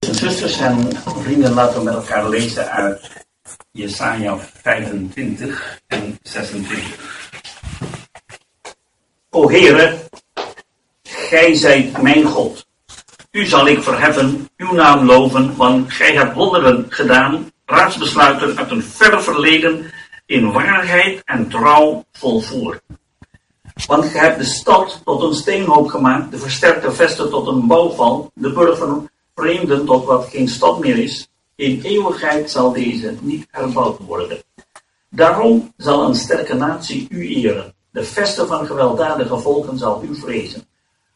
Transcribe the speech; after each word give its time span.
Zusters 0.00 0.58
en 0.58 0.88
vrienden, 0.96 1.52
laten 1.52 1.78
we 1.78 1.84
met 1.84 1.94
elkaar 1.94 2.28
lezen 2.28 2.70
uit 2.70 3.26
Jesaja 3.70 4.38
25 4.38 5.80
en 5.86 6.18
26. 6.22 7.40
O 9.30 9.50
Heere, 9.50 9.98
Gij 11.02 11.54
zijt 11.54 12.02
mijn 12.02 12.24
God. 12.24 12.66
U 13.30 13.46
zal 13.46 13.66
ik 13.66 13.82
verheffen, 13.82 14.48
uw 14.56 14.72
naam 14.72 15.06
loven, 15.06 15.56
want 15.56 15.92
Gij 15.92 16.14
hebt 16.14 16.34
wonderen 16.34 16.86
gedaan, 16.88 17.52
raadsbesluiten 17.66 18.58
uit 18.58 18.70
een 18.70 18.82
verre 18.82 19.20
verleden 19.20 19.92
in 20.26 20.52
waarheid 20.52 21.22
en 21.24 21.48
trouw 21.48 22.04
volvoerd. 22.12 22.82
Want 23.86 24.04
gij 24.04 24.20
hebt 24.20 24.38
de 24.38 24.44
stad 24.44 25.00
tot 25.04 25.22
een 25.22 25.34
steenhoop 25.34 25.88
gemaakt, 25.88 26.30
de 26.30 26.38
versterkte 26.38 26.92
vesten 26.92 27.30
tot 27.30 27.46
een 27.46 27.66
bouwval, 27.66 28.30
de 28.34 28.52
burg 28.52 28.78
van 28.78 29.08
vreemden 29.38 29.86
tot 29.86 30.04
wat 30.04 30.28
geen 30.28 30.48
stad 30.48 30.78
meer 30.78 30.98
is. 30.98 31.28
In 31.54 31.80
eeuwigheid 31.82 32.50
zal 32.50 32.72
deze 32.72 33.14
niet 33.20 33.46
herbouwd 33.50 33.98
worden. 33.98 34.42
Daarom 35.10 35.72
zal 35.76 36.08
een 36.08 36.14
sterke 36.14 36.54
natie 36.54 37.06
u 37.10 37.28
eren. 37.28 37.74
De 37.90 38.04
vesten 38.04 38.46
van 38.46 38.66
gewelddadige 38.66 39.38
volken 39.38 39.78
zal 39.78 40.02
u 40.02 40.14
vrezen. 40.14 40.66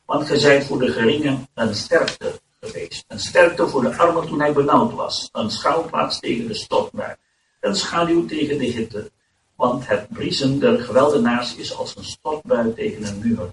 Want 0.06 0.26
gij 0.26 0.38
zijt 0.38 0.64
voor 0.64 0.78
de 0.78 0.92
geringen 0.92 1.48
een 1.54 1.74
sterkte 1.74 2.40
geweest. 2.60 3.04
Een 3.08 3.18
sterkte 3.18 3.68
voor 3.68 3.82
de 3.82 3.96
armen 3.96 4.26
toen 4.26 4.40
hij 4.40 4.52
benauwd 4.52 4.92
was. 4.92 5.28
Een 5.32 5.50
schouwplaats 5.50 6.20
tegen 6.20 6.46
de 6.46 6.54
stortbui. 6.54 7.14
Een 7.60 7.76
schaduw 7.76 8.26
tegen 8.26 8.58
de 8.58 8.64
hitte. 8.64 9.10
Want 9.56 9.88
het 9.88 10.08
briezen 10.08 10.58
der 10.58 10.80
geweldenaars 10.80 11.56
is 11.56 11.76
als 11.76 11.96
een 11.96 12.04
stortbui 12.04 12.74
tegen 12.74 13.06
een 13.06 13.18
muur. 13.18 13.50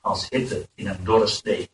Als 0.00 0.26
hitte 0.30 0.68
in 0.74 0.86
een 0.86 1.04
dorre 1.04 1.26
steek. 1.26 1.70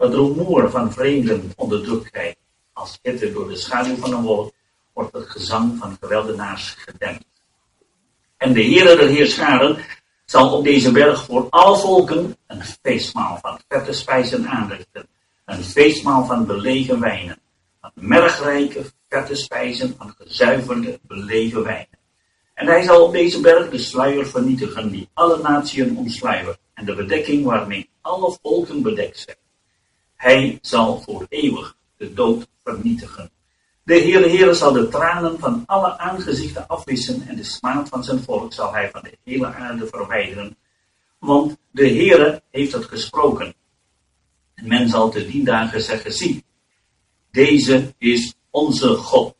Het 0.00 0.14
rumoer 0.14 0.70
van 0.70 0.92
vreemden 0.92 1.52
onderdrukt 1.56 2.14
hij. 2.14 2.36
Als 2.72 2.98
hitte 3.02 3.32
door 3.32 3.48
de 3.48 3.56
schaduw 3.56 3.96
van 3.96 4.12
een 4.12 4.22
wolk 4.22 4.52
wordt 4.92 5.12
het 5.12 5.30
gezang 5.30 5.78
van 5.78 5.96
geweldenaars 6.00 6.76
gedempt. 6.78 7.24
En 8.36 8.52
de 8.52 8.62
Heere 8.62 8.96
der 8.96 9.08
Heerscharen 9.08 9.84
zal 10.24 10.56
op 10.56 10.64
deze 10.64 10.92
berg 10.92 11.24
voor 11.24 11.46
alle 11.50 11.78
volken 11.78 12.36
een 12.46 12.62
feestmaal 12.82 13.38
van 13.42 13.60
vette 13.68 13.92
spijzen 13.92 14.48
aanrichten. 14.48 15.08
Een 15.44 15.64
feestmaal 15.64 16.24
van 16.24 16.46
belegen 16.46 17.00
wijnen. 17.00 17.38
Van 17.80 17.90
mergrijke, 17.94 18.84
vette 19.08 19.34
spijzen 19.34 19.94
van 19.98 20.14
gezuiverde, 20.18 21.00
belegen 21.02 21.62
wijnen. 21.62 21.98
En 22.54 22.66
hij 22.66 22.82
zal 22.82 23.04
op 23.04 23.12
deze 23.12 23.40
berg 23.40 23.70
de 23.70 23.78
sluier 23.78 24.26
vernietigen 24.26 24.90
die 24.90 25.08
alle 25.14 25.42
natieën 25.42 25.96
omsluiert. 25.96 26.58
En 26.74 26.84
de 26.84 26.94
bedekking 26.94 27.44
waarmee 27.44 27.90
alle 28.00 28.38
volken 28.42 28.82
bedekt 28.82 29.18
zijn. 29.18 29.38
Hij 30.20 30.58
zal 30.62 31.00
voor 31.00 31.26
eeuwig 31.28 31.76
de 31.96 32.12
dood 32.12 32.48
vernietigen. 32.64 33.30
De 33.82 33.94
Heere 33.94 34.28
Heere 34.28 34.54
zal 34.54 34.72
de 34.72 34.88
tranen 34.88 35.38
van 35.38 35.62
alle 35.66 35.98
aangezichten 35.98 36.66
afwissen 36.66 37.28
en 37.28 37.36
de 37.36 37.44
smaad 37.44 37.88
van 37.88 38.04
zijn 38.04 38.22
volk 38.22 38.52
zal 38.52 38.72
hij 38.72 38.90
van 38.90 39.02
de 39.02 39.18
hele 39.24 39.46
aarde 39.46 39.86
verwijderen. 39.86 40.56
Want 41.18 41.56
de 41.70 41.88
Heere 41.88 42.42
heeft 42.50 42.72
het 42.72 42.84
gesproken. 42.84 43.54
En 44.54 44.68
men 44.68 44.88
zal 44.88 45.10
te 45.10 45.26
die 45.26 45.44
dagen 45.44 45.80
zeggen, 45.82 46.12
zie, 46.12 46.44
deze 47.30 47.94
is 47.98 48.34
onze 48.50 48.88
God, 48.88 49.34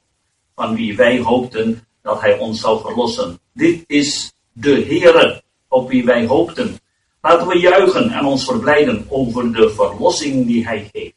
van 0.55 0.75
wie 0.75 0.97
wij 0.97 1.21
hoopten 1.21 1.87
dat 2.03 2.21
hij 2.21 2.39
ons 2.39 2.61
zou 2.61 2.81
verlossen. 2.81 3.39
Dit 3.53 3.85
is 3.87 4.33
de 4.53 4.85
Heere, 4.85 5.43
op 5.69 5.89
wie 5.89 6.05
wij 6.05 6.27
hoopten. 6.27 6.79
Laten 7.21 7.47
we 7.47 7.59
juichen 7.59 8.11
en 8.11 8.25
ons 8.25 8.45
verblijden 8.45 9.07
over 9.09 9.53
de 9.53 9.71
verlossing 9.71 10.47
die 10.47 10.67
hij 10.67 10.89
geeft. 10.93 11.15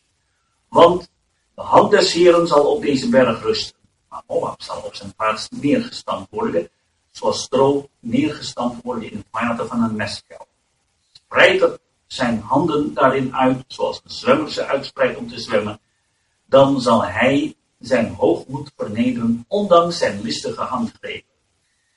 Want 0.70 1.10
de 1.56 1.62
hand 1.62 1.92
des 1.92 2.14
Heren 2.14 2.48
zal 2.48 2.66
op 2.66 2.82
deze 2.82 3.10
berg 3.10 3.42
rusten. 3.42 3.78
Maar 4.10 4.24
Moab 4.28 4.62
zal 4.62 4.82
op 4.82 4.96
zijn 4.96 5.14
plaats 5.16 5.48
neergestampt 5.50 6.32
worden, 6.32 6.70
zoals 7.12 7.42
stro 7.42 7.90
neergestampt 8.00 8.84
worden 8.84 9.12
in 9.12 9.18
het 9.18 9.28
water 9.32 9.68
van 9.68 9.84
een 9.84 9.96
mestkel. 9.96 10.48
Spreidt 11.12 11.80
zijn 12.08 12.40
handen 12.40 12.94
daarin 12.94 13.36
uit, 13.36 13.64
zoals 13.68 14.02
een 14.04 14.12
zwemmer 14.12 14.52
ze 14.52 14.66
uitspreidt 14.66 15.18
om 15.18 15.28
te 15.28 15.40
zwemmen, 15.40 15.80
dan 16.46 16.82
zal 16.82 17.04
hij 17.04 17.56
zijn 17.80 18.14
hoogmoed 18.14 18.72
vernederen, 18.78 19.46
ondanks 19.48 19.98
zijn 19.98 20.22
listige 20.22 20.62
handgrepen. 20.62 21.32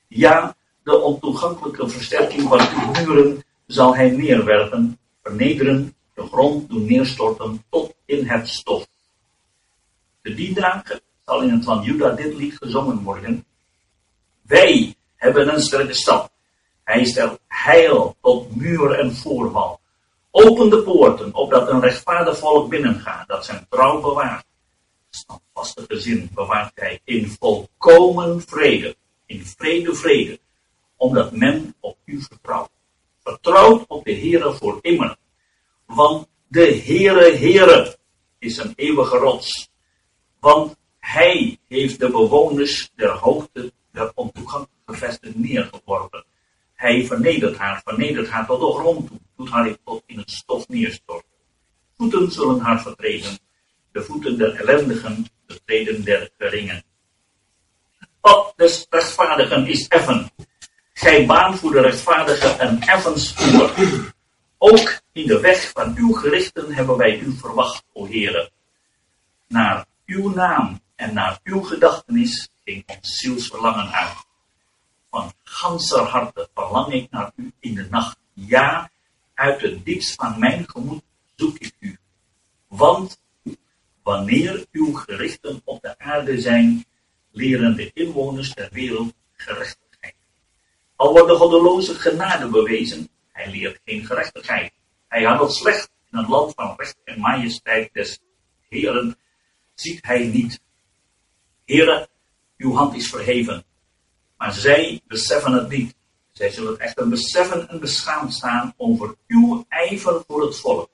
Ja, 0.09 0.57
de 0.83 0.99
ontoegankelijke 0.99 1.89
versterking 1.89 2.49
van 2.49 2.61
uw 2.61 3.05
muren 3.05 3.45
zal 3.67 3.97
hij 3.97 4.11
neerwerpen, 4.11 4.99
vernederen, 5.23 5.95
de 6.15 6.23
grond 6.23 6.69
doen 6.69 6.87
neerstorten 6.87 7.65
tot 7.71 7.95
in 8.05 8.27
het 8.27 8.49
stof. 8.49 8.87
De 10.23 10.35
die 10.35 10.57
zal 11.25 11.43
in 11.43 11.51
het 11.51 11.65
land 11.65 11.85
Juda 11.85 12.11
dit 12.11 12.35
lied 12.35 12.57
gezongen 12.57 13.03
worden. 13.03 13.45
Wij 14.43 14.95
hebben 15.17 15.55
een 15.55 15.61
sterke 15.61 15.95
stad. 15.95 16.31
Hij 16.85 17.05
stelt 17.05 17.41
heil 17.47 18.17
tot 18.21 18.57
muur 18.57 18.99
en 18.99 19.15
voorwal. 19.15 19.81
Open 20.31 20.71
de 20.71 20.83
poorten, 20.83 21.35
opdat 21.35 21.69
een 21.69 21.81
rechtvaardig 21.81 22.39
volk 22.39 22.69
binnengaat, 22.69 23.29
dat 23.29 23.45
zijn 23.45 23.67
trouw 23.69 24.01
bewaart. 24.01 24.45
Standvaste 25.11 25.85
gezin 25.89 26.31
bewaart 26.35 26.73
hij 26.75 27.01
in 27.05 27.37
volkomen 27.39 28.41
vrede, 28.41 28.97
in 29.27 29.45
vrede, 29.45 29.95
vrede, 29.95 30.39
omdat 30.97 31.33
men 31.33 31.75
op 31.81 31.99
u 32.05 32.23
vertrouwt. 32.23 32.76
Vertrouwt 33.27 33.85
op 33.87 34.05
de 34.05 34.13
Heere 34.13 34.53
voor 34.53 34.79
immer. 34.81 35.17
Want 35.87 36.29
de 36.49 36.83
Heere, 36.85 37.37
Heere 37.37 37.99
is 38.39 38.57
een 38.57 38.73
eeuwige 38.77 39.17
rots. 39.17 39.69
Want 40.41 40.77
hij 40.99 41.59
heeft 41.69 41.99
de 41.99 42.11
bewoners 42.11 42.91
der 42.95 43.11
hoogte 43.11 43.73
der 43.93 44.13
ontoegankelijke 44.15 44.95
vesten 44.95 45.33
neergeworpen. 45.37 46.25
Hij 46.75 47.07
vernedert 47.07 47.57
haar, 47.57 47.81
vernedert 47.85 48.29
haar 48.29 48.47
tot 48.47 48.61
de 48.61 48.79
grond 48.81 49.07
toe, 49.07 49.19
doet 49.37 49.51
haar 49.51 49.77
tot 49.85 50.03
in 50.07 50.19
het 50.19 50.31
stof 50.31 50.69
neerstorten. 50.69 51.31
Voeten 51.97 52.31
zullen 52.31 52.61
haar 52.61 52.83
vertreden, 52.83 53.39
de 53.93 54.03
voeten 54.03 54.39
der 54.39 54.55
ellendigen, 54.55 55.27
de 55.47 55.61
treden 55.65 56.05
der 56.05 56.31
geringen. 56.39 56.85
Pad 58.21 58.53
des 58.57 58.87
rechtvaardigen 58.91 59.67
is 59.67 59.89
effen, 59.89 60.31
Gij 60.99 61.27
baan 61.27 61.57
voor 61.57 61.73
de 61.73 61.81
rechtvaardige 61.81 62.57
een 62.63 62.81
effen 62.81 63.21
spoor. 63.21 63.73
Ook 64.59 65.01
in 65.13 65.27
de 65.27 65.41
weg 65.41 65.71
van 65.71 65.97
uw 65.97 66.13
gerichten 66.13 66.75
hebben 66.75 66.97
wij 66.97 67.19
u 67.19 67.33
verwacht, 67.33 67.85
o 67.93 68.07
Heere. 68.07 68.51
Naar 69.49 69.87
uw 70.07 70.29
naam 70.35 70.81
en 70.95 71.15
naar 71.15 71.41
uw 71.45 71.61
gedachtenis 71.61 72.49
ging 72.65 72.85
ons 72.87 73.19
zielsverlangen 73.19 73.93
uit. 73.93 74.17
Van 75.11 75.33
ganser 75.43 76.01
harte 76.01 76.49
verlang 76.55 76.93
ik 76.93 77.11
naar 77.11 77.33
u 77.37 77.53
in 77.61 77.75
de 77.75 77.87
nacht. 77.91 78.19
Ja, 78.33 78.91
uit 79.35 79.61
het 79.61 79.85
diepst 79.85 80.15
van 80.15 80.39
mijn 80.39 80.69
gemoed 80.69 81.03
zoek 81.35 81.59
ik 81.59 81.75
u. 81.79 81.99
Want 82.69 83.21
wanneer 84.03 84.67
uw 84.73 84.93
gerichten 84.93 85.61
op 85.65 85.83
de 85.83 85.99
aarde 85.99 86.41
zijn, 86.41 86.85
leren 87.31 87.77
de 87.77 87.91
inwoners 87.95 88.55
der 88.55 88.69
wereld 88.73 89.15
gerechtigheid. 89.33 89.86
Al 90.97 91.13
wordt 91.13 91.29
de 91.29 91.35
goddeloze 91.35 91.95
genade 91.95 92.49
bewezen, 92.49 93.09
hij 93.33 93.51
leert 93.51 93.81
geen 93.85 94.07
gerechtigheid. 94.07 94.73
Hij 95.09 95.25
handelt 95.25 95.55
slecht 95.55 95.91
in 96.11 96.19
een 96.19 96.29
land 96.29 96.55
van 96.55 96.75
recht 96.77 96.97
en 97.05 97.21
majesteit 97.21 97.93
des 97.93 98.21
Heren, 98.69 99.17
ziet 99.75 100.05
hij 100.05 100.27
niet. 100.27 100.61
Heren, 101.65 102.09
uw 102.57 102.73
hand 102.73 102.95
is 102.95 103.09
verheven, 103.09 103.65
maar 104.37 104.53
zij 104.53 105.01
beseffen 105.07 105.53
het 105.53 105.69
niet. 105.69 105.95
Zij 106.33 106.51
zullen 106.51 106.79
echter 106.79 107.09
beseffen 107.09 107.69
en 107.69 107.81
beschaamd 107.81 108.35
staan 108.35 108.75
over 108.77 109.15
uw 109.27 109.65
ijver 109.69 110.25
voor 110.27 110.43
het 110.43 110.57
volk. 110.57 110.91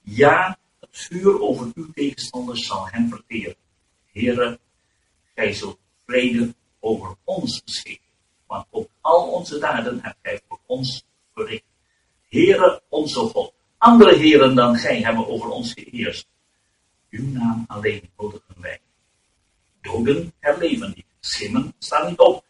Ja, 0.00 0.58
het 0.80 0.88
vuur 0.90 1.40
over 1.40 1.70
uw 1.74 1.90
tegenstanders 1.94 2.66
zal 2.66 2.88
hen 2.88 3.08
verteren. 3.08 3.56
Heren, 4.12 4.58
gij 5.34 5.52
zult 5.52 5.78
vrede 6.06 6.54
over 6.80 7.16
ons 7.24 7.62
beschikken 7.64 8.03
want 8.54 8.66
op 8.70 8.90
al 9.00 9.30
onze 9.30 9.58
daden 9.58 9.98
hebt 10.02 10.18
gij 10.22 10.40
voor 10.48 10.58
ons 10.66 11.04
verricht. 11.34 11.64
Heere 12.28 12.82
onze 12.88 13.20
God, 13.20 13.52
andere 13.78 14.16
heren 14.16 14.54
dan 14.54 14.76
gij 14.76 15.00
hebben 15.00 15.28
over 15.28 15.48
ons 15.48 15.72
geheerst. 15.72 16.26
Uw 17.10 17.28
naam 17.28 17.64
alleen 17.66 18.10
nodigen 18.16 18.54
wij. 18.60 18.80
Doden 19.82 20.32
herleven 20.38 20.92
niet, 20.96 21.06
schimmen 21.20 21.74
staan 21.78 22.08
niet 22.08 22.18
op. 22.18 22.44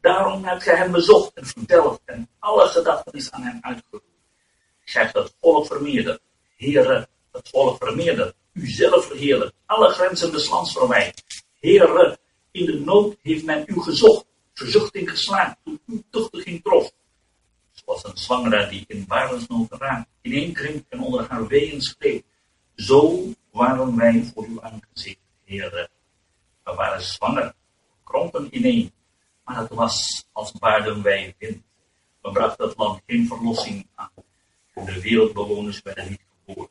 Daarom 0.00 0.44
hebt 0.44 0.62
gij 0.62 0.76
hem 0.76 0.92
bezocht 0.92 1.32
en 1.32 1.46
verteld 1.46 2.00
en 2.04 2.28
alle 2.38 2.66
gedachten 2.66 3.12
is 3.12 3.30
aan 3.30 3.42
hem 3.42 3.58
uitgeroepen. 3.60 4.12
Gij 4.84 5.02
hebt 5.02 5.14
het 5.14 5.34
volk 5.40 5.66
vermeerderd. 5.66 6.20
Heere, 6.56 7.08
het 7.32 7.48
volk 7.48 7.84
vermeerderd. 7.84 8.34
U 8.52 8.66
zelf 8.66 9.06
verheerlijk. 9.06 9.52
Alle 9.66 9.88
grenzen 9.88 10.32
des 10.32 10.50
lands 10.50 10.72
verwijd. 10.72 11.24
Heere, 11.60 12.18
in 12.50 12.66
de 12.66 12.80
nood 12.80 13.16
heeft 13.22 13.44
men 13.44 13.64
u 13.66 13.80
gezocht 13.80 14.26
verzuchting 14.54 15.10
geslaagd 15.10 15.56
toen 15.64 15.80
uw 15.86 16.02
tuchtiging 16.10 16.62
trof. 16.62 16.92
Zoals 17.72 18.04
een 18.04 18.16
zwangere 18.16 18.68
die 18.68 18.84
in 18.86 19.06
barensnood 19.06 19.72
raakt, 19.72 20.08
ineenkrimpt 20.22 20.88
en 20.88 21.00
onder 21.00 21.28
haar 21.28 21.46
ween 21.46 21.80
schreeuwt. 21.80 22.24
Zo 22.76 23.32
waren 23.50 23.96
wij 23.96 24.30
voor 24.34 24.44
uw 24.44 24.62
aangezicht, 24.62 25.18
Heer, 25.44 25.90
we 26.64 26.74
waren 26.74 27.02
zwanger, 27.02 27.54
krompen 28.04 28.56
ineen, 28.56 28.92
maar 29.44 29.56
het 29.56 29.70
was 29.70 30.26
als 30.32 30.52
baarden 30.52 31.02
wij 31.02 31.34
wind. 31.38 31.62
We 32.22 32.30
brachten 32.30 32.68
het 32.68 32.76
land 32.76 33.02
geen 33.06 33.26
verlossing 33.26 33.86
aan. 33.94 34.10
De 34.74 35.00
wereldbewoners 35.00 35.82
werden 35.82 36.08
niet 36.08 36.24
geboren. 36.44 36.70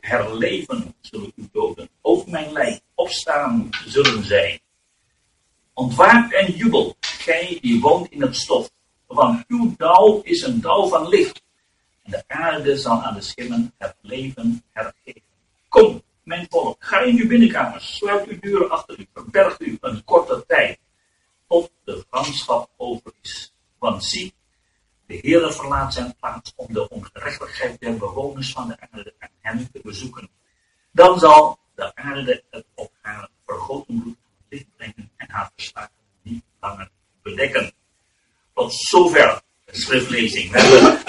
Herleven 0.00 0.94
zullen 1.00 1.32
u 1.36 1.48
doden. 1.52 1.88
Ook 2.00 2.26
mijn 2.26 2.52
lijk 2.52 2.80
opstaan 2.94 3.68
zullen 3.86 4.24
zij. 4.24 4.60
Ontwaak 5.82 6.32
en 6.32 6.52
jubel, 6.52 6.96
gij 7.00 7.58
die 7.60 7.80
woont 7.80 8.10
in 8.10 8.22
het 8.22 8.36
stof. 8.36 8.70
Want 9.06 9.44
uw 9.48 9.74
dauw 9.76 10.20
is 10.20 10.42
een 10.42 10.60
dauw 10.60 10.88
van 10.88 11.08
licht. 11.08 11.42
En 12.02 12.10
de 12.10 12.24
aarde 12.26 12.76
zal 12.76 13.02
aan 13.02 13.14
de 13.14 13.20
schimmen 13.20 13.74
het 13.78 13.96
leven 14.00 14.64
hergeven. 14.72 15.22
Kom, 15.68 16.02
mijn 16.22 16.46
volk, 16.50 16.84
ga 16.84 17.00
in 17.00 17.18
uw 17.18 17.28
binnenkamers, 17.28 17.96
sluit 17.96 18.28
uw 18.28 18.38
deuren 18.40 18.70
achter 18.70 18.98
u, 18.98 19.06
verbergt 19.14 19.60
u 19.60 19.78
een 19.80 20.04
korte 20.04 20.44
tijd, 20.46 20.78
tot 21.48 21.70
de 21.84 22.04
gramschap 22.10 22.70
over 22.76 23.12
is. 23.22 23.52
Want 23.78 24.04
zie, 24.04 24.34
de 25.06 25.14
Heer 25.14 25.52
verlaat 25.52 25.94
zijn 25.94 26.14
plaats 26.20 26.52
om 26.56 26.72
de 26.72 26.88
ongerechtigheid 26.88 27.80
der 27.80 27.96
bewoners 27.96 28.52
van 28.52 28.68
de 28.68 28.76
aarde 28.90 29.14
en 29.18 29.30
hen 29.40 29.70
te 29.72 29.80
bezoeken. 29.82 30.30
Dan 30.90 31.18
zal 31.18 31.58
de 31.74 31.94
aarde 31.94 32.44
het 32.50 32.66
op 32.74 32.92
haar 33.00 33.28
vergoten 33.44 34.00
bloed 34.00 34.20
licht 34.52 34.66
brengen 34.76 35.10
en 35.16 35.30
haar 35.30 35.50
verslagen 35.54 35.90
niet 36.22 36.44
langer 36.60 36.90
bedekken. 37.22 37.72
Tot 38.54 38.74
zover 38.74 39.42
de 39.64 39.76
schriftlezing. 39.76 40.50
We 40.50 40.60
hebben, 40.60 41.02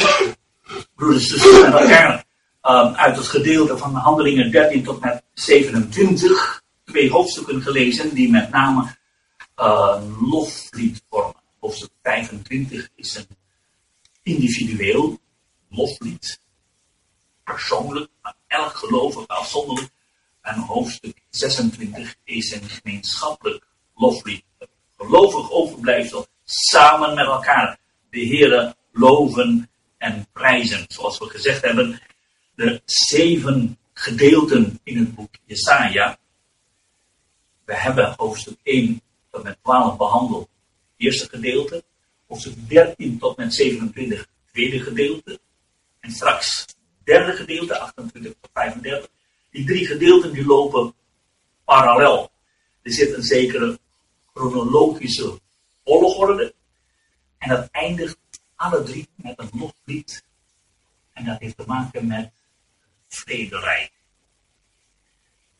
broeders 0.95 1.31
en 1.31 1.39
zusters, 1.39 1.71
met 1.73 2.25
um, 2.63 2.93
uit 2.95 3.15
het 3.15 3.27
gedeelte 3.27 3.77
van 3.77 3.95
Handelingen 3.95 4.51
13 4.51 4.83
tot 4.83 4.99
met 4.99 5.23
27 5.33 6.63
twee 6.83 7.11
hoofdstukken 7.11 7.61
gelezen 7.61 8.13
die 8.13 8.31
met 8.31 8.49
name 8.49 8.95
uh, 9.57 10.01
loflied 10.31 11.03
vormen. 11.09 11.41
Hoofdstuk 11.59 11.91
25 12.03 12.89
is 12.95 13.15
een 13.15 13.27
individueel 14.23 15.19
loflied, 15.69 16.39
persoonlijk, 17.43 18.11
aan 18.21 18.35
elk 18.47 18.75
gelovige 18.75 19.27
afzonderlijk. 19.27 19.92
En 20.43 20.55
hoofdstuk 20.55 21.21
26 21.29 22.15
is 22.23 22.51
een 22.51 22.69
gemeenschappelijk 22.69 23.67
loflied. 23.95 24.43
Gelovig 24.97 25.51
overblijfsel 25.51 26.27
samen 26.43 27.15
met 27.15 27.25
elkaar 27.25 27.79
de 28.09 28.19
Heeren 28.19 28.75
loven 28.91 29.69
en 29.97 30.27
prijzen. 30.31 30.85
Zoals 30.87 31.17
we 31.19 31.29
gezegd 31.29 31.61
hebben, 31.61 32.01
de 32.55 32.81
zeven 32.85 33.77
gedeelten 33.93 34.79
in 34.83 34.97
het 34.97 35.15
boek 35.15 35.35
Jesaja. 35.45 36.17
We 37.65 37.75
hebben 37.75 38.13
hoofdstuk 38.17 38.57
1 38.63 39.01
tot 39.31 39.43
met 39.43 39.57
12 39.63 39.97
behandeld, 39.97 40.49
eerste 40.97 41.29
gedeelte. 41.29 41.83
Hoofdstuk 42.27 42.69
13 42.69 43.19
tot 43.19 43.37
met 43.37 43.53
27, 43.53 44.27
tweede 44.51 44.79
gedeelte. 44.79 45.39
En 45.99 46.11
straks 46.11 46.65
derde 47.03 47.33
gedeelte, 47.33 47.79
28 47.79 48.33
tot 48.41 48.49
35. 48.53 49.09
Die 49.53 49.65
drie 49.65 49.85
gedeelten 49.85 50.33
die 50.33 50.45
lopen 50.45 50.93
parallel. 51.65 52.31
Er 52.81 52.91
zit 52.91 53.13
een 53.13 53.23
zekere 53.23 53.79
chronologische 54.33 55.39
volgorde. 55.83 56.53
En 57.37 57.49
dat 57.49 57.69
eindigt 57.71 58.17
alle 58.55 58.83
drie 58.83 59.07
met 59.15 59.39
een 59.39 59.49
loflied. 59.53 60.23
En 61.13 61.25
dat 61.25 61.39
heeft 61.39 61.57
te 61.57 61.63
maken 61.67 62.07
met 62.07 62.31
vrederijk. 63.07 63.91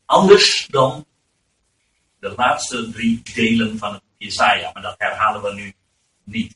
Anders 0.05 0.67
dan 0.69 1.05
de 2.19 2.33
laatste 2.35 2.91
drie 2.91 3.21
delen 3.33 3.77
van 3.77 3.93
het 3.93 4.03
Jesaja, 4.17 4.71
maar 4.73 4.81
dat 4.81 4.95
herhalen 4.97 5.41
we 5.41 5.53
nu 5.53 5.73
niet. 6.23 6.55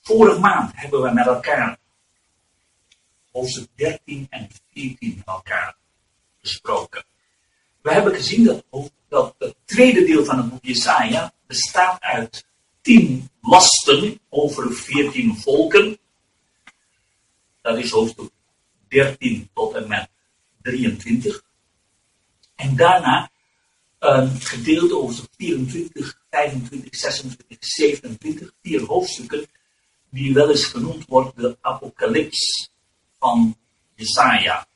Vorige 0.00 0.38
maand 0.38 0.72
hebben 0.74 1.02
we 1.02 1.12
met 1.12 1.26
elkaar 1.26 1.78
hoofdstuk 3.32 3.68
13 3.74 4.26
en 4.30 4.48
14 4.72 5.14
met 5.16 5.26
elkaar 5.26 5.76
besproken. 6.40 7.04
We 7.82 7.92
hebben 7.92 8.14
gezien 8.14 8.44
dat, 8.44 8.64
dat 9.08 9.34
het 9.38 9.54
tweede 9.64 10.04
deel 10.04 10.24
van 10.24 10.36
het 10.36 10.50
boek 10.50 10.64
Jesaja 10.64 11.32
bestaat 11.46 12.00
uit 12.00 12.44
tien 12.80 13.30
lasten 13.40 14.20
over 14.28 14.74
veertien 14.74 15.36
volken. 15.36 15.98
Dat 17.60 17.78
is 17.78 17.90
hoofdstuk 17.90 18.30
13 18.88 19.50
tot 19.54 19.74
en 19.74 19.88
met 19.88 20.08
23. 20.62 21.42
En 22.54 22.76
daarna 22.76 23.30
een 23.98 24.40
gedeelte 24.40 24.96
over 24.96 25.24
24, 25.36 26.20
25, 26.30 26.96
26, 26.96 27.56
27, 27.60 28.52
vier 28.62 28.82
hoofdstukken, 28.82 29.46
die 30.10 30.34
wel 30.34 30.50
eens 30.50 30.64
genoemd 30.64 31.06
wordt 31.06 31.36
de 31.36 31.58
apocalyps 31.60 32.70
van 33.18 33.56
Jesaja. 33.94 34.66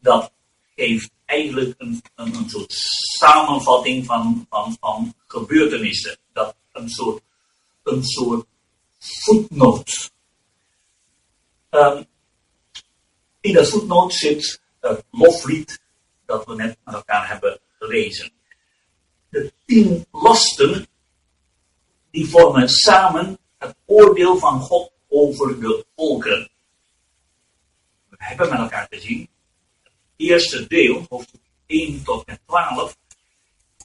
Dat 0.00 0.32
geeft 0.76 1.10
eigenlijk 1.24 1.74
een, 1.78 2.02
een, 2.14 2.48
soort 2.48 2.72
samenvatting 3.18 4.06
van, 4.06 4.46
van, 4.48 4.76
van 4.80 5.14
gebeurtenissen. 5.26 6.18
Dat 6.32 6.56
een 6.72 6.88
soort, 6.88 7.22
een 7.82 8.04
soort 8.04 8.46
footnote. 8.98 10.10
Um, 11.70 12.06
in 13.40 13.52
dat 13.52 13.68
voetnoot 13.68 14.14
zit 14.14 14.60
het 14.80 15.04
loflied 15.10 15.80
dat 16.26 16.46
we 16.46 16.54
net 16.54 16.78
met 16.84 16.94
elkaar 16.94 17.28
hebben 17.28 17.60
gelezen. 17.78 18.32
De 19.28 19.52
tien 19.64 20.06
lasten, 20.12 20.86
die 22.10 22.28
vormen 22.28 22.68
samen 22.68 23.38
het 23.58 23.76
oordeel 23.84 24.38
van 24.38 24.60
God 24.60 24.90
over 25.08 25.60
de 25.60 25.86
volkeren. 25.96 26.50
We 28.08 28.16
hebben 28.18 28.48
met 28.48 28.58
elkaar 28.58 28.86
gezien, 28.90 29.28
eerste 30.16 30.66
deel, 30.66 31.06
hoofdstuk 31.08 31.40
1 31.66 32.04
tot 32.04 32.24
en 32.24 32.40
12, 32.46 32.96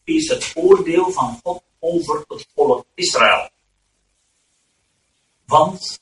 is 0.04 0.28
het 0.28 0.52
oordeel 0.56 1.12
van 1.12 1.40
God 1.44 1.64
over 1.80 2.24
het 2.28 2.48
volk 2.56 2.86
Israël. 2.94 3.50
Want 5.46 6.02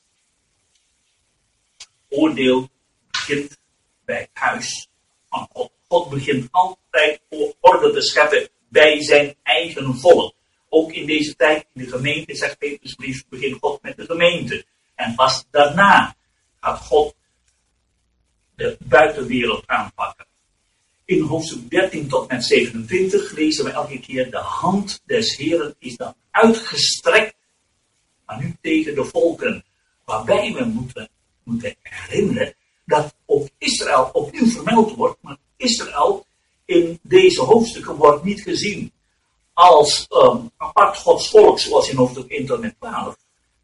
oordeel 2.08 2.68
begint 3.10 3.58
bij 4.04 4.20
het 4.20 4.30
huis 4.32 4.88
van 5.28 5.48
God. 5.52 5.72
God 5.88 6.10
begint 6.10 6.48
altijd 6.50 7.20
orde 7.60 7.92
te 7.92 8.02
scheppen 8.02 8.48
bij 8.68 9.02
zijn 9.02 9.34
eigen 9.42 9.94
volk. 9.94 10.34
Ook 10.68 10.92
in 10.92 11.06
deze 11.06 11.36
tijd, 11.36 11.66
in 11.74 11.84
de 11.84 11.90
gemeente, 11.90 12.34
zegt 12.34 12.58
Petrus 12.58 13.24
begint 13.28 13.58
God 13.60 13.82
met 13.82 13.96
de 13.96 14.04
gemeente. 14.04 14.64
En 14.94 15.14
pas 15.14 15.44
daarna 15.50 16.16
gaat 16.60 16.78
God 16.78 17.14
de 18.60 18.76
buitenwereld 18.84 19.66
aanpakken. 19.66 20.26
In 21.04 21.22
hoofdstuk 21.22 21.70
13 21.70 22.08
tot 22.08 22.28
met 22.28 22.44
27 22.44 23.32
lezen 23.32 23.64
we 23.64 23.70
elke 23.70 24.00
keer: 24.00 24.30
De 24.30 24.36
hand 24.36 25.02
des 25.04 25.36
Heren 25.36 25.74
is 25.78 25.96
dan 25.96 26.14
uitgestrekt, 26.30 27.36
maar 28.26 28.38
nu 28.38 28.56
tegen 28.60 28.94
de 28.94 29.04
volken. 29.04 29.64
Waarbij 30.04 30.52
we 30.52 30.64
moeten, 30.64 31.08
moeten 31.42 31.74
herinneren 31.82 32.54
dat 32.86 33.14
ook 33.26 33.48
Israël 33.58 34.10
opnieuw 34.12 34.46
vermeld 34.46 34.94
wordt, 34.94 35.18
maar 35.20 35.36
Israël 35.56 36.26
in 36.64 36.98
deze 37.02 37.40
hoofdstukken 37.40 37.94
wordt 37.94 38.24
niet 38.24 38.42
gezien 38.42 38.92
als 39.52 40.06
um, 40.10 40.50
apart 40.56 40.96
Gods 40.96 41.30
volk, 41.30 41.58
zoals 41.58 41.88
in 41.88 41.96
hoofdstuk 41.96 42.30
1 42.30 42.46
tot 42.46 42.60
en 42.60 42.76
12. 42.78 43.16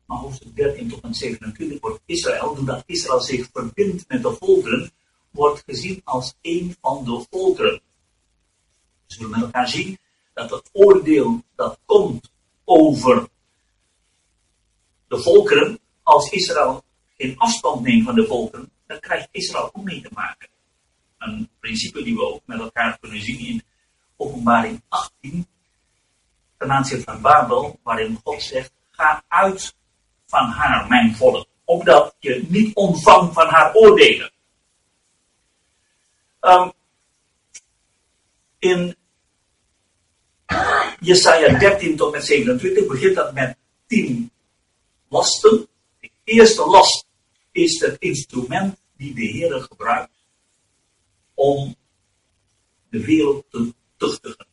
Maar 0.07 0.19
hoofdstuk 0.19 0.57
13 0.57 0.89
tot 0.89 1.01
en 1.01 1.15
27 1.15 1.81
wordt 1.81 2.01
Israël, 2.05 2.55
doordat 2.55 2.83
Israël 2.87 3.21
zich 3.21 3.49
verbindt 3.53 4.09
met 4.09 4.23
de 4.23 4.37
volkeren, 4.41 4.91
wordt 5.31 5.63
gezien 5.67 6.01
als 6.05 6.35
een 6.43 6.77
van 6.81 7.05
de 7.05 7.27
volkeren. 7.31 7.81
Dus 9.07 9.17
we 9.17 9.29
met 9.29 9.41
elkaar 9.41 9.69
zien 9.69 9.99
dat 10.35 10.51
het 10.51 10.71
oordeel 10.73 11.43
dat 11.55 11.79
komt 11.85 12.31
over 12.65 13.29
de 15.09 15.19
volkeren, 15.19 15.79
als 16.03 16.31
Israël 16.31 16.85
geen 17.17 17.39
afstand 17.39 17.83
neemt 17.83 18.05
van 18.05 18.15
de 18.15 18.27
volkeren, 18.27 18.71
dan 18.87 19.01
krijgt 19.01 19.29
Israël 19.31 19.71
ook 19.73 19.85
mee 19.85 20.01
te 20.01 20.11
maken. 20.13 20.49
Een 21.19 21.49
principe 21.61 22.03
die 22.03 22.15
we 22.15 22.25
ook 22.25 22.43
met 22.45 22.61
elkaar 22.61 22.99
kunnen 22.99 23.23
zien 23.23 23.39
in 23.39 23.63
openbaring 24.17 24.83
18, 24.89 25.47
ten 26.59 26.71
aanzien 26.71 27.03
van 27.03 27.21
Babel, 27.21 27.79
waarin 27.83 28.21
God 28.25 28.43
zegt, 28.43 28.73
ga 28.91 29.25
uit 29.29 29.75
van 30.27 30.47
haar, 30.47 30.89
mijn 30.89 31.17
volk, 31.17 31.47
opdat 31.65 32.15
je 32.19 32.45
niet 32.49 32.75
ontvangt 32.75 33.35
van 33.35 33.47
haar 33.47 33.75
oordelen. 33.75 34.31
Um, 36.41 36.73
in 38.59 38.97
Jesaja 41.01 41.59
13 41.59 41.97
tot 41.97 42.13
met 42.13 42.25
27 42.25 42.87
begint 42.87 43.15
dat 43.15 43.35
met 43.35 43.57
10 43.87 44.31
lasten. 45.09 45.69
De 46.01 46.11
eerste 46.25 46.67
last 46.67 47.07
is 47.53 47.81
het 47.81 47.97
instrument 47.99 48.77
die 48.97 49.15
de 49.15 49.25
Heer 49.25 49.61
gebruikt 49.61 50.11
om 51.35 51.77
de 52.91 53.05
wereld 53.05 53.45
te 53.51 53.75
tuchtigen. 53.97 54.47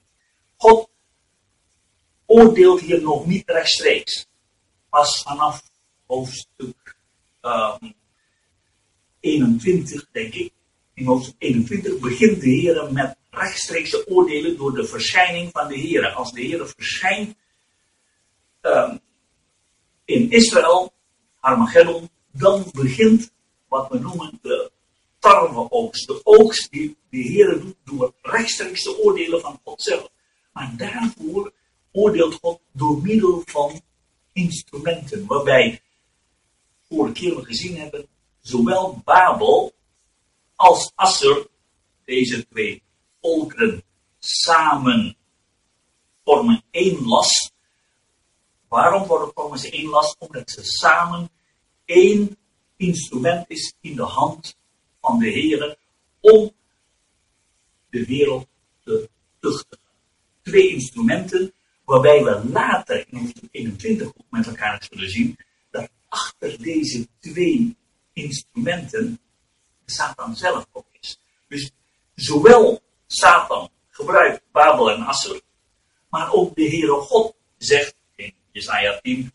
oordeelt 2.26 2.80
hier 2.80 3.02
nog 3.02 3.26
niet 3.26 3.50
rechtstreeks. 3.50 4.28
Pas 4.94 5.24
vanaf 5.24 5.64
hoofdstuk 6.06 6.96
21, 9.20 10.02
ehm, 10.02 10.12
denk 10.12 10.34
ik. 10.34 10.54
In 10.94 11.06
hoofdstuk 11.06 11.36
21 11.38 12.00
begint 12.00 12.42
de 12.42 12.50
Heer 12.50 12.92
met 12.92 13.16
rechtstreekse 13.30 14.08
oordelen 14.08 14.58
door 14.58 14.74
de 14.74 14.86
verschijning 14.86 15.52
van 15.52 15.68
de 15.68 15.76
Heer. 15.76 16.12
Als 16.12 16.32
de 16.32 16.42
Heer 16.42 16.68
verschijnt 16.68 17.36
um, 18.62 19.00
in 20.06 20.32
Israël, 20.32 20.94
Armageddon, 21.40 22.10
dan 22.32 22.66
begint 22.74 23.32
wat 23.68 23.90
we 23.90 24.00
noemen 24.00 24.40
de 24.42 24.72
tarweoogst. 25.20 26.08
De 26.08 26.20
oogst 26.24 26.72
die 26.72 26.98
de 27.10 27.18
Heer 27.18 27.60
doet 27.60 27.78
door 27.84 28.14
rechtstreekse 28.22 29.04
oordelen 29.04 29.42
van 29.42 29.60
God 29.64 29.82
zelf. 29.82 30.10
Maar 30.52 30.74
daarvoor 30.78 31.54
oordeelt 31.92 32.34
God 32.34 32.60
door 32.72 33.02
middel 33.02 33.42
van 33.46 33.82
instrumenten, 34.34 35.26
waarbij 35.26 35.82
vorige 36.88 37.14
keer 37.14 37.36
we 37.36 37.46
gezien 37.46 37.78
hebben, 37.78 38.08
zowel 38.42 39.02
Babel 39.04 39.74
als 40.56 40.92
Asser, 40.96 41.48
deze 42.06 42.48
twee 42.48 42.84
volkeren 43.22 43.84
samen 44.20 45.18
vormen 46.24 46.64
één 46.72 47.06
last. 47.06 47.52
Waarom 48.68 49.06
vormen 49.34 49.60
ze 49.60 49.70
één 49.70 49.90
last? 49.90 50.16
Omdat 50.20 50.50
ze 50.50 50.64
samen 50.64 51.30
één 51.86 52.38
instrument 52.76 53.46
is 53.50 53.74
in 53.82 53.96
de 53.96 54.04
hand 54.04 54.58
van 55.02 55.20
de 55.20 55.30
Heer 55.30 55.78
om 56.20 56.52
de 57.90 58.06
wereld 58.06 58.48
te 58.84 59.10
tuchtigen. 59.40 59.80
Twee 60.42 60.70
instrumenten 60.70 61.54
waarbij 61.86 62.24
we 62.24 62.50
later 62.52 63.06
in 63.10 63.18
hoofdstuk 63.18 63.50
21 63.52 64.08
ook 64.08 64.26
met 64.30 64.48
elkaar 64.48 64.88
zullen 64.90 65.10
zien 65.10 65.38
dat 65.72 65.90
achter 66.10 66.62
deze 66.62 67.08
twee 67.20 67.78
instrumenten 68.14 69.20
Satan 69.86 70.36
zelf 70.36 70.68
ook 70.72 70.86
is. 71.00 71.20
Dus 71.48 71.72
zowel 72.16 72.82
Satan 73.08 73.70
gebruikt 73.90 74.42
Babel 74.52 74.92
en 74.92 75.02
Asser, 75.02 75.42
maar 76.10 76.32
ook 76.32 76.56
de 76.56 76.68
Heere 76.68 77.02
God 77.02 77.36
zegt 77.58 77.96
in 78.16 78.34
Jesaja 78.52 79.00
10, 79.02 79.32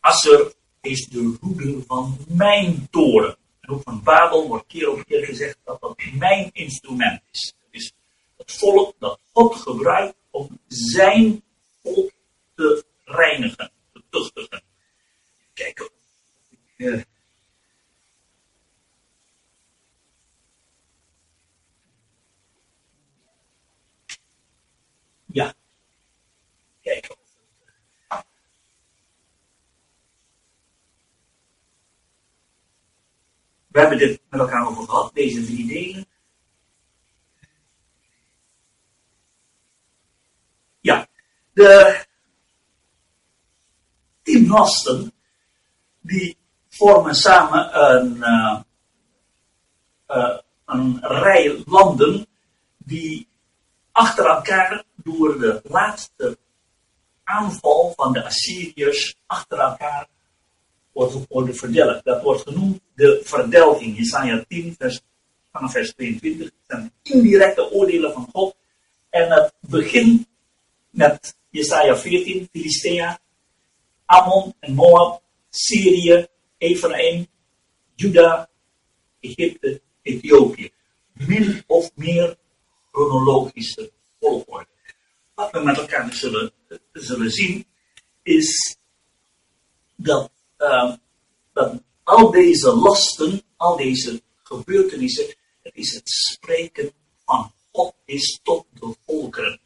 Asser 0.00 0.52
is 0.80 1.08
de 1.08 1.36
roede 1.40 1.82
van 1.86 2.18
mijn 2.28 2.88
toren. 2.90 3.36
En 3.60 3.70
ook 3.70 3.82
van 3.82 4.02
Babel 4.02 4.48
wordt 4.48 4.66
keer 4.66 4.90
op 4.90 5.04
keer 5.04 5.24
gezegd 5.24 5.58
dat 5.64 5.80
dat 5.80 6.02
mijn 6.12 6.50
instrument 6.52 7.22
is. 7.30 7.54
Het 7.58 7.80
is 7.80 7.92
het 8.36 8.52
volk 8.52 8.94
dat 8.98 9.20
God 9.32 9.56
gebruikt 9.56 10.14
om 10.32 10.60
zijn 10.66 11.42
volk 11.82 12.12
te 12.54 12.84
reinigen, 13.04 13.72
te 13.92 14.02
tuchtigen. 14.10 14.62
Kijk, 15.54 15.90
uh, 16.76 17.02
ja. 25.26 25.54
Kijk. 26.80 27.16
We 33.68 33.80
hebben 33.80 33.98
dit 33.98 34.20
met 34.28 34.40
elkaar 34.40 34.68
over 34.68 34.84
gehad, 34.84 35.14
deze 35.14 35.44
drie 35.44 35.66
delen. 35.66 36.06
Ja, 40.80 41.08
de 41.52 42.04
tien 44.22 44.48
lasten, 44.48 45.12
die 46.00 46.36
vormen 46.68 47.14
samen 47.14 47.90
een, 47.90 48.16
uh, 48.16 48.60
uh, 50.08 50.38
een 50.66 50.98
rij 51.00 51.62
landen 51.66 52.26
die 52.78 53.28
achter 53.92 54.26
elkaar 54.26 54.84
door 54.94 55.38
de 55.38 55.60
laatste 55.64 56.38
aanval 57.24 57.92
van 57.96 58.12
de 58.12 58.24
Assyriërs 58.24 59.16
achter 59.26 59.58
elkaar 59.58 60.08
worden 61.28 61.56
verdelgd. 61.56 62.04
Dat 62.04 62.22
wordt 62.22 62.42
genoemd 62.42 62.80
de 62.94 63.20
verdelging. 63.24 63.96
Jesaja 63.96 64.44
10, 64.48 64.74
vers, 64.78 65.00
vanaf 65.52 65.72
vers 65.72 65.94
22. 65.94 66.44
Het 66.44 66.54
zijn 66.66 66.92
indirecte 67.02 67.70
oordelen 67.70 68.12
van 68.12 68.28
God. 68.32 68.56
En 69.10 69.30
het 69.30 69.52
begint 69.60 70.26
met 70.90 71.36
Jesaja 71.52 71.96
14, 71.96 72.48
Filistea, 72.52 73.20
Ammon 74.06 74.54
en 74.60 74.74
Moab, 74.74 75.22
Syrië, 75.50 76.26
Ephraim, 76.58 77.26
Juda, 77.96 78.48
Egypte, 79.20 79.80
Ethiopië. 80.02 80.72
Min 81.12 81.62
of 81.66 81.90
meer 81.94 82.36
chronologische 82.90 83.92
volgorde. 84.20 84.68
Wat 85.34 85.50
we 85.50 85.60
met 85.60 85.78
elkaar 85.78 86.14
zullen, 86.14 86.52
zullen 86.92 87.30
zien, 87.30 87.66
is 88.22 88.76
dat, 89.96 90.30
uh, 90.58 90.94
dat 91.52 91.82
al 92.02 92.30
deze 92.30 92.74
lasten, 92.74 93.42
al 93.56 93.76
deze 93.76 94.22
gebeurtenissen, 94.42 95.34
het 95.62 95.74
is 95.74 95.94
het 95.94 96.08
spreken 96.08 96.92
van 97.24 97.52
God 97.72 97.94
is 98.04 98.40
tot 98.42 98.66
de 98.80 98.94
volkeren. 99.06 99.60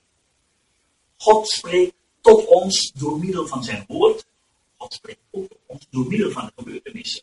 God 1.16 1.48
spreekt 1.48 1.94
tot 2.20 2.46
ons 2.46 2.92
door 2.94 3.18
middel 3.18 3.46
van 3.46 3.64
zijn 3.64 3.84
woord. 3.88 4.26
God 4.76 4.92
spreekt 4.92 5.20
ook 5.30 5.48
tot 5.48 5.58
ons 5.66 5.86
door 5.90 6.06
middel 6.06 6.30
van 6.30 6.46
de 6.46 6.52
gebeurtenissen. 6.56 7.22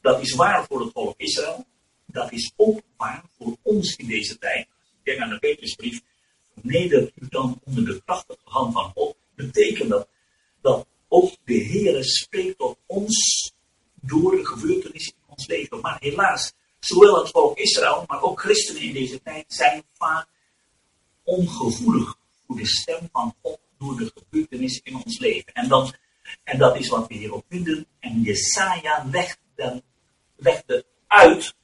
Dat 0.00 0.20
is 0.20 0.34
waar 0.34 0.66
voor 0.66 0.80
het 0.80 0.92
volk 0.92 1.14
Israël. 1.16 1.66
Dat 2.06 2.32
is 2.32 2.52
ook 2.56 2.80
waar 2.96 3.24
voor 3.38 3.56
ons 3.62 3.96
in 3.96 4.06
deze 4.06 4.38
tijd. 4.38 4.68
Denk 5.02 5.20
aan 5.20 5.28
de 5.28 5.38
Petrusbrief. 5.38 6.02
Neder 6.54 7.12
u 7.14 7.26
dan 7.28 7.60
onder 7.64 7.84
de 7.84 8.02
krachtige 8.04 8.40
hand 8.44 8.72
van 8.72 8.92
God. 8.94 9.16
Betekent 9.34 9.88
dat 9.88 10.08
dat 10.60 10.86
ook 11.08 11.32
de 11.44 11.54
Heer 11.54 12.04
spreekt 12.04 12.58
tot 12.58 12.78
ons 12.86 13.52
door 13.94 14.36
de 14.36 14.46
gebeurtenissen 14.46 15.12
in 15.12 15.24
ons 15.28 15.46
leven. 15.46 15.80
Maar 15.80 15.96
helaas, 16.00 16.52
zowel 16.80 17.18
het 17.18 17.30
volk 17.30 17.58
Israël, 17.58 18.04
maar 18.06 18.22
ook 18.22 18.40
christenen 18.40 18.82
in 18.82 18.92
deze 18.92 19.22
tijd 19.22 19.44
zijn 19.48 19.82
vaak 19.92 20.28
ongevoelig 21.22 22.16
voor 22.46 22.56
de 22.56 22.66
stem 22.66 23.08
van 23.12 23.34
God 23.42 23.58
door 23.78 23.96
de 23.96 24.12
gebeurtenissen 24.14 24.84
in 24.84 24.94
ons 25.04 25.18
leven. 25.18 25.52
En, 25.52 25.68
dan, 25.68 25.94
en 26.44 26.58
dat 26.58 26.76
is 26.76 26.88
wat 26.88 27.08
we 27.08 27.14
hierop 27.14 27.44
vinden. 27.48 27.86
En 27.98 28.20
Jesaja 28.20 29.06
legde, 29.10 29.82
legde 30.36 30.84
uit 31.06 31.54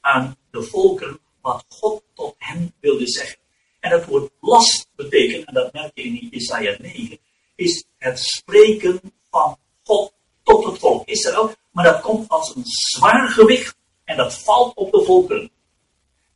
aan 0.00 0.36
de 0.50 0.62
volken 0.62 1.18
wat 1.40 1.64
God 1.68 2.02
tot 2.14 2.34
hen 2.38 2.74
wilde 2.80 3.08
zeggen. 3.08 3.38
En 3.80 3.90
het 3.90 4.06
woord 4.06 4.32
last 4.40 4.88
betekent, 4.96 5.44
en 5.44 5.54
dat 5.54 5.72
merk 5.72 5.90
je 5.94 6.02
in 6.02 6.28
Jesaja 6.30 6.76
9, 6.78 7.18
is 7.54 7.84
het 7.98 8.18
spreken 8.18 9.00
van 9.30 9.58
God 9.84 10.12
tot 10.42 10.64
het 10.64 10.78
volk 10.78 11.08
Israël. 11.08 11.54
Maar 11.70 11.84
dat 11.84 12.00
komt 12.00 12.28
als 12.28 12.54
een 12.54 12.64
zwaar 12.64 13.28
gewicht 13.28 13.76
en 14.04 14.16
dat 14.16 14.34
valt 14.34 14.74
op 14.74 14.92
de 14.92 15.04
volkeren. 15.04 15.50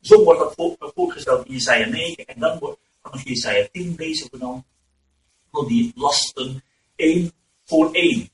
Zo 0.00 0.24
wordt 0.24 0.40
dat 0.40 0.92
voorgesteld 0.94 1.46
in 1.46 1.52
Jesaja 1.52 1.86
9 1.86 2.26
en 2.26 2.40
dan 2.40 2.58
wordt 2.58 2.78
vanaf 3.04 3.24
Jesaja 3.24 3.68
10 3.72 3.94
lezen 3.96 4.28
we 4.30 4.38
dan 4.38 4.64
van 5.50 5.66
die 5.66 5.92
lasten 5.94 6.64
één 6.96 7.32
voor 7.64 7.92
één. 7.92 8.30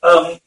Um, 0.00 0.38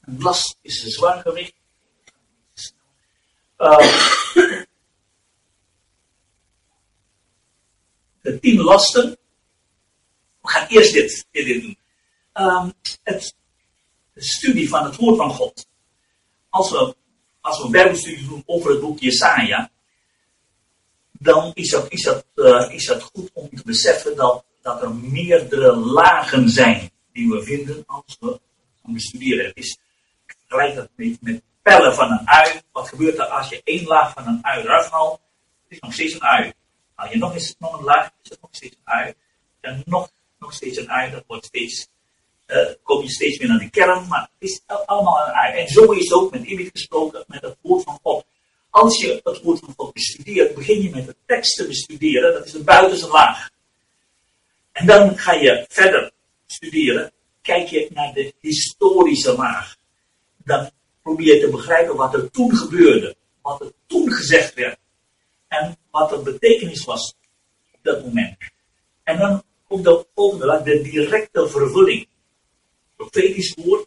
een 0.00 0.18
last 0.18 0.56
is 0.60 0.82
een 0.82 0.90
zwaar 0.90 1.22
gewicht. 1.22 1.54
Um, 3.56 3.88
de 8.22 8.38
tien 8.40 8.60
lasten. 8.60 9.18
We 10.40 10.48
gaan 10.48 10.66
eerst 10.66 10.92
dit, 10.92 11.26
dit 11.30 11.62
doen. 11.62 11.78
Um, 12.34 12.72
het, 13.02 13.34
de 14.12 14.22
studie 14.22 14.68
van 14.68 14.84
het 14.84 14.96
woord 14.96 15.16
van 15.16 15.30
God. 15.30 15.68
Als 16.48 16.70
we 16.70 16.96
als 17.40 17.58
we 17.58 17.64
een 17.64 17.70
bijbelstudie 17.70 18.28
doen 18.28 18.42
over 18.46 18.70
het 18.70 18.80
boek 18.80 18.98
Jesaja, 18.98 19.70
dan 21.12 21.50
is 21.54 21.70
dat, 21.70 21.92
is, 21.92 22.86
dat 22.86 23.02
goed 23.02 23.30
om 23.32 23.48
te 23.48 23.62
beseffen 23.64 24.16
dat, 24.16 24.44
dat 24.62 24.82
er 24.82 24.94
meerdere 24.94 25.76
lagen 25.76 26.48
zijn 26.48 26.90
die 27.12 27.30
we 27.30 27.42
vinden 27.42 27.82
als 27.86 28.16
we 28.20 28.40
gaan 28.82 28.94
bestuderen. 28.94 29.46
Het 29.46 29.56
is 29.56 29.78
gelijk 30.46 30.74
dat 30.74 30.88
met, 30.94 31.16
met 31.20 31.42
pellen 31.62 31.94
van 31.94 32.10
een 32.10 32.28
ui. 32.28 32.60
Wat 32.72 32.88
gebeurt 32.88 33.18
er 33.18 33.24
als 33.24 33.48
je 33.48 33.60
één 33.64 33.84
laag 33.84 34.12
van 34.12 34.26
een 34.26 34.38
ui 34.42 34.62
eraf 34.62 34.90
haalt? 34.90 35.20
Het 35.62 35.72
is 35.72 35.80
nog 35.80 35.92
steeds 35.92 36.14
een 36.14 36.22
ui. 36.22 36.52
Haal 36.94 37.10
je 37.10 37.18
nog 37.18 37.34
eens 37.34 37.54
nog 37.58 37.78
een 37.78 37.84
laag, 37.84 38.10
is 38.22 38.30
het 38.30 38.40
nog 38.40 38.50
steeds 38.52 38.74
een 38.74 38.92
ui. 38.92 39.14
En 39.60 39.82
nog, 39.86 40.10
nog 40.38 40.52
steeds 40.52 40.78
een 40.78 40.90
ui, 40.90 41.10
dat 41.10 41.24
wordt 41.26 41.44
steeds 41.44 41.88
uh, 42.52 42.74
kom 42.82 43.02
je 43.02 43.10
steeds 43.10 43.38
meer 43.38 43.48
naar 43.48 43.58
de 43.58 43.70
kern, 43.70 44.08
maar 44.08 44.20
het 44.38 44.50
is 44.50 44.62
allemaal 44.86 45.26
een 45.26 45.32
ui. 45.32 45.58
En 45.58 45.68
zo 45.68 45.92
is 45.92 46.04
het 46.04 46.12
ook 46.12 46.30
met 46.30 46.44
iemand 46.44 46.68
gesproken, 46.72 47.24
met 47.26 47.42
het 47.42 47.56
woord 47.60 47.84
van 47.84 47.98
God. 48.02 48.24
Als 48.70 49.00
je 49.00 49.20
het 49.24 49.42
woord 49.42 49.58
van 49.58 49.74
God 49.76 49.92
bestudeert, 49.92 50.54
begin 50.54 50.82
je 50.82 50.90
met 50.90 51.06
de 51.06 51.16
tekst 51.26 51.56
te 51.56 51.66
bestuderen. 51.66 52.32
Dat 52.32 52.46
is 52.46 52.52
de 52.52 52.64
buitenste 52.64 53.08
laag. 53.08 53.50
En 54.72 54.86
dan 54.86 55.18
ga 55.18 55.32
je 55.32 55.64
verder 55.68 56.12
studeren. 56.46 57.12
Kijk 57.42 57.68
je 57.68 57.88
naar 57.92 58.12
de 58.12 58.34
historische 58.40 59.36
laag. 59.36 59.76
Dan 60.44 60.70
probeer 61.02 61.34
je 61.34 61.40
te 61.40 61.50
begrijpen 61.50 61.96
wat 61.96 62.14
er 62.14 62.30
toen 62.30 62.56
gebeurde. 62.56 63.16
Wat 63.42 63.60
er 63.60 63.72
toen 63.86 64.12
gezegd 64.12 64.54
werd. 64.54 64.78
En 65.48 65.76
wat 65.90 66.10
de 66.10 66.18
betekenis 66.18 66.84
was 66.84 67.14
op 67.72 67.78
dat 67.82 68.04
moment. 68.04 68.36
En 69.02 69.18
dan 69.18 69.42
komt 69.68 69.84
de 69.84 70.06
volgende 70.14 70.46
laag, 70.46 70.62
de 70.62 70.80
directe 70.80 71.48
vervulling. 71.48 72.08
Profetisch 73.00 73.54
woord, 73.54 73.86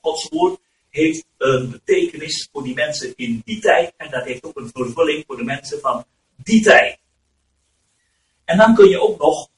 Gods 0.00 0.28
woord, 0.28 0.60
heeft 0.88 1.24
een 1.36 1.70
betekenis 1.70 2.48
voor 2.52 2.62
die 2.62 2.74
mensen 2.74 3.12
in 3.16 3.42
die 3.44 3.60
tijd. 3.60 3.92
En 3.96 4.10
dat 4.10 4.24
heeft 4.24 4.44
ook 4.44 4.56
een 4.56 4.70
vervulling 4.72 5.24
voor 5.26 5.36
de 5.36 5.44
mensen 5.44 5.80
van 5.80 6.04
die 6.36 6.62
tijd. 6.62 6.98
En 8.44 8.56
dan 8.56 8.74
kun 8.74 8.88
je 8.88 9.00
ook 9.00 9.18
nog 9.18 9.48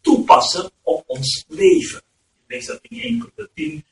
toepassen 0.00 0.70
op 0.82 1.02
ons 1.06 1.44
leven. 1.48 2.02
Je 2.46 2.54
leest 2.54 2.66
dat 2.66 2.78
in 2.82 3.00
1 3.00 3.18
Corinthië 3.18 3.48
10, 3.54 3.84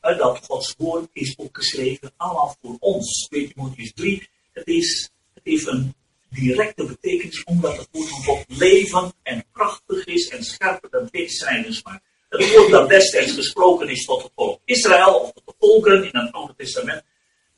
dat 0.00 0.44
Gods 0.44 0.74
woord 0.78 1.08
is 1.12 1.34
opgeschreven 1.36 2.12
allemaal 2.16 2.56
voor 2.62 2.76
ons. 2.78 3.26
2 3.28 3.52
Timotheus 3.52 3.92
3, 3.92 4.28
het, 4.52 4.66
is, 4.66 5.10
het 5.34 5.44
heeft 5.44 5.66
een 5.66 5.94
directe 6.30 6.84
betekenis 6.84 7.44
omdat 7.44 7.76
het 7.76 7.88
woord 7.90 8.08
van 8.08 8.22
God 8.22 8.44
levend 8.46 9.14
en 9.22 9.44
krachtig 9.52 10.04
is 10.04 10.28
en 10.28 10.44
scherper 10.44 10.90
dan 10.90 11.10
tweesnijdend 11.10 11.84
maar 11.84 12.02
Het 12.36 12.54
woord 12.54 12.70
dat 12.70 12.88
destijds 12.88 13.32
gesproken 13.32 13.88
is 13.88 14.04
tot 14.04 14.22
het 14.22 14.32
volk 14.34 14.60
Israël 14.64 15.14
of 15.14 15.32
tot 15.32 15.46
de 15.46 15.54
volkeren 15.58 16.04
in 16.04 16.18
het 16.18 16.32
Oude 16.32 16.54
Testament, 16.56 17.04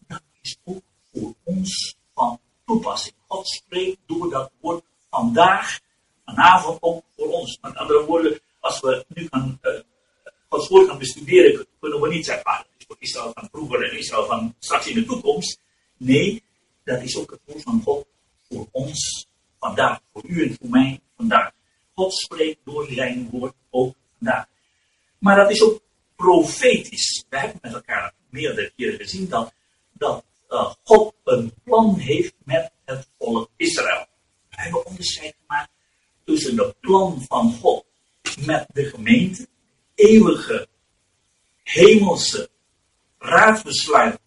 dat 0.08 0.22
is 0.42 0.58
ook 0.64 0.82
voor 1.12 1.34
ons 1.44 1.96
van 2.14 2.40
toepassing. 2.66 3.14
God 3.26 3.48
spreekt 3.48 3.98
door 4.06 4.30
dat 4.30 4.50
woord 4.60 4.84
vandaag, 5.10 5.78
vanavond 6.24 6.78
ook 6.80 7.04
voor 7.16 7.28
ons. 7.28 7.58
Met 7.62 7.76
andere 7.76 8.04
woorden, 8.04 8.40
als 8.60 8.80
we 8.80 9.04
nu 9.08 9.26
gaan, 9.30 9.60
uh, 9.62 10.68
woord 10.68 10.88
gaan 10.88 10.98
bestuderen, 10.98 11.66
kunnen 11.80 12.00
we 12.00 12.08
niet 12.08 12.24
zeggen, 12.24 12.44
ah, 12.44 12.60
is 12.78 12.84
voor 12.86 12.96
Israël 12.98 13.30
van 13.34 13.48
vroeger 13.52 13.90
en 13.90 13.98
Israël 13.98 14.26
van 14.26 14.54
straks 14.58 14.86
in 14.86 14.94
de 14.94 15.04
toekomst. 15.04 15.60
Nee, 15.96 16.42
dat 16.84 17.02
is 17.02 17.16
ook 17.16 17.30
het 17.30 17.40
woord 17.44 17.62
van 17.62 17.82
God 17.84 18.06
voor 18.48 18.66
ons 18.70 19.26
vandaag, 19.58 20.00
voor 20.12 20.22
u 20.26 20.42
en 20.42 20.56
voor 20.60 20.68
mij 20.68 21.00
vandaag. 21.16 21.50
God 21.94 22.14
spreekt 22.14 22.58
door 22.64 22.86
zijn 22.90 23.28
woord 23.30 23.54
ook 23.70 23.94
vandaag. 24.18 24.46
Maar 25.18 25.36
dat 25.36 25.50
is 25.50 25.62
ook 25.62 25.80
profetisch. 26.16 27.24
We 27.28 27.38
hebben 27.38 27.58
met 27.62 27.72
elkaar 27.72 28.14
meerdere 28.30 28.72
keren 28.76 28.98
gezien 28.98 29.28
dat, 29.28 29.52
dat 29.92 30.24
uh, 30.50 30.72
God 30.82 31.14
een 31.24 31.52
plan 31.64 31.98
heeft 31.98 32.34
met 32.44 32.72
het 32.84 33.08
volk 33.18 33.50
Israël. 33.56 34.06
We 34.48 34.56
hebben 34.56 34.86
onderscheid 34.86 35.34
gemaakt 35.46 35.70
tussen 36.24 36.56
de 36.56 36.74
plan 36.80 37.24
van 37.28 37.52
God 37.52 37.84
met 38.46 38.66
de 38.72 38.84
gemeente, 38.84 39.48
eeuwige 39.94 40.68
hemelse 41.62 42.50
raadsbesluit 43.18 44.20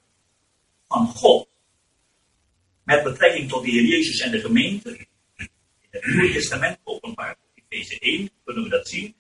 van 0.88 1.08
God 1.08 1.48
met 2.84 3.04
betrekking 3.04 3.50
tot 3.50 3.64
de 3.64 3.72
Heer 3.72 3.86
Jezus 3.86 4.20
en 4.20 4.32
de 4.32 4.40
gemeente. 4.40 4.98
In 5.38 5.48
het 5.90 6.06
Nieuwe 6.06 6.34
Testament, 6.34 6.80
openbaar, 6.84 7.36
Efeze 7.56 8.00
1, 8.00 8.30
kunnen 8.44 8.64
we 8.64 8.70
dat 8.70 8.88
zien. 8.88 9.16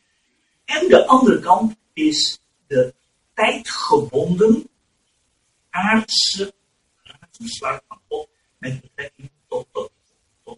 En 0.69 0.87
de 0.87 1.05
andere 1.07 1.39
kant 1.39 1.75
is 1.93 2.39
de 2.67 2.93
tijdgebonden 3.33 4.69
aardse 5.69 6.53
besluit 7.39 7.81
van 7.87 7.99
God 8.09 8.29
met 8.57 8.81
betrekking 8.81 9.29
tot, 9.47 9.67
tot, 9.73 9.91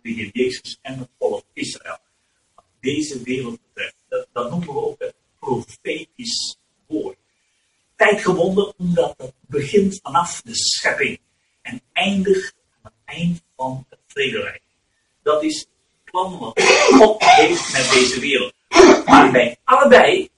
de 0.01 0.09
Heer 0.09 0.29
Jezus 0.33 0.77
en 0.81 0.99
het 0.99 1.09
volk 1.19 1.43
Israël. 1.53 1.97
Wat 2.55 2.65
deze 2.79 3.21
wereld 3.21 3.59
betreft. 3.61 3.95
Dat, 4.33 4.49
noemen 4.49 4.67
we 4.67 4.81
ook 4.81 4.99
het 4.99 5.15
profetisch 5.39 6.57
woord. 6.87 7.17
Tijdgebonden 7.95 8.73
omdat 8.77 9.13
het 9.17 9.33
begint 9.47 9.99
vanaf 10.01 10.41
de 10.41 10.55
schepping 10.55 11.19
en 11.61 11.81
eindigt 11.93 12.55
eind 13.05 13.41
van 13.55 13.85
het 13.89 13.99
vrederijk. 14.07 14.61
Dat 15.23 15.43
is 15.43 15.59
het 15.59 15.69
plan 16.03 16.39
wat 16.39 16.61
God 16.61 17.23
heeft 17.23 17.71
met 17.71 17.91
deze 17.91 18.19
wereld. 18.19 18.53
Maar 19.05 19.31
bij 19.31 19.57
allebei 19.63 20.29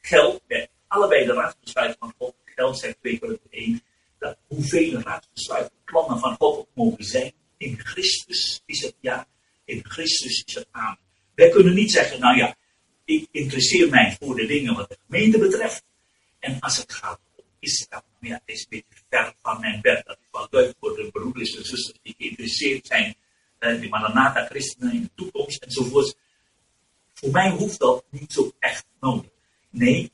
geldt, 0.00 0.46
bij 0.46 0.68
allebei 0.88 1.24
de 1.26 1.32
raadsbesluiten 1.32 1.98
van 1.98 2.14
God, 2.18 2.34
geldt, 2.44 2.78
zegt 2.78 2.96
2 3.00 3.18
Korinther 3.18 3.50
1, 3.50 3.82
dat 4.18 4.36
hoeveel 4.46 5.00
raadsbesluiten, 5.00 5.72
plannen 5.84 6.18
van 6.18 6.36
God 6.38 6.58
ook 6.58 6.68
mogen 6.74 7.04
zijn, 7.04 7.32
in 7.56 7.78
Christus 7.78 8.62
is 8.66 8.82
het 8.82 8.94
ja, 9.00 9.26
in 9.64 9.84
Christus 9.84 10.44
is 10.46 10.54
het 10.54 10.68
amen. 10.70 10.98
Wij 11.34 11.48
kunnen 11.48 11.74
niet 11.74 11.92
zeggen, 11.92 12.20
nou 12.20 12.36
ja, 12.36 12.56
ik 13.04 13.28
interesseer 13.30 13.88
mij 13.88 14.16
voor 14.20 14.36
de 14.36 14.46
dingen 14.46 14.74
wat 14.74 14.88
de 14.88 14.98
gemeente 15.06 15.38
betreft. 15.38 15.84
En 16.38 16.60
als 16.60 16.76
het 16.76 16.92
gaat 16.92 17.20
om 17.36 17.44
Israël, 17.58 18.02
nou 18.20 18.32
ja, 18.32 18.40
het 18.44 18.54
is 18.54 18.60
een 18.60 18.66
beetje 18.68 19.02
ver 19.08 19.34
van 19.42 19.60
mijn 19.60 19.80
bed. 19.80 20.06
Dat 20.06 20.18
is 20.20 20.28
wel 20.30 20.46
leuk 20.50 20.74
voor 20.80 20.96
de 20.96 21.10
broeders 21.12 21.56
en 21.56 21.64
zusters 21.64 21.98
die 22.02 22.14
geïnteresseerd 22.18 22.86
zijn, 22.86 23.14
eh, 23.58 23.80
die 23.80 23.88
Maranatha 23.88 24.46
christenen 24.46 24.92
in 24.92 25.02
de 25.02 25.10
toekomst 25.14 25.62
enzovoort. 25.62 26.16
Voor 27.24 27.32
mij 27.32 27.50
hoeft 27.50 27.78
dat 27.78 28.04
niet 28.10 28.32
zo 28.32 28.52
echt 28.58 28.86
nodig. 29.00 29.30
Nee, 29.70 30.12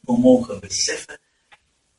we 0.00 0.18
mogen 0.18 0.60
beseffen 0.60 1.18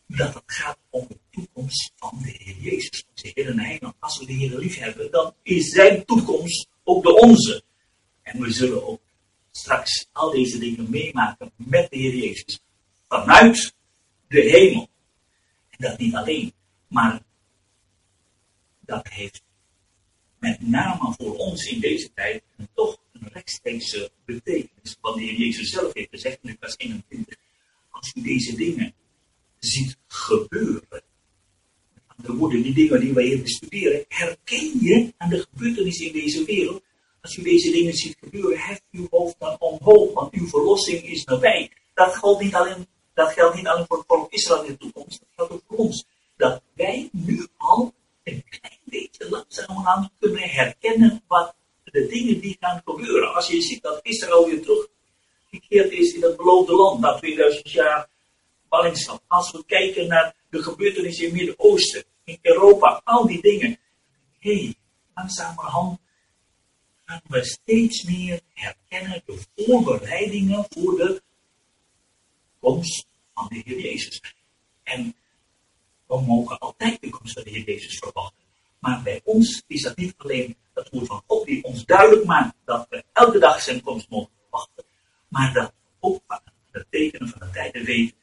dat 0.07 0.33
het 0.33 0.43
gaat 0.45 0.77
om 0.89 1.05
de 1.07 1.17
toekomst 1.31 1.91
van 1.95 2.19
de 2.23 2.29
Heer 2.29 2.55
Jezus, 2.55 3.05
onze 3.09 3.31
Heer 3.33 3.47
en 3.49 3.59
Heiland. 3.59 3.95
Als 3.99 4.19
we 4.19 4.25
de 4.25 4.33
Heer 4.33 4.57
lief 4.57 4.77
hebben, 4.77 5.11
dan 5.11 5.33
is 5.43 5.69
zijn 5.69 6.05
toekomst 6.05 6.67
ook 6.83 7.03
de 7.03 7.15
onze. 7.15 7.63
En 8.21 8.41
we 8.41 8.51
zullen 8.51 8.87
ook 8.87 9.01
straks 9.51 10.07
al 10.11 10.31
deze 10.31 10.57
dingen 10.57 10.89
meemaken 10.89 11.51
met 11.55 11.89
de 11.89 11.97
Heer 11.97 12.15
Jezus 12.15 12.59
vanuit 13.07 13.73
de 14.27 14.41
hemel 14.41 14.89
dat 15.77 15.97
niet 15.97 16.15
alleen, 16.15 16.53
maar 16.87 17.21
dat 18.79 19.07
heeft 19.07 19.43
met 20.39 20.67
name 20.67 21.13
voor 21.17 21.35
ons 21.35 21.65
in 21.65 21.79
deze 21.79 22.13
tijd 22.13 22.43
toch 22.73 22.97
een 23.13 23.29
rechtstreekse 23.33 24.11
betekenis. 24.25 24.97
Wat 25.01 25.15
de 25.15 25.21
Heer 25.21 25.33
Jezus 25.33 25.69
zelf 25.69 25.93
heeft 25.93 26.09
gezegd 26.09 26.37
in 26.41 26.57
vers 26.59 26.73
21. 26.77 27.37
Als 27.89 28.13
u 28.15 28.21
deze 28.21 28.55
dingen 28.55 28.93
ziet 29.59 29.97
gebeuren, 30.07 31.03
andere 32.07 32.35
woorden, 32.35 32.61
die 32.61 32.73
dingen 32.73 32.99
die 32.99 33.13
wij 33.13 33.25
hier 33.25 33.41
bestuderen, 33.41 34.05
herken 34.07 34.79
je 34.81 35.13
aan 35.17 35.29
de 35.29 35.47
gebeurtenissen 35.51 36.05
in 36.05 36.13
deze 36.13 36.45
wereld. 36.45 36.83
Als 37.21 37.37
u 37.37 37.41
deze 37.41 37.71
dingen 37.71 37.93
ziet 37.93 38.17
gebeuren, 38.19 38.59
heft 38.59 38.83
uw 38.91 39.07
hoofd 39.09 39.35
dan 39.39 39.55
omhoog, 39.59 40.13
want 40.13 40.33
uw 40.33 40.47
verlossing 40.47 41.03
is 41.03 41.23
nabij. 41.23 41.71
Dat 41.93 42.15
geldt 42.15 42.41
niet 42.41 42.53
alleen 42.53 42.87
dat 43.17 43.33
geldt 43.33 43.55
niet 43.55 43.67
alleen 43.67 43.85
voor 43.87 43.97
het 43.97 44.07
volk 44.07 44.31
Israël 44.31 44.63
in 44.63 44.71
de 44.71 44.77
toekomst, 44.77 45.19
dat 45.19 45.29
geldt 45.35 45.53
ook 45.53 45.63
voor 45.67 45.77
ons. 45.77 46.05
Dat 46.35 46.61
wij 46.73 47.09
nu 47.11 47.47
al 47.57 47.93
een 48.23 48.43
klein 48.49 48.76
beetje 48.89 49.29
langzamerhand 49.29 50.09
kunnen 50.19 50.49
herkennen 50.49 51.23
wat 51.27 51.55
de 51.83 52.07
dingen 52.07 52.39
die 52.39 52.57
gaan 52.59 52.81
gebeuren. 52.85 53.33
Als 53.33 53.47
je 53.47 53.61
ziet 53.61 53.81
dat 53.81 53.99
Israël 54.01 54.45
weer 54.45 54.61
teruggekeerd 54.61 55.91
is 55.91 56.13
in 56.13 56.23
het 56.23 56.37
beloofde 56.37 56.73
land 56.73 56.99
na 56.99 57.17
2000 57.17 57.71
jaar 57.71 58.09
ballingschap. 58.69 59.23
Als 59.27 59.51
we 59.51 59.65
kijken 59.65 60.07
naar 60.07 60.35
de 60.49 60.63
gebeurtenissen 60.63 61.23
in 61.23 61.29
het 61.29 61.37
Midden-Oosten, 61.37 62.03
in 62.23 62.39
Europa, 62.41 63.01
al 63.03 63.27
die 63.27 63.41
dingen. 63.41 63.79
Hé, 64.39 64.55
hey, 64.55 64.75
langzamerhand 65.15 65.99
gaan 67.05 67.21
we 67.27 67.45
steeds 67.45 68.03
meer 68.03 68.41
herkennen 68.53 69.21
de 69.25 69.39
voorbereidingen 69.55 70.65
voor 70.69 70.97
de 70.97 71.21
komst 72.59 73.05
van 73.33 73.47
de 73.47 73.61
Heer 73.65 73.79
Jezus. 73.79 74.21
En 74.83 75.15
we 76.07 76.21
mogen 76.21 76.59
altijd 76.59 77.01
de 77.01 77.09
komst 77.09 77.33
van 77.33 77.43
de 77.43 77.49
Heer 77.49 77.63
Jezus 77.63 77.97
verwachten. 77.97 78.46
Maar 78.79 79.01
bij 79.03 79.21
ons 79.23 79.63
is 79.67 79.81
dat 79.81 79.97
niet 79.97 80.13
alleen 80.17 80.57
het 80.73 80.89
woord 80.89 81.07
van 81.07 81.23
God 81.27 81.45
die 81.45 81.63
ons 81.63 81.85
duidelijk 81.85 82.25
maakt 82.25 82.55
dat 82.65 82.87
we 82.89 83.03
elke 83.13 83.39
dag 83.39 83.61
zijn 83.61 83.81
komst 83.81 84.09
mogen 84.09 84.29
verwachten. 84.41 84.83
Maar 85.27 85.53
dat 85.53 85.73
ook 85.99 86.21
de 86.71 86.85
tekenen 86.89 87.29
van 87.29 87.39
de 87.39 87.49
tijden 87.49 87.83
weten. 87.83 88.17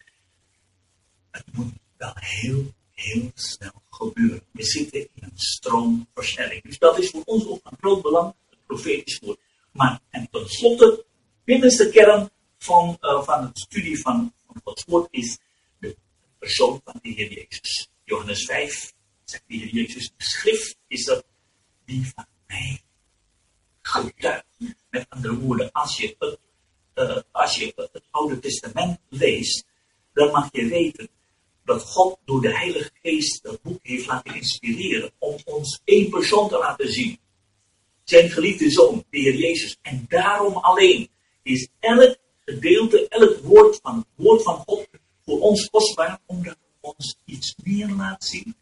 Het 1.31 1.45
moet 1.53 1.73
wel 1.97 2.13
heel, 2.15 2.73
heel 2.93 3.31
snel 3.35 3.83
gebeuren. 3.91 4.43
We 4.51 4.65
zitten 4.65 5.01
in 5.01 5.23
een 5.23 5.31
stroomversnelling. 5.35 6.63
Dus 6.63 6.79
dat 6.79 6.99
is 6.99 7.11
voor 7.11 7.23
ons 7.25 7.47
ook 7.47 7.61
van 7.63 7.77
groot 7.81 8.03
belang, 8.03 8.35
het 8.51 8.59
profetisch 8.67 9.19
woord. 9.19 9.39
Maar, 9.71 10.01
en 10.11 10.29
tenslotte, 10.31 11.05
binnenste 11.45 11.89
kern 11.89 12.31
van, 12.59 12.97
uh, 13.01 13.23
van 13.23 13.45
het 13.45 13.59
studie 13.59 14.01
van, 14.01 14.33
van 14.47 14.61
Gods 14.65 14.85
woord 14.85 15.09
is 15.11 15.39
de 15.79 15.97
persoon 16.39 16.81
van 16.85 16.99
de 17.03 17.09
Heer 17.09 17.33
Jezus. 17.33 17.89
Johannes 18.05 18.45
5 18.45 18.93
zegt 19.25 19.43
de 19.47 19.55
Heer 19.55 19.69
Jezus, 19.69 20.13
de 20.17 20.25
schrift 20.25 20.77
is 20.87 21.05
dat 21.05 21.25
die 21.85 22.13
van 22.15 22.27
mij 22.47 22.83
getuigt. 23.83 24.45
Met 24.91 25.07
andere 25.09 25.39
woorden, 25.39 25.73
als 25.73 25.97
je 25.97 26.15
het, 26.17 27.89
het 27.93 28.05
Oude 28.11 28.39
Testament 28.39 28.99
leest, 29.09 29.67
dan 30.13 30.31
mag 30.31 30.49
je 30.53 30.67
weten 30.67 31.09
dat 31.65 31.83
God 31.83 32.19
door 32.25 32.41
de 32.41 32.57
Heilige 32.57 32.91
Geest 33.03 33.43
dat 33.43 33.63
boek 33.63 33.79
heeft 33.83 34.07
laten 34.07 34.35
inspireren 34.35 35.13
om 35.19 35.37
ons 35.45 35.81
één 35.85 36.11
persoon 36.11 36.49
te 36.49 36.59
laten 36.59 36.93
zien. 36.93 37.19
Zijn 38.05 38.31
geliefde 38.31 38.71
zoon, 38.71 39.05
de 39.11 39.19
Heer 39.19 39.37
Jezus. 39.37 39.77
En 39.83 40.05
daarom 40.09 40.57
alleen 40.57 41.09
is 41.43 41.69
elk 41.81 42.17
gedeelte, 42.45 43.09
elk 43.09 43.39
woord 43.39 43.79
van 43.83 43.97
het 43.97 44.07
woord 44.15 44.43
van 44.43 44.57
God 44.57 44.87
voor 45.25 45.41
ons 45.41 45.71
kostbaar, 45.71 46.21
omdat 46.27 46.57
het 46.61 46.79
ons 46.81 47.17
iets 47.25 47.55
meer 47.63 47.89
laat 47.89 48.25
zien 48.25 48.57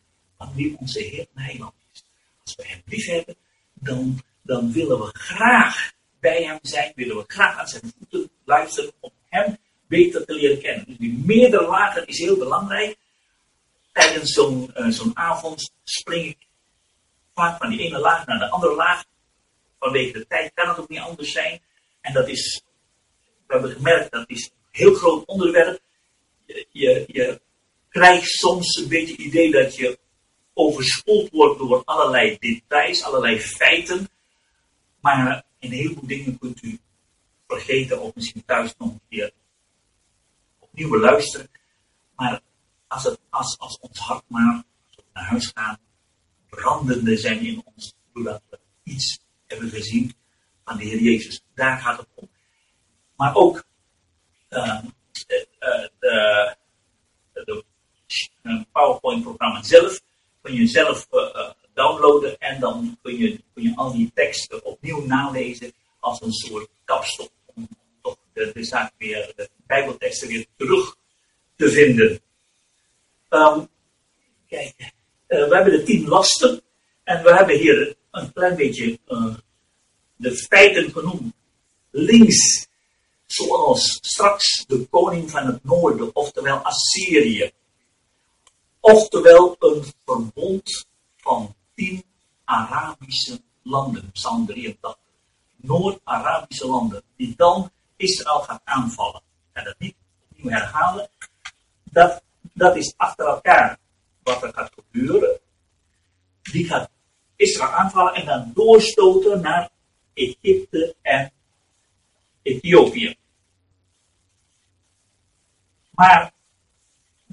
wie 0.55 0.77
onze 0.79 1.01
Heer 1.01 1.27
en 1.35 1.43
Heiland 1.43 1.75
is. 1.93 2.05
Als 2.45 2.55
we 2.55 2.67
Hem 2.67 2.83
lief 2.85 3.07
hebben, 3.07 3.37
dan, 3.75 4.21
dan 4.43 4.73
willen 4.73 4.99
we 4.99 5.11
graag 5.13 5.93
bij 6.21 6.43
Hem 6.43 6.59
zijn, 6.63 6.93
willen 6.95 7.17
we 7.17 7.25
graag 7.27 7.59
aan 7.59 7.69
zijn 7.69 7.93
voeten 7.99 8.31
luisteren 8.45 8.93
om 9.01 9.11
Hem 9.29 9.57
beter 9.87 10.25
te 10.25 10.35
leren 10.35 10.61
kennen. 10.61 10.87
Dus 10.87 10.97
die 10.99 11.23
meerdere 11.25 11.67
lagen 11.67 12.07
is 12.07 12.19
heel 12.19 12.37
belangrijk. 12.37 12.97
Tijdens 13.93 14.33
zo'n 14.33 14.71
uh, 14.77 14.89
zo'n 14.89 15.17
avond 15.17 15.73
spring 15.85 16.25
ik 16.27 16.47
vaak 17.35 17.59
van 17.59 17.71
die 17.71 17.81
ene 17.81 17.99
laag 17.99 18.27
naar 18.27 18.39
de 18.39 18.51
andere 18.51 18.75
laag. 18.75 19.05
Vanwege 19.79 20.13
de 20.13 20.27
tijd 20.27 20.51
kan 20.55 20.69
het 20.69 20.79
ook 20.79 20.89
niet 20.89 21.01
anders 21.01 21.33
zijn. 21.33 21.61
En 22.01 22.13
dat 22.13 22.29
is, 22.29 22.63
we 23.47 23.53
hebben 23.53 23.71
gemerkt, 23.71 24.11
dat 24.11 24.31
is 24.31 24.45
een 24.45 24.69
heel 24.71 24.95
groot 24.95 25.25
onderwerp. 25.25 25.81
Je, 26.47 26.67
je, 26.71 27.05
je 27.07 27.41
krijgt 27.89 28.31
soms 28.31 28.77
een 28.77 28.89
beetje 28.89 29.13
het 29.13 29.23
idee 29.23 29.51
dat 29.51 29.77
je 29.77 29.99
overspoeld 30.55 31.31
wordt 31.31 31.59
door 31.59 31.83
allerlei 31.85 32.37
details, 32.39 33.03
allerlei 33.03 33.41
feiten. 33.41 34.09
Maar 35.01 35.45
een 35.59 35.71
heleboel 35.71 36.07
dingen 36.07 36.39
kunt 36.39 36.63
u 36.63 36.79
vergeten 37.47 38.01
of 38.01 38.15
misschien 38.15 38.45
thuis 38.45 38.75
nog 38.79 38.89
een 38.89 39.01
keer 39.09 39.33
opnieuw 40.59 40.91
beluisteren. 40.91 41.49
Maar 42.15 42.41
als, 42.87 43.05
het, 43.05 43.21
als, 43.31 43.59
als 43.59 43.79
ons 43.79 43.99
hart 43.99 44.25
maar 44.27 44.65
naar 45.13 45.25
huis 45.25 45.51
gaan, 45.55 45.79
brandende 46.49 47.17
zijn 47.17 47.41
in 47.41 47.63
ons, 47.65 47.95
doordat 48.13 48.43
we 48.51 48.59
iets 48.83 49.21
hebben 49.47 49.71
gezien 49.71 50.15
van 50.65 50.77
de 50.77 50.85
Heer 50.85 51.01
Jezus. 51.01 51.45
Daar 51.55 51.79
gaat 51.79 51.99
het 51.99 52.09
om. 52.15 52.31
Maar 53.17 53.35
ook 53.35 53.65
uh, 54.51 54.83
de, 55.27 55.49
de, 55.99 56.57
de, 57.33 57.65
PowerPoint-programma 58.73 59.63
zelf 59.63 60.02
kun 60.43 60.55
je 60.55 60.67
zelf 60.67 61.07
uh, 61.13 61.51
downloaden 61.75 62.39
en 62.39 62.61
dan 62.61 62.99
kun 63.03 63.17
je, 63.17 63.41
kun 63.55 63.63
je 63.63 63.73
al 63.77 63.93
die 63.93 64.11
teksten 64.15 64.65
opnieuw 64.65 65.07
nalezen 65.07 65.73
als 66.01 66.21
een 66.21 66.33
soort 66.33 66.69
kapstok. 66.85 67.31
Om 67.55 67.69
toch 68.03 68.17
de, 68.33 68.53
zaak 68.55 68.93
weer, 68.99 69.33
de 69.37 69.51
Bijbelteksten 69.67 70.29
weer 70.29 70.47
terug 70.57 70.97
te 71.57 71.71
vinden. 71.71 72.21
Um, 73.31 73.69
kijk, 74.49 74.75
uh, 74.79 75.49
we 75.49 75.55
hebben 75.55 75.73
de 75.73 75.83
tien 75.83 76.09
lasten 76.09 76.63
en 77.05 77.23
we 77.23 77.35
hebben 77.35 77.59
hier 77.59 77.97
een 78.11 78.33
klein 78.33 78.57
beetje 78.57 78.99
de 80.17 80.37
feiten 80.37 80.91
genoemd. 80.91 81.35
Links, 81.91 82.69
zoals 83.27 83.99
straks 84.01 84.65
de 84.67 84.87
koning 84.91 85.31
van 85.31 85.47
het 85.47 85.65
noorden, 85.65 86.15
oftewel 86.15 86.57
Assyrië. 86.57 87.53
Oftewel 88.85 89.57
een 89.59 89.85
verbond 90.05 90.87
van 91.17 91.55
tien 91.75 92.05
Arabische 92.45 93.41
landen, 93.63 94.11
Psalm 94.13 94.47
83. 94.47 94.97
Noord-Arabische 95.57 96.67
landen, 96.67 97.03
die 97.17 97.35
dan 97.37 97.71
Israël 97.97 98.41
gaat 98.41 98.61
aanvallen. 98.65 99.23
Ga 99.53 99.63
dat 99.63 99.79
niet 99.79 99.95
opnieuw 100.31 100.51
herhalen. 100.51 101.09
Dat, 101.85 102.23
dat 102.53 102.77
is 102.77 102.95
achter 102.97 103.27
elkaar 103.27 103.79
wat 104.23 104.43
er 104.43 104.53
gaat 104.53 104.73
gebeuren. 104.75 105.41
Die 106.43 106.67
gaat 106.67 106.91
Israël 107.37 107.71
aanvallen 107.71 108.15
en 108.15 108.27
dan 108.27 108.51
doorstoten 108.55 109.41
naar 109.41 109.71
Egypte 110.15 110.95
en 111.03 111.33
Ethiopië. 112.43 113.17
Maar 115.91 116.32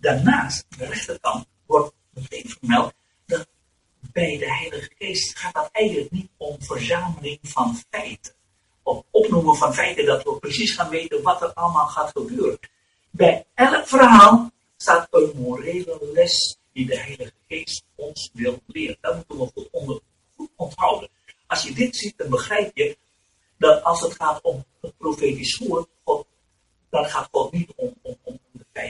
daarnaast, 0.02 0.66
de 0.78 0.86
rechterkant, 0.86 1.46
wordt 1.66 1.94
meteen 2.10 2.50
vermeld 2.50 2.94
dat 3.26 3.48
bij 4.00 4.38
de 4.38 4.54
Heilige 4.54 4.92
Geest 4.98 5.38
gaat 5.38 5.54
dat 5.54 5.70
eigenlijk 5.72 6.12
niet 6.12 6.30
om 6.38 6.56
verzameling 6.60 7.40
van 7.42 7.82
feiten. 7.90 8.34
Of 8.84 9.04
opnoemen 9.12 9.56
van 9.56 9.74
feiten 9.74 10.06
dat 10.06 10.24
we 10.24 10.40
precies 10.40 10.76
gaan 10.76 10.90
weten 10.90 11.22
wat 11.22 11.42
er 11.42 11.54
allemaal 11.54 11.88
gaat 11.88 12.12
gebeuren. 12.12 12.60
Bij 13.10 13.46
elk 13.54 13.88
verhaal 13.88 14.52
staat 14.78 15.08
een 15.12 15.32
morele 15.36 16.10
les 16.14 16.58
die 16.74 16.86
de 16.86 16.98
Heilige 16.98 17.34
Geest 17.48 17.84
ons 17.96 18.30
wil 18.34 18.60
leren. 18.66 18.98
Dat 19.02 19.16
moeten 19.16 19.38
we 19.38 19.52
goed, 19.54 19.68
onder, 19.72 20.00
goed 20.36 20.50
onthouden. 20.56 21.10
Als 21.48 21.64
je 21.64 21.74
dit 21.74 21.96
ziet, 21.96 22.18
dan 22.18 22.30
begrijp 22.30 22.78
je 22.78 22.98
dat 23.58 23.84
als 23.84 24.02
het 24.02 24.14
gaat 24.14 24.42
om 24.42 24.66
het 24.82 24.98
profetisch 24.98 25.58
woord, 25.58 25.88
dan 26.90 27.06
gaat 27.06 27.28
God 27.32 27.52
niet 27.52 27.72
om, 27.76 27.94
om, 28.02 28.18
om 28.24 28.40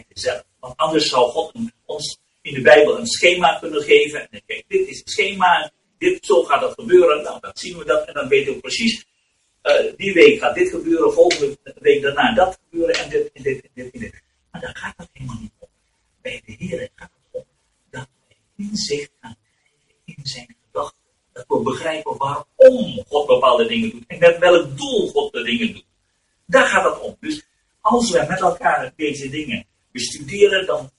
zelf. 0.09 0.43
Want 0.59 0.77
anders 0.77 1.09
zou 1.09 1.29
God 1.29 1.53
ons 1.85 2.19
in 2.41 2.53
de 2.53 2.61
Bijbel 2.61 2.99
een 2.99 3.07
schema 3.07 3.59
kunnen 3.59 3.81
geven. 3.81 4.29
En 4.29 4.41
kijk, 4.45 4.63
dit 4.67 4.87
is 4.87 4.99
het 4.99 5.09
schema, 5.09 5.71
dit, 5.97 6.25
zo 6.25 6.43
gaat 6.43 6.61
dat 6.61 6.73
gebeuren. 6.73 7.23
Nou, 7.23 7.39
dan 7.39 7.51
zien 7.53 7.77
we 7.77 7.85
dat 7.85 8.07
en 8.07 8.13
dan 8.13 8.27
weten 8.27 8.53
we 8.53 8.59
precies, 8.59 9.05
uh, 9.63 9.93
die 9.97 10.13
week 10.13 10.39
gaat 10.39 10.55
dit 10.55 10.69
gebeuren, 10.69 11.13
volgende 11.13 11.57
week 11.79 12.01
daarna 12.01 12.33
dat 12.33 12.59
gebeuren 12.63 12.95
en 12.95 13.09
dit 13.09 13.31
en 13.33 13.43
dit 13.43 13.61
en 13.61 13.69
dit 13.73 13.93
en 13.93 13.99
dit. 13.99 14.21
Maar 14.51 14.61
daar 14.61 14.75
gaat 14.75 14.93
het 14.97 15.09
helemaal 15.13 15.41
niet 15.41 15.51
om. 15.59 15.67
Bij 16.21 16.41
de 16.45 16.55
Heer 16.57 16.89
gaat 16.95 17.11
het 17.13 17.41
om 17.41 17.45
dat 17.89 18.07
wij 18.27 18.65
inzicht 18.67 19.11
gaan 19.21 19.35
in 20.05 20.19
zijn 20.23 20.55
gedachten. 20.65 20.99
Dat 21.33 21.45
we 21.47 21.61
begrijpen 21.61 22.17
waarom 22.17 23.03
God 23.07 23.27
bepaalde 23.27 23.67
dingen 23.67 23.89
doet 23.89 24.03
en 24.07 24.19
met 24.19 24.37
welk 24.37 24.77
doel 24.77 25.07
God 25.07 25.33
de 25.33 25.43
dingen 25.43 25.73
doet. 25.73 25.85
Daar 26.45 26.67
gaat 26.67 26.83
het 26.83 27.01
om. 27.01 27.17
Dus 27.19 27.48
als 27.81 28.11
wij 28.11 28.27
met 28.27 28.39
elkaar 28.39 28.93
deze 28.95 29.29
dingen 29.29 29.65
bestuderen, 29.91 30.65
dan 30.65 30.91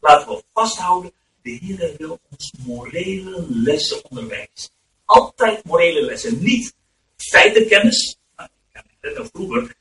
laten 0.00 0.28
we 0.28 0.42
vasthouden, 0.52 1.12
de 1.42 1.50
Heer 1.50 1.94
wil 1.98 2.20
ons 2.30 2.52
morele 2.66 3.46
lessen 3.48 4.10
onderwijzen. 4.10 4.70
Altijd 5.04 5.64
morele 5.64 6.02
lessen. 6.02 6.42
Niet 6.42 6.74
feitenkennis. 7.16 8.16
Nou, 8.36 8.48
ik 8.72 8.82
herinner 9.00 9.28
vroeger, 9.32 9.76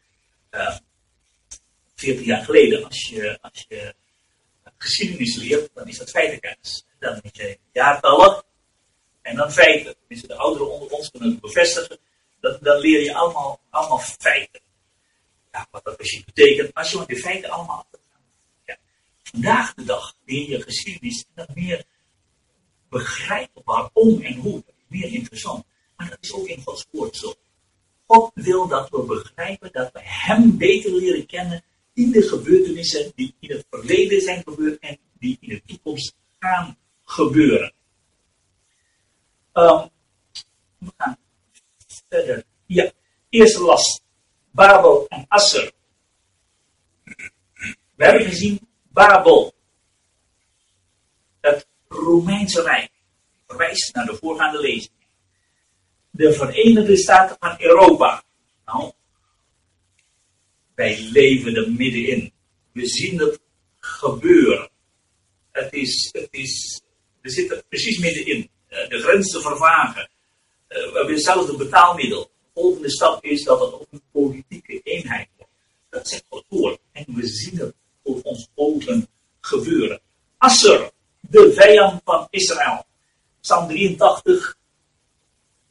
uh, 0.52 0.78
40 1.96 2.26
jaar 2.26 2.44
geleden, 2.44 2.84
als 2.86 3.10
je, 3.10 3.38
als 3.42 3.66
je 3.68 3.94
geschiedenis 4.78 5.36
leert, 5.36 5.70
dan 5.74 5.88
is 5.88 5.98
dat 5.98 6.10
feitenkennis. 6.10 6.86
Dan 7.00 7.20
moet 7.24 7.38
je 7.38 7.58
jaartallen 7.72 8.44
en 9.22 9.36
dan 9.36 9.52
feiten. 9.52 9.96
Tenminste, 10.00 10.28
de 10.28 10.36
ouderen 10.36 10.72
onder 10.72 10.89
ons 10.89 11.12
kunnen 11.12 11.30
het 11.30 11.42
bevestigen. 11.42 11.98
Dan, 12.39 12.58
dan 12.62 12.78
leer 12.78 13.04
je 13.04 13.13
allemaal, 13.16 13.60
allemaal 13.70 14.00
feiten. 14.00 14.62
Ja, 15.54 15.68
wat 15.72 15.84
dat 15.84 15.96
precies 15.96 16.24
betekent, 16.24 16.74
als 16.74 16.92
je 16.92 17.04
de 17.08 17.18
feiten 17.18 17.50
allemaal 17.50 17.86
ja. 18.66 18.78
Vandaag 19.24 19.74
de 19.74 19.84
dag 19.84 20.16
leer 20.26 20.50
je 20.50 20.62
geschiedenis 20.62 21.20
en 21.20 21.32
dat 21.46 21.56
meer 21.56 21.86
begrijpen 22.89 23.62
waarom 23.66 24.22
en 24.22 24.36
hoe. 24.36 24.54
Dat 24.54 24.76
is 24.78 25.00
meer 25.00 25.13
interessant. 25.13 25.66
Maar 25.96 26.10
dat 26.10 26.18
is 26.22 26.34
ook 26.34 26.48
in 26.48 26.62
Gods 26.62 26.86
woord 26.92 27.16
zo. 27.16 27.34
God 28.06 28.32
wil 28.34 28.68
dat 28.68 28.89
we 28.89 29.04
begrijpen 29.04 29.72
dat 29.72 29.92
we 29.92 30.00
Hem 30.04 30.58
beter 30.58 30.92
leren 30.92 31.26
kennen 31.26 31.63
in 31.94 32.12
de 32.12 32.22
gebeurtenissen 32.22 33.12
die 33.16 33.36
in 33.39 33.52
het 33.52 33.66
verleden 33.70 34.22
zijn 34.22 34.44
gebeurd 34.44 34.80
en 34.80 34.98
die 35.20 35.38
in 35.39 35.50
de 35.50 35.62
toekomst 35.66 36.16
gaan 36.39 36.78
gebeuren. 37.04 37.74
Um, 39.54 39.89
we 40.78 40.92
gaan 40.98 41.18
verder. 42.08 42.44
Ja, 42.66 42.92
eerste 43.30 43.62
last. 43.62 44.03
Babel 44.54 45.06
en 45.10 45.26
Asser. 45.28 45.72
We 47.96 48.06
hebben 48.06 48.26
gezien 48.26 48.68
Babel. 48.89 49.54
Het 51.42 51.68
Romeinse 51.88 52.62
Rijk. 52.62 52.92
Verwijst 53.48 53.96
naar 53.96 54.06
de 54.06 54.16
voorgaande 54.16 54.60
lezing. 54.60 54.92
De 56.10 56.34
Verenigde 56.34 56.98
Staten 56.98 57.36
van 57.39 57.56
Europa. 57.60 58.24
Nou, 58.66 58.92
wij 60.76 61.02
leven 61.02 61.56
er 61.56 61.72
middenin. 61.72 62.34
We 62.72 62.88
zien 62.88 63.20
het 63.20 63.39
gebeuren. 63.80 64.70
Het 65.52 65.74
is, 65.74 66.10
het 66.12 66.28
is, 66.32 66.82
we 67.22 67.30
zitten 67.30 67.63
precies 67.70 67.98
middenin. 67.98 68.50
Eh, 68.68 68.89
de 68.89 69.00
grenzen 69.00 69.42
vervagen. 69.42 70.10
Eh, 70.68 70.78
we 70.78 70.92
hebben 70.94 71.13
hetzelfde 71.13 71.58
betaalmiddel. 71.58 72.32
De 72.54 72.62
volgende 72.62 72.89
stap 72.89 73.24
is 73.24 73.44
dat 73.44 73.60
het 73.60 73.74
ook 73.74 73.88
een 73.92 74.02
politieke 74.12 74.82
eenheid 74.84 75.28
wordt. 75.38 75.52
Dat 75.89 76.08
zegt 76.08 76.26
God 76.30 76.46
voor. 76.50 76.78
En 76.92 77.06
we 77.08 77.28
zien 77.28 77.60
het 77.60 77.76
voor 78.04 78.22
ons 78.22 78.48
ogen 78.56 79.08
gebeuren. 79.42 80.02
Asser, 80.38 80.92
de 81.20 81.54
vijand 81.54 82.02
van 82.04 82.28
Israël. 82.30 82.86
Psalm 83.42 83.68
83. 83.68 84.58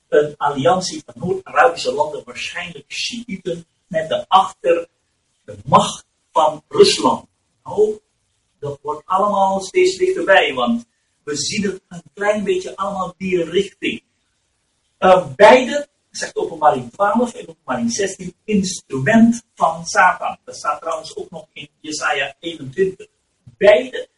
Een 0.08 0.34
alliantie 0.36 1.02
van 1.04 1.14
Noord-Arabische 1.28 1.92
landen, 1.92 2.22
waarschijnlijk 2.24 2.92
Shiiten, 2.92 3.66
met 3.86 4.08
de 4.08 4.24
achter 4.28 4.88
de 5.44 5.56
macht 5.64 6.04
van 6.32 6.62
Rusland. 6.68 7.26
Nou, 7.64 7.98
dat 8.58 8.78
wordt 8.82 9.06
allemaal 9.06 9.60
steeds 9.60 9.96
dichterbij, 9.96 10.54
want 10.54 10.86
we 11.24 11.36
zien 11.36 11.62
het 11.62 11.82
een 11.88 12.02
klein 12.14 12.44
beetje 12.44 12.76
allemaal 12.76 13.14
die 13.16 13.44
richting. 13.44 14.02
Uh, 14.98 15.26
beide, 15.36 15.88
zegt 16.12 16.36
openbaring 16.36 16.92
12 16.92 17.34
en 17.34 17.48
openbaring 17.48 17.92
16, 17.92 18.34
instrument 18.44 19.42
van 19.54 19.86
Satan. 19.86 20.38
Dat 20.44 20.56
staat 20.56 20.80
trouwens 20.80 21.16
ook 21.16 21.30
nog 21.30 21.46
in 21.52 21.68
Jesaja 21.80 22.34
21. 22.40 23.06
Beide. 23.56 24.08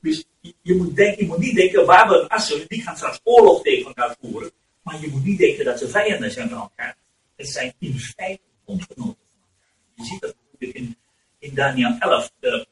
Dus 0.00 0.24
je 0.40 0.74
moet, 0.74 0.96
denken, 0.96 1.22
je 1.22 1.26
moet 1.26 1.38
niet 1.38 1.56
denken, 1.56 1.86
waar 1.86 2.08
we 2.08 2.28
Assur, 2.28 2.64
die 2.68 2.82
gaan 2.82 2.96
straks 2.96 3.20
oorlog 3.22 3.62
tegen 3.62 3.86
elkaar 3.86 4.16
voeren. 4.20 4.50
Maar 4.82 5.00
je 5.00 5.08
moet 5.08 5.24
niet 5.24 5.38
denken 5.38 5.64
dat 5.64 5.78
ze 5.78 5.88
vijanden 5.88 6.30
zijn 6.30 6.48
van 6.48 6.58
elkaar. 6.58 6.96
Het 7.36 7.48
zijn 7.48 7.74
in 7.78 7.98
feite 7.98 8.42
bondgenoten 8.64 9.16
van 9.30 9.38
elkaar. 9.42 9.94
Je 9.94 10.04
ziet 10.04 10.20
dat 10.20 10.34
in, 10.58 10.96
in 11.38 11.54
Daniel 11.54 11.96
11. 11.98 12.30
De, 12.40 12.66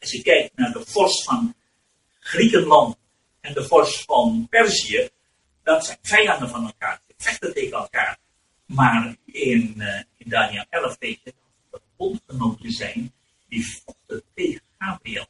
als 0.00 0.10
je 0.10 0.22
kijkt 0.22 0.56
naar 0.56 0.72
de 0.72 0.82
vorst 0.86 1.24
van 1.24 1.54
Griekenland 2.18 2.96
en 3.40 3.54
de 3.54 3.64
vorst 3.64 4.04
van 4.04 4.46
Perzië, 4.50 5.08
dat 5.62 5.84
zijn 5.84 5.98
vijanden 6.02 6.48
van 6.48 6.66
elkaar. 6.66 7.00
Vechten 7.16 7.54
tegen 7.54 7.78
elkaar. 7.78 8.18
Maar 8.66 9.16
in, 9.24 9.74
uh, 9.76 10.02
in 10.16 10.28
Daniel 10.30 10.64
11 10.70 10.96
weet 10.98 11.20
je 11.24 11.34
dat 11.70 11.80
bondgenoten 11.96 12.70
zijn 12.70 13.12
die 13.48 13.66
vochten 13.66 14.22
tegen 14.34 14.60
Gabriel. 14.78 15.26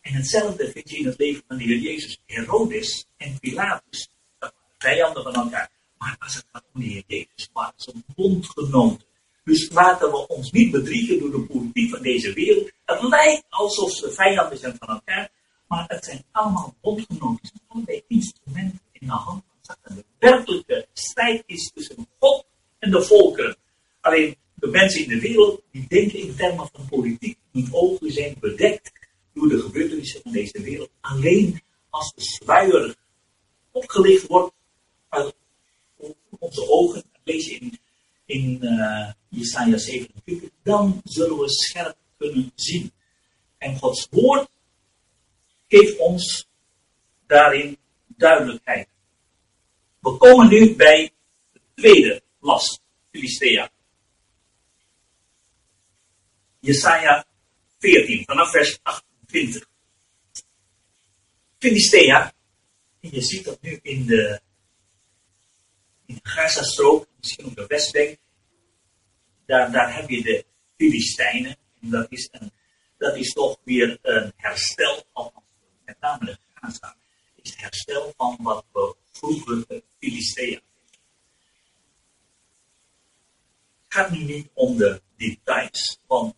En 0.00 0.14
hetzelfde 0.14 0.70
vind 0.70 0.90
je 0.90 0.98
in 0.98 1.06
het 1.06 1.18
leven 1.18 1.42
van 1.48 1.56
de 1.56 1.64
Heer 1.64 1.78
Jezus. 1.78 2.20
Herodes 2.26 3.06
en 3.16 3.38
Pilatus, 3.38 4.10
dat 4.38 4.52
waren 4.54 4.74
vijanden 4.78 5.22
van 5.22 5.34
elkaar. 5.34 5.70
Maar 5.98 6.16
als 6.18 6.34
het 6.34 6.46
gaat 6.52 6.64
om 6.74 6.80
de 6.80 6.86
Heer 6.86 7.04
Jezus, 7.06 7.50
waren 7.52 7.72
ze 7.76 7.92
bondgenoten. 8.14 9.06
Dus 9.44 9.70
laten 9.70 10.10
we 10.10 10.26
ons 10.26 10.50
niet 10.50 10.70
bedriegen 10.70 11.18
door 11.18 11.30
de 11.30 11.40
politiek 11.40 11.90
van 11.90 12.02
deze 12.02 12.32
wereld. 12.32 12.70
Het 12.84 13.02
lijkt 13.02 13.44
alsof 13.48 13.90
ze 13.90 14.12
vijanden 14.12 14.58
zijn 14.58 14.76
van 14.78 14.88
elkaar, 14.88 15.30
maar 15.68 15.84
het 15.86 16.04
zijn 16.04 16.24
allemaal 16.32 16.74
bondgenoten. 16.80 17.38
Het 17.42 17.50
zijn 17.50 17.62
allebei 17.68 18.02
instrumenten 18.08 18.80
in 18.92 19.06
de 19.06 19.12
hand 19.12 19.44
van 19.68 19.76
Satan. 19.82 19.96
De 19.96 20.04
werkelijke 20.18 20.86
strijd 20.92 21.42
is 21.46 21.70
tussen 21.74 22.08
God 22.18 22.44
en 22.78 22.90
de 22.90 23.02
volkeren. 23.02 23.56
Alleen 24.00 24.36
de 24.54 24.66
mensen 24.66 25.02
in 25.02 25.08
de 25.08 25.20
wereld 25.20 25.62
die 25.70 25.86
denken 25.88 26.18
in 26.18 26.36
termen 26.36 26.68
van 26.72 26.88
politiek. 26.88 27.38
Hun 27.52 27.68
ogen 27.70 28.12
zijn 28.12 28.36
bedekt 28.40 28.92
door 29.32 29.48
de 29.48 29.60
gebeurtenissen 29.60 30.22
van 30.22 30.32
deze 30.32 30.62
wereld. 30.62 30.90
Alleen 31.00 31.62
als 31.90 32.12
de 32.14 32.22
sluier 32.22 32.96
opgelicht 33.70 34.26
wordt 34.26 34.54
uit 35.08 35.34
onze 36.38 36.68
ogen, 36.68 37.02
lees 37.24 37.46
je 37.46 37.58
in, 37.58 37.78
in 38.24 38.58
uh, 38.62 39.10
Jesaja 39.28 39.76
27, 39.76 40.50
dan 40.62 41.00
zullen 41.04 41.38
we 41.38 41.50
scherp 41.50 41.96
kunnen 42.16 42.52
zien. 42.54 42.92
En 43.58 43.78
Gods 43.78 44.06
woord 44.10 44.48
geeft 45.68 45.98
ons 45.98 46.48
daarin 47.26 47.78
duidelijkheid. 48.06 48.88
We 50.12 50.16
komen 50.16 50.48
nu 50.48 50.74
bij 50.76 51.12
de 51.52 51.60
tweede 51.74 52.22
last, 52.40 52.80
Filistea. 53.10 53.70
Jesaja 56.60 57.26
14, 57.78 58.24
vanaf 58.24 58.50
vers 58.50 58.78
28. 58.82 59.68
Filistea, 61.58 62.32
en 63.00 63.10
je 63.12 63.20
ziet 63.20 63.44
dat 63.44 63.60
nu 63.60 63.78
in 63.82 64.06
de, 64.06 64.40
in 66.06 66.14
de 66.14 66.28
Gaza-strook, 66.28 67.06
misschien 67.20 67.44
op 67.44 67.56
de 67.56 67.66
Westbank, 67.66 68.16
daar, 69.46 69.72
daar 69.72 69.94
heb 69.94 70.08
je 70.08 70.22
de 70.22 70.44
Filistijnen. 70.76 71.56
En 71.80 71.90
dat 71.90 72.06
is, 72.12 72.28
een, 72.32 72.52
dat 72.98 73.16
is 73.16 73.32
toch 73.32 73.58
weer 73.64 73.98
een 74.02 74.32
herstel, 74.36 75.04
althans 75.12 75.44
met 75.84 76.00
name 76.00 76.24
de 76.24 76.38
Gaza, 76.54 76.96
is 77.42 77.50
het 77.50 77.60
herstel 77.60 78.12
van 78.16 78.36
wat 78.40 78.64
we 78.72 78.96
vroeger 79.18 79.64
de 79.68 79.82
Filistea 79.98 80.60
Het 83.84 83.96
gaat 83.96 84.10
nu 84.10 84.24
niet 84.24 84.48
om 84.52 84.76
de 84.76 85.02
details, 85.16 85.98
want 86.06 86.34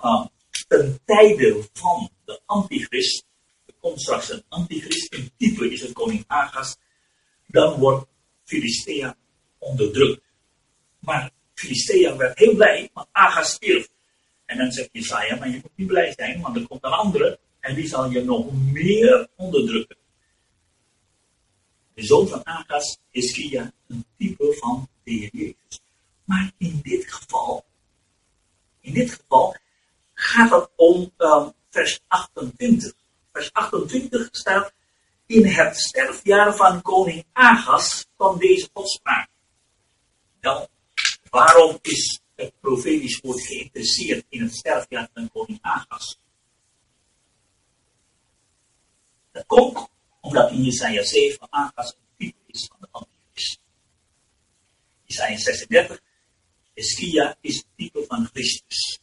uh, 0.00 0.26
ten 0.68 1.00
tijde 1.04 1.68
van 1.72 2.10
de 2.24 2.40
antichrist, 2.46 3.26
er 3.66 3.74
komt 3.80 4.00
straks 4.00 4.30
een 4.30 4.42
antichrist, 4.48 5.14
in 5.14 5.30
type 5.36 5.72
is 5.72 5.80
het 5.80 5.92
koning 5.92 6.24
Agas, 6.26 6.76
dan 7.46 7.78
wordt 7.78 8.06
Filistea 8.44 9.16
onderdrukt. 9.58 10.22
Maar 10.98 11.30
Filistea 11.54 12.16
werd 12.16 12.38
heel 12.38 12.54
blij, 12.54 12.90
want 12.92 13.08
Agas 13.12 13.50
stierf. 13.50 13.88
En 14.44 14.58
dan 14.58 14.72
zegt 14.72 14.88
Jesaja, 14.92 15.36
maar 15.36 15.48
je 15.48 15.60
moet 15.62 15.76
niet 15.76 15.86
blij 15.86 16.12
zijn, 16.16 16.40
want 16.40 16.56
er 16.56 16.66
komt 16.66 16.84
een 16.84 16.90
andere 16.90 17.38
en 17.60 17.74
die 17.74 17.86
zal 17.86 18.10
je 18.10 18.24
nog 18.24 18.52
meer 18.72 19.28
onderdrukken. 19.36 19.96
De 21.94 22.04
zoon 22.04 22.28
van 22.28 22.46
Agas 22.46 22.98
is 23.10 23.32
Kia 23.32 23.72
een 23.86 24.04
type 24.16 24.56
van 24.58 24.88
de 25.02 25.10
Heer 25.10 25.30
Jezus. 25.32 25.80
Maar 26.24 26.52
in 26.58 26.80
dit 26.82 27.12
geval, 27.12 27.64
in 28.80 28.92
dit 28.92 29.10
geval 29.10 29.56
gaat 30.14 30.50
het 30.50 30.70
om 30.76 31.12
um, 31.18 31.52
vers 31.70 32.00
28. 32.08 32.92
Vers 33.32 33.52
28 33.52 34.28
staat, 34.30 34.72
in 35.26 35.46
het 35.46 35.76
sterfjaar 35.76 36.56
van 36.56 36.82
koning 36.82 37.24
Agas 37.32 38.06
kwam 38.16 38.38
deze 38.38 38.68
godspraak. 38.72 39.28
Wel, 40.40 40.68
waarom 41.30 41.78
is 41.82 42.20
het 42.34 42.52
profetisch 42.60 43.20
woord 43.20 43.40
geïnteresseerd 43.40 44.24
in 44.28 44.42
het 44.42 44.54
sterfjaar 44.54 45.08
van 45.14 45.30
koning 45.32 45.58
Agas? 45.62 46.18
Dat 49.32 49.46
komt 49.46 49.88
omdat 50.24 50.50
in 50.50 50.64
Jesaja 50.64 51.02
7 51.02 51.46
Agas 51.50 51.92
een 51.92 52.16
type 52.16 52.38
is 52.46 52.66
van 52.66 52.78
de 52.80 52.88
antichrist. 52.90 53.58
Jesaja 55.04 55.36
36, 55.36 56.02
Eskia 56.74 57.36
is 57.40 57.56
het 57.56 57.66
type 57.76 58.04
van 58.08 58.28
Christus. 58.32 59.00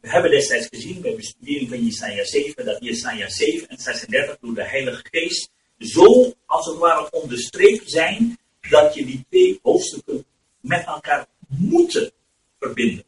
We 0.00 0.08
hebben 0.08 0.30
destijds 0.30 0.66
gezien 0.66 1.00
bij 1.00 1.16
bestudering 1.16 1.68
van 1.68 1.84
Jesaja 1.84 2.24
7 2.24 2.64
dat 2.64 2.84
Jesaja 2.84 3.28
7 3.28 3.68
en 3.68 3.78
36 3.78 4.38
door 4.40 4.54
de 4.54 4.64
Heilige 4.64 5.04
Geest 5.10 5.50
zo 5.78 6.34
als 6.46 6.66
het 6.66 6.76
ware 6.76 7.10
onderstreept 7.10 7.90
zijn 7.90 8.38
dat 8.68 8.94
je 8.94 9.04
die 9.04 9.24
twee 9.28 9.58
hoofdstukken 9.62 10.24
met 10.60 10.86
elkaar 10.86 11.26
moeten 11.46 12.12
verbinden. 12.58 13.04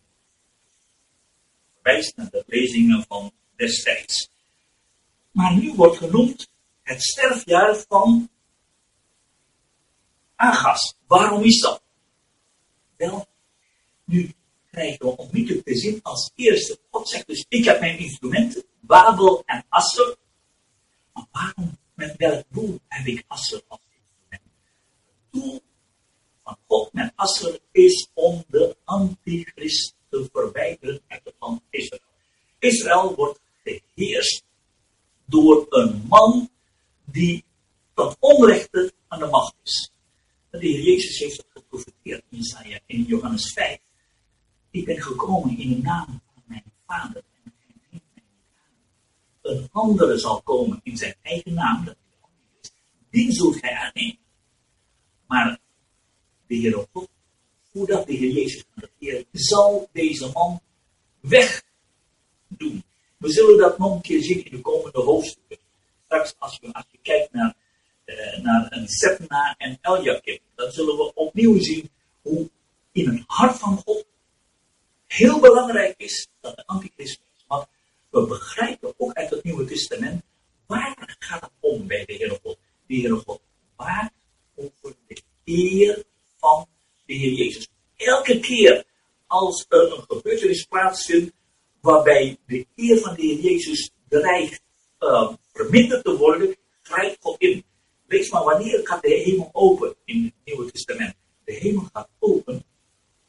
Wijst 1.82 2.16
naar 2.16 2.30
de 2.30 2.44
lezingen 2.46 3.04
van 3.08 3.32
destijds. 3.56 4.30
Maar 5.32 5.54
nu 5.54 5.74
wordt 5.74 5.96
genoemd 5.96 6.50
het 6.82 7.02
sterfjaar 7.02 7.76
van 7.88 8.30
Agas. 10.36 10.94
Waarom 11.06 11.42
is 11.42 11.60
dat? 11.60 11.82
Wel, 12.96 13.26
nu 14.04 14.34
krijgen 14.70 15.06
we 15.06 15.16
onmiddellijk 15.16 15.66
te 15.66 15.76
zien 15.76 16.02
als 16.02 16.30
eerste. 16.34 16.78
God 16.90 17.08
zegt 17.08 17.26
dus, 17.26 17.44
ik 17.48 17.64
heb 17.64 17.80
mijn 17.80 17.98
instrumenten, 17.98 18.64
Babel 18.80 19.42
en 19.46 19.64
Asser. 19.68 20.16
Maar 21.12 21.26
waarom, 21.30 21.78
met 21.94 22.16
welk 22.16 22.44
doel 22.48 22.80
heb 22.88 23.06
ik 23.06 23.24
Asser 23.26 23.62
als 23.68 23.80
instrument? 23.90 24.42
Het 25.06 25.30
doel 25.30 25.62
van 26.44 26.56
God 26.66 26.92
met 26.92 27.12
Asser 27.14 27.60
is 27.72 28.08
om 28.14 28.44
de 28.48 28.76
antichrist 28.84 29.94
te 30.08 30.28
verwijderen 30.32 31.00
uit 31.06 31.24
het 31.24 31.34
land 31.38 31.62
Israël. 31.70 32.02
Israël 32.58 33.14
wordt 33.14 33.40
geheerst 33.64 34.44
door 35.32 35.66
een 35.68 36.02
man 36.08 36.50
die 37.04 37.44
van 37.94 38.16
onrechte 38.18 38.92
aan 39.08 39.18
de 39.18 39.26
macht 39.26 39.54
is. 39.64 39.92
De 40.50 40.58
Heer 40.58 40.80
Jezus 40.80 41.18
heeft 41.18 41.36
het 41.36 41.46
geprofiteerd 41.52 42.22
in 42.28 42.38
Isaiah 42.38 42.80
in 42.86 43.02
Johannes 43.02 43.52
5. 43.52 43.78
Ik 44.70 44.84
ben 44.84 45.02
gekomen 45.02 45.58
in 45.58 45.68
de 45.68 45.78
naam 45.78 46.06
van 46.06 46.42
mijn 46.44 46.72
vader 46.86 47.22
en 47.44 47.52
hij 47.90 48.00
aan. 48.00 48.00
Een 49.42 49.68
andere 49.72 50.18
zal 50.18 50.42
komen 50.42 50.80
in 50.82 50.96
zijn 50.96 51.14
eigen 51.22 51.54
naam, 51.54 51.84
dat 51.84 51.96
is 52.60 52.70
die 53.10 53.32
zult 53.32 53.60
hij 53.60 53.74
aannemen. 53.74 54.18
Maar 55.26 55.58
de 56.46 56.54
Heer 56.54 56.86
God, 56.92 57.08
voordat 57.72 58.06
de 58.06 58.12
Heer 58.12 58.32
Jezus 58.32 58.64
gaat 58.74 58.90
regeren, 58.98 59.26
zal 59.32 59.88
deze 59.92 60.30
man 60.32 60.60
wegdoen. 61.20 62.84
We 63.22 63.32
zullen 63.32 63.58
dat 63.58 63.78
nog 63.78 63.94
een 63.94 64.00
keer 64.00 64.22
zien 64.22 64.44
in 64.44 64.56
de 64.56 64.60
komende 64.60 65.00
hoofdstukken. 65.00 65.66
Straks 66.04 66.34
als 66.38 66.58
je, 66.60 66.72
als 66.72 66.84
je 66.90 66.98
kijkt 67.02 67.32
naar, 67.32 67.54
uh, 68.04 68.38
naar 68.38 68.66
een 68.70 68.88
Sepna 68.88 69.54
en 69.58 69.78
Eljakim, 69.80 70.38
dan 70.54 70.70
zullen 70.72 70.96
we 70.96 71.14
opnieuw 71.14 71.60
zien 71.60 71.90
hoe 72.22 72.50
in 72.92 73.08
het 73.08 73.22
hart 73.26 73.58
van 73.58 73.76
God 73.84 74.04
heel 75.06 75.40
belangrijk 75.40 75.94
is 75.96 76.28
dat 76.40 76.56
de 76.56 76.66
antichrist 76.66 77.20
is. 77.34 77.44
Want 77.46 77.66
we 78.10 78.26
begrijpen 78.26 78.94
ook 78.96 79.12
uit 79.12 79.30
het 79.30 79.44
Nieuwe 79.44 79.64
Testament, 79.64 80.22
waar 80.66 81.16
gaat 81.18 81.40
het 81.40 81.50
om 81.60 81.86
bij 81.86 82.04
de 82.04 82.14
Heere 82.14 82.38
God? 82.42 82.58
De 82.86 82.94
Heere 82.94 83.22
God 83.26 83.40
waakt 83.76 84.14
over 84.54 84.94
de 85.06 85.22
eer 85.44 86.04
van 86.36 86.66
de 87.06 87.14
Heer 87.14 87.32
Jezus. 87.32 87.68
Elke 87.96 88.40
keer 88.40 88.84
als 89.26 89.66
er 89.68 89.92
een 89.92 90.04
gebeurtenis 90.08 90.64
plaatsvindt 90.64 91.32
waarbij 91.82 92.38
de 92.46 92.66
eer 92.76 92.98
van 92.98 93.14
de 93.14 93.22
Heer 93.22 93.38
Jezus 93.38 93.90
dreigt 94.08 94.62
uh, 95.00 95.32
verminderd 95.52 96.04
te 96.04 96.16
worden, 96.16 96.56
grijpt 96.82 97.16
God 97.20 97.40
in. 97.40 97.64
Lees 98.06 98.30
maar, 98.30 98.44
wanneer 98.44 98.80
gaat 98.84 99.02
de 99.02 99.08
hemel 99.08 99.48
open 99.52 99.94
in 100.04 100.24
het 100.24 100.34
Nieuwe 100.44 100.70
Testament? 100.70 101.14
De 101.44 101.52
hemel 101.52 101.88
gaat 101.92 102.08
open 102.18 102.64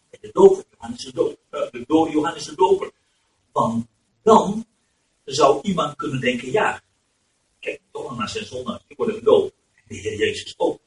bij 0.10 0.20
de 0.22 0.30
doper, 0.32 0.63
Johannes 0.72 1.04
de, 1.06 1.13
doper, 1.13 1.38
uh, 1.52 1.72
de 1.72 2.12
Johannes 2.12 2.46
de. 2.46 2.92
Want 3.52 3.86
dan 4.24 4.66
zou 5.26 5.60
iemand 5.62 5.96
kunnen 5.96 6.20
denken, 6.20 6.52
ja, 6.52 6.82
kijk 7.60 7.82
toch 7.92 8.18
naar 8.18 8.30
zijn 8.30 8.46
zonde, 8.46 8.82
ik 8.88 8.98
word 8.98 9.16
gedoopt. 9.16 9.54
De 9.88 9.96
Heer 9.96 10.18
Jezus 10.18 10.54
ook. 10.58 10.80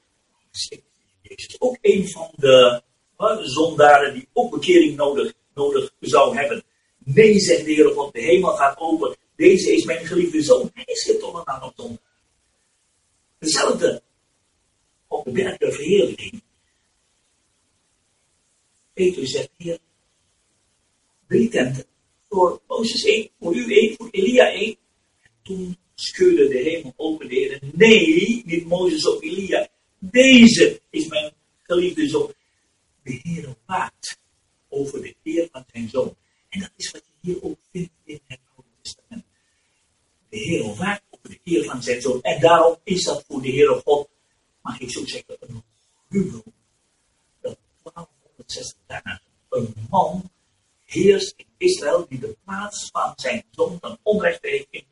De 0.51 0.59
Heer 0.69 0.83
Jezus 1.23 1.61
ook 1.61 1.79
een 1.81 2.09
van 2.09 2.31
de 2.37 2.83
uh, 3.19 3.39
zondaren 3.41 4.15
die 4.15 4.29
ook 4.33 4.51
bekering 4.51 4.97
nodig, 4.97 5.33
nodig 5.55 5.93
zou 6.01 6.37
hebben. 6.37 6.65
Nee, 7.15 7.39
zegt 7.39 7.65
de 7.65 7.73
Heer 7.73 7.93
God, 7.93 8.13
de 8.13 8.21
hemel 8.21 8.57
gaat 8.57 8.79
open. 8.79 9.17
Deze 9.37 9.73
is 9.73 9.85
mijn 9.85 10.07
geliefde 10.07 10.43
zoon. 10.43 10.71
Hij 10.75 10.85
is 10.85 11.05
hier 11.05 11.19
toch 11.19 11.33
nog 11.33 11.65
op 11.65 11.73
zondag. 11.77 11.99
Hetzelfde 13.39 14.03
op 15.07 15.25
de 15.25 15.31
berg 15.31 15.57
der 15.57 15.73
verheerlijking. 15.73 16.43
Petrus 18.93 19.31
zegt 19.31 19.51
hier, 19.57 19.79
drie 21.29 21.49
tenten. 21.49 21.85
Voor 22.29 22.61
Mozes 22.67 23.05
één, 23.05 23.31
voor 23.41 23.55
u 23.55 23.73
één, 23.75 23.95
voor 23.97 24.09
Elia 24.11 24.53
één. 24.53 24.77
En 25.23 25.31
toen 25.43 25.77
scheurde 25.95 26.49
de 26.49 26.59
hemel 26.59 26.93
open, 26.97 27.29
de 27.29 27.35
Heer. 27.35 27.61
Nee, 27.73 28.43
niet 28.47 28.67
Mozes 28.67 29.07
of 29.09 29.23
Elia. 29.23 29.69
Deze 29.99 30.81
is 30.91 31.07
mijn 31.09 31.33
geliefde 31.63 32.09
zoon. 32.09 32.33
De 33.03 33.21
Heer 33.23 33.57
waakt 33.67 34.19
over 34.69 35.03
de 35.03 35.15
eer 35.23 35.49
van 35.53 35.65
zijn 35.73 35.89
zoon. 35.89 36.17
En 36.57 36.63
dat 36.63 36.71
is 36.77 36.91
wat 36.91 37.03
je 37.05 37.33
hier 37.33 37.43
ook 37.43 37.59
vindt 37.71 37.93
in 38.05 38.21
het 38.27 38.39
Oude 38.55 38.71
Testament. 38.83 39.25
De 40.29 40.37
Heer 40.37 40.75
waakt 40.75 41.03
over 41.11 41.29
de 41.29 41.41
eer 41.45 41.65
van 41.65 41.83
zijn 41.83 42.01
zoon. 42.01 42.23
En 42.23 42.41
daarom 42.41 42.77
is 42.85 43.05
dat 43.05 43.25
voor 43.29 43.43
de 43.43 43.49
Heer 43.49 43.81
God, 43.85 44.09
mag 44.63 44.81
ik 44.81 44.91
zo 44.91 45.07
zeggen, 45.07 45.37
een 45.41 45.63
gruwel. 46.09 46.43
Dat 47.41 47.59
1260 47.83 48.79
dagen 48.87 49.21
een 49.49 49.75
man 49.91 50.31
heerst 50.85 51.35
in 51.37 51.47
Israël 51.57 52.07
die 52.09 52.19
de 52.19 52.37
plaats 52.45 52.89
van 52.93 53.13
zijn 53.17 53.45
zoon 53.51 53.81
ten 53.81 53.99
onrechte 54.03 54.49
heeft. 54.49 54.85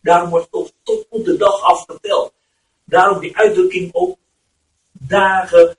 Daarom 0.00 0.30
wordt 0.30 0.48
het 0.50 0.72
tot 0.82 1.06
op 1.08 1.24
de 1.24 1.36
dag 1.36 1.60
af 1.60 1.84
verteld. 1.84 2.32
Daarom 2.84 3.20
die 3.20 3.36
uitdrukking 3.36 3.94
ook 3.94 4.18
dagen, 4.92 5.76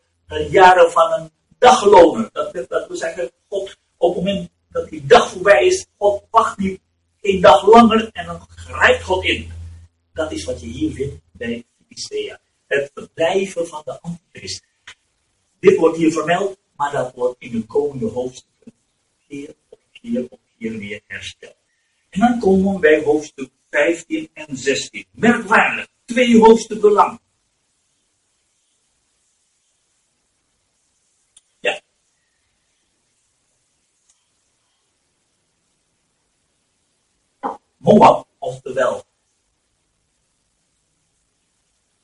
jaren 0.49 0.91
van 0.91 1.11
een 1.13 1.31
dagloner. 1.57 2.29
Dat, 2.33 2.53
dat 2.69 2.87
wil 2.87 2.97
zeggen, 2.97 3.31
God 3.47 3.77
op 3.97 4.15
het 4.15 4.23
moment 4.23 4.49
dat 4.75 4.89
die 4.89 5.05
dag 5.05 5.31
voorbij 5.31 5.65
is, 5.65 5.85
God 5.97 6.23
wacht 6.29 6.57
niet 6.57 6.79
een 7.21 7.41
dag 7.41 7.67
langer 7.67 8.09
en 8.13 8.25
dan 8.25 8.39
grijpt 8.49 9.03
God 9.03 9.23
in. 9.23 9.51
Dat 10.13 10.31
is 10.31 10.43
wat 10.43 10.61
je 10.61 10.67
hier 10.67 10.91
vindt 10.91 11.15
bij 11.31 11.65
Isaiah. 11.87 12.37
Het 12.67 12.91
verblijven 12.93 13.67
van 13.67 13.81
de 13.85 14.01
antichrist. 14.01 14.63
Dit 15.59 15.77
wordt 15.77 15.97
hier 15.97 16.11
vermeld, 16.11 16.57
maar 16.75 16.91
dat 16.91 17.13
wordt 17.13 17.35
in 17.39 17.51
de 17.51 17.65
komende 17.65 18.05
hoofdstukken 18.05 18.73
keer 19.27 19.55
op 19.69 19.79
keer 19.91 20.25
op 20.29 20.39
keer 20.57 20.77
weer 20.77 21.01
hersteld. 21.07 21.55
En 22.09 22.19
dan 22.19 22.39
komen 22.39 22.73
we 22.73 22.79
bij 22.79 23.03
hoofdstuk 23.03 23.49
15 23.69 24.29
en 24.33 24.57
16. 24.57 25.05
Merkwaardig, 25.11 25.87
twee 26.05 26.39
hoofdstukken 26.39 26.91
lang. 26.91 27.19
Moab, 37.85 38.27
oftewel 38.39 39.05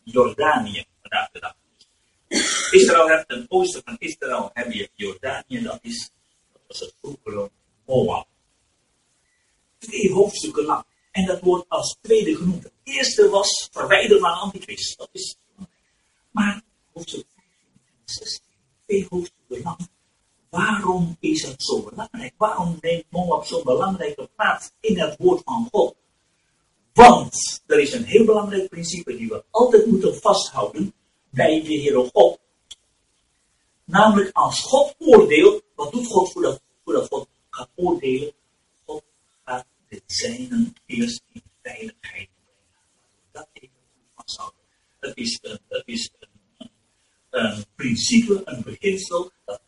Jordanië 0.03 0.85
vandaag 1.01 1.31
de 1.31 1.39
dag. 1.39 1.55
Israël 2.71 3.07
heeft 3.07 3.27
ten 3.27 3.45
oosten 3.49 3.81
van 3.83 3.95
Israël 3.99 4.49
heb 4.53 4.71
je 4.71 4.89
Jordanië, 4.93 5.61
dat, 5.61 5.79
is, 5.81 6.11
dat 6.53 6.61
was 6.67 6.79
het 6.79 6.93
vroegere 7.01 7.51
Moab. 7.85 8.27
Twee 9.77 10.11
hoofdstukken 10.11 10.63
lang. 10.63 10.85
En 11.11 11.25
dat 11.25 11.41
wordt 11.41 11.69
als 11.69 11.97
tweede 12.01 12.35
genoemd. 12.35 12.63
Het 12.63 12.73
eerste 12.83 13.29
was 13.29 13.69
verwijderen 13.71 14.19
van 14.19 14.33
Antichrist. 14.33 14.97
Dat 14.97 15.09
is, 15.11 15.37
maar 16.31 16.61
hoofdstuk 16.93 17.25
15 17.35 17.53
en 17.83 18.13
16, 18.13 18.43
twee 18.85 19.05
hoofdstukken 19.09 19.61
lang. 19.61 19.89
Waarom 20.51 21.17
is 21.19 21.43
het 21.43 21.63
zo 21.63 21.81
belangrijk? 21.81 22.33
Waarom 22.37 22.77
neemt 22.81 23.05
Moab 23.09 23.45
zo'n 23.45 23.63
belangrijke 23.63 24.29
plaats 24.35 24.71
in 24.79 24.99
het 24.99 25.17
woord 25.17 25.41
van 25.43 25.67
God? 25.71 25.95
Want 26.93 27.61
er 27.67 27.79
is 27.79 27.93
een 27.93 28.03
heel 28.03 28.25
belangrijk 28.25 28.69
principe 28.69 29.15
die 29.15 29.27
we 29.27 29.43
altijd 29.49 29.85
moeten 29.85 30.15
vasthouden 30.15 30.93
bij 31.29 31.61
de 31.61 31.73
Heere 31.73 32.09
God. 32.13 32.39
Namelijk 33.83 34.29
als 34.35 34.61
God 34.61 34.95
oordeelt, 34.97 35.63
wat 35.75 35.91
doet 35.91 36.07
God 36.07 36.31
voordat, 36.31 36.61
voordat 36.83 37.07
God 37.07 37.27
gaat 37.49 37.69
oordelen? 37.75 38.33
God 38.85 39.03
gaat 39.43 39.65
de 39.87 40.01
zijnen 40.05 40.73
eerst 40.85 41.23
in 41.31 41.43
veiligheid 41.61 41.99
brengen. 41.99 42.29
Dat 43.31 43.47
even 43.53 43.81
vasthouden. 44.15 44.59
Dat 44.99 45.17
is, 45.17 45.39
een, 45.41 45.59
is 45.85 46.11
een, 46.19 46.69
een 47.29 47.65
principe, 47.75 48.41
een 48.45 48.61
beginsel, 48.63 49.31
dat 49.45 49.61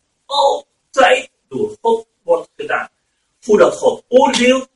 altijd 0.94 1.32
door 1.48 1.78
God 1.82 2.08
wordt 2.22 2.50
gedaan. 2.56 2.90
Voordat 3.40 3.76
God 3.76 4.04
oordeelt, 4.08 4.70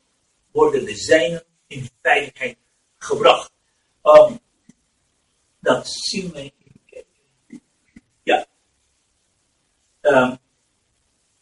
worden 0.52 0.86
de 0.86 0.96
zijnen 0.96 1.44
in 1.68 1.90
veiligheid 2.02 2.58
gebracht. 2.98 3.52
Um, 4.04 4.40
dat 5.60 5.88
zien 5.88 6.32
we. 6.32 6.52
Ja. 8.24 8.48
Um, 10.02 10.38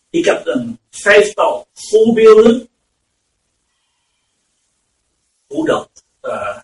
ik 0.10 0.26
heb 0.26 0.46
een 0.46 0.80
vijftal 0.90 1.68
voorbeelden 1.74 2.70
hoe 5.48 5.66
dat 5.66 6.06
uh, 6.22 6.60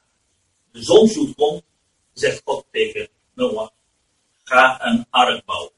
de 0.72 0.84
zonvloed 0.84 1.36
komt, 1.36 1.64
zegt 2.14 2.42
God 2.46 2.66
tegen 2.72 3.10
Noach, 3.34 3.72
ga 4.44 4.86
een 4.86 5.06
ark 5.10 5.46
bouwen. 5.46 5.72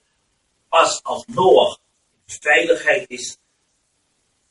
Pas 0.70 1.04
als 1.04 1.26
Noach 1.26 1.78
in 1.78 1.83
veiligheid 2.42 3.10
is, 3.10 3.38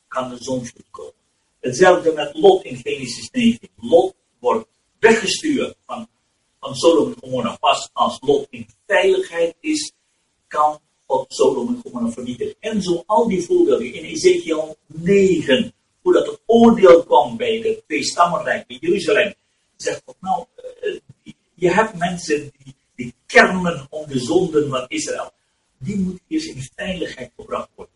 kan 0.07 0.29
de 0.29 0.37
zonvloed 0.43 0.85
komen. 0.91 1.13
Hetzelfde 1.59 2.13
met 2.13 2.33
Lot 2.33 2.63
in 2.63 2.75
Genesis 2.75 3.29
19. 3.31 3.69
Lot 3.75 4.15
wordt 4.39 4.67
weggestuurd 4.99 5.75
van, 5.85 6.07
van 6.59 6.75
Sodom 6.75 7.13
en 7.13 7.19
Gomorra. 7.19 7.55
Pas 7.55 7.89
als 7.93 8.17
Lot 8.21 8.47
in 8.49 8.67
veiligheid 8.87 9.55
is, 9.59 9.91
kan 10.47 10.79
God 11.05 11.33
Sodom 11.33 11.67
en 11.67 11.81
Gomorra 11.83 12.11
vernietigen. 12.11 12.55
En 12.59 12.81
zo 12.81 13.03
al 13.05 13.27
die 13.27 13.45
voorbeelden 13.45 13.93
in 13.93 14.03
Ezekiel 14.03 14.77
9. 14.87 15.73
Hoe 16.01 16.13
dat 16.13 16.27
het 16.27 16.39
oordeel 16.45 17.03
kwam 17.03 17.37
bij 17.37 17.61
de 17.61 17.83
twee 17.87 18.03
stammenrijk 18.03 18.63
in 18.67 18.77
Jeruzalem. 18.81 19.33
Zegt 19.75 20.01
God, 20.05 20.15
nou, 20.19 20.45
eh, 20.55 20.99
je 21.53 21.71
hebt 21.71 21.97
mensen 21.97 22.51
die, 22.63 22.75
die 22.95 23.13
kermen 23.25 23.87
om 23.89 24.07
de 24.07 24.19
zonden 24.19 24.69
van 24.69 24.85
Israël. 24.87 25.31
Die 25.83 25.97
moeten 25.97 26.23
eerst 26.27 26.47
in 26.47 26.61
veiligheid 26.75 27.31
gebracht 27.35 27.69
worden 27.75 27.93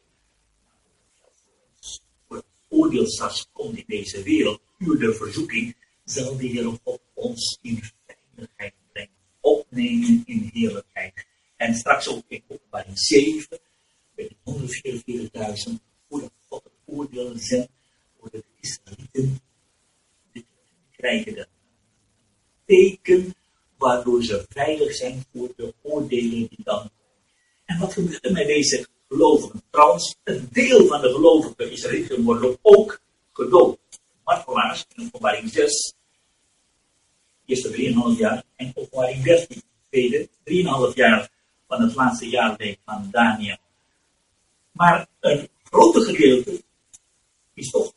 oordeel 2.69 3.08
straks 3.08 3.47
komt 3.52 3.78
in 3.78 3.84
deze 3.88 4.23
wereld, 4.23 4.62
uur 4.78 5.00
de 5.00 5.13
verzoeking, 5.13 5.76
zal 6.06 6.38
de 6.38 6.45
Heer 6.45 6.80
God 6.84 7.02
ons 7.13 7.58
in 7.62 7.84
veiligheid 8.06 8.73
brengen, 8.91 9.15
opnemen 9.39 10.23
in 10.26 10.50
heerlijkheid. 10.54 11.26
En 11.56 11.76
straks 11.76 12.08
ook 12.08 12.23
in 12.28 12.43
openbaring 12.47 13.00
7, 13.00 13.60
bij 14.15 14.28
de 14.28 14.36
144.000, 15.69 15.73
voordat 16.10 16.32
God 16.47 16.63
het 16.63 16.73
oordeel 16.86 17.34
zendt, 17.36 17.71
worden 18.19 18.42
de 18.42 18.67
Israëlieten, 18.67 19.42
die 20.31 20.46
krijgen 20.92 21.33
de 21.33 21.48
teken 22.65 23.35
waardoor 23.77 24.23
ze 24.23 24.46
veilig 24.50 24.96
zijn 24.96 25.23
voor 25.33 25.54
de 25.56 25.73
oordelen 25.81 26.48
die 26.48 26.63
dan 26.63 26.90
En 27.68 27.80
wat 27.80 27.94
gebeurt 27.94 28.26
er 28.26 28.32
met 28.32 28.48
deze 28.48 28.88
gelovigen. 29.08 29.62
Trouwens, 29.70 30.15
een 30.24 30.48
deel 30.52 30.88
van 30.88 31.02
de 31.02 31.12
gelovigen 31.12 31.72
Israëlieten 31.72 32.24
worden 32.24 32.58
ook 32.62 33.02
gedood. 33.34 33.80
Martelaars 34.24 34.86
in 34.96 35.06
openbaring 35.06 35.50
6, 35.50 35.94
eerste 37.46 37.70
3,5 37.70 38.18
jaar, 38.18 38.44
en 38.56 38.72
openbaring 38.76 39.24
13, 39.24 39.62
tweede 39.90 40.30
3,5 40.90 40.94
jaar 40.94 41.30
van 41.68 41.82
het 41.82 41.96
laatste 41.96 42.30
jaarweek 42.30 42.80
van 42.86 43.08
Daniel. 43.12 43.58
Maar 44.72 45.08
een 45.20 45.50
grote 45.63 46.02
gedeelte 46.02 46.63
is 47.54 47.70
toch 47.70 47.94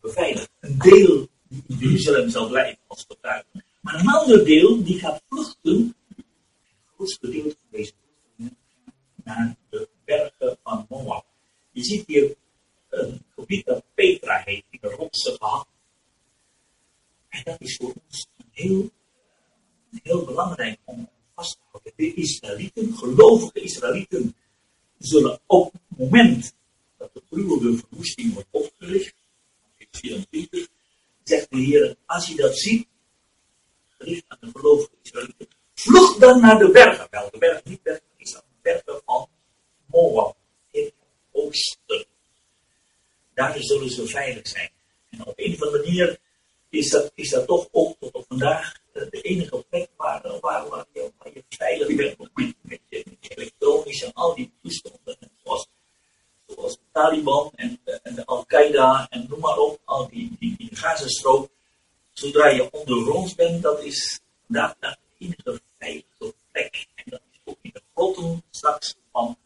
beveiligd. 0.00 0.50
Een 0.60 0.78
deel 0.78 1.28
die 1.48 1.62
in 1.68 1.76
Jeruzalem 1.76 2.30
zal 2.30 2.48
blijven 2.48 2.78
als 2.86 3.04
getuige. 3.08 3.64
Maar 3.80 3.94
een 3.94 4.08
ander 4.08 4.44
deel 4.44 4.84
die 4.84 4.98
gaat 4.98 5.22
vluchten, 5.28 5.96
het 6.16 6.24
grootste 6.94 7.26
gedeelte 7.26 7.56
van 7.60 7.68
deze 7.70 7.92
naar 9.24 9.56
de 9.70 9.88
bergen 10.04 10.58
van 10.62 10.86
Moab. 10.88 11.26
Je 11.70 11.84
ziet 11.84 12.06
hier 12.06 12.34
een 12.88 13.24
gebied 13.34 13.66
dat 13.66 13.84
Petra 13.94 14.42
heet, 14.44 14.64
in 14.70 14.78
de 14.80 14.88
rotse 14.88 15.36
gehad. 15.38 15.66
En 17.28 17.42
dat 17.44 17.60
is 17.60 17.76
voor 17.76 17.92
ons 18.08 18.28
heel, 18.50 18.90
heel 20.02 20.24
belangrijk 20.24 20.78
om 20.84 21.08
vast 21.34 21.52
te 21.52 21.58
houden. 21.70 21.92
De 21.96 22.14
Israëlieten, 22.14 22.96
gelovige 22.96 23.60
Israëlieten, 23.60 24.36
zullen 24.98 25.40
op 25.46 25.72
het 25.72 25.98
moment 25.98 26.54
dat 26.96 27.14
de 27.14 27.22
gruwelijke 27.30 27.78
verwoesting 27.78 28.32
wordt 28.32 28.48
opgericht, 28.50 29.14
24, 29.90 30.68
zegt 31.22 31.50
de 31.50 31.58
Heer, 31.58 31.96
als 32.06 32.28
je 32.28 32.36
dat 32.36 32.58
ziet, 32.58 32.88
gericht 33.98 34.24
aan 34.28 34.38
de 34.40 34.50
gelovige 34.54 34.90
Israëlieten, 35.02 35.48
vlucht 35.74 36.20
dan 36.20 36.40
naar 36.40 36.58
de 36.58 36.70
bergen. 36.70 37.08
Bergen? 37.10 37.70
Niet 37.70 37.82
bergen, 37.82 38.02
dat 38.02 38.11
de 38.11 38.11
bergen 38.62 39.00
van 39.04 39.28
Moab, 39.86 40.36
in 40.70 40.84
het 40.84 40.94
oosten. 41.32 42.04
Daar 43.34 43.56
zullen 43.62 43.90
ze 43.90 44.06
veilig 44.06 44.48
zijn. 44.48 44.70
En 45.10 45.26
op 45.26 45.32
een 45.36 45.54
of 45.54 45.62
andere 45.62 45.82
manier 45.82 46.20
is 46.68 46.90
dat, 46.90 47.12
is 47.14 47.30
dat 47.30 47.46
toch 47.46 47.68
ook 47.70 47.96
tot 48.00 48.12
op 48.12 48.24
vandaag 48.28 48.80
eh, 48.92 49.02
de 49.10 49.20
enige 49.20 49.64
plek 49.68 49.88
waar, 49.96 50.22
waar, 50.40 50.68
waar, 50.68 50.86
je, 50.92 51.12
waar 51.18 51.32
je 51.34 51.44
veilig 51.48 51.96
bent 51.96 52.18
met, 52.18 52.54
met, 52.60 52.80
je, 52.88 53.04
elektronische 53.20 54.10
al 54.14 54.34
die 54.34 54.52
toestanden. 54.62 55.18
Zoals, 55.44 55.68
zoals 56.46 56.72
de 56.72 56.82
Taliban 56.92 57.50
en, 57.54 57.80
en 58.02 58.14
de 58.14 58.26
Al-Qaeda 58.26 59.06
en 59.10 59.26
noem 59.28 59.40
maar 59.40 59.58
op, 59.58 59.80
al 59.84 60.08
die, 60.08 60.36
die, 60.38 60.56
die 60.56 60.76
Gazastrook. 60.76 61.50
Zodra 62.12 62.48
je 62.48 62.70
ondergronds 62.70 63.34
bent, 63.34 63.62
dat 63.62 63.82
is 63.82 64.20
daar, 64.46 64.76
de 64.80 64.96
enige 65.18 65.60
veilige 65.78 66.34
plek. 66.50 66.86
Grotten 67.94 68.42
straks 68.50 68.94
van 69.12 69.36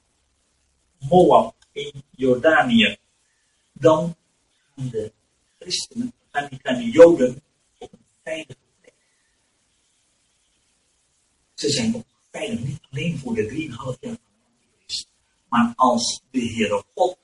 Moab 0.99 1.55
in 1.73 2.03
Jordanië. 2.11 2.97
Dan 3.73 4.17
gaan 4.77 4.89
de 4.89 5.13
christenen, 5.59 6.13
gaan 6.31 6.49
die, 6.49 6.59
gaan 6.63 6.77
de 6.77 6.91
joden 6.91 7.43
op 7.79 7.93
een 7.93 8.05
veilige 8.23 8.57
plek. 8.81 8.95
Ze 11.55 11.71
zijn 11.71 11.97
ook 11.97 12.07
veilig 12.31 12.61
niet 12.61 12.81
alleen 12.91 13.19
voor 13.19 13.35
de 13.35 13.49
3,5 13.49 13.57
jaar 13.57 13.77
van 13.77 13.97
de 14.01 15.05
maar 15.49 15.73
als 15.77 16.23
de 16.31 16.41
Heere 16.41 16.85
God 16.95 17.19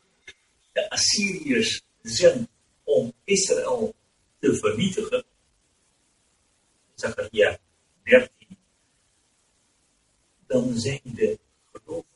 de 0.72 0.90
Assyriërs 0.90 1.82
zendt 2.02 2.50
om 2.82 3.12
Israël 3.24 3.94
te 4.38 4.54
vernietigen, 4.54 5.24
Zachariah 6.94 7.56
13, 8.02 8.41
dan 10.52 10.78
zijn 10.78 11.00
de 11.04 11.38
gelovige 11.72 12.06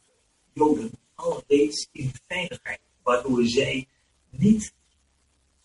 Joden 0.52 0.90
alreeds 1.14 1.88
in 1.92 2.12
veiligheid, 2.28 2.80
waardoor 3.02 3.46
zij 3.46 3.88
niet 4.30 4.72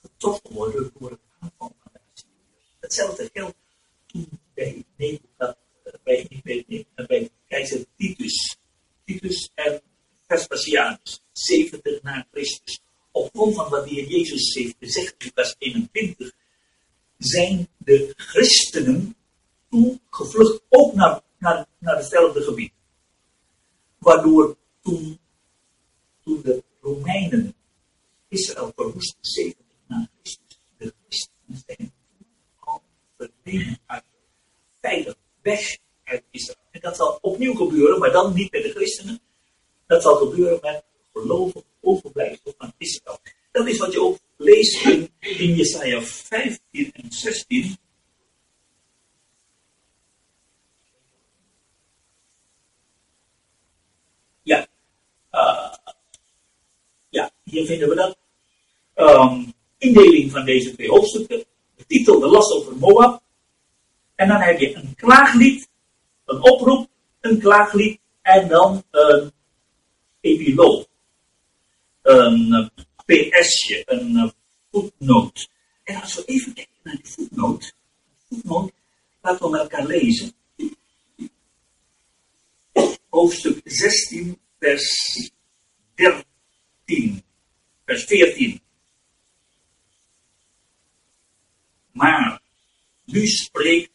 getroffen 0.01 0.53
worden 0.53 0.91
door 0.99 1.09
het 1.09 1.19
aanval 1.39 1.75
van 1.83 1.91
de 1.93 1.99
Assyriërs. 2.13 2.77
Hetzelfde 2.79 3.29
geldt 3.33 3.55
toen 4.05 4.39
bij, 4.53 4.85
Nebuchadnezzar, 4.95 5.99
bij, 6.03 6.41
bij, 6.43 6.85
bij 7.07 7.29
keizer 7.47 7.85
Titus. 7.97 8.57
Titus 9.05 9.51
en 9.55 9.81
Vespasianus, 10.27 11.23
70 11.31 12.01
na 12.01 12.27
Christus. 12.31 12.81
Op 13.11 13.29
grond 13.33 13.55
van 13.55 13.69
wat 13.69 13.83
de 13.83 13.89
Heer 13.89 14.07
Jezus 14.07 14.53
heeft 14.53 14.75
gezegd 14.79 15.15
in 15.17 15.31
vers 15.33 15.55
21, 15.57 16.31
zijn 17.17 17.67
de 17.77 18.13
christenen 18.15 19.15
toen 19.69 20.01
gevlucht 20.09 20.61
ook 20.69 20.93
naar, 20.93 21.21
naar, 21.41 21.65
naar 21.77 21.95
hetzelfde 21.95 22.41
gebied. 22.41 22.73
Waardoor 23.97 24.57
toen, 24.81 25.19
toen 26.23 26.41
de 26.41 26.63
Romeinen 26.81 27.55
Israël 28.27 28.71
verwoesten 28.75 29.17
70 29.21 29.65
na 29.87 30.09
Christus, 30.21 30.59
de 30.77 30.93
christenen 31.07 31.63
zijn 31.65 31.93
al 32.59 32.81
verdwenen 33.17 33.79
uit 33.85 34.03
veilig 34.81 35.15
weg 35.41 35.77
uit 36.03 36.23
Israël. 36.31 36.59
En 36.71 36.81
dat 36.81 36.95
zal 36.95 37.17
opnieuw 37.21 37.53
gebeuren, 37.53 37.99
maar 37.99 38.11
dan 38.11 38.33
niet 38.33 38.51
met 38.51 38.63
de 38.63 38.69
christenen. 38.69 39.19
Dat 39.85 40.01
zal 40.01 40.15
gebeuren 40.15 40.59
met 40.61 40.83
gelovig 41.13 41.63
overblijfsel 41.81 42.53
van 42.57 42.73
Israël. 42.77 43.19
Dat 43.51 43.67
is 43.67 43.77
wat 43.77 43.91
je 43.91 44.01
ook 44.01 44.19
leest 44.37 44.85
in, 44.85 45.09
in 45.19 45.55
Jesaja 45.55 46.01
15 46.01 46.91
en 46.93 47.11
16. 47.11 47.77
Ja, 54.43 54.67
uh, 55.31 55.73
ja, 57.09 57.31
hier 57.43 57.65
vinden 57.65 57.89
we 57.89 57.95
dat. 57.95 58.17
Um, 58.95 59.53
indeling 59.77 60.31
van 60.31 60.45
deze 60.45 60.73
twee 60.73 60.89
hoofdstukken. 60.89 61.43
De 61.75 61.85
titel 61.85 62.19
De 62.19 62.27
last 62.27 62.51
over 62.51 62.75
Moab. 62.75 63.21
En 64.15 64.27
dan 64.27 64.41
heb 64.41 64.59
je 64.59 64.75
een 64.75 64.95
klaaglied, 64.95 65.69
een 66.25 66.41
oproep, 66.41 66.89
een 67.19 67.39
klaaglied 67.39 67.99
en 68.21 68.47
dan 68.47 68.83
een 68.91 69.31
epiloog. 70.19 70.85
Een 72.01 72.71
PSje, 73.05 73.83
een 73.85 74.33
voetnoot. 74.71 75.49
En 75.83 76.01
als 76.01 76.15
we 76.15 76.25
even 76.25 76.53
kijken 76.53 76.79
naar 76.83 76.95
die 76.95 77.11
voetnoot, 77.11 77.73
laten 79.21 79.51
we 79.51 79.57
elkaar 79.57 79.85
lezen. 79.85 80.33
Hoofdstuk 83.09 83.61
16, 83.63 84.40
vers 84.61 85.31
13, 85.95 87.23
vers 87.85 88.03
14. 88.03 88.61
Maar 91.91 92.41
nu 93.05 93.27
spreekt 93.27 93.91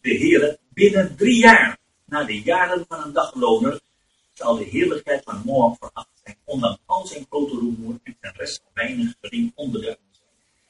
de 0.00 0.10
Heer 0.10 0.58
binnen 0.68 1.16
drie 1.16 1.38
jaar, 1.38 1.78
na 2.04 2.24
de 2.24 2.40
jaren 2.40 2.84
van 2.88 3.02
een 3.02 3.12
dagloner, 3.12 3.80
zal 4.32 4.56
de 4.56 4.64
heerlijkheid 4.64 5.22
van 5.24 5.42
Moab 5.44 5.76
veracht 5.78 6.20
zijn, 6.24 6.36
ondanks 6.44 6.82
al 6.86 7.06
zijn 7.06 7.26
grote 7.28 7.54
rumoer 7.54 7.98
en 8.02 8.16
zijn 8.20 8.34
rest 8.36 8.62
weinig 8.74 9.14
gering 9.20 9.52
onderduikend 9.54 10.16
zijn. 10.16 10.28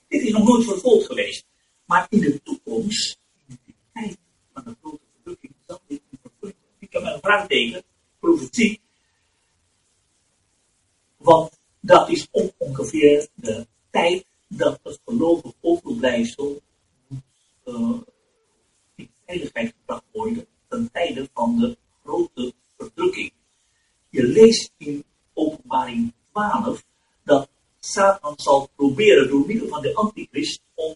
Dit 0.08 0.22
is 0.22 0.32
nog 0.32 0.44
nooit 0.44 0.64
vervolgd 0.64 1.06
geweest, 1.06 1.46
maar 1.84 2.06
in 2.10 2.20
de 2.20 2.42
toekomst, 2.42 3.18
in 3.46 3.58
de 3.64 3.72
tijd 3.92 4.18
van 4.52 4.64
de 4.64 4.76
grote 4.80 5.04
verdrukking, 5.14 5.52
zal 5.66 5.80
dit 5.86 6.00
vervuld 6.22 6.54
Ik 6.78 6.92
heb 6.92 7.02
een 7.02 7.20
vraagteken, 7.20 7.84
profetie, 8.18 8.80
want 11.26 11.58
dat 11.80 12.08
is 12.08 12.28
ongeveer 12.58 13.28
de 13.34 13.66
tijd 13.90 14.26
dat 14.48 14.80
het 14.82 15.00
gelovig 15.04 15.52
overblijfsel 15.60 16.62
uh, 17.64 18.00
in 18.94 19.10
veiligheid 19.26 19.74
gebracht 19.78 20.04
worden 20.12 20.46
ten 20.68 20.90
tijde 20.92 21.28
van 21.34 21.58
de 21.58 21.76
grote 22.02 22.52
verdrukking. 22.78 23.32
Je 24.08 24.22
leest 24.22 24.72
in 24.76 25.04
openbaring 25.32 26.12
12 26.32 26.84
dat 27.24 27.48
Satan 27.78 28.34
zal 28.36 28.68
proberen 28.76 29.28
door 29.28 29.46
middel 29.46 29.68
van 29.68 29.82
de 29.82 29.94
antichrist 29.94 30.62
om, 30.74 30.94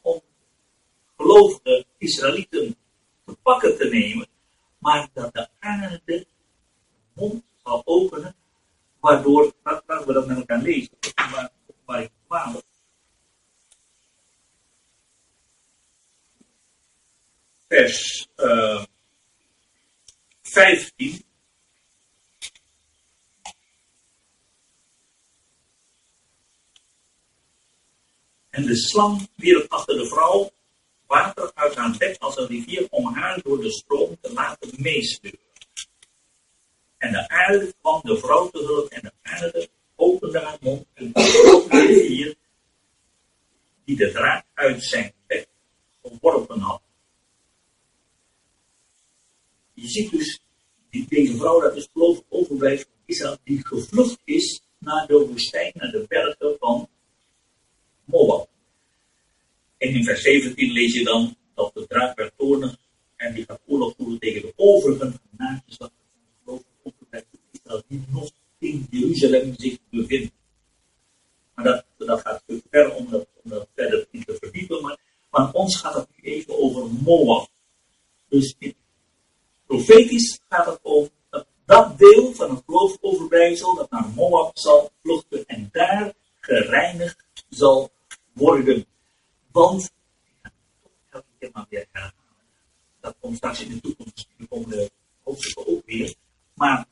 om 0.00 0.20
gelovige 1.16 1.86
Israëlieten 1.98 2.76
te 3.24 3.36
pakken 3.42 3.76
te 3.78 3.88
nemen, 3.88 4.28
maar 4.78 5.08
dat 5.12 5.34
de 5.34 5.48
aarde 5.58 6.00
de 6.04 6.26
mond 7.14 7.42
zal 7.64 7.82
openen, 7.84 8.34
waardoor, 9.00 9.52
laten 9.62 10.06
we 10.06 10.12
dat 10.12 10.26
met 10.26 10.36
elkaar 10.36 10.62
lezen, 10.62 10.98
openbaring 11.66 12.10
12. 12.26 12.62
Vers 17.68 18.28
uh, 18.36 18.84
15. 20.42 21.24
En 28.50 28.66
de 28.66 28.76
slang 28.76 29.28
wierp 29.34 29.72
achter 29.72 29.96
de 29.96 30.06
vrouw 30.06 30.50
water 31.06 31.50
uit 31.54 31.74
haar 31.74 31.96
bek 31.98 32.16
als 32.18 32.36
een 32.36 32.46
rivier 32.46 32.86
om 32.90 33.14
haar 33.14 33.42
door 33.42 33.60
de 33.60 33.70
stroom 33.70 34.16
te 34.20 34.32
laten 34.32 34.70
meesturen. 34.76 35.41
En 37.02 37.12
de 37.12 37.28
aarde 37.28 37.74
kwam 37.80 38.00
de 38.02 38.16
vrouw 38.16 38.50
te 38.50 38.58
hulp 38.58 38.88
en 38.88 39.02
de 39.02 39.12
aarde 39.22 39.68
opende 39.94 40.38
haar 40.38 40.58
mond 40.60 40.86
en 40.94 41.12
de 41.12 41.68
rivier 41.70 42.36
die 43.84 43.96
de 43.96 44.12
draak 44.12 44.46
uit 44.54 44.84
zijn 44.84 45.12
bek 45.26 45.48
geworpen 46.02 46.60
had. 46.60 46.82
Je 49.72 49.88
ziet 49.88 50.10
dus 50.10 50.40
die, 50.90 51.06
deze 51.08 51.36
vrouw, 51.36 51.60
dat 51.60 51.76
is 51.76 51.88
geloof 51.92 52.22
overblijft 52.28 52.82
van 52.82 53.02
Israël, 53.04 53.36
die 53.44 53.66
gevlucht 53.66 54.18
is 54.24 54.62
naar 54.78 55.06
de 55.06 55.26
woestijn, 55.26 55.72
naar 55.74 55.90
de 55.90 56.04
bergen 56.08 56.56
van 56.58 56.88
Moab. 58.04 58.48
En 59.78 59.88
in 59.88 60.04
vers 60.04 60.22
17 60.22 60.72
lees 60.72 60.94
je 60.94 61.04
dan 61.04 61.36
dat 61.54 61.74
de 61.74 61.86
draak 61.86 62.16
werd 62.16 62.32
toornig 62.36 62.76
en 63.16 63.34
die 63.34 63.44
gaat 63.44 63.60
oorlog 63.66 63.94
voeren 63.96 64.18
tegen 64.18 64.42
de 64.42 64.52
overige 64.56 65.12
naadjes 65.30 65.78
dat 67.62 67.84
nog 68.08 68.30
in 68.58 68.86
Jeruzalem 68.90 69.54
zich 69.56 69.78
bevindt. 69.90 70.32
Maar 71.54 71.64
dat, 71.64 71.84
dat 71.96 72.20
gaat 72.20 72.42
ver 72.70 72.94
om 72.94 73.10
dat, 73.10 73.26
om 73.42 73.50
dat 73.50 73.68
verder 73.74 74.06
in 74.10 74.24
te 74.24 74.36
verdiepen. 74.40 74.82
Maar, 74.82 74.98
maar 75.30 75.52
ons 75.52 75.76
gaat 75.76 75.94
het 75.94 76.08
nu 76.16 76.30
even 76.30 76.58
over 76.58 76.90
Moab. 76.90 77.48
Dus 78.28 78.56
profetisch 79.66 80.40
gaat 80.48 80.66
het 80.66 80.78
om 80.82 81.08
dat, 81.64 81.98
deel 81.98 82.34
van 82.34 82.50
het 82.50 82.62
geloofoverblijfsel 82.66 83.74
dat 83.74 83.90
naar 83.90 84.08
Moab 84.14 84.58
zal 84.58 84.90
vluchten 85.02 85.46
en 85.46 85.68
daar 85.72 86.12
gereinigd 86.40 87.24
zal 87.48 87.90
worden. 88.32 88.86
Want, 89.50 89.90
elke 91.10 91.26
keer 91.38 91.50
maar 91.52 91.66
weer 91.68 91.86
herhalen, 91.92 92.14
dat 93.00 93.14
komt 93.20 93.36
straks 93.36 93.62
in 93.62 93.68
de 93.68 93.80
toekomst, 93.80 94.28
in 94.28 94.34
de 94.36 94.46
komende 94.46 94.90
hoofdstukken 95.22 95.76
ook 95.76 95.86
weer. 95.86 96.14
Maar 96.54 96.86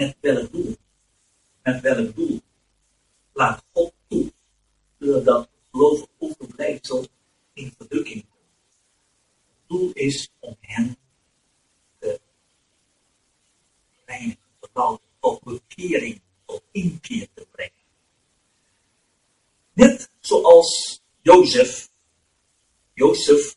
met 0.00 0.16
welk 0.20 0.52
doel? 0.52 0.76
Met 1.62 1.80
welk 1.80 2.16
doel? 2.16 2.40
Laat 3.32 3.64
God 3.72 3.92
toe 4.08 4.32
dat 4.98 5.48
geloof 5.70 6.06
overblijfsel 6.18 7.06
in 7.52 7.72
verdrukking 7.76 8.24
komt. 8.28 8.78
Het 9.48 9.68
doel 9.68 9.92
is 9.92 10.30
om 10.38 10.56
hen 10.60 10.96
te 11.98 12.20
reinigen, 14.06 14.38
tot 15.20 15.42
bekering, 15.42 16.20
tot 16.46 16.62
inkeer 16.70 17.28
te 17.34 17.46
brengen. 17.50 17.84
Net 19.72 20.10
zoals 20.20 21.02
Jozef, 21.20 21.90
Jozef, 22.92 23.56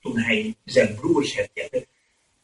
toen 0.00 0.18
hij 0.18 0.56
zijn 0.64 0.94
broers 0.94 1.34
herkende, 1.34 1.86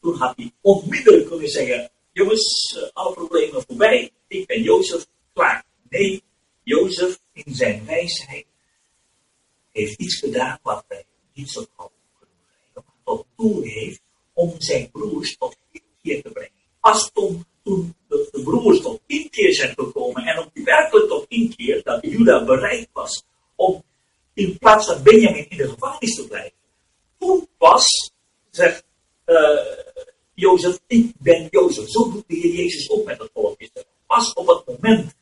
toen 0.01 0.15
had 0.17 0.35
hij 0.35 0.53
onmiddellijk 0.61 1.27
kunnen 1.27 1.49
zeggen, 1.49 1.91
jongens, 2.15 2.77
eh, 2.77 2.89
alle 2.93 3.13
problemen 3.13 3.63
voorbij, 3.67 4.11
ik 4.27 4.47
ben 4.47 4.61
Jozef, 4.61 5.05
klaar. 5.33 5.63
Nee, 5.89 6.23
Jozef 6.63 7.19
in 7.33 7.55
zijn 7.55 7.85
wijsheid 7.85 8.45
heeft 9.71 9.99
iets 9.99 10.15
gedaan 10.15 10.59
wat 10.63 10.85
wij 10.87 11.05
niet 11.33 11.49
zo 11.49 11.65
gauw 11.75 11.91
kunnen 12.17 12.35
begrijpen, 12.41 12.83
maar 12.85 12.95
tot 13.03 13.25
doel 13.35 13.61
heeft 13.61 14.01
om 14.33 14.55
zijn 14.57 14.91
broers 14.91 15.37
tot 15.37 15.57
inkeer 15.71 16.21
te 16.21 16.29
brengen. 16.29 16.51
Pas 16.79 17.11
toen, 17.13 17.45
toen 17.63 17.95
de, 18.07 18.41
broers 18.43 18.81
tot 18.81 19.01
inkeer 19.05 19.53
zijn 19.53 19.73
gekomen 19.73 20.23
en 20.23 20.37
ook 20.37 20.49
werkelijk 20.53 21.07
tot 21.07 21.25
inkeer, 21.27 21.83
dat 21.83 22.05
Juda 22.05 22.45
bereid 22.45 22.89
was 22.93 23.23
om 23.55 23.83
in 24.33 24.57
plaats 24.57 24.85
van 24.85 25.03
Benjamin 25.03 25.49
in 25.49 25.57
de 25.57 25.69
gevangenis 25.69 26.15
te 26.15 26.27
blijven. 26.27 26.57
Toen 27.17 27.47
pas 27.57 28.11
zegt 28.49 28.83
uh, 29.25 29.59
Jozef, 30.35 30.79
ik 30.87 31.13
ben 31.19 31.47
Jozef. 31.51 31.89
Zo 31.89 32.11
doet 32.11 32.23
de 32.27 32.35
Heer 32.35 32.53
Jezus 32.53 32.89
ook 32.89 33.05
met 33.05 33.19
het 33.19 33.29
volk 33.33 33.59
Israël. 33.59 33.85
Pas 34.07 34.33
op 34.33 34.47
het 34.47 34.65
moment 34.65 35.13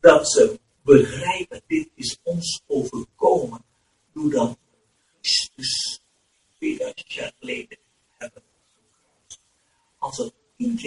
dat 0.00 0.30
ze 0.30 0.58
begrijpen, 0.82 1.62
dit 1.66 1.88
is 1.94 2.18
ons 2.22 2.62
overkomen, 2.66 3.64
doordat 4.12 4.58
Christus 5.20 6.00
2000 6.58 7.12
jaar 7.12 7.32
geleden 7.38 7.78
hebben 8.18 8.42
Als 9.98 10.16
het 10.16 10.32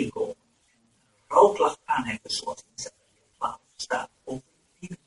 komen 0.09 0.35
en 0.65 0.79
rouwklacht 1.27 1.79
aan 1.85 2.03
hebben, 2.03 2.31
zoals 2.31 2.63
in 2.75 2.91
12 3.37 3.59
staat, 3.75 4.09
over 4.23 4.43
de 4.79 4.97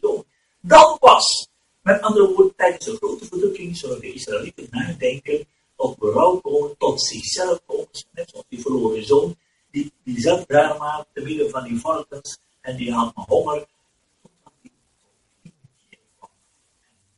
zoon, 0.00 0.24
dan 0.60 0.98
pas, 0.98 1.48
met 1.82 2.00
andere 2.00 2.26
woorden, 2.26 2.56
tijdens 2.56 2.84
de 2.84 2.96
grote 2.96 3.26
verdrukking 3.26 3.76
zullen 3.76 4.00
de 4.00 4.12
Israëlieten 4.12 4.66
nadenken 4.70 5.46
tot 5.76 5.98
berouw 5.98 6.40
komen, 6.40 6.76
tot 6.78 7.02
zichzelf 7.02 7.60
komen, 7.66 7.88
net 8.10 8.30
zoals 8.30 8.44
die 8.48 8.60
verloren 8.60 9.04
zoon, 9.04 9.36
die, 9.70 9.92
die 10.02 10.20
zat 10.20 10.48
daar 10.48 10.78
maar 10.78 11.04
te 11.12 11.20
midden 11.20 11.50
van 11.50 11.64
die 11.64 11.80
varkens 11.80 12.38
en 12.60 12.76
die 12.76 12.92
had 12.92 13.12
honger. 13.14 13.66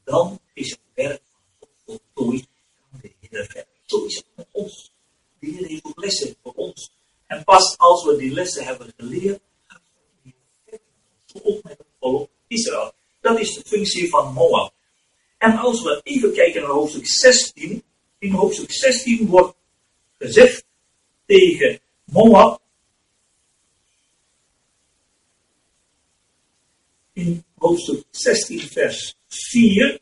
Dan 0.04 0.40
is 0.52 0.70
het 0.70 0.80
werk 0.94 1.22
van 1.58 1.68
God 1.84 2.00
voltooid, 2.14 2.48
de 3.00 3.12
Heer 3.20 3.44
verder. 3.44 3.66
Zo 3.86 4.04
is 4.04 4.16
het 4.16 4.26
met 4.34 4.46
ons. 4.52 4.92
De 5.38 5.46
heeft 5.46 5.84
ook 5.84 6.00
lessen 6.00 6.36
voor 6.42 6.52
ons. 6.52 6.92
En 7.26 7.44
pas 7.44 7.78
als 7.78 8.04
we 8.04 8.16
die 8.16 8.32
lessen 8.32 8.64
hebben 8.64 8.92
geleerd, 8.96 9.40
gaan 9.66 9.80
we 10.22 10.32
verder. 10.64 10.86
Ook 11.42 11.62
met 11.62 11.78
het 11.78 11.86
volk 12.00 12.30
Israël. 12.46 12.92
Dat 13.20 13.38
is 13.38 13.54
de 13.54 13.62
functie 13.66 14.08
van 14.08 14.32
Moab. 14.32 14.72
En 15.38 15.56
als 15.56 15.82
we 15.82 16.00
even 16.02 16.32
kijken 16.32 16.62
naar 16.62 16.70
hoofdstuk 16.70 17.06
16, 17.06 17.82
in 18.18 18.32
hoofdstuk 18.32 18.72
16 18.72 19.26
wordt 19.26 19.56
gezegd 20.18 20.64
tegen 21.26 21.80
Moab, 22.04 22.60
in 27.12 27.44
hoofdstuk 27.54 28.04
16, 28.10 28.60
vers 28.60 29.16
4. 29.28 30.00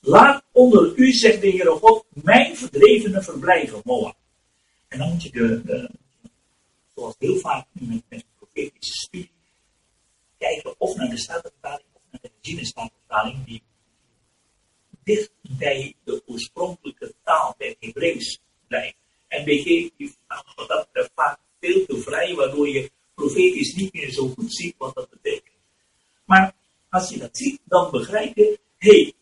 Laat 0.00 0.44
onder 0.52 0.96
u, 0.96 1.12
zegt 1.12 1.40
de 1.40 1.48
Heere 1.48 1.70
God, 1.70 2.04
mijn 2.12 2.56
verdrevenen 2.56 3.24
verblijven, 3.24 3.80
Moab. 3.84 4.16
En 4.88 4.98
dan 4.98 5.12
moet 5.12 5.22
je 5.22 5.30
de, 5.30 5.90
zoals 6.94 7.14
heel 7.18 7.38
vaak 7.38 7.66
nu 7.72 8.02
met, 8.08 8.24
profetische 8.36 8.94
studie, 8.94 9.30
kijken 10.38 10.80
of 10.80 10.96
naar 10.96 11.08
de 11.08 11.18
Statenvertaling 11.18 11.88
of 11.92 12.02
naar 12.10 12.20
de 12.22 12.30
Regine 12.42 13.44
die 13.44 13.62
dicht 15.04 15.30
bij 15.40 15.94
de 16.04 16.22
oorspronkelijke 16.26 17.14
taal, 17.24 17.54
bij 17.58 17.76
Hebreeuws, 17.80 18.40
blijft. 18.66 18.96
En 19.28 19.44
BG 19.44 19.64
die 19.96 20.14
wat 20.56 20.68
dat 20.68 20.86
betreft 20.86 21.10
vaak 21.14 21.38
veel 21.60 21.86
te 21.86 21.98
vrij, 21.98 22.34
waardoor 22.34 22.68
je 22.68 22.90
profetisch 23.14 23.74
niet 23.74 23.92
meer 23.92 24.10
zo 24.10 24.28
goed 24.28 24.54
ziet 24.54 24.74
wat 24.78 24.94
dat 24.94 25.10
betekent. 25.10 25.56
Maar 26.24 26.54
als 26.90 27.10
je 27.10 27.18
dat 27.18 27.36
ziet, 27.36 27.60
dan 27.64 27.90
begrijp 27.90 28.36
je, 28.36 28.58
hé, 28.78 28.90
hey, 28.90 29.12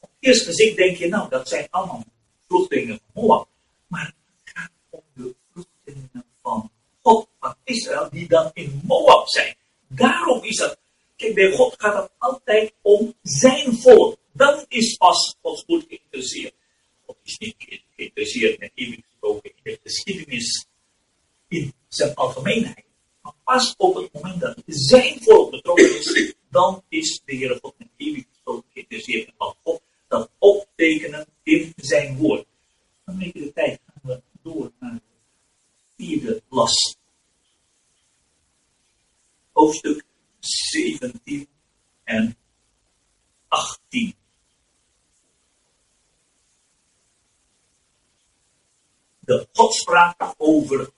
op 0.00 0.10
eerst 0.20 0.44
gezicht 0.44 0.76
denk 0.76 0.96
je, 0.96 1.08
nou, 1.08 1.28
dat 1.28 1.48
zijn 1.48 1.66
allemaal 1.70 2.04
vluchtelingen 2.48 3.00
van 3.12 3.22
Moab. 3.22 3.48
Maar 3.86 4.14
het 4.44 4.52
gaat 4.54 4.70
om 4.90 5.02
de 5.14 5.34
vluchtelingen 5.52 6.24
van 6.42 6.70
God, 7.02 7.28
van 7.40 7.54
Israël, 7.64 8.08
die 8.10 8.28
dan 8.28 8.50
in 8.54 8.80
Moab 8.84 9.28
zijn. 9.28 9.56
Daarom 9.86 10.42
is 10.42 10.56
dat, 10.56 10.78
kijk, 11.16 11.34
bij 11.34 11.52
God 11.52 11.74
gaat 11.78 12.02
het 12.02 12.10
altijd 12.18 12.72
om 12.82 13.14
zijn 13.22 13.74
volk. 13.74 14.18
Dan 14.36 14.64
is 14.68 14.96
pas 14.96 15.36
Gods 15.42 15.64
goed 15.66 15.84
geïnteresseerd. 15.88 16.54
God 17.06 17.16
is 17.22 17.38
niet 17.38 17.54
geïnteresseerd 17.96 18.58
met 18.58 18.70
eeuwig 18.74 19.00
gesproken 19.08 19.50
in 19.50 19.62
de 19.62 19.78
geschiedenis 19.82 20.66
in 21.48 21.72
zijn 21.88 22.14
algemeenheid. 22.14 22.84
Maar 23.22 23.32
pas 23.44 23.74
op 23.76 23.94
het 23.94 24.12
moment 24.12 24.40
dat 24.40 24.62
zijn 24.66 25.22
volk 25.22 25.50
betrokken 25.50 25.98
is, 25.98 26.34
dan 26.50 26.84
is 26.88 27.22
de 27.24 27.34
Heer 27.34 27.58
God 27.62 27.74
met 27.78 27.88
eeuwig 27.96 28.24
gesproken 28.28 28.70
geïnteresseerd. 28.72 29.26
En 29.26 29.54
God 29.62 29.82
dat 30.08 30.30
optekenen 30.38 31.26
in 31.42 31.72
zijn 31.76 32.16
woord. 32.16 32.46
Dan 33.04 33.18
neem 33.18 33.32
de 33.32 33.52
tijd 33.52 33.80
gaan 33.86 34.00
we 34.02 34.22
door 34.42 34.72
naar 34.78 34.94
de 34.94 36.04
vierde 36.04 36.42
las. 36.48 36.96
Hoofdstuk 39.52 40.04
17 40.38 41.48
en 42.04 42.36
18. 43.48 44.14
De 49.26 49.46
godspraak 49.52 50.34
over 50.38 50.90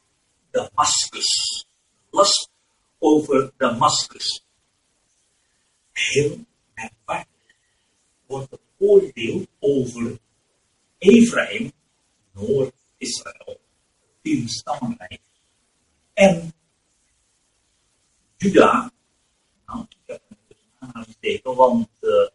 Damascus. 0.50 1.64
Las 2.10 2.48
over 2.98 3.52
Damascus. 3.56 4.44
Heel 5.92 6.44
merkwaardig 6.74 7.56
wordt 8.26 8.50
het 8.50 8.60
oordeel 8.78 9.46
over 9.58 10.18
Ephraim, 10.98 11.72
Noord-Israël, 12.32 13.60
tien 14.22 14.48
stammenrijk, 14.48 15.20
en 16.18 16.52
Juda, 18.36 18.92
nou, 19.66 19.84
ik 19.88 19.96
heb 20.06 20.22
een 20.28 20.56
aanhalingsteken, 20.78 21.54
want, 21.54 21.88
uh, 22.00 22.28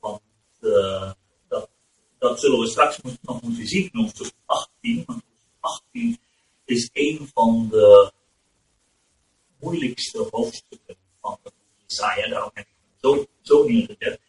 want 0.00 0.22
uh, 0.60 1.12
dat, 2.28 2.40
zullen 2.40 2.58
we 2.58 2.66
straks 2.66 2.98
nog 3.20 3.42
moeten 3.42 3.66
zien 3.66 3.90
in 3.92 4.00
hoofdstuk 4.00 4.32
18, 4.46 5.02
want 5.06 5.22
18 5.60 6.18
is 6.64 6.90
een 6.92 7.30
van 7.34 7.68
de 7.70 8.12
moeilijkste 9.60 10.28
hoofdstukken 10.30 10.96
van 11.20 11.38
de 11.42 11.52
Isaiah, 11.86 12.30
daarom 12.30 12.50
heb 12.54 12.66
ik 12.66 12.74
het 12.90 13.00
zo, 13.00 13.26
zo 13.40 13.64
neergezet. 13.68 14.20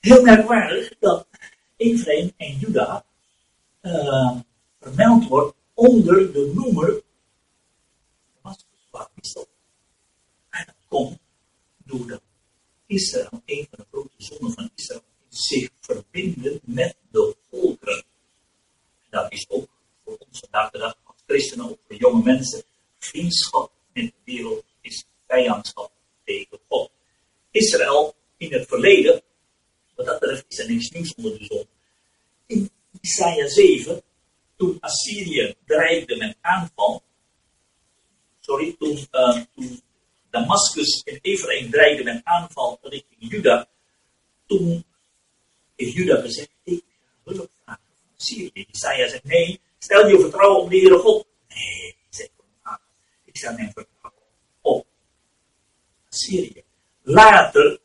Heel 0.00 0.22
merkwaardig 0.22 0.98
dat 0.98 1.26
Ephraim 1.76 2.32
en 2.36 2.58
Juda 2.58 3.04
uh, 3.82 4.36
vermeld 4.80 5.28
wordt 5.28 5.56
onder 5.74 6.32
de 6.32 6.52
noemer 6.54 7.02
Damascus. 8.34 9.14
is 9.20 9.32
dat? 9.32 9.48
En 10.50 10.64
dat 10.66 10.76
komt 10.88 11.18
doordat 11.84 12.22
Israël, 12.86 13.42
een 13.44 13.66
van 13.70 13.78
de 13.78 13.86
grote 13.90 14.14
zonden 14.16 14.52
van 14.52 14.70
Israël, 14.74 15.02
zich 15.30 15.70
verbinden 15.80 16.60
met 16.64 16.96
de 17.10 17.36
volkeren. 17.50 18.04
En 19.00 19.10
dat 19.10 19.32
is 19.32 19.46
ook 19.48 19.68
voor 20.04 20.16
ons 20.28 20.38
vandaag 20.38 20.70
de 20.70 20.78
dag 20.78 20.96
als 21.04 21.16
christenen, 21.26 21.70
ook 21.70 21.78
voor 21.86 21.96
jonge 21.96 22.22
mensen, 22.22 22.62
vriendschap 22.98 23.72
met 23.92 24.04
de 24.04 24.12
wereld 24.24 24.64
is 24.80 25.04
vijandschap 25.26 25.92
tegen 26.24 26.58
God. 26.68 26.90
Israël 27.50 28.14
in 28.36 28.52
het 28.52 28.68
verleden, 28.68 29.22
wat 29.94 30.06
dat 30.06 30.20
betreft 30.20 30.44
is 30.48 30.58
er 30.58 30.70
niks 30.70 30.90
nieuws 30.90 31.14
onder 31.14 31.38
de 31.38 31.44
zon. 31.44 31.68
Isaiah 33.00 33.48
7, 33.48 34.02
toen 34.56 34.76
Assyrië 34.80 35.54
dreigde 35.66 36.16
met 36.16 36.36
aanval, 36.40 37.02
sorry, 38.40 38.76
toen, 38.78 39.06
uh, 39.12 39.42
toen 39.54 39.82
Damascus 40.30 41.02
en 41.02 41.18
Ephraim 41.22 41.70
dreigden 41.70 42.04
met 42.04 42.24
aanval 42.24 42.78
richting 42.82 43.30
Juda, 43.30 43.68
toen 44.46 44.84
heeft 45.80 45.96
Juda 45.96 46.20
gezegd, 46.20 46.50
ik 46.62 46.84
ga 47.24 47.32
hulp 47.32 47.50
vragen 47.62 47.82
van 47.98 48.08
Assyrië. 48.16 48.66
Isaiah 48.70 49.08
zegt, 49.08 49.24
nee, 49.24 49.60
stel 49.78 50.08
je 50.08 50.20
vertrouwen 50.20 50.62
op 50.62 50.70
de 50.70 50.76
Heere 50.76 50.98
God. 50.98 51.26
Nee, 51.48 51.96
zegt 52.10 52.30
ik 53.24 53.36
stel 53.36 53.52
mijn 53.52 53.72
vertrouwen 53.72 54.22
op 54.60 54.86
Assyrië. 56.10 56.64
Later 57.02 57.80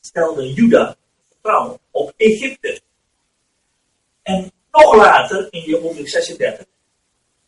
stelde 0.00 0.52
Juda 0.52 0.96
vertrouwen 1.28 1.78
op 1.90 2.12
Egypte. 2.16 2.80
En 4.22 4.52
nog 4.70 4.94
later, 4.94 5.52
in 5.52 5.62
je 5.62 5.76
136, 5.76 6.66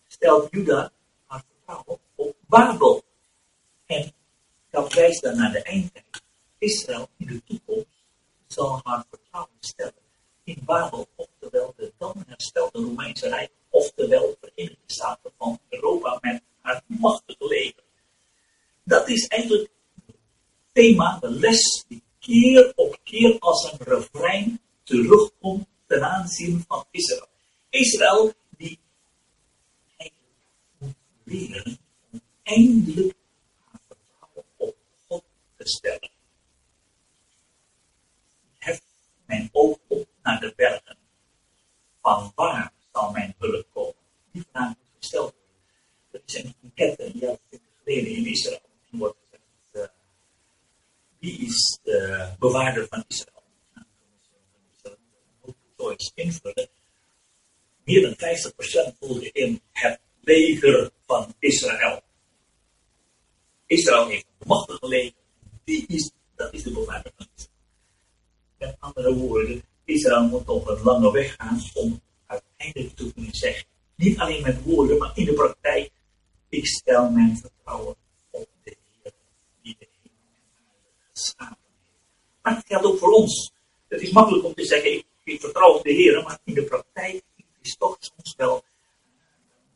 stelt 0.07 0.49
Juda 0.51 0.93
haar 1.27 1.45
vertrouwen 1.49 1.99
op 2.15 2.37
Babel. 2.47 3.05
En 3.87 4.13
dat 4.71 4.95
wijst 4.95 5.23
dan 5.23 5.37
naar 5.37 5.53
de 5.53 5.63
eindtijd. 5.63 6.23
Israël 6.59 7.09
in 7.17 7.27
de 7.27 7.43
toekomst 7.45 7.98
zal 8.49 8.81
haar 8.83 9.05
vertrouwen 9.11 9.57
stellen 9.61 9.95
in 10.45 10.63
Babel, 10.65 11.09
oftewel 11.15 11.75
de 11.77 11.93
dan 11.99 12.25
herstelde 12.27 12.79
Romeinse 12.79 13.29
Rijk, 13.29 13.51
oftewel 13.69 14.27
de 14.27 14.37
Verenigde 14.41 14.83
Staten 14.87 15.33
van 15.39 15.59
Europa 15.69 16.19
met 16.21 16.43
haar 16.61 16.83
machtige 16.87 17.47
leger. 17.47 17.83
Dat 18.83 19.09
is 19.09 19.27
eigenlijk 19.27 19.71
het 20.07 20.17
thema, 20.73 21.19
de 21.19 21.31
les 21.31 21.85
die 21.89 22.03
keer 22.19 22.73
op 22.75 22.99
keer 23.03 23.39
als 23.39 23.73
een 23.73 23.79
refrein 23.79 24.61
terugkomt 24.83 25.67
ten 25.87 26.03
aanzien 26.03 26.65
van 26.69 26.85
Israël. 26.91 27.29
Israël 27.71 28.33
die 28.57 28.79
eigenlijk 29.97 30.31
moet 30.79 30.95
leren 31.25 31.79
om 32.11 32.21
eindelijk 32.43 33.17
haar 33.65 33.81
vertrouwen 33.87 34.45
op 34.57 34.77
God 35.09 35.25
te 35.57 35.69
stellen. 35.69 36.11
Ik 38.55 38.65
hef 38.65 38.81
mijn 39.29 39.49
oog 39.53 39.79
op 39.87 40.09
naar 40.23 40.41
de 40.41 40.53
bergen. 40.57 40.97
Van 42.03 42.33
waar 42.35 42.73
zal 42.93 43.11
mijn 43.11 43.35
hulp 43.39 43.67
komen? 43.73 43.95
Die 44.33 44.45
vraag 44.51 44.69
moet 44.69 44.97
gesteld 44.99 45.35
worden. 45.35 45.57
Dat 46.11 46.23
is 46.27 46.35
een 46.35 46.55
enquête 46.63 47.05
een 47.05 47.19
jaar 47.19 47.39
geleden 47.85 48.17
in 48.17 48.27
Israël. 48.27 48.61
Wordt 48.91 49.17
gezegd, 49.25 49.45
uh, 49.73 49.95
wie 51.19 51.47
is 51.47 51.79
de 51.83 52.29
bewaarder 52.39 52.87
van 52.89 53.05
Israël? 53.09 53.39
zoiets 55.79 56.13
invullen. 56.15 56.69
Meer 57.85 58.03
dan 58.03 58.17
50% 58.95 58.99
voelde 58.99 59.33
in 59.33 59.63
het 59.73 60.01
leger 60.21 60.91
van 61.07 61.35
Israël. 61.39 62.03
Israël 63.67 64.09
heeft 64.09 64.27
een 64.39 64.47
machtige 64.47 64.89
leger. 64.89 65.13
Die 65.65 65.87
is, 65.87 66.11
dat 66.37 66.53
is 66.53 66.63
de 66.63 66.71
bewaarder 66.71 67.13
van 67.17 67.27
Israël. 67.35 67.48
Met 68.59 68.77
andere 68.79 69.15
woorden, 69.15 69.63
Israël 69.85 70.23
moet 70.23 70.49
op 70.49 70.69
een 70.69 70.83
lange 70.83 71.13
weg 71.13 71.35
gaan 71.35 71.61
om 71.75 72.01
uiteindelijk 72.27 72.97
te 72.97 73.13
kunnen 73.13 73.35
zeggen. 73.35 73.67
Niet 73.95 74.19
alleen 74.19 74.43
met 74.43 74.63
woorden, 74.63 74.99
maar 74.99 75.13
in 75.15 75.25
de 75.25 75.33
praktijk. 75.33 75.91
Ik 76.49 76.67
stel 76.67 77.11
mijn 77.11 77.37
vertrouwen 77.37 77.97
op 78.31 78.49
de 78.63 78.77
Heer 79.03 79.13
die 79.63 79.77
de 79.79 79.87
hemel 80.03 80.15
geschapen 81.13 81.57
heeft. 81.63 82.43
Maar 82.43 82.57
het 82.57 82.67
geldt 82.67 82.87
ook 82.87 82.99
voor 82.99 83.13
ons. 83.13 83.53
Het 83.89 84.01
is 84.01 84.11
makkelijk 84.11 84.45
om 84.45 84.55
te 84.55 84.65
zeggen, 84.65 84.93
ik, 85.25 85.41
vertrouw 85.41 85.75
op 85.75 85.85
de 85.85 85.93
Heer, 85.93 86.23
maar 86.23 86.39
in 86.45 86.55
de 86.55 86.65
praktijk 86.65 87.23
is 87.63 87.77
toch 87.77 87.97
soms 88.01 88.35
wel, 88.37 88.65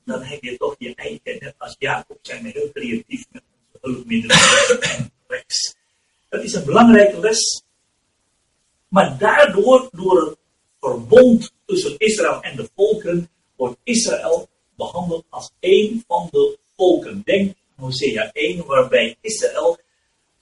dan 0.05 0.23
heb 0.23 0.43
je 0.43 0.57
toch 0.57 0.75
je 0.79 0.95
eigen, 0.95 1.39
net 1.39 1.55
als 1.59 1.77
Jacob 1.79 2.19
zijn 2.23 2.43
we 2.43 2.49
heel 2.49 2.71
creatief 2.73 3.25
met 3.31 3.43
onze 3.53 3.79
hulpmiddelen 3.81 4.37
en 4.81 5.13
rechts. 5.27 5.75
Dat 6.29 6.43
is 6.43 6.55
een 6.55 6.65
belangrijke 6.65 7.19
les 7.19 7.63
maar 8.93 9.19
daardoor, 9.19 9.89
door 9.93 10.21
het 10.21 10.39
verbond 10.81 11.53
tussen 11.67 11.99
Israël 11.99 12.43
en 12.43 12.57
de 12.57 12.69
volkeren, 12.75 13.31
wordt 13.57 13.79
Israël 13.83 14.49
behandeld 14.77 15.25
als 15.29 15.51
één 15.61 16.05
van 16.07 16.29
de 16.31 16.59
volken. 16.77 17.23
Denk 17.25 17.49
aan 17.49 17.85
Hosea 17.85 18.33
1, 18.33 18.67
waarbij 18.67 19.17
Israël 19.21 19.79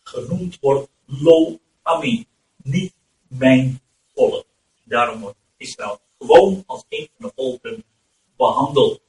genoemd 0.03 0.59
wordt 0.61 0.89
Lo 1.07 1.59
Ami, 1.83 2.27
niet 2.63 2.93
mijn 3.29 3.81
volk. 4.15 4.47
Daarom 4.85 5.21
wordt 5.21 5.39
Israël 5.57 6.01
gewoon 6.19 6.63
als 6.67 6.85
één 6.89 7.09
van 7.19 7.29
de 7.29 7.43
volken 7.43 7.85
behandeld. 8.37 9.01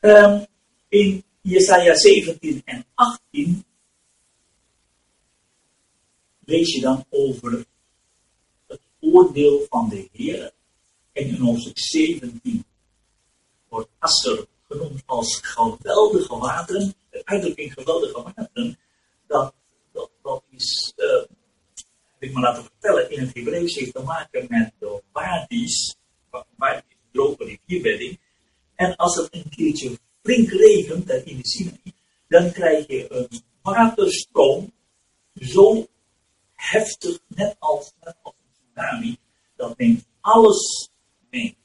Um, 0.00 0.46
in 0.88 1.24
Jesaja 1.40 1.94
17 1.94 2.62
en 2.64 2.84
18 2.94 3.64
lees 6.44 6.74
je 6.74 6.80
dan 6.80 7.04
over 7.10 7.66
oordeel 9.12 9.66
van 9.68 9.88
de 9.88 10.08
Heer. 10.12 10.52
En 11.12 11.26
in 11.26 11.36
hoofdstuk 11.36 11.78
17 11.78 12.64
wordt 13.68 13.90
Asser 13.98 14.46
genoemd 14.68 15.02
als 15.06 15.40
geweldige 15.42 16.38
wateren. 16.38 16.94
De 17.10 17.20
uitdrukking 17.24 17.72
geweldige 17.72 18.22
wateren, 18.22 18.78
dat, 19.26 19.54
dat, 19.92 20.10
dat 20.22 20.42
is, 20.50 20.92
uh, 20.96 21.06
heb 22.18 22.28
ik 22.28 22.34
me 22.34 22.40
laten 22.40 22.62
vertellen, 22.62 23.10
in 23.10 23.20
het 23.20 23.34
Hebreeuws 23.34 23.74
heeft 23.74 23.94
te 23.94 24.02
maken 24.02 24.46
met 24.48 24.72
de 24.78 25.02
wadis, 25.12 25.96
wadis 26.56 26.82
droge 27.12 27.44
rivierbedding. 27.44 28.20
En 28.74 28.96
als 28.96 29.16
het 29.16 29.28
een 29.30 29.48
keertje 29.48 29.98
flink 30.22 30.50
regent, 30.50 31.10
in 31.10 31.36
de 31.36 31.48
Sinai, 31.48 31.94
dan 32.28 32.52
krijg 32.52 32.86
je 32.86 33.12
een 33.12 33.42
waterstroom 33.62 34.72
zo 35.34 35.86
heftig, 36.54 37.18
net 37.26 37.56
als, 37.58 37.92
net 38.00 38.16
als 38.22 38.34
dat 39.56 39.78
neemt 39.78 40.06
alles 40.20 40.90
mee. 41.30 41.56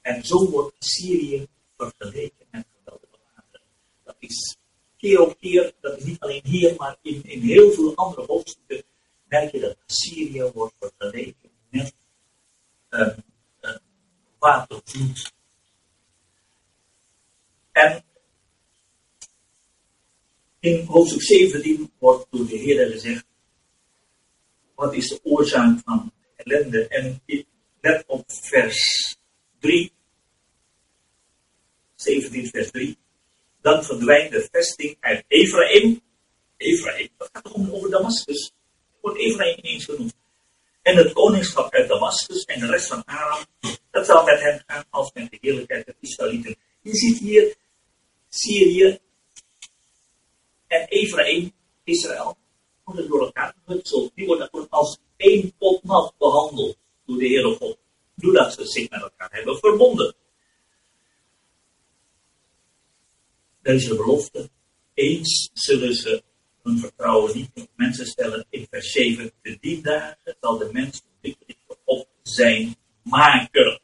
En 0.00 0.24
zo 0.24 0.50
wordt 0.50 0.76
Syrië 0.78 1.46
vergeleken 1.76 2.46
met 2.50 2.66
geweldige 2.78 3.18
wateren. 3.34 3.66
Dat 4.04 4.16
is 4.18 4.56
keer 4.96 5.20
op 5.20 5.38
keer, 5.40 5.74
dat 5.80 5.98
is 5.98 6.04
niet 6.04 6.20
alleen 6.20 6.42
hier, 6.44 6.74
maar 6.76 6.96
in, 7.02 7.24
in 7.24 7.40
heel 7.40 7.70
veel 7.70 7.94
andere 7.94 8.26
hoofdstukken, 8.26 8.84
merk 9.24 9.52
je 9.52 9.60
dat 9.60 9.76
Syrië 9.86 10.50
wordt 10.54 10.74
vergeleken 10.78 11.50
met 11.70 11.94
een, 12.88 13.24
een 13.60 13.80
watervloed. 14.38 15.32
En 17.72 18.04
in 20.60 20.84
hoofdstuk 20.84 21.22
17 21.22 21.90
wordt 21.98 22.26
door 22.30 22.46
de 22.46 22.56
Heer 22.56 22.90
gezegd, 22.90 23.24
wat 24.74 24.94
is 24.94 25.08
de 25.08 25.20
oorzaak 25.22 25.80
van 25.84 26.12
ellende. 26.44 26.88
En 26.88 27.22
let 27.80 28.04
op 28.06 28.24
vers 28.26 29.16
3, 29.58 29.92
17 31.94 32.46
vers 32.46 32.70
3. 32.70 32.98
Dan 33.60 33.84
verdwijnt 33.84 34.30
de 34.30 34.48
vesting 34.50 34.96
uit 35.00 35.24
Ephraim. 35.28 36.00
Ephraim, 36.56 37.08
dat 37.16 37.28
gaat 37.32 37.44
toch 37.44 37.72
over 37.72 37.90
Damascus. 37.90 38.52
Wordt 39.00 39.18
Ephraim 39.18 39.58
ineens 39.62 39.84
genoemd. 39.84 40.14
En 40.82 40.96
het 40.96 41.12
koningschap 41.12 41.72
uit 41.72 41.88
Damascus 41.88 42.44
en 42.44 42.60
de 42.60 42.66
rest 42.66 42.86
van 42.86 43.04
Aram, 43.04 43.44
dat 43.90 44.06
zal 44.06 44.24
met 44.24 44.40
hen 44.40 44.62
gaan 44.66 44.84
als 44.90 45.12
met 45.12 45.30
de 45.30 45.38
heerlijkheid 45.40 45.86
der 45.86 45.94
Israëlieten. 46.00 46.56
Je 46.80 46.96
ziet 46.96 47.18
hier 47.18 47.54
Syrië 48.28 48.98
en 50.66 50.86
Ephraim, 50.88 51.52
Israël, 51.84 52.36
worden 52.84 53.08
door 53.08 53.20
elkaar 53.20 53.54
gehutselt. 53.64 54.12
Die 54.14 54.26
worden 54.26 54.68
als 54.68 54.98
één 55.18 55.52
pot 55.58 55.84
nat 55.84 56.14
behandeld 56.18 56.76
door 57.06 57.18
de 57.18 57.26
Heere 57.26 57.54
God. 57.54 57.78
Doordat 58.14 58.52
ze 58.52 58.66
zich 58.66 58.90
met 58.90 59.02
elkaar 59.02 59.28
hebben 59.32 59.58
verbonden. 59.58 60.14
Deze 63.62 63.94
belofte. 63.94 64.50
Eens 64.94 65.50
zullen 65.52 65.94
ze 65.94 66.22
hun 66.62 66.78
vertrouwen 66.78 67.36
niet 67.36 67.50
op 67.54 67.68
mensen 67.76 68.06
stellen. 68.06 68.46
In 68.50 68.66
vers 68.70 68.92
7. 68.92 69.32
De 69.42 69.58
die 69.60 69.82
dagen 69.82 70.36
zal 70.40 70.58
de 70.58 70.68
mens 70.72 71.02
op 71.84 72.08
zijn 72.22 72.76
maker. 73.02 73.80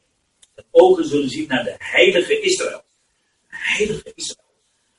De 0.55 0.65
ogen 0.71 1.05
zullen 1.05 1.29
zien 1.29 1.47
naar 1.47 1.63
de 1.63 1.75
heilige 1.77 2.41
Israël. 2.41 2.83
De 3.49 3.55
heilige 3.57 4.11
Israël. 4.15 4.53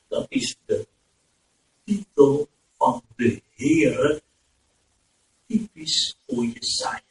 Dat 0.09 0.27
is 0.29 0.57
de 0.67 0.87
titel 1.85 2.49
van 2.77 3.03
de 3.17 3.43
Heere 3.55 4.23
typisch 5.47 6.17
voor 6.27 6.45
Jesaja. 6.45 7.03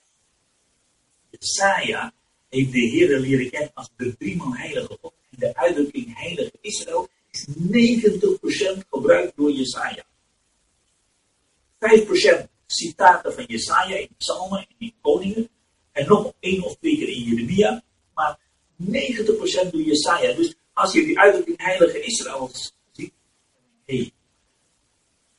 Jesaja 1.29 2.13
heeft 2.49 2.71
de 2.71 2.79
Heer 2.79 3.19
leren 3.19 3.49
kennen 3.49 3.73
als 3.73 3.89
de 3.97 4.17
driemaal 4.17 4.55
heilige 4.55 4.97
God. 5.01 5.13
En 5.29 5.39
de 5.39 5.55
uitdrukking 5.55 6.17
heilige 6.17 6.57
Israël 6.61 7.07
is 7.31 7.45
90% 7.47 8.87
gebruikt 8.89 9.35
door 9.35 9.51
Jesaja. 9.51 10.05
5% 11.79 12.47
citaten 12.67 13.33
van 13.33 13.43
Jesaja 13.47 13.95
in 13.95 14.15
psalmen 14.17 14.59
en 14.59 14.75
in 14.77 14.93
koningen. 15.01 15.49
En 15.91 16.03
En 16.03 16.07
nog 16.07 16.33
één 16.39 16.63
of 16.63 16.75
twee 16.75 16.97
keer 16.97 17.09
in 17.09 17.21
Jeremia. 17.21 17.83
Maar 18.13 18.39
90% 18.81 19.71
door 19.71 19.81
Jesaja. 19.81 20.33
Dus 20.33 20.55
als 20.73 20.93
je 20.93 21.05
die 21.05 21.19
uitdrukking 21.19 21.61
heilige 21.61 21.99
Israël 21.99 22.51
ziet. 22.91 23.13
Hé, 23.85 23.95
hey, 23.95 24.11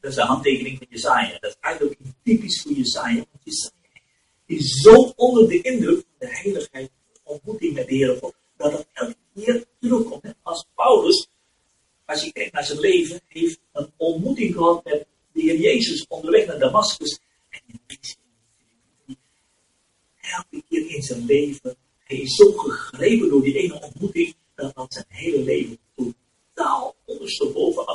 dat 0.07 0.15
is 0.15 0.23
de 0.23 0.27
handtekening 0.27 0.79
van 0.79 0.87
Jesaja. 0.91 1.39
Dat 1.41 1.51
is 1.51 1.57
uitdrukking 1.61 2.15
typisch 2.23 2.63
voor 2.63 2.73
Jesaja. 2.73 3.15
Want 3.15 3.45
Jesaja 3.45 3.73
is 4.47 4.81
zo 4.81 5.13
onder 5.17 5.49
de 5.49 5.61
indruk 5.61 5.97
van 5.97 6.15
de 6.19 6.37
heiligheid, 6.37 6.91
de 7.13 7.21
ontmoeting 7.23 7.75
met 7.75 7.89
de 7.89 7.95
Heer 7.95 8.17
God, 8.17 8.35
dat 8.57 8.73
het 8.73 8.87
elke 8.93 9.17
keer 9.35 9.65
terugkomt. 9.81 10.35
Als 10.43 10.67
Paulus, 10.75 11.29
als 12.05 12.25
je 12.25 12.33
kijkt 12.33 12.53
naar 12.53 12.65
zijn 12.65 12.79
leven, 12.79 13.21
heeft 13.27 13.61
een 13.73 13.91
ontmoeting 13.97 14.55
gehad 14.55 14.85
met 14.85 15.07
de 15.33 15.41
Heer 15.41 15.57
Jezus 15.57 16.07
onderweg 16.09 16.47
naar 16.47 16.59
Damascus. 16.59 17.21
En 17.49 17.61
elke 20.21 20.65
keer 20.69 20.91
in 20.91 21.03
zijn 21.03 21.25
leven, 21.25 21.77
hij 21.99 22.17
is 22.17 22.35
zo 22.35 22.53
gegrepen 22.53 23.29
door 23.29 23.43
die 23.43 23.59
ene 23.59 23.81
ontmoeting, 23.81 24.35
dat 24.55 24.75
dat 24.75 24.93
zijn 24.93 25.07
hele 25.09 25.43
leven 25.43 25.79
totaal 25.95 26.95
ondersteboven, 27.05 27.87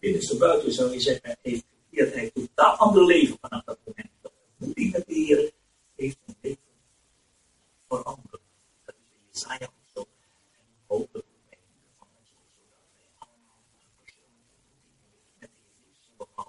achterstevoren, 0.00 0.62
binnenstebuiten 0.62 0.72
zou 0.72 0.92
je 0.92 1.00
zeggen, 1.00 1.38
heeft 1.42 1.64
hij 1.90 2.20
heeft 2.20 2.36
een 2.36 2.46
totaal 2.46 2.76
ander 2.76 3.04
leven 3.06 3.36
vanaf 3.40 3.64
dat 3.64 3.78
moment. 3.84 4.08
De 4.22 4.30
ontmoeting 4.58 4.92
met 4.92 5.06
de 5.06 5.14
Heer 5.14 5.50
heeft 5.96 6.18
een 6.26 6.36
leven 6.40 6.62
veranderd. 7.88 8.42
Dat 8.84 8.94
is 8.94 9.04
in 9.12 9.20
Jesaja 9.32 9.66
ook 9.66 9.88
zo. 9.94 10.00
En 10.52 10.64
hopelijk 10.86 11.26
van 11.98 12.08
zo 12.24 12.34
dat 12.62 12.88
wij 12.96 13.08
allemaal 13.18 13.56
met 15.38 15.50
de 15.50 15.56
Heer 16.18 16.46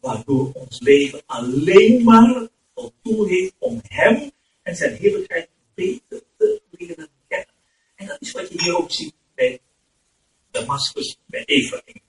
Waardoor 0.00 0.52
ons 0.52 0.80
leven 0.80 1.22
alleen 1.26 2.04
maar 2.04 2.48
voldoen 2.74 3.28
heeft 3.28 3.54
om 3.58 3.80
Hem 3.82 4.30
en 4.62 4.76
zijn 4.76 4.96
heerlijkheid 4.96 5.48
beter 5.74 6.22
te 6.36 6.62
leren 6.70 7.08
kennen. 7.28 7.54
En 7.94 8.06
dat 8.06 8.20
is 8.20 8.32
wat 8.32 8.48
je 8.48 8.62
hier 8.62 8.76
ook 8.76 8.92
ziet 8.92 9.14
bij 9.34 9.60
Damascus, 10.50 11.18
bij 11.26 11.44
Ephraim. 11.44 12.05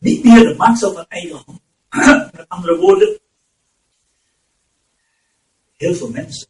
Niet 0.00 0.24
meer 0.24 0.48
de 0.48 0.54
maaksel 0.56 0.92
van 0.92 1.06
eigen 1.08 1.42
hand. 1.46 1.60
Met 2.36 2.48
andere 2.48 2.76
woorden, 2.76 3.20
heel 5.76 5.94
veel 5.94 6.10
mensen 6.10 6.48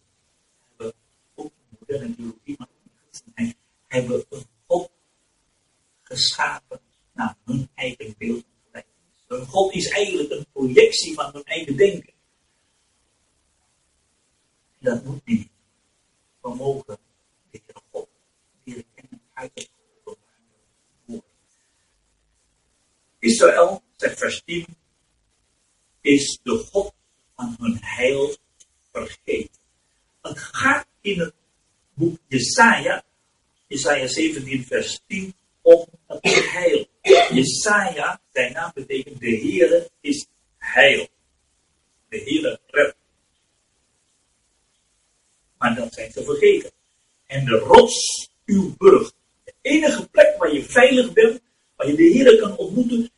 hebben 0.68 0.94
ook 1.34 1.53
moderne 1.78 2.14
theologie, 2.14 2.55
maar 2.59 2.68
christenheid, 3.03 3.57
hebben 3.86 4.24
een 4.28 4.44
God 4.66 4.90
geschapen 6.03 6.80
naar 7.12 7.36
hun 7.44 7.68
eigen 7.74 8.14
beeld. 8.18 8.44
Hun 9.26 9.46
God 9.46 9.74
is 9.74 9.88
eigenlijk 9.88 10.30
een 10.30 10.46
projectie 10.53 11.14
van 11.14 11.32
hun 11.32 11.44
eigen 11.44 11.76
denken. 11.76 12.12
Dat 14.78 15.05
moet 15.05 15.26
niet. 15.26 15.48
We 16.40 16.55
mogen 16.55 16.98
de 17.51 17.61
God 17.90 18.09
leren 18.64 18.84
kennen 18.94 19.20
uit 19.32 19.70
Israël, 23.21 23.83
zegt 23.97 24.18
vers 24.18 24.43
10, 24.45 24.66
is 26.01 26.39
de 26.43 26.57
God 26.57 26.95
van 27.37 27.57
hun 27.59 27.79
heil 27.81 28.37
vergeten. 28.93 29.61
Het 30.23 30.39
gaat 30.39 30.87
in 31.01 31.21
het 31.21 31.35
boek 31.95 32.18
Jesaja, 32.27 33.05
Jesaja 33.66 34.07
17 34.07 34.64
vers 34.64 35.01
10, 35.07 35.35
om 35.62 35.87
het 36.07 36.51
heil. 36.51 36.87
Jesaja, 37.31 38.21
zijn 38.33 38.53
naam 38.53 38.71
betekent 38.75 39.21
de 39.21 39.37
Heere 39.37 39.91
is 40.01 40.27
heil. 40.59 41.09
De 42.09 42.18
Heere 42.18 42.61
redt. 42.66 42.97
Maar 45.59 45.75
dat 45.75 45.95
zijn 45.95 46.12
ze 46.12 46.25
vergeten. 46.25 46.71
En 47.27 47.45
de 47.45 47.59
rots, 47.59 48.31
uw 48.45 48.75
burg. 48.77 49.12
De 49.45 49.55
enige 49.61 50.09
plek 50.09 50.37
waar 50.39 50.53
je 50.53 50.64
veilig 50.64 51.12
bent, 51.12 51.41
waar 51.81 51.89
je 51.89 51.97
de 51.97 52.03
Heer 52.03 52.39
kan 52.39 52.57
ontmoeten, 52.57 53.11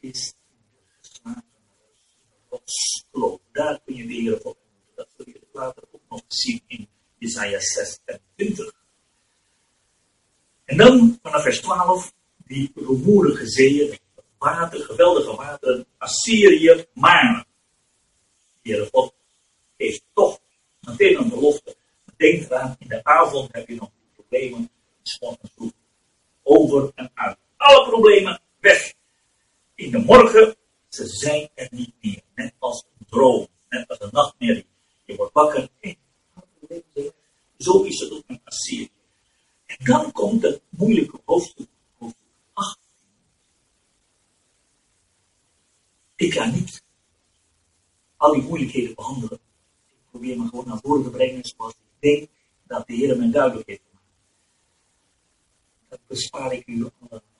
is 0.00 0.34
Godskloof. 2.48 3.40
Daar 3.52 3.80
kun 3.84 3.94
je 3.94 4.06
de 4.06 4.12
Heer 4.12 4.34
op 4.34 4.44
ontmoeten. 4.44 4.94
Dat 4.94 5.08
zul 5.16 5.28
je 5.28 5.40
later 5.52 5.82
ook 5.90 6.00
nog 6.08 6.22
zien 6.28 6.62
in 6.66 6.88
Isaiah 7.18 7.60
26. 7.60 8.72
En 10.64 10.76
dan 10.76 11.18
vanaf 11.22 11.42
vers 11.42 11.60
12, 11.60 12.12
die 12.46 12.72
rumoerige 12.74 13.46
zeeën, 13.46 13.98
water, 14.38 14.80
geweldige 14.80 15.36
wateren, 15.36 15.86
Assyrië, 15.98 16.86
maar. 16.94 17.46
Heere 18.62 18.88
God 18.92 19.14
heeft 19.76 20.04
toch 20.12 20.40
meteen 20.80 21.18
een 21.18 21.28
belofte. 21.28 21.76
Denk 22.16 22.42
eraan, 22.42 22.76
in 22.78 22.88
de 22.88 23.04
avond 23.04 23.52
heb 23.52 23.68
je 23.68 23.74
nog 23.74 23.90
problemen 24.14 24.70
Over 26.42 26.92
en 26.94 27.10
uit. 27.14 27.38
Alle 27.56 27.88
problemen 27.88 28.40
weg. 28.60 28.94
In 29.74 29.90
de 29.90 29.98
morgen, 29.98 30.56
ze 30.88 31.06
zijn 31.06 31.48
er 31.54 31.68
niet 31.70 31.94
meer. 32.00 32.22
Net 32.34 32.54
als 32.58 32.84
een 32.98 33.06
droom, 33.08 33.46
net 33.68 33.88
als 33.88 34.00
een 34.00 34.08
nachtmerrie. 34.12 34.66
Je 35.04 35.16
wordt 35.16 35.32
wakker. 35.32 35.68
Zo 37.58 37.82
is 37.82 38.00
het 38.00 38.12
ook 38.12 38.22
met 38.26 38.40
Assyrië. 38.44 38.90
En 39.66 39.76
dan 39.84 40.12
komt 40.12 40.42
het 40.42 40.62
moeilijke 40.68 41.20
hoofdstuk, 41.24 41.68
hoofdstuk 41.98 42.26
8. 42.52 42.78
Ik 46.16 46.32
ga 46.32 46.44
niet 46.44 46.82
al 48.16 48.32
die 48.32 48.42
moeilijkheden 48.42 48.94
behandelen. 48.94 49.38
Ik 49.86 49.96
probeer 50.10 50.38
me 50.38 50.48
gewoon 50.48 50.68
naar 50.68 50.80
voren 50.82 51.02
te 51.02 51.10
brengen 51.10 51.44
zoals 51.44 51.72
ik 51.72 52.00
denk 52.10 52.28
dat 52.66 52.86
de 52.86 52.94
Heer 52.94 53.18
mij 53.18 53.30
duidelijk 53.30 53.68
heeft 53.68 53.91
dat 55.92 56.00
bespaar 56.06 56.52
ik 56.52 56.66
u 56.66 56.90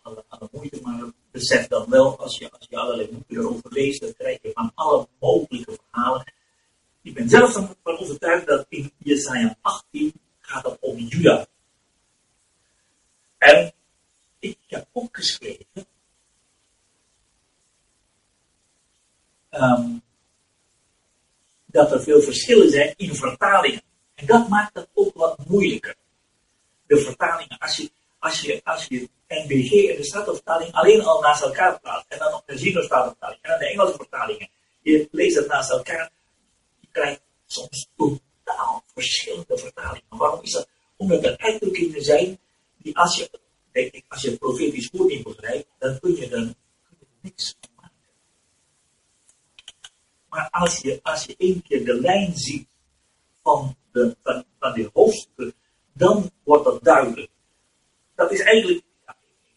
alle, 0.03 0.49
moeite, 0.53 0.81
maar 0.83 1.13
besef 1.31 1.69
dan 1.69 1.91
wel, 1.91 2.19
als 2.19 2.39
je, 2.39 2.51
als 2.51 2.67
je 2.71 2.77
allerlei 2.77 3.09
boeken 3.09 3.37
erover 3.37 3.73
leest, 3.73 4.01
dan 4.01 4.15
krijg 4.15 4.39
je 4.43 4.51
van 4.53 4.73
alle 4.75 5.09
mogelijke 5.21 5.79
verhalen. 5.91 6.33
Ik 7.03 7.15
ben 7.15 7.29
zelf 7.29 7.53
van 7.53 7.77
overtuigd 7.83 8.47
dat 8.47 8.67
in 8.69 8.93
Jesaja 8.99 9.57
18 9.61 10.13
gaat 10.41 10.65
het 10.65 10.77
om 10.81 10.97
Juda. 10.97 11.47
En 13.39 13.73
ik 14.39 14.59
heb 14.67 14.87
ook 14.93 15.17
geschreven 15.17 15.87
um, 19.51 20.03
dat 21.67 21.93
er 21.93 22.03
veel 22.03 22.23
verschillen 22.23 22.71
zijn 22.71 22.95
in 22.97 23.15
vertalingen. 23.15 23.83
En 24.15 24.27
dat 24.27 24.49
maakt 24.49 24.75
het 24.75 24.89
ook 24.95 25.15
wat 25.15 25.47
moeilijker. 25.47 25.97
De 26.87 26.99
vertalingen, 26.99 27.59
als 27.59 27.77
je 27.77 27.91
als 28.23 28.41
je, 28.41 28.61
als 28.64 28.87
je 28.87 29.09
NBG 29.29 29.89
en 29.91 29.97
de 29.97 30.05
Statenvertaling 30.05 30.73
alleen 30.73 31.03
al 31.03 31.20
naast 31.20 31.43
elkaar 31.43 31.81
plaatst, 31.81 32.07
en 32.09 32.18
dan 32.18 32.31
nog 32.31 32.43
de 32.47 32.59
Zino-Statenvertaling, 32.59 33.43
en 33.43 33.51
dan 33.51 33.59
de 33.59 33.68
Engelse 33.68 33.97
vertalingen, 33.97 34.49
je 34.83 35.09
leest 35.11 35.37
het 35.37 35.47
naast 35.47 35.70
elkaar, 35.70 36.11
je 36.81 36.89
krijgt 36.93 37.20
soms 37.47 37.89
totaal 37.97 38.85
verschillende 38.95 39.59
vertalingen. 39.59 40.05
Waarom 40.09 40.43
is 40.43 40.53
dat? 40.53 40.68
Omdat 40.97 41.25
er 41.25 41.39
uitdrukkingen 41.39 42.03
zijn 42.03 42.39
die 42.77 42.97
als 42.97 43.16
je, 43.16 43.31
als 44.09 44.23
je 44.23 44.31
het 44.31 44.39
profetisch 44.39 44.91
woord 44.93 45.09
niet 45.09 45.23
begrijpt, 45.23 45.68
dan 45.79 45.99
kun 46.01 46.16
je 46.16 46.29
er, 46.29 46.55
niks 47.20 47.57
van 47.61 47.70
maken. 47.77 47.97
Maar 50.29 50.49
als 50.51 50.79
je, 50.79 51.01
als 51.03 51.25
je 51.25 51.35
één 51.39 51.62
keer 51.62 51.85
de 51.85 52.01
lijn 52.01 52.37
ziet 52.37 52.68
van 53.43 53.77
de, 53.93 54.16
van, 54.23 54.45
van 54.59 54.73
de 54.73 54.91
hoofdstukken, 54.93 55.55
dan 55.93 56.31
wordt 56.45 56.64
dat 56.64 56.85
duidelijk 56.85 57.32
dat 58.15 58.33
is 58.33 58.41
eigenlijk, 58.41 58.83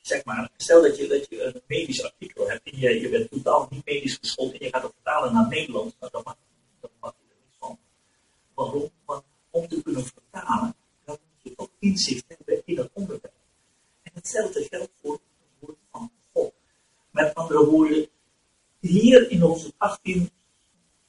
zeg 0.01 0.25
maar, 0.25 0.49
stel 0.57 0.81
dat 0.81 0.97
je, 0.97 1.07
dat 1.07 1.29
je 1.29 1.43
een 1.43 1.61
medisch 1.67 2.03
artikel 2.03 2.49
hebt 2.49 2.69
en 2.69 2.79
je, 2.79 3.09
bent 3.09 3.29
totaal 3.29 3.67
niet 3.69 3.85
medisch 3.85 4.17
geschoold 4.21 4.53
en 4.53 4.65
je 4.65 4.69
gaat 4.69 4.83
het 4.83 4.91
vertalen 4.93 5.33
naar 5.33 5.47
Nederlands, 5.47 5.95
nou, 5.99 6.11
dan 6.11 6.21
mag, 6.25 6.37
dan 6.79 6.89
mag 6.99 7.13
je 7.19 7.25
er 7.29 7.37
niet 7.43 7.55
van. 7.59 7.79
Waarom? 8.53 8.89
Want 9.05 9.23
om 9.49 9.67
te 9.67 9.81
kunnen 9.81 10.05
vertalen, 10.05 10.75
dan 11.05 11.17
moet 11.21 11.43
je 11.43 11.55
toch 11.55 11.69
inzicht 11.79 12.25
hebben 12.27 12.61
in 12.65 12.75
dat 12.75 12.89
onderwerp. 12.93 13.33
En 14.03 14.11
hetzelfde 14.13 14.67
geldt 14.69 14.91
voor 15.01 15.13
het 15.13 15.21
woord 15.59 15.77
van 15.91 16.11
God. 16.33 16.53
Met 17.11 17.35
andere 17.35 17.65
woorden, 17.65 18.07
hier 18.79 19.29
in 19.31 19.43
onze 19.43 19.73
18 19.77 20.29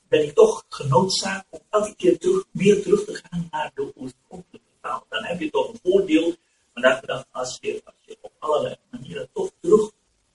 ben 0.08 0.22
ik 0.22 0.34
toch 0.34 0.64
genoodzaakt 0.68 1.46
om 1.50 1.60
elke 1.70 1.94
keer 1.96 2.18
terug, 2.18 2.44
meer 2.50 2.82
terug 2.82 3.04
te 3.04 3.14
gaan 3.22 3.48
naar 3.50 3.70
de 3.74 3.92
oorspronkelijke 3.96 4.70
taal. 4.80 5.06
Dan 5.08 5.24
heb 5.24 5.40
je 5.40 5.50
toch 5.50 5.68
een 5.68 5.80
voordeel 5.82 6.36
maar 6.80 7.06
dat 7.06 7.26
als 7.30 7.58
je, 7.60 7.82
als 7.84 7.94
je 8.00 8.18
op 8.20 8.32
allerlei 8.38 8.76
manieren 8.90 9.28
toch 9.32 9.50
terug 9.60 9.90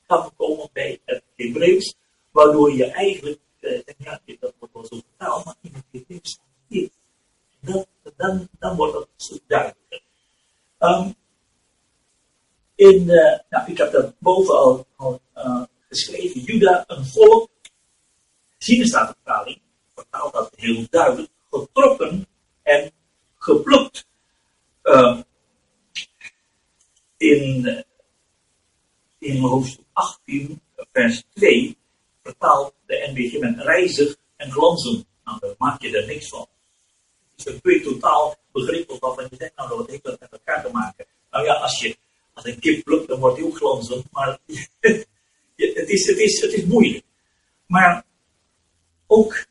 kan 0.07 0.32
komen 0.36 0.70
bij 0.74 0.99
het 1.05 1.24
Hebreeuws, 1.36 1.95
waardoor 2.43 2.71
je 2.71 2.85
eigenlijk, 2.85 3.39
eh, 3.59 3.81
ja, 3.97 4.19
dat 4.39 4.53
wordt 4.59 4.73
wel 4.73 4.85
zo 4.85 5.01
vertaald, 5.07 5.45
maar 5.45 5.55
in 5.61 5.73
het 5.73 5.83
Hebreeuws 5.91 6.39
niet. 6.67 6.93
Dan, 7.59 7.85
dan, 8.15 8.47
dan 8.59 8.75
wordt 8.75 8.93
dat 8.93 9.01
een 9.01 9.09
stuk 9.15 9.41
duidelijker. 9.47 10.01
Um, 10.79 11.15
in, 12.75 13.01
uh, 13.01 13.39
nou, 13.49 13.71
ik 13.71 13.77
heb 13.77 13.91
dat 13.91 14.19
boven 14.19 14.55
al, 14.57 14.87
al 14.95 15.21
uh, 15.37 15.63
geschreven, 15.89 16.41
Juda, 16.41 16.83
een 16.87 17.05
volk. 17.05 17.49
Sinestatenvertaling 18.57 19.61
vertaalt 19.95 20.33
dat 20.33 20.51
heel 20.55 20.85
duidelijk, 20.89 21.31
getrokken 21.49 22.27
en 22.61 22.91
geplukt. 23.37 24.05
Uh, 24.83 25.19
in, 27.17 27.85
in 29.17 29.37
hoofdstuk 29.37 29.85
18, 29.93 30.61
vers 30.91 31.23
2, 31.33 31.77
vertaalt 32.23 32.73
de 32.85 33.11
NBG 33.13 33.39
met 33.39 33.65
rijzig 33.65 34.15
en 34.35 34.51
glanzen. 34.51 35.05
Nou, 35.23 35.39
daar 35.39 35.55
maak 35.57 35.81
je 35.81 35.97
er 35.97 36.07
niks 36.07 36.29
van. 36.29 36.47
Het 37.31 37.47
is 37.47 37.53
een 37.53 37.61
twee 37.61 37.81
totaal 37.81 38.35
begrip 38.51 38.89
waarvan 38.99 39.27
je 39.29 39.37
denkt, 39.37 39.55
nou, 39.55 39.69
dat 39.69 39.89
heeft 39.89 40.03
dat 40.03 40.19
met 40.19 40.31
elkaar 40.31 40.63
te 40.63 40.71
maken. 40.71 41.05
Nou 41.31 41.45
ja, 41.45 41.53
als 41.53 41.79
je 41.79 41.97
als 42.33 42.45
een 42.45 42.59
kip 42.59 42.83
plukt, 42.83 43.07
dan 43.07 43.11
wordt 43.22 43.41
ook 43.41 43.57
glanzend, 43.57 44.05
maar 44.11 44.39
het, 44.80 45.07
is, 45.55 46.07
het, 46.07 46.17
is, 46.17 46.41
het 46.41 46.53
is 46.53 46.65
moeilijk. 46.65 47.05
Maar 47.65 48.05
ook 49.07 49.45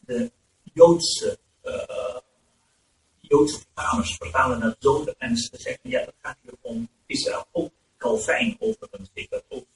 de 0.00 0.30
Joodse, 0.62 1.38
uh, 1.64 2.16
Joodse 3.20 3.58
vertalers 3.58 4.16
vertalen 4.16 4.62
het 4.62 4.76
zo 4.78 5.04
en 5.18 5.36
ze 5.36 5.50
zeggen, 5.52 5.90
ja, 5.90 6.00
het 6.00 6.14
gaat 6.22 6.36
hier 6.42 6.54
om 6.60 6.88
Israël. 7.06 7.46
Ook 7.52 7.72
Calvijn 7.96 8.56
overigens 8.58 9.10
heeft 9.14 9.30
dat 9.30 9.44
ook 9.48 9.66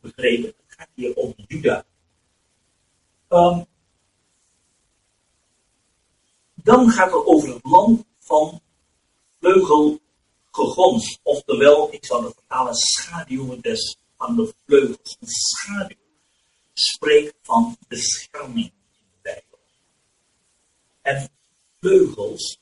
begrepen. 0.00 0.46
Het 0.46 0.76
gaat 0.76 0.88
hier 0.94 1.14
om 1.14 1.34
Juda. 1.36 1.84
Um, 3.28 3.66
dan 6.54 6.90
gaat 6.90 7.12
het 7.12 7.24
over 7.24 7.54
het 7.54 7.64
land 7.64 8.04
van 8.18 8.60
vleugelgegons. 9.40 11.18
Oftewel, 11.22 11.92
ik 11.92 12.04
zal 12.04 12.24
het 12.24 12.34
vertalen, 12.34 12.74
schaduwen 12.74 13.60
des, 13.60 13.98
van 14.16 14.36
de 14.36 14.54
vleugels. 14.64 15.16
Een 15.20 15.28
schaduw 15.28 15.96
spreekt 16.72 17.34
van 17.42 17.76
bescherming 17.88 18.66
in 18.66 19.06
de 19.10 19.18
Bijbel. 19.22 19.58
En 21.02 21.30
vleugels, 21.80 22.60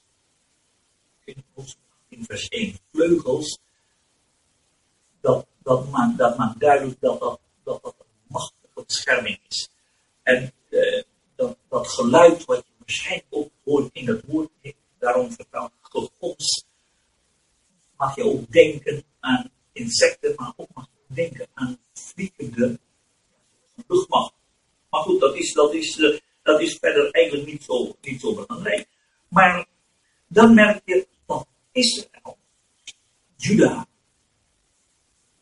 in 2.09 2.24
vers 2.24 2.49
1, 2.49 2.78
vleugels, 2.92 3.59
dat, 5.20 5.47
dat, 5.62 5.90
maakt, 5.90 6.18
dat 6.18 6.36
maakt 6.36 6.61
dat 6.89 7.20
dat, 7.20 7.41
dat, 7.64 7.85
een 7.85 8.07
machtige 8.26 8.85
bescherming 8.87 9.39
is. 9.49 9.70
En 10.22 10.53
uh, 10.70 11.03
dat, 11.37 11.57
dat 11.68 11.89
geluid 11.89 12.45
wat 12.45 12.64
je 12.66 12.72
waarschijnlijk 12.78 13.26
ook 13.30 13.51
hoort 13.64 13.91
in 13.93 14.09
het 14.09 14.24
woord, 14.26 14.51
daarom 14.99 15.32
vertaald 15.32 15.72
gegons, 15.80 16.64
mag 17.97 18.16
je 18.16 18.24
ook 18.24 18.53
denken 18.53 19.05
aan 19.20 19.51
insecten, 19.72 20.32
maar 20.37 20.53
ook 20.57 20.68
mag 20.74 20.89
je 20.93 21.14
denken 21.14 21.47
aan 21.55 21.78
vliegende 21.93 22.78
luchtmacht. 23.87 24.35
Maar 24.91 25.01
goed, 25.03 25.20
dat 25.20 25.37
is, 25.37 25.53
dat 25.53 25.74
is, 25.74 25.97
uh, 25.97 26.18
dat 26.43 26.61
is 26.61 26.78
verder 26.80 27.11
eigenlijk 27.11 27.47
niet 27.47 27.64
zo, 27.64 27.97
niet 28.01 28.20
zo 28.20 28.35
belangrijk. 28.35 28.89
Maar 29.28 29.66
dan 30.26 30.55
merk 30.55 30.82
je 30.85 31.07
dat 31.26 31.47
Israël, 31.72 32.39
Juda, 33.37 33.87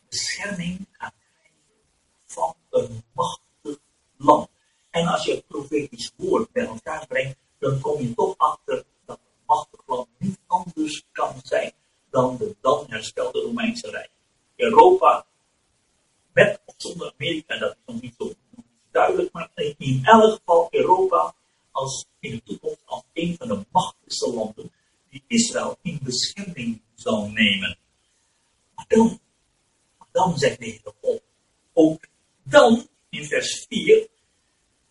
bescherming 0.08 0.86
gaat 0.92 1.14
krijgen 1.34 1.60
van 2.26 2.54
een 2.70 3.02
machtig 3.12 3.78
land. 4.16 4.48
En 4.90 5.06
als 5.06 5.24
je 5.24 5.34
het 5.34 5.46
profetisch 5.46 6.12
woord 6.16 6.52
bij 6.52 6.66
elkaar 6.66 7.06
brengt, 7.06 7.36
dan 7.58 7.80
kom 7.80 8.02
je 8.02 8.14
toch 8.14 8.34
achter 8.38 8.84
dat 9.04 9.18
een 9.18 9.42
machtig 9.46 9.80
land 9.86 10.08
niet 10.18 10.38
anders 10.46 11.04
kan 11.12 11.40
zijn 11.42 11.72
dan 12.10 12.36
de 12.36 12.56
dan 12.60 12.84
herstelde 12.88 13.40
Romeinse 13.40 13.90
Rijk. 13.90 14.10
Europa, 14.56 15.26
met 16.32 16.60
of 16.64 16.74
zonder 16.76 17.12
Amerika, 17.18 17.58
dat 17.58 17.70
is 17.70 17.92
nog 17.92 18.02
niet 18.02 18.14
zo 18.18 18.32
duidelijk, 18.90 19.32
maar 19.32 19.50
in 19.78 20.00
elk 20.04 20.34
geval 20.34 20.68
Europa 20.70 21.34
als 21.70 22.06
in 22.20 22.30
de 22.30 22.42
toekomst 22.42 22.82
als 22.84 23.02
een 23.12 23.34
van 23.38 23.48
de 23.48 23.66
machtigste 23.70 24.32
landen 24.32 24.72
die 25.10 25.24
Israël 25.26 25.78
in 25.82 25.98
bescherming 26.02 26.80
zal 26.94 27.28
nemen. 27.28 27.78
Maar 28.74 28.84
dan, 28.88 29.20
dan 30.12 30.38
zegt 30.38 30.58
de 30.58 30.64
Heer 30.64 30.92
God, 31.00 31.22
ook 31.72 32.04
dan, 32.42 32.88
in 33.10 33.24
vers 33.24 33.66
4, 33.68 34.08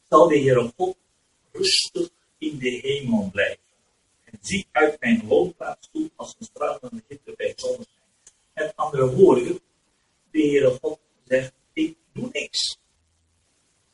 zal 0.09 0.27
de 0.27 0.39
Heere 0.39 0.71
God 0.77 0.97
rustig 1.51 2.09
in 2.37 2.57
de 2.57 2.69
hemel 2.69 3.29
blijven. 3.31 3.59
En 4.41 4.47
zie 4.47 4.67
uit 4.71 4.99
mijn 4.99 5.25
woonplaats 5.25 5.89
toe 5.91 6.11
als 6.15 6.35
een 6.39 6.45
stralende 6.45 7.03
hitte 7.07 7.33
bij 7.37 7.53
zonneschijn. 7.55 8.09
Met 8.53 8.75
andere 8.75 9.15
woorden, 9.15 9.59
de 10.31 10.39
Heere 10.39 10.77
God 10.81 10.99
zegt, 11.25 11.53
ik 11.73 11.97
doe 12.13 12.29
niks. 12.31 12.77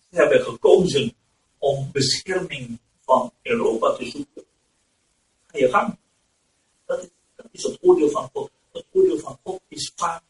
Ze 0.10 0.16
hebben 0.16 0.42
gekozen 0.42 1.14
om 1.58 1.90
bescherming 1.92 2.80
van 3.00 3.34
Europa 3.42 3.96
te 3.96 4.06
zoeken. 4.06 4.44
Ga 5.48 5.58
je 5.58 5.70
gang. 5.70 5.98
Dat 6.86 7.04
is, 7.04 7.10
dat 7.36 7.46
is 7.52 7.64
het 7.64 7.78
oordeel 7.82 8.10
van 8.10 8.30
God. 8.34 8.52
Het 8.72 8.86
oordeel 8.92 9.20
van 9.20 9.40
God 9.44 9.62
is 9.68 9.92
vaak, 9.96 10.24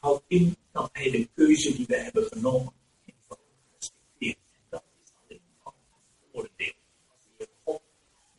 houdt 0.00 0.24
in 0.26 0.56
dat 0.72 0.88
hij 0.92 1.10
de 1.10 1.28
keuze 1.34 1.76
die 1.76 1.86
wij 1.86 2.02
hebben 2.02 2.24
genomen 2.24 2.72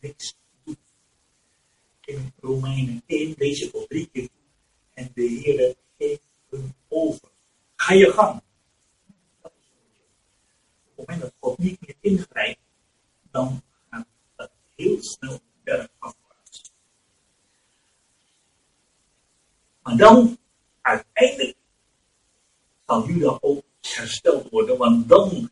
niks 0.05 0.35
doet. 0.63 0.77
In 2.05 2.33
Romeinen 2.39 3.01
1 3.05 3.35
lees 3.37 3.59
je 3.59 3.85
drie 3.87 4.09
keer 4.13 4.29
en 4.93 5.11
de 5.13 5.21
Heer 5.21 5.75
geeft 5.97 6.27
hem 6.49 6.73
over. 6.87 7.29
Ga 7.75 7.93
je 7.93 8.11
gang. 8.11 8.41
Op 9.41 9.51
het 10.85 10.95
moment 10.95 11.21
dat 11.21 11.33
God 11.39 11.57
niet 11.57 11.81
meer 11.81 11.95
ingrijpt, 11.99 12.59
dan 13.31 13.61
gaat 13.89 14.07
het 14.35 14.51
heel 14.75 14.97
snel 15.03 15.39
bergafwaarts. 15.63 16.71
Maar 19.81 19.97
dan, 19.97 20.37
uiteindelijk, 20.81 21.57
zal 22.85 23.07
Juda 23.07 23.37
ook 23.41 23.63
hersteld 23.81 24.49
worden, 24.49 24.77
want 24.77 25.09
dan 25.09 25.49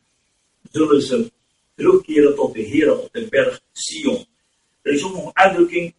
zullen 0.70 1.02
ze 1.02 1.32
terugkeren 1.74 2.34
tot 2.34 2.54
de 2.54 2.62
Heer 2.62 2.98
op 2.98 3.12
de 3.12 3.28
berg 3.28 3.60
Sion. 3.72 4.26
Er 4.84 4.92
is 4.92 5.04
ook 5.04 5.12
nog 5.12 5.26
een 5.26 5.36
uitdrukking, 5.36 5.94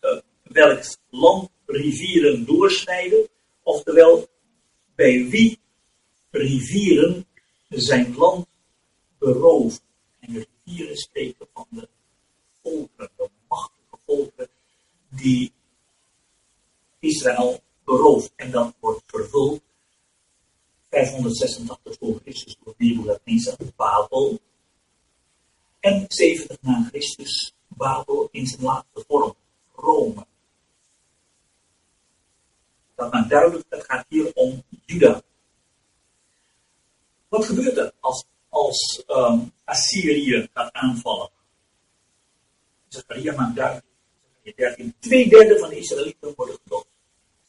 uh, 0.00 0.18
welk 0.42 0.96
land 1.10 1.50
rivieren 1.66 2.46
doorsnijden, 2.46 3.28
oftewel 3.62 4.28
bij 4.94 5.28
wie 5.28 5.58
rivieren 6.30 7.26
zijn 7.68 8.16
land 8.16 8.46
beroven. 9.18 9.80
En 10.20 10.32
de 10.32 10.46
rivieren 10.64 10.96
spreken 10.96 11.46
van 11.54 11.66
de 11.70 11.88
volkeren, 12.62 13.10
de 13.16 13.28
machtige 13.48 13.98
volkeren, 14.06 14.48
die 15.08 15.52
Israël 16.98 17.60
berooft. 17.84 18.32
En 18.36 18.50
dat 18.50 18.74
wordt 18.80 19.02
vervuld 19.06 19.62
586 20.90 21.96
voor 21.98 22.20
Christus 22.22 22.56
door 22.64 22.74
Nebukadnezar, 22.76 23.56
Babel. 23.76 24.40
En 25.80 26.04
70 26.08 26.56
na 26.60 26.88
Christus 26.88 27.54
Babel 27.76 28.28
in 28.30 28.46
zijn 28.46 28.62
laatste 28.62 29.04
vorm, 29.06 29.34
Rome. 29.74 30.26
Dat 32.94 33.12
maakt 33.12 33.30
duidelijk, 33.30 33.66
het 33.68 33.84
gaat 33.84 34.04
hier 34.08 34.30
om 34.34 34.62
Juda. 34.86 35.22
Wat 37.28 37.44
gebeurt 37.44 37.76
er 37.76 37.92
als, 38.48 39.04
um, 39.08 39.52
Assyrië 39.64 40.48
gaat 40.54 40.72
aanvallen? 40.72 41.30
Zachariah 42.88 43.36
maakt 43.36 43.56
duidelijk, 43.56 43.86
13, 44.56 44.94
twee 44.98 45.28
derde 45.28 45.58
van 45.58 45.68
de 45.68 45.78
Israëlieten 45.78 46.32
worden 46.36 46.58
gedood. 46.62 46.86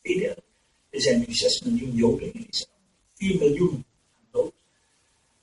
Twee 0.02 0.20
derde. 0.20 0.44
Er 0.90 1.02
zijn 1.02 1.20
nu 1.20 1.34
6 1.34 1.62
miljoen 1.62 1.92
Joden 1.92 2.34
in 2.34 2.48
Israël. 2.50 2.80
4 3.16 3.38
miljoen 3.38 3.86
dood. 4.32 4.54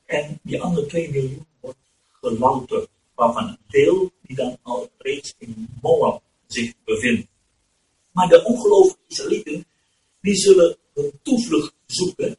En 0.05 0.39
die 0.43 0.63
andere 0.63 0.87
2 0.87 1.11
miljoen 1.11 1.47
wordt 1.61 1.79
gelouterd 2.21 2.89
waarvan 3.19 3.49
een 3.49 3.59
deel 3.69 4.13
die 4.23 4.37
dan 4.37 4.59
al 4.63 4.91
reeds 4.99 5.35
in 5.39 5.69
Moab 5.81 6.23
zich 6.47 6.73
bevindt. 6.85 7.29
Maar 8.13 8.29
de 8.29 8.45
ongelovige 8.45 8.99
Israëlieten, 9.07 9.67
die 10.21 10.37
zullen 10.37 10.77
hun 10.95 11.13
toevlucht 11.23 11.75
zoeken, 11.87 12.37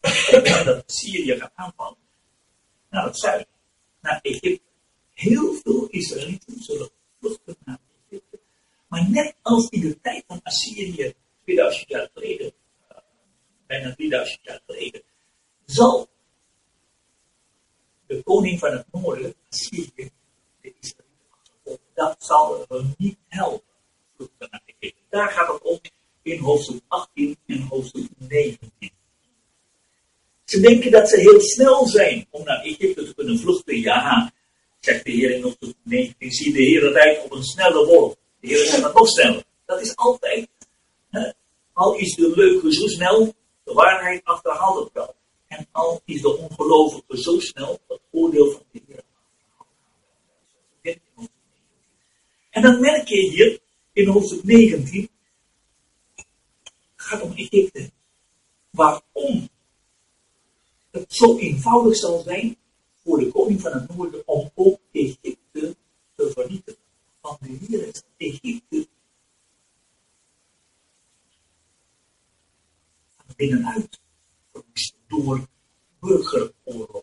dat 0.64 0.82
Syrië 0.86 1.38
gaat 1.38 1.52
aanvallen, 1.54 1.96
naar 2.90 3.04
het 3.04 3.18
zuiden, 3.18 3.46
naar 4.00 4.20
Egypte. 4.22 4.68
Heel 5.14 5.54
veel 5.62 5.86
Israëlieten 5.86 6.62
zullen 6.62 6.90
vluchten 7.20 7.56
naar 7.64 7.78
Egypte. 8.08 8.40
Maar 8.88 9.10
net 9.10 9.34
als 9.42 9.68
in 9.68 9.80
de 9.80 10.00
tijd 10.00 10.24
van 10.26 10.40
Assyrië, 10.42 11.14
2000 11.42 11.88
jaar 11.88 12.10
geleden, 12.14 12.52
uh, 12.92 12.98
bijna 13.66 13.94
3000 13.94 14.40
jaar 14.42 14.60
geleden, 14.66 15.02
zal 15.64 16.08
de 18.16 18.22
koning 18.22 18.58
van 18.58 18.72
het 18.72 18.86
noorden, 18.92 19.34
Assyrië, 19.50 20.10
de 20.60 20.74
Israëlieten 20.80 21.10
dat 21.94 22.16
zal 22.18 22.64
hem 22.68 22.94
niet 22.98 23.18
helpen. 23.28 23.64
Daar 25.08 25.30
gaat 25.30 25.52
het 25.52 25.62
om 25.62 25.80
in 26.22 26.38
hoofdstuk 26.38 26.80
18 26.88 27.36
en 27.46 27.60
hoofdstuk 27.60 28.08
19. 28.16 28.90
Ze 30.44 30.60
denken 30.60 30.90
dat 30.90 31.08
ze 31.08 31.20
heel 31.20 31.40
snel 31.40 31.86
zijn 31.86 32.26
om 32.30 32.44
naar 32.44 32.60
Egypte 32.60 33.04
te 33.04 33.14
kunnen 33.14 33.38
vluchten. 33.38 33.80
Ja, 33.80 34.32
zegt 34.80 35.04
de 35.04 35.10
Heer 35.10 35.30
in 35.30 35.42
hoofdstuk 35.42 35.74
19, 35.82 36.30
zie 36.30 36.52
de 36.52 36.62
Heer 36.62 36.92
rijdt 36.92 37.24
op 37.24 37.32
een 37.32 37.44
snelle 37.44 37.86
wolk. 37.86 38.16
De 38.40 38.46
Heer 38.46 38.66
zegt 38.66 38.82
dat 38.82 38.94
nog 38.94 39.08
sneller. 39.08 39.44
Dat 39.66 39.80
is 39.80 39.96
altijd, 39.96 40.48
hè, 41.10 41.32
al 41.72 41.94
is 41.96 42.14
de 42.14 42.32
leuke 42.34 42.72
zo 42.72 42.86
snel, 42.86 43.34
de 43.64 43.72
waarheid 43.72 44.24
achterhaalt 44.24 44.84
het 44.84 44.92
wel. 44.92 45.14
En 45.50 45.66
al 45.70 46.00
is 46.04 46.20
de 46.20 46.36
ongelovige 46.36 47.22
zo 47.22 47.40
snel, 47.40 47.80
het 47.88 48.00
oordeel 48.10 48.50
van 48.50 48.62
de 48.70 48.82
Heer. 48.86 49.04
En 52.50 52.62
dan 52.62 52.80
merk 52.80 53.08
je 53.08 53.30
hier 53.30 53.60
in 53.92 54.08
hoofdstuk 54.08 54.44
19, 54.44 55.08
het 56.14 56.26
gaat 56.96 57.22
om 57.22 57.32
Egypte. 57.32 57.90
Waarom 58.70 59.48
het 60.90 61.14
zo 61.14 61.38
eenvoudig 61.38 61.96
zal 61.96 62.22
zijn 62.22 62.56
voor 63.02 63.18
de 63.18 63.30
koning 63.30 63.60
van 63.60 63.72
het 63.72 63.96
noorden 63.96 64.22
om 64.26 64.50
ook 64.54 64.80
Egypte 64.92 65.76
te 66.14 66.30
vernietigen. 66.34 66.80
Want 67.20 67.40
de 67.40 67.58
Heer 67.66 67.86
is 67.86 68.02
Egypte 68.16 68.88
binnenuit 73.36 74.00
door 75.10 75.46
burgeroorlog. 76.00 77.02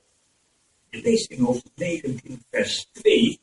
Je 0.90 1.02
leest 1.02 1.30
in 1.30 1.40
hoofdstuk 1.40 1.72
19 1.76 2.44
vers 2.50 2.90
2 2.92 3.40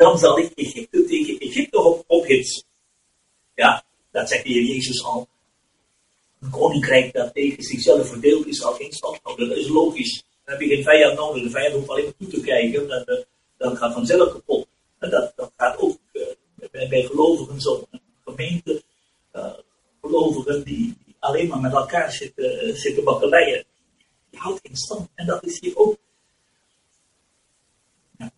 dan 0.00 0.18
zal 0.18 0.38
ik 0.38 0.52
Egypte 0.54 1.04
tegen 1.04 1.38
Egypte 1.38 1.78
op, 1.80 2.04
ophitsen. 2.06 2.62
Ja, 3.54 3.84
dat 4.10 4.28
zegt 4.28 4.44
de 4.44 4.64
Jezus 4.64 5.04
al. 5.04 5.28
Een 6.40 6.50
koninkrijk 6.50 7.12
dat 7.12 7.34
tegen 7.34 7.62
zichzelf 7.62 8.08
verdeeld 8.08 8.46
is, 8.46 8.58
zal 8.58 8.72
geen 8.72 8.92
stand. 8.92 9.20
Dat 9.22 9.38
is 9.38 9.68
logisch. 9.68 10.24
Dan 10.44 10.54
heb 10.54 10.60
je 10.60 10.74
geen 10.74 10.82
vijand 10.82 11.18
nodig. 11.18 11.42
De 11.42 11.50
vijand 11.50 11.74
hoeft 11.74 11.88
alleen 11.88 12.04
maar 12.04 12.16
toe 12.18 12.28
te 12.28 12.40
kijken. 12.40 12.90
Eh, 12.90 13.22
dan 13.56 13.76
gaat 13.76 13.92
vanzelf 13.92 14.32
kapot. 14.32 14.66
En 14.98 15.10
dat, 15.10 15.32
dat 15.36 15.52
gaat 15.56 15.78
ook 15.78 15.98
uh, 16.12 16.22
bij, 16.70 16.88
bij, 16.88 17.02
gelovigen 17.02 17.60
zo. 17.60 17.88
Een 18.30 18.36
gemeente, 18.36 18.82
uh, 19.32 19.52
gelovigen 20.00 20.64
die, 20.64 20.96
alleen 21.18 21.48
maar 21.48 21.60
met 21.60 21.72
elkaar 21.72 22.12
zitten, 22.12 22.76
zitten 22.76 23.04
bakkeleien. 23.04 23.64
Die 24.30 24.40
houdt 24.40 24.60
in 24.64 24.76
stand. 24.76 25.08
En 25.14 25.26
dat 25.26 25.44
is 25.44 25.60
hier 25.60 25.76
ook. 25.76 25.98
Ja, 28.18 28.32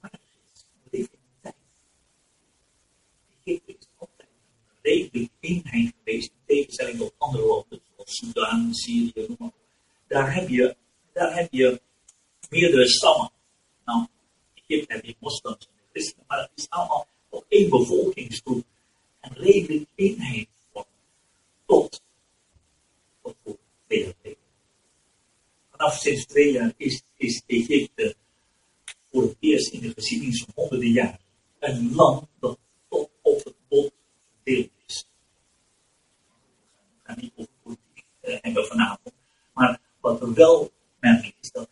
redelijk 4.83 5.33
eenheid 5.41 5.95
geweest, 6.05 6.31
in 6.31 6.45
tegenstelling 6.47 6.99
tot 6.99 7.15
andere 7.19 7.47
landen, 7.47 7.81
zoals 7.95 8.17
Sudan, 8.17 8.75
Syrië, 8.75 9.37
maar 9.39 9.51
Daar 10.07 10.35
heb 10.35 10.49
je, 10.49 10.77
daar 11.13 11.35
heb 11.35 11.53
je 11.53 11.81
meerdere 12.51 12.89
stammen. 12.89 13.31
Nou, 13.85 14.07
Egypte 14.55 14.95
heb 14.95 15.05
je 15.05 15.17
moslims 15.19 15.67
en 15.67 15.83
christenen, 15.93 16.25
maar 16.29 16.39
het 16.39 16.51
is 16.55 16.71
allemaal 16.71 17.07
op 17.29 17.45
één 17.49 17.71
bevolkingsgroep. 17.71 18.65
En 19.23 19.33
redelijk 19.35 19.89
eenheid 19.95 20.49
vormen. 20.73 20.91
Tot, 21.67 22.03
tot 23.23 23.37
voor 23.45 23.59
twee 23.87 24.15
Vanaf 25.71 25.95
sinds 25.99 26.27
twee 26.27 26.53
jaar 26.53 26.73
is, 26.77 27.03
Egypte 27.47 28.17
voor 29.11 29.23
het 29.23 29.37
eerst 29.41 29.73
in 29.73 29.81
de 29.81 29.93
geschiedenis 29.95 30.45
van 30.45 30.53
honderden 30.55 30.91
jaar 30.91 31.21
een 31.59 31.95
land 31.95 32.27
dat 32.41 32.59
tot 32.89 33.11
op 33.23 33.45
het 33.45 33.55
bot 33.69 33.93
deel 34.43 34.69
is. 34.87 35.07
We 36.69 37.01
gaan 37.03 37.19
niet 37.21 37.33
over 37.37 37.53
politiek 37.63 38.05
uh, 38.23 38.37
hebben 38.41 38.67
vanavond. 38.67 39.15
Maar 39.53 39.81
wat 40.01 40.21
we 40.21 40.33
wel 40.33 40.73
merken 41.01 41.33
is 41.41 41.51
dat, 41.51 41.69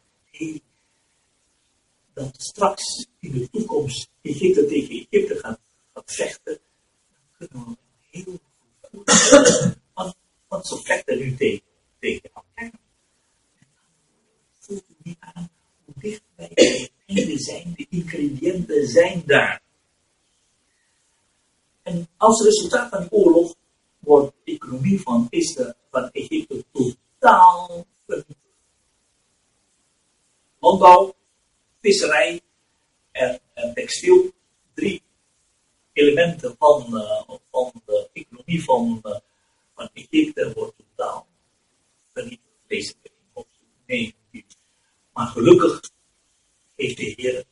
dat 2.15 2.43
straks 2.43 3.07
in 3.19 3.33
de 3.33 3.51
toekomst 3.51 4.09
Egypte 4.23 4.67
tegen 4.67 5.07
Egypte 5.09 5.39
gaat 5.39 5.61
vechten. 6.05 6.61
Dan 7.41 7.49
kunnen 7.49 7.69
we 7.69 8.19
heel 8.19 8.39
goed 8.81 9.79
want, 9.95 10.15
want 10.49 10.67
ze 10.67 10.77
vechten 10.83 11.19
nu 11.19 11.37
tegen, 11.37 11.63
tegen 11.99 12.31
elkaar. 12.35 12.73
Voelt 14.59 14.85
u 14.89 14.95
niet 15.03 15.17
aan 15.21 15.51
hoe 15.85 15.95
dicht 15.99 16.23
wij 16.35 16.91
einde 17.07 17.39
zijn, 17.39 17.75
de 17.77 17.87
ingrediënten 17.89 18.87
zijn 18.87 19.23
daar. 19.27 19.63
En 21.83 22.09
als 22.17 22.45
resultaat 22.45 22.89
van 22.89 23.01
die 23.01 23.11
oorlog 23.11 23.55
wordt 23.99 24.35
de 24.45 24.53
economie 24.53 25.01
van, 25.01 25.27
Israël, 25.31 25.75
van 25.91 26.11
Egypte 26.11 26.65
totaal 26.73 27.87
vernietigd. 28.07 28.39
Landbouw, 30.59 31.15
visserij 31.81 32.41
en, 33.11 33.41
en, 33.55 33.75
textiel, 33.75 34.33
drie 34.75 35.03
elementen 35.93 36.55
van, 36.59 36.87
uh, 36.91 37.23
van 37.51 37.73
de 37.85 38.09
economie 38.13 38.65
van, 38.65 39.01
uh, 39.03 39.17
van 39.75 39.91
Egypte 39.93 40.53
wordt 40.55 40.75
totaal 40.77 41.27
vernietigd. 42.13 42.99
Maar 45.13 45.27
gelukkig 45.27 45.81
heeft 46.77 46.97
de 46.97 47.15
Heer, 47.17 47.45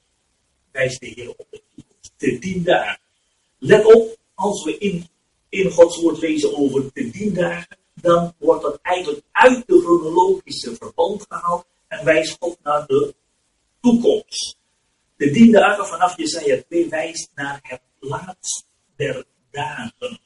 wijst 0.70 1.00
de 1.00 1.06
Heer 1.06 1.30
op 1.30 1.46
de 1.50 1.62
toekomst. 1.74 2.12
Te 2.16 2.38
tien 2.38 2.62
dagen. 2.62 3.00
Let 3.58 3.94
op, 3.94 4.16
als 4.34 4.64
we 4.64 4.78
in, 4.78 5.08
in 5.48 5.70
Gods 5.70 6.00
woord 6.00 6.18
lezen 6.18 6.56
over 6.56 6.90
de 6.92 7.10
diendagen, 7.10 7.76
dan 7.94 8.34
wordt 8.38 8.62
dat 8.62 8.78
eigenlijk 8.82 9.22
uit 9.32 9.66
de 9.66 9.80
chronologische 9.80 10.74
verband 10.74 11.26
gehaald 11.28 11.66
en 11.88 12.04
wijst 12.04 12.36
God 12.40 12.58
naar 12.62 12.86
de 12.86 13.14
toekomst. 13.80 14.56
De 15.16 15.30
diendagen 15.30 15.86
vanaf 15.86 16.16
Jesaja 16.16 16.62
2 16.68 16.88
wijst 16.88 17.30
naar 17.34 17.58
het 17.62 17.80
laatst 17.98 18.66
der 18.96 19.24
dagen. 19.50 20.18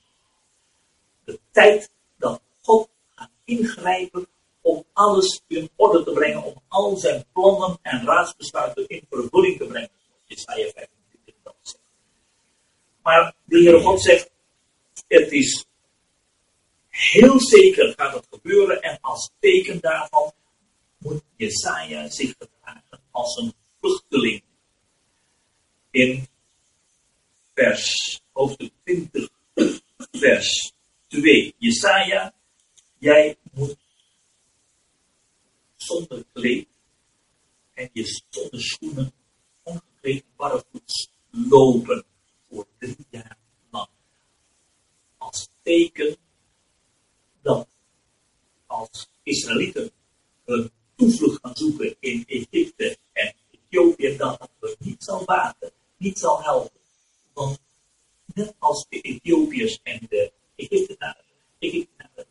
De 1.25 1.41
tijd 1.51 1.91
dat 2.19 2.43
God 2.63 2.89
gaat 3.15 3.31
ingrijpen 3.45 4.27
om 4.61 4.85
alles 4.93 5.43
in 5.47 5.71
orde 5.77 6.05
te 6.05 6.13
brengen, 6.13 6.43
om 6.43 6.63
al 6.69 6.97
zijn 6.97 7.25
plannen 7.33 7.79
en 7.83 8.05
raadsbesluiten 8.07 8.89
in 8.89 9.07
vervulling 9.11 9.59
te 9.59 9.67
brengen. 9.67 9.91
Jesaja 10.25 10.71
25 10.71 11.35
dat 11.43 11.57
zegt. 11.63 11.85
Maar 13.03 13.35
de 13.45 13.63
Heere 13.63 13.81
God 13.81 14.03
zegt, 14.03 14.31
het 15.07 15.33
is 15.33 15.67
heel 16.89 17.41
zeker 17.41 17.95
gaat 17.97 18.15
het 18.15 18.27
gebeuren 18.31 18.83
en 18.83 18.99
als 19.01 19.31
teken 19.39 19.81
daarvan 19.81 20.33
moet 20.99 21.23
Jesaja 21.37 22.11
zich 22.11 22.35
gedragen 22.39 23.01
als 23.11 23.37
een 23.37 23.55
vluchteling. 23.81 24.43
In 25.91 26.27
vers 27.55 28.21
hoofdstuk 28.33 28.73
20, 28.85 29.29
vers 30.13 30.73
2. 31.09 31.55
Jesaja, 31.59 32.35
jij 32.99 33.37
moet 33.53 33.77
zonder 35.77 36.25
kleed 36.33 36.69
en 37.75 37.91
je 37.93 38.23
zonder 38.31 38.61
schoenen 38.61 39.13
ongekleed 39.63 40.25
barrevoets 40.37 41.11
lopen 41.31 42.05
voor 42.49 42.67
drie 42.79 43.07
jaar 43.11 43.39
lang. 43.71 43.89
Als 45.17 45.49
teken 45.63 46.17
dat 47.43 47.69
als 48.67 49.09
Israëlieten 49.23 49.91
hun 50.45 50.71
toevlucht 50.97 51.39
gaan 51.43 51.57
zoeken 51.57 51.97
in 52.01 52.25
Egypte 52.27 52.99
en 53.13 53.35
Ethiopië, 53.51 54.17
dat 54.17 54.51
dat 54.61 54.77
niet 54.79 55.05
zal 55.05 55.25
baten, 55.25 55.73
niet 55.97 56.19
zal 56.19 56.43
helpen. 56.43 56.82
Want 57.33 57.61
net 58.35 58.55
als 58.59 58.87
de 58.89 59.01
Ethiopiërs 59.01 59.81
en 59.83 60.07
de 60.09 60.33
Egyptenaren, 60.57 61.25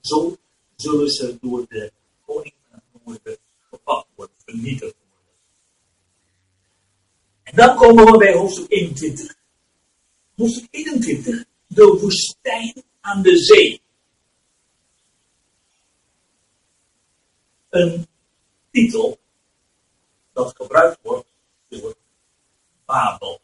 zo 0.02 0.38
zullen 0.76 1.10
ze 1.10 1.38
door 1.42 1.66
de 1.68 1.92
koning 2.26 2.54
van 2.70 2.80
het 2.92 3.06
noorden 3.06 3.38
gepakt 3.70 4.08
worden, 4.16 4.36
vernietigd 4.46 4.96
worden. 5.10 5.34
En 7.44 7.56
dan 7.56 7.76
komen 7.76 8.06
we 8.06 8.18
bij 8.18 8.34
hoofdstuk 8.34 8.72
21 8.72 9.40
hoofdstuk 10.42 10.68
21, 10.72 11.46
de 11.68 11.98
woestijn 12.02 12.84
aan 13.02 13.22
de 13.22 13.38
zee. 13.38 13.82
Een 17.70 18.08
titel 18.72 19.20
dat 20.34 20.56
gebruikt 20.56 21.00
wordt 21.02 21.28
door 21.68 21.96
Babel. 22.86 23.42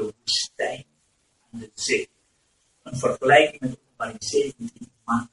De 0.00 0.12
woestijn 0.18 0.84
aan 1.52 1.60
de 1.60 1.70
zee. 1.74 2.08
Een 2.82 2.96
vergelijking 2.96 3.60
met 3.60 3.70
openbaring 3.70 4.24
17 4.24 4.92
maakt 5.04 5.28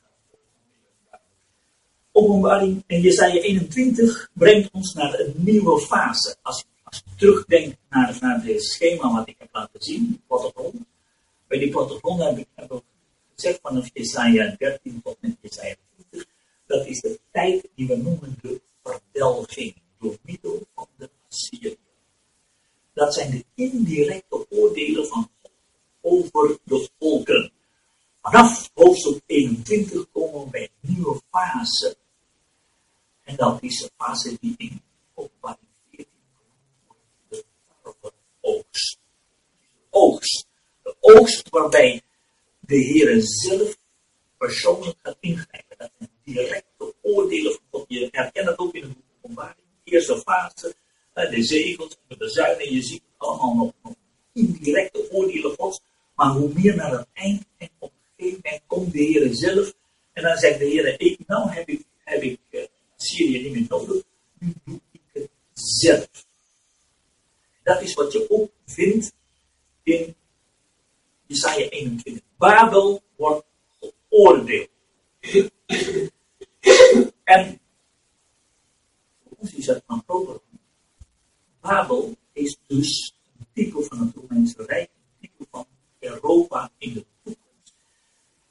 Openbaring 2.11 2.83
en 2.87 3.01
Jesaja 3.01 3.41
21 3.41 4.29
brengt 4.33 4.71
ons 4.71 4.93
naar 4.93 5.19
een 5.19 5.33
nieuwe 5.35 5.79
fase. 5.79 6.35
Als 6.41 6.65
als 6.87 7.03
je 7.05 7.15
terugdenkt 7.15 7.77
naar, 7.89 8.17
naar 8.21 8.43
het 8.43 8.63
schema 8.63 9.13
wat 9.13 9.27
ik 9.27 9.35
heb 9.37 9.49
laten 9.51 9.81
zien, 9.81 10.07
die 10.07 10.21
plattegrond. 10.27 10.75
Bij 11.47 11.59
die 11.59 11.69
plattegrond 11.69 12.23
heb 12.23 12.37
ik, 12.37 12.47
gezegd 13.35 13.59
vanaf 13.61 13.89
Jesaja 13.93 14.55
13 14.57 15.01
tot 15.03 15.17
met 15.19 15.37
Jesaja 15.41 15.75
20, 16.09 16.29
dat 16.65 16.85
is 16.85 16.99
de 16.99 17.19
tijd 17.31 17.69
die 17.75 17.87
we 17.87 17.95
noemen 17.95 18.37
de 18.41 18.61
verdelging 18.83 19.75
door 19.99 20.17
middel 20.21 20.67
van 20.75 20.87
de 20.97 21.09
Assyrië. 21.29 21.77
Dat 22.97 23.13
zijn 23.13 23.31
de 23.31 23.45
indirecte 23.53 24.45
oordelen 24.49 25.07
van 25.07 25.29
God 25.41 25.51
over 26.01 26.59
de 26.63 26.89
volken. 26.99 27.51
Vanaf 28.21 28.69
hoofdstuk 28.73 29.21
21 29.25 30.11
komen 30.11 30.43
we 30.43 30.49
bij 30.49 30.61
een 30.61 30.95
nieuwe 30.95 31.21
fase. 31.31 31.97
En 33.23 33.35
dat 33.35 33.63
is 33.63 33.81
een 33.81 33.89
fase 33.97 34.37
die 34.39 34.55
in 34.57 34.81
openbaring 35.13 35.67
14 35.89 36.11
wordt 37.81 37.99
de 38.01 38.13
oogst. 38.41 38.99
Oogst. 39.89 40.47
De 40.83 40.95
oogst 40.99 41.49
waarbij 41.49 42.01
de 42.59 42.75
Heer 42.75 43.21
zelf 43.21 43.77
persoonlijk 44.37 44.97
gaat 45.03 45.17
ingrijpen. 45.19 45.77
Dat 45.77 45.91
zijn 45.97 46.09
directe 46.23 46.95
oordelen 47.01 47.51
van 47.51 47.61
God. 47.69 47.85
Je 47.87 48.07
herkent 48.11 48.45
dat 48.45 48.57
ook 48.57 48.73
in 48.73 48.81
de 48.81 48.95
openbaring. 49.21 49.65
Eerste 49.83 50.17
fase, 50.17 50.75
de 51.25 51.43
zegels, 51.43 51.97
de 52.07 52.17
bezuinen. 52.17 52.73
Je 52.73 52.81
ziet 52.81 53.01
allemaal 53.17 53.55
nog, 53.55 53.73
nog 53.83 53.93
indirecte 54.33 55.11
oordelen 55.11 55.55
Gods. 55.57 55.81
Maar 56.15 56.31
hoe 56.31 56.53
meer 56.53 56.75
naar 56.75 56.91
het 56.91 57.07
eind 57.13 57.45
en 57.57 57.69
op 57.77 57.91
een 57.91 58.13
gegeven 58.17 58.41
moment 58.43 58.63
komt 58.67 58.91
de 58.91 59.03
Heer 59.03 59.35
zelf. 59.35 59.73
En 60.13 60.23
dan 60.23 60.37
zegt 60.37 60.59
de 60.59 60.65
Heer, 60.65 60.99
ik, 61.01 61.27
nou 61.27 61.49
heb 61.49 61.69
ik, 61.69 61.85
heb 62.03 62.23
uh, 62.23 62.61
Syrië 62.95 63.41
niet 63.41 63.51
meer 63.51 63.65
nodig. 63.69 64.03
Nu 64.39 64.53
doe 64.65 64.79
ik 64.91 65.01
het 65.11 65.29
zelf. 65.53 66.09
Dat 67.63 67.81
is 67.81 67.93
wat 67.93 68.11
je 68.11 68.25
ook 68.29 68.51
vindt 68.65 69.13
in 69.83 70.15
Jesaja 71.25 71.69
21. 71.69 72.23
Babel 72.37 73.01
wordt 73.15 73.45
geoordeeld. 73.79 74.69
en 77.23 77.59
voor 79.23 79.37
ons 79.37 79.53
is 79.53 79.65
dat 79.65 79.83
een 79.87 80.05
probleem. 80.05 80.46
Babel 81.61 82.15
is 82.33 82.57
dus 82.67 83.13
een 83.39 83.45
type 83.53 83.83
van 83.83 83.99
het 83.99 84.15
Romeinse 84.15 84.63
Rijk, 84.63 84.89
een 84.89 85.29
type 85.29 85.47
van 85.51 85.65
Europa 85.99 86.71
in 86.77 86.93
de 86.93 87.05
toekomst. 87.23 87.73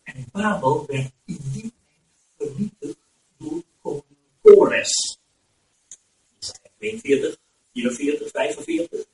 En 0.03 0.27
Babel 0.33 0.87
werd 0.87 1.13
in 1.25 1.39
die 1.53 1.73
tijd 1.73 2.39
vernietigd 2.39 2.99
door 3.37 3.63
koning 3.83 4.19
Kores. 4.43 5.19
42, 6.79 7.37
44, 7.73 8.31
45. 8.31 9.07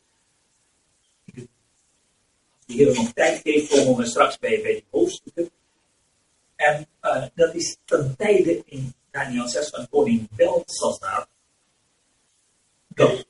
Als 2.56 2.76
de 2.76 2.84
Heer 2.84 2.94
nog 2.94 3.12
tijd 3.12 3.40
geeft, 3.40 3.68
komen 3.68 3.96
we 3.96 4.06
straks 4.06 4.38
bij, 4.38 4.62
bij 4.62 4.72
die 4.72 4.84
hoofdstukken. 4.90 5.50
En 6.56 6.88
uh, 7.02 7.26
dat 7.34 7.54
is 7.54 7.76
ten 7.84 8.14
tijde 8.16 8.62
in 8.64 8.94
Daniel 9.10 9.48
6 9.48 9.68
van 9.68 9.88
koning 9.88 10.28
Belshazzar. 10.30 11.26
Dat 12.88 13.26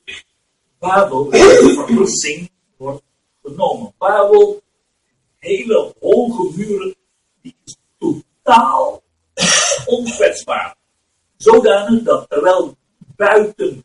Babel 0.83 1.29
de 1.29 1.37
verrassing 1.87 2.51
wordt 2.77 3.03
genomen. 3.43 3.93
Babel 3.97 4.61
hele 5.37 5.93
hoge 5.99 6.51
muren, 6.55 6.95
die 7.41 7.55
is 7.63 7.75
totaal 7.97 9.03
onkwetsbaar. 9.95 10.75
Zodanig 11.37 12.03
dat 12.03 12.29
terwijl 12.29 12.75
buiten 13.15 13.83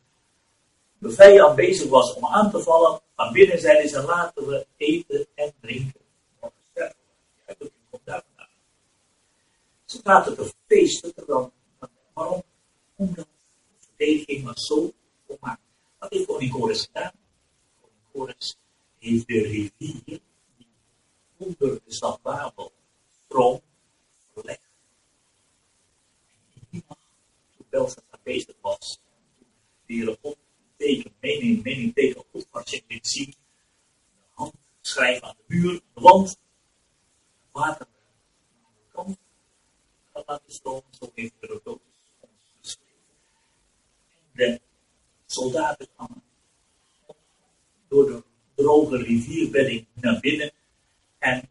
de 0.98 1.10
vijand 1.10 1.56
bezig 1.56 1.88
was 1.88 2.14
om 2.14 2.26
aan 2.26 2.50
te 2.50 2.60
vallen, 2.60 3.00
van 3.16 3.32
binnen 3.32 3.60
zeiden 3.60 3.88
ze 3.88 4.02
laten 4.02 4.46
we 4.46 4.66
eten 4.76 5.26
en 5.34 5.52
drinken. 5.60 6.00
Ze 9.84 10.00
zaten 10.04 10.36
te 10.36 10.52
feesten, 10.66 11.14
terwijl, 11.14 11.52
waarom? 12.12 12.42
Omdat 12.96 13.26
de 13.26 13.86
verdediging 13.86 14.44
was 14.44 14.66
zo 14.66 14.92
volmaakt. 15.26 15.67
Wat 15.98 16.12
heeft 16.12 16.50
Kores 16.50 16.82
gedaan? 16.82 17.12
Kores 18.12 18.56
heeft 18.98 19.26
de 19.26 19.40
rivier 19.40 20.20
onder 21.36 21.80
de 21.84 21.92
stad 21.92 22.22
Babel 22.22 22.72
stroom 23.24 23.60
verlegd. 24.32 24.60
En 26.54 26.66
die 26.70 26.84
nacht, 26.88 27.00
toen 27.56 27.66
Belshazzar 27.68 28.20
bezig 28.22 28.56
was, 28.60 29.00
de 29.86 29.94
Heere 29.94 30.18
God 30.22 30.36
teken, 30.76 31.14
mening, 31.20 31.62
mening 31.62 31.94
teken 31.94 32.24
zich 32.64 32.82
liet 32.88 33.12
de 33.12 33.34
hand 34.34 34.54
schrijven 34.80 35.28
aan 35.28 35.36
de 35.36 35.44
muur, 35.46 35.72
de 35.94 36.00
wand, 36.00 36.38
water 37.52 37.86
aan 37.86 38.72
de 38.76 38.92
kant 38.92 39.18
gaat 40.12 40.26
laten 40.26 40.52
stromen, 40.52 40.94
zo 41.00 41.10
heeft 41.14 41.34
Herodotus 41.40 41.82
ons 42.20 42.32
geschreven. 42.60 42.94
De 44.32 44.60
soldaten 45.30 45.88
kwamen 45.94 46.22
door 47.88 48.06
de 48.06 48.22
droge 48.54 48.96
rivierbedding 48.96 49.86
naar 49.94 50.20
binnen 50.20 50.52
en 51.18 51.48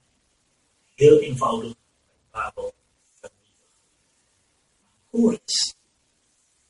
heel 0.95 1.19
eenvoudig 1.19 1.73
Babel 2.31 2.73
vernietigen. 3.13 3.67
Koorts 5.09 5.75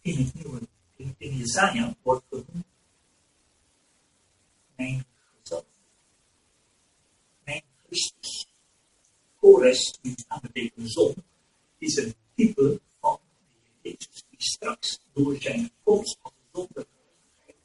in 0.01 0.17
het 0.17 0.33
nieuwe, 0.33 0.59
in, 0.95 1.15
in 1.17 1.95
wordt 2.01 2.25
genoemd 2.29 2.65
mijn 4.77 5.05
gezag, 5.41 5.63
mijn 7.43 7.63
Christus. 7.85 8.47
Kores, 9.39 9.97
die 10.01 10.25
aan 10.27 10.39
betekent 10.41 10.91
zon, 10.91 11.15
is 11.77 11.95
een 11.95 12.15
type 12.35 12.81
van 12.99 13.19
Jezus 13.81 14.23
die 14.29 14.41
straks 14.41 14.99
door 15.13 15.35
zijn 15.39 15.71
komst 15.83 16.17
als 16.21 16.33
zon 16.51 16.67
der 16.73 16.85
gerechtigheid 16.85 17.57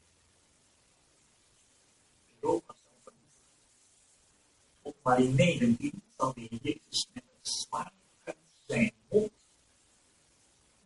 Europa 2.42 2.74
maar 5.02 5.20
in 5.20 5.34
19 5.34 6.02
zal 6.16 6.34
de 6.34 6.40
Heer 6.40 6.58
Jezus 6.62 7.08
met 7.12 7.22
een 7.22 7.50
zwaard 7.50 7.92
uit 8.24 8.36
zijn 8.66 8.92
mond 9.10 9.32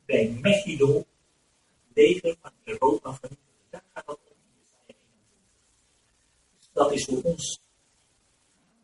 bij 0.05 0.39
Megiddo 0.41 0.97
het 0.97 1.07
leger 1.95 2.37
van 2.41 2.53
Europa 2.65 3.15
vernietigen. 3.15 3.67
Daar 3.71 3.85
gaat 3.95 4.07
dat 4.07 4.19
om 4.25 4.37
in 4.37 4.63
Jesaja 4.63 4.99
21. 5.17 5.47
Dus 6.59 6.69
dat 6.73 6.93
is 6.93 7.05
voor 7.05 7.23
ons. 7.23 7.61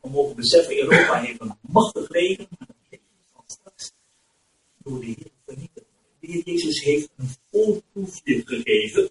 We 0.01 0.09
mogen 0.09 0.37
beseffen, 0.37 0.79
Europa 0.79 1.21
heeft 1.21 1.41
een 1.41 1.55
machtig 1.61 2.09
leger, 2.09 2.47
maar 2.59 2.69
dat 2.69 2.77
leger 2.91 3.07
zal 3.33 3.45
straks 3.47 3.93
door 4.79 5.01
de 5.01 5.07
Heer 5.07 5.31
vernietigd. 5.47 5.87
De 6.21 6.27
Heer 6.27 6.43
Jezus 6.45 6.83
heeft 6.83 7.11
een 7.17 7.31
voorproefje 7.51 8.43
gegeven 8.45 9.11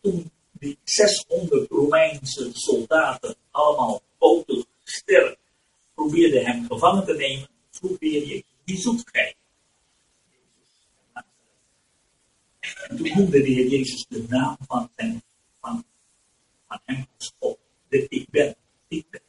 toen 0.00 0.30
die 0.58 0.78
600 0.84 1.70
Romeinse 1.70 2.50
soldaten 2.52 3.34
allemaal 3.50 4.02
poten 4.18 4.66
sterk 4.84 5.38
probeerde 5.94 6.40
hem 6.44 6.66
gevangen 6.66 7.04
te 7.04 7.14
nemen, 7.14 7.48
weer 7.98 8.26
je, 8.26 8.44
wie 8.64 8.78
zoekt 8.78 9.10
gij? 9.10 9.34
En 12.88 12.96
toen 12.96 13.12
noemde 13.14 13.42
de 13.42 13.48
Heer 13.48 13.68
Jezus 13.68 14.06
de 14.08 14.24
naam 14.28 14.56
van, 14.66 14.90
zijn, 14.96 15.22
van, 15.60 15.84
van 16.68 16.80
hem. 16.84 17.06
De 17.88 18.06
ik 18.08 18.30
ben, 18.30 18.56
ik 18.88 19.10
ben. 19.10 19.20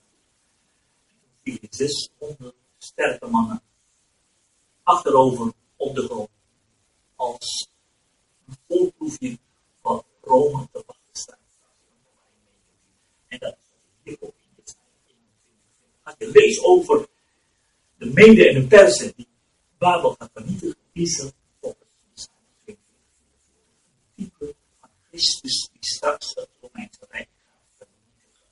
En 1.07 1.15
toen 1.19 1.29
vielen 1.43 1.67
600 1.69 2.55
sterke 2.77 3.27
mannen 3.27 3.61
achterover 4.83 5.53
op 5.75 5.95
de 5.95 6.01
grond. 6.01 6.29
Als 7.15 7.69
een 8.47 8.55
voorproefje 8.67 9.37
van 9.81 10.03
Rome 10.21 10.67
te 10.71 10.83
wachten. 10.85 10.96
En 13.27 13.39
dat 13.39 13.55
hier 14.03 14.17
ook 14.19 14.33
als 16.07 16.15
je 16.17 16.31
leest 16.31 16.63
over 16.63 17.07
de 17.97 18.05
mede 18.05 18.49
en 18.49 18.61
de 18.61 18.67
persen 18.67 19.13
die 19.15 19.27
Babel 19.77 20.15
gaat 20.19 20.29
vernietigen, 20.33 20.75
is 20.93 21.19
er 21.19 21.31
volgens 21.61 22.29
een 22.65 22.77
type 24.15 24.55
van 24.79 24.89
Christus 25.09 25.69
die 25.71 25.85
straks 25.85 26.29
het 26.35 26.49
Romeinse 26.61 26.99
Rijk 27.09 27.27
gaat 27.47 27.87
vernietigen. 27.87 28.45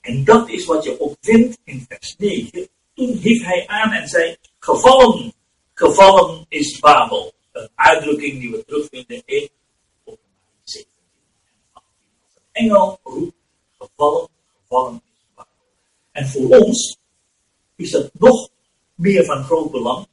En 0.00 0.24
dat 0.24 0.48
is 0.48 0.64
wat 0.64 0.84
je 0.84 1.00
ook 1.00 1.16
vindt 1.20 1.58
in 1.64 1.84
vers 1.88 2.16
9. 2.16 2.68
Toen 2.94 3.16
hief 3.16 3.44
hij 3.44 3.66
aan 3.66 3.92
en 3.92 4.08
zei, 4.08 4.36
gevallen, 4.58 5.32
gevallen 5.74 6.46
is 6.48 6.78
Babel. 6.78 7.32
Een 7.52 7.68
uitdrukking 7.74 8.40
die 8.40 8.50
we 8.50 8.64
terugvinden 8.64 9.22
in 9.24 9.50
openbaring 10.04 10.60
17 10.64 10.92
en 11.44 11.72
18. 11.72 11.92
Als 12.22 12.34
een 12.34 12.48
engel 12.52 13.00
roept, 13.02 13.43
gevallen, 13.96 14.28
gevallen 14.60 15.02
en 16.14 16.28
voor 16.28 16.48
ons 16.48 16.98
is 17.76 17.90
dat 17.90 18.10
nog 18.12 18.48
meer 18.94 19.24
van 19.24 19.44
groot 19.44 19.70
belang 19.70 20.06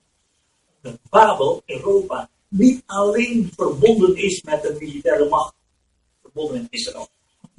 dat 0.81 0.97
Babel, 1.09 1.61
Europa, 1.65 2.29
niet 2.47 2.83
alleen 2.85 3.51
verbonden 3.55 4.15
is 4.15 4.41
met 4.41 4.61
de 4.61 4.75
militaire 4.79 5.29
macht, 5.29 5.53
verbonden 6.21 6.61
met 6.61 6.71
Israël. 6.71 7.07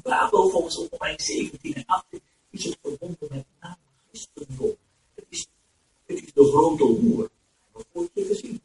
Babel, 0.03 0.49
volgens 0.49 0.79
openbaring 0.79 1.21
17 1.21 1.75
en 1.75 1.85
18, 1.87 2.21
is 2.51 2.65
het 2.65 2.79
verbonden 2.83 3.29
met 3.31 3.45
naam 3.61 3.77
Christendom. 4.09 4.77
Het 5.15 5.25
is, 5.29 5.47
Het 6.05 6.23
is 6.23 6.33
de 6.33 6.45
grote 6.45 6.85
hoer. 6.85 7.31
Dat 7.73 7.87
wordt 7.93 8.11
je 8.15 8.25
gezien. 8.25 8.63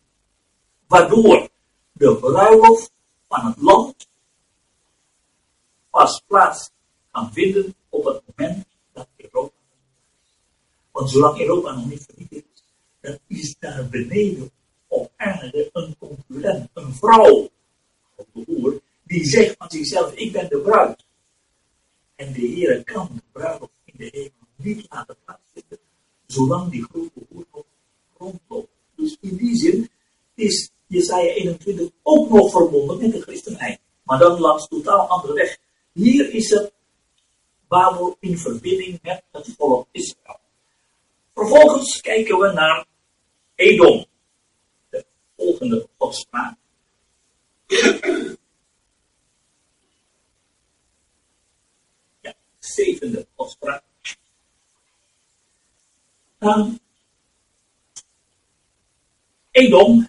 Waardoor 0.87 1.49
de 1.91 2.15
bruiloft 2.15 2.91
van 3.27 3.45
het 3.45 3.61
land 3.61 4.07
pas 5.89 6.21
plaats 6.27 6.69
vinden 7.25 7.75
op 7.89 8.05
het 8.05 8.21
moment 8.25 8.65
dat 8.93 9.07
Europa. 9.15 9.55
Want 10.91 11.09
zolang 11.09 11.39
Europa 11.39 11.73
nog 11.73 11.89
niet 11.89 12.05
vernietigd 12.09 12.45
is, 12.53 12.63
dan 13.01 13.17
is 13.27 13.55
daar 13.59 13.87
beneden 13.89 14.51
op 14.87 15.11
aarde 15.15 15.69
een 15.73 15.95
concurrent, 15.99 16.69
een 16.73 16.93
vrouw, 16.93 17.49
de 18.15 18.43
hoer, 18.45 18.81
die 19.03 19.25
zegt 19.25 19.55
van 19.57 19.69
zichzelf, 19.69 20.13
ik 20.13 20.31
ben 20.31 20.49
de 20.49 20.59
bruid. 20.59 21.05
En 22.15 22.33
de 22.33 22.41
Heer 22.41 22.83
kan 22.83 23.09
de 23.13 23.21
bruiloft 23.31 23.79
in 23.85 23.93
de 23.97 24.09
hemel 24.11 24.47
niet 24.55 24.85
laten 24.89 25.15
plaatsvinden, 25.25 25.79
zolang 26.25 26.71
die 26.71 26.83
grote 26.83 27.25
hoer 27.29 27.45
nog 27.53 27.63
rondloopt. 28.17 28.71
Dus 28.95 29.17
in 29.21 29.35
die 29.35 29.55
zin 29.55 29.89
is 30.33 30.71
Jesaja 30.87 31.33
21 31.33 31.89
ook 32.03 32.29
nog 32.29 32.51
verbonden 32.51 32.97
met 32.97 33.11
de 33.11 33.21
christenheid. 33.21 33.79
Maar 34.03 34.19
dan 34.19 34.39
langs 34.39 34.67
totaal 34.67 35.07
andere 35.07 35.33
weg. 35.33 35.57
Hier 35.91 36.33
is 36.33 36.49
het 36.49 36.71
Babel 37.67 38.17
in 38.19 38.37
verbinding 38.37 38.99
met 39.01 39.23
het 39.31 39.53
volk 39.57 39.87
Israël. 39.91 40.39
Vervolgens 41.33 42.01
kijken 42.01 42.39
we 42.39 42.51
naar 42.51 42.85
Edom. 43.55 44.05
De 44.89 45.05
volgende 45.35 45.87
godspraak. 45.97 46.57
Ja, 52.21 52.33
zevende 52.59 53.27
godspraak. 53.35 53.83
Um, 56.39 56.79
Edom, 59.51 60.07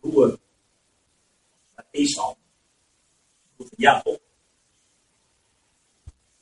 broer 0.00 0.38
Esau, 1.90 2.34
broer 3.56 3.68
Jacob. 3.76 4.27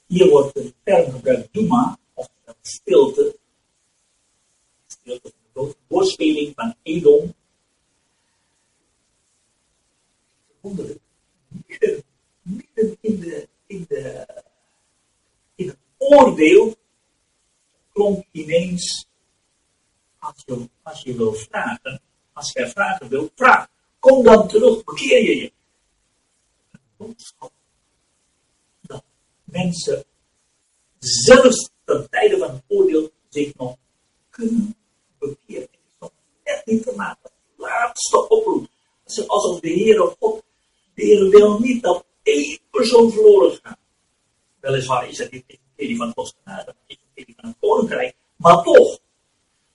Hier 0.07 0.29
wordt 0.29 0.55
de 0.55 0.75
term 0.83 1.11
gebruikt 1.11 1.53
Duma, 1.53 1.99
of 2.15 2.29
stilte. 2.63 3.39
Stilte 4.87 5.33
van 5.53 5.69
de 5.69 5.75
Woordspeling 5.87 6.53
van 6.55 6.75
Edom. 6.83 7.35
Wonderlijk. 10.61 11.01
Midden 12.43 12.97
in, 13.01 13.21
de, 13.21 13.49
in, 13.67 13.85
de, 13.89 14.27
in 15.55 15.69
het 15.69 15.79
oordeel 15.97 16.77
klonk 17.93 18.25
ineens, 18.33 19.07
als 20.19 20.43
je, 20.47 20.69
als 20.83 21.03
je 21.03 21.17
wil 21.17 21.33
vragen, 21.33 22.01
als 22.33 22.53
je 22.53 22.69
vragen 22.69 23.09
wil, 23.09 23.31
vraag. 23.35 23.69
Kom 23.99 24.25
dan 24.25 24.49
terug, 24.49 24.85
bekeer 24.85 25.23
je 25.23 25.37
je. 25.37 25.53
Een 26.73 26.81
boodschap 26.97 27.53
mensen 29.47 30.05
zelfs 30.99 31.71
ten 31.85 32.07
tijde 32.11 32.39
van 32.39 32.51
het 32.51 32.63
oordeel 32.67 33.11
zich 33.29 33.55
nog 33.55 33.77
kunnen 34.31 34.77
bekeren. 35.19 35.63
Het 35.63 35.81
is 35.87 35.95
nog 35.99 36.13
net 36.45 36.63
niet 36.67 36.83
te 36.83 36.93
maken. 36.97 37.31
Laatste 37.57 38.29
oproep. 38.29 38.67
Alsof 39.27 39.61
de 39.61 39.69
Heere 39.69 40.15
God, 40.19 40.43
de 40.95 41.03
Heere 41.05 41.29
wil 41.29 41.59
niet 41.59 41.83
dat 41.83 42.05
één 42.23 42.59
persoon 42.71 43.13
verloren 43.13 43.59
gaat. 43.63 43.79
Weliswaar 44.61 45.09
is 45.09 45.19
het 45.19 45.31
niet 45.31 45.45
de 45.47 45.59
evangelie 45.77 45.97
van 45.97 46.13
het 46.15 46.35
genade, 46.43 46.75
de 46.87 46.97
evangelie 46.97 47.35
van 47.37 47.49
het 47.49 47.57
koninkrijk, 47.61 48.17
maar 48.37 48.63
toch. 48.63 48.99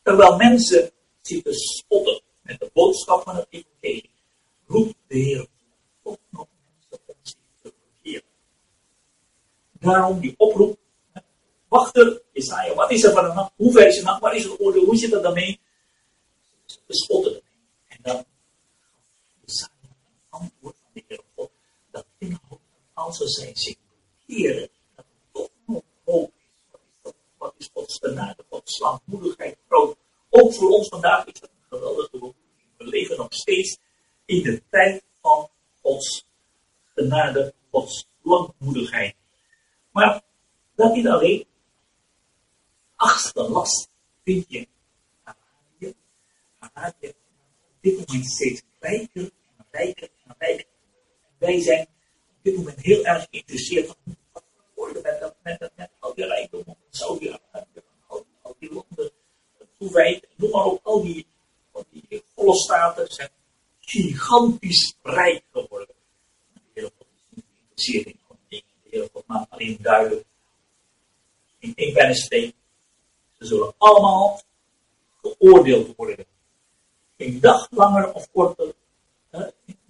Terwijl 0.03 0.35
mensen 0.35 0.91
zitten 1.21 1.53
spotten 1.53 2.21
met 2.41 2.59
de 2.59 2.69
boodschap 2.73 3.23
van 3.23 3.35
het 3.35 3.47
evangelie, 3.49 4.09
roept 4.67 4.95
de 5.07 5.17
Heer 5.17 5.47
toch 6.03 6.17
nog 6.29 6.47
mensen 6.65 7.05
om 7.05 7.15
zich 7.21 7.35
te 7.61 7.73
bekeren. 8.01 8.29
Daarom 9.81 10.19
die 10.19 10.33
oproep 10.37 10.77
wachter, 11.67 12.21
Isaiah, 12.33 12.75
wat 12.75 12.91
is 12.91 13.03
er 13.03 13.13
van 13.13 13.25
een 13.25 13.35
nacht? 13.35 13.51
Hoe 13.55 13.71
ver 13.71 13.87
is 13.87 13.95
de 13.95 14.03
nacht? 14.03 14.21
Waar 14.21 14.35
is 14.35 14.43
het 14.43 14.59
oordeel? 14.59 14.85
Hoe 14.85 14.95
zit 14.95 15.11
het 15.11 15.23
daarmee? 15.23 15.59
Ze 16.65 16.79
spotten 16.87 17.31
ermee. 17.31 17.59
En 17.87 17.97
dan 18.01 18.25
Isaiah 19.45 19.71
een 19.81 20.25
antwoord 20.29 20.75
van 20.81 20.91
de 20.93 21.03
Heer 21.07 21.21
God, 21.35 21.51
dat 21.91 22.05
inhoudt 22.17 22.63
als 22.93 23.17
ze 23.17 23.27
zijn 23.27 23.55
zich 23.55 23.75
bekeren, 24.25 24.69
dat 24.95 25.05
er 25.05 25.31
toch 25.31 25.49
nog 25.65 25.83
hoop 26.05 26.31
is. 26.35 26.43
Wat 26.71 26.81
is, 26.83 27.01
dat? 27.01 27.15
Wat 27.37 27.53
is 27.57 27.69
Gods 27.73 27.97
genade, 28.01 28.45
Gods 28.49 28.75
slaafmoedigheid 28.75 29.57
groot? 29.67 29.97
Ook 30.29 30.53
voor 30.53 30.69
ons 30.69 30.87
vandaag 30.87 31.25
is 31.25 31.39
dat 31.39 31.49
een 31.49 31.77
geweldige 31.77 32.09
behoefte. 32.11 32.39
We 32.77 32.85
leven 32.85 33.17
nog 33.17 33.33
steeds 33.33 33.77
in 34.25 34.43
de 34.43 34.63
tijd 34.69 35.03
van 35.21 35.49
Gods 35.81 36.25
genade, 36.95 37.53
Gods 37.71 38.05
langmoedigheid. 38.21 39.15
Maar 39.91 40.21
dat 40.75 40.93
niet 40.93 41.07
alleen 41.07 41.45
achtste 42.95 43.49
last 43.49 43.89
vind 44.23 44.45
je 44.47 44.67
Arabië. 45.23 45.95
Arabië 46.59 47.07
op 47.07 47.77
dit 47.81 48.07
moment 48.07 48.25
steeds 48.31 48.61
rijker 48.79 49.31
en 49.57 49.65
rijker 49.71 50.09
en 50.25 50.35
rijker. 50.37 50.65
En 51.21 51.35
wij 51.37 51.61
zijn 51.61 51.87
op 52.29 52.41
dit 52.41 52.55
moment 52.55 52.81
heel 52.81 53.05
erg 53.05 53.27
geïnteresseerd 53.29 53.87
van 53.87 54.15
wat 54.31 54.43
worden 54.75 55.01
met, 55.01 55.19
dat, 55.19 55.35
met, 55.43 55.59
dat, 55.59 55.71
met 55.75 55.89
al 55.99 56.13
die 56.13 56.25
rijkdom 56.25 56.63
van 56.63 56.75
Saudi-Arabië, 56.89 57.81
al, 58.07 58.25
al 58.41 58.55
die 58.59 58.73
landen, 58.73 59.11
Kuwait, 59.77 60.27
noem 60.35 60.51
maar 60.51 60.65
op, 60.65 60.79
al 60.85 61.01
die, 61.01 61.27
al 61.71 61.85
die 61.89 62.23
volle 62.35 62.55
staten 62.55 63.11
zijn 63.11 63.29
gigantisch 63.79 64.95
rijk 65.01 65.43
geworden. 65.51 65.95
De 66.53 66.59
Heer 66.73 66.91
God 66.97 67.07
is 67.13 67.23
niet 67.29 67.45
geïnteresseerd 67.53 68.05
in 68.05 68.19
al 68.27 68.37
die 68.47 68.63
dingen. 68.63 68.83
De 68.83 68.89
Heer 68.89 69.09
Duidelijk 69.79 70.25
in 71.59 71.73
één 71.75 71.93
pennenstreek 71.93 72.55
ze 73.41 73.45
zullen 73.45 73.73
allemaal 73.77 74.41
geoordeeld 75.21 75.95
worden. 75.95 76.25
Geen 77.17 77.39
dag 77.39 77.67
langer 77.71 78.13
of 78.13 78.31
korter. 78.31 78.73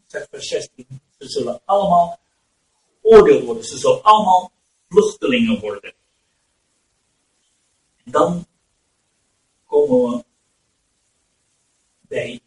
vers 0.10 0.48
16. 0.48 0.86
Ze 1.18 1.30
zullen 1.30 1.62
allemaal 1.66 2.20
geoordeeld 3.02 3.44
worden. 3.44 3.64
Ze 3.64 3.78
zullen 3.78 4.04
allemaal 4.04 4.52
vluchtelingen 4.90 5.60
worden. 5.60 5.94
En 8.04 8.12
dan 8.12 8.46
komen 9.66 10.18
we 10.18 10.24
bij 12.02 12.42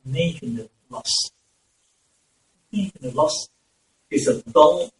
negende 0.00 0.70
last. 0.86 1.32
Negende 2.68 3.12
last 3.12 3.50
is 4.08 4.24
het 4.24 4.42
dal 4.44 4.91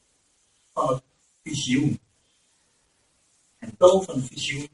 En 3.58 3.74
dal 3.78 4.02
van 4.02 4.22
visioen 4.22 4.68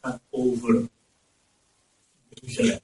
gaat 0.00 0.20
over 0.30 0.88
Jeruzalem. 2.28 2.80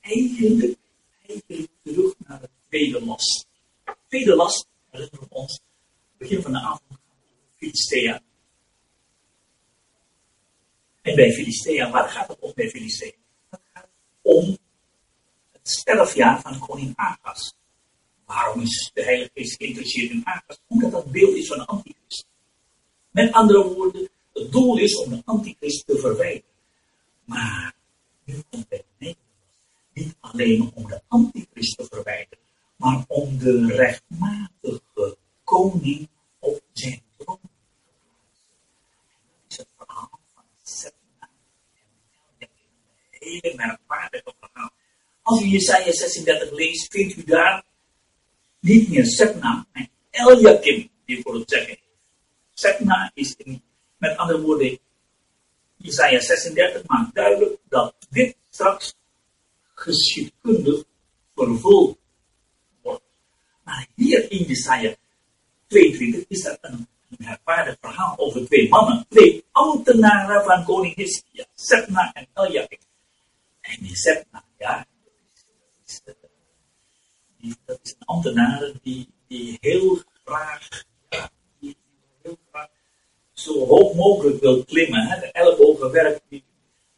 Eigenlijk, 0.00 0.78
eigenlijk 1.26 1.70
terug 1.82 2.14
naar 2.26 2.40
de 2.40 2.48
tweede 2.68 3.04
last. 3.04 3.46
De 3.84 3.96
tweede 4.06 4.34
last, 4.34 4.66
herinneren 4.90 5.28
we 5.28 5.34
ons, 5.34 5.60
begin 6.16 6.42
van 6.42 6.52
de 6.52 6.58
avond, 6.58 7.00
Filistea. 7.56 8.22
En 11.02 11.14
bij 11.14 11.32
Filistea, 11.32 11.90
waar 11.90 12.08
gaat 12.08 12.28
het 12.28 12.38
om 12.38 12.52
bij 12.54 12.68
Filistea? 12.68 13.12
Het 13.50 13.60
gaat 13.72 13.88
om 14.22 14.58
het 15.52 15.68
sterfjaar 15.68 16.40
van 16.40 16.58
koning 16.58 16.92
Agas. 16.96 17.54
Waarom 18.24 18.60
is 18.60 18.90
de 18.94 19.02
Heilige 19.02 19.30
Geest 19.34 19.56
geïnteresseerd 19.56 20.10
in 20.10 20.26
Agas? 20.26 20.60
Omdat 20.66 20.90
dat 20.90 21.10
beeld 21.10 21.34
is 21.36 21.46
van 21.46 21.58
de. 21.58 21.97
Met 23.18 23.32
andere 23.32 23.74
woorden, 23.74 24.08
het 24.32 24.52
doel 24.52 24.78
is 24.78 24.96
om 24.96 25.10
de 25.10 25.22
antichrist 25.24 25.86
te 25.86 25.98
verwijderen. 25.98 26.50
Maar 27.24 27.74
nu 28.24 28.42
komt 28.50 28.66
het 28.68 28.84
niet 29.92 30.16
alleen 30.20 30.70
om 30.74 30.86
de 30.86 31.00
antichrist 31.08 31.76
te 31.76 31.86
verwijderen, 31.90 32.44
maar 32.76 33.04
om 33.08 33.38
de 33.38 33.66
rechtmatige 33.66 35.16
koning 35.44 36.08
op 36.38 36.60
zijn 36.72 37.02
troon 37.16 37.38
dat 37.42 37.50
is 39.48 39.56
het 39.56 39.68
verhaal 39.76 40.20
van 40.34 40.44
Setna 40.62 41.28
en 42.38 42.48
Een 43.10 43.28
hele 43.42 43.56
merkwaardige 43.56 44.34
verhaal. 44.40 44.70
Als 45.22 45.42
u 45.42 45.44
Jesaja 45.44 45.92
36 45.92 46.50
leest, 46.50 46.90
vindt 46.90 47.16
u 47.16 47.24
daar 47.24 47.64
niet 48.60 48.88
meer 48.88 49.06
Setna, 49.06 49.66
maar 49.72 49.88
Eliakim 50.10 50.90
die 51.04 51.22
voor 51.22 51.34
het 51.34 51.50
zeggen. 51.50 51.87
Setna 52.58 53.10
is 53.14 53.36
in 53.36 53.62
met 53.98 54.16
andere 54.16 54.40
woorden, 54.40 54.78
Isaiah 55.82 56.20
36 56.20 56.86
maakt 56.86 57.14
duidelijk 57.14 57.60
dat 57.68 57.94
dit 58.10 58.36
straks 58.50 58.94
geschiedkundig 59.74 60.84
vervuld 61.34 61.98
wordt. 62.82 63.02
Maar 63.64 63.86
hier 63.94 64.30
in 64.30 64.50
Isaiah 64.50 64.94
22 65.66 66.24
is 66.28 66.44
er 66.44 66.58
een, 66.60 66.88
een 67.18 67.76
verhaal 67.80 68.18
over 68.18 68.46
twee 68.46 68.68
mannen, 68.68 69.06
twee 69.08 69.44
ambtenaren 69.52 70.44
van 70.44 70.64
koning 70.64 70.94
Hiskia, 70.94 71.44
Sepna 71.54 72.12
en 72.12 72.26
Eljakim. 72.34 72.78
En 73.60 73.76
die 73.80 73.96
Sepna, 73.96 74.44
ja, 74.58 74.86
dat 76.04 76.14
is, 77.38 77.56
dat 77.64 77.80
een 77.82 78.06
ambtenaar 78.06 78.72
die, 78.82 79.08
die 79.26 79.56
heel 79.60 80.02
graag, 80.24 80.84
zo 83.32 83.66
hoog 83.66 83.94
mogelijk 83.94 84.40
wil 84.40 84.64
klimmen. 84.64 85.06
Hè? 85.06 85.20
De 85.20 85.32
ellebogenwerk, 85.32 86.20
die, 86.28 86.44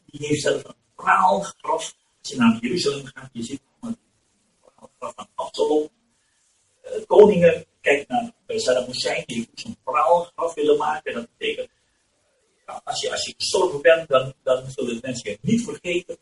die 0.05 0.27
heeft 0.27 0.41
zelfs 0.41 0.63
een 0.63 0.75
praalgraf. 0.95 1.95
Als 2.19 2.31
je 2.31 2.37
naar 2.37 2.57
Jeruzalem 2.61 3.05
gaat, 3.05 3.29
je 3.31 3.43
ziet 3.43 3.61
een 3.81 3.97
praalgraf 4.61 5.13
van 5.15 5.27
Absalom. 5.35 5.89
Uh, 6.85 7.05
koningen, 7.07 7.65
kijk 7.81 8.07
naar 8.07 8.33
Saddam 8.47 8.85
Hussein, 8.85 9.23
die 9.25 9.49
zo'n 9.53 9.77
praalgraf 9.83 10.53
willen 10.53 10.77
maken. 10.77 11.13
Dat 11.13 11.27
betekent, 11.37 11.69
ja, 12.65 12.81
als, 12.83 13.01
je, 13.01 13.11
als 13.11 13.25
je 13.25 13.33
gestorven 13.37 13.81
bent, 13.81 14.09
dan, 14.09 14.33
dan 14.43 14.69
zullen 14.69 14.99
mensen 15.01 15.31
je 15.31 15.37
niet 15.41 15.63
vergeten. 15.63 16.17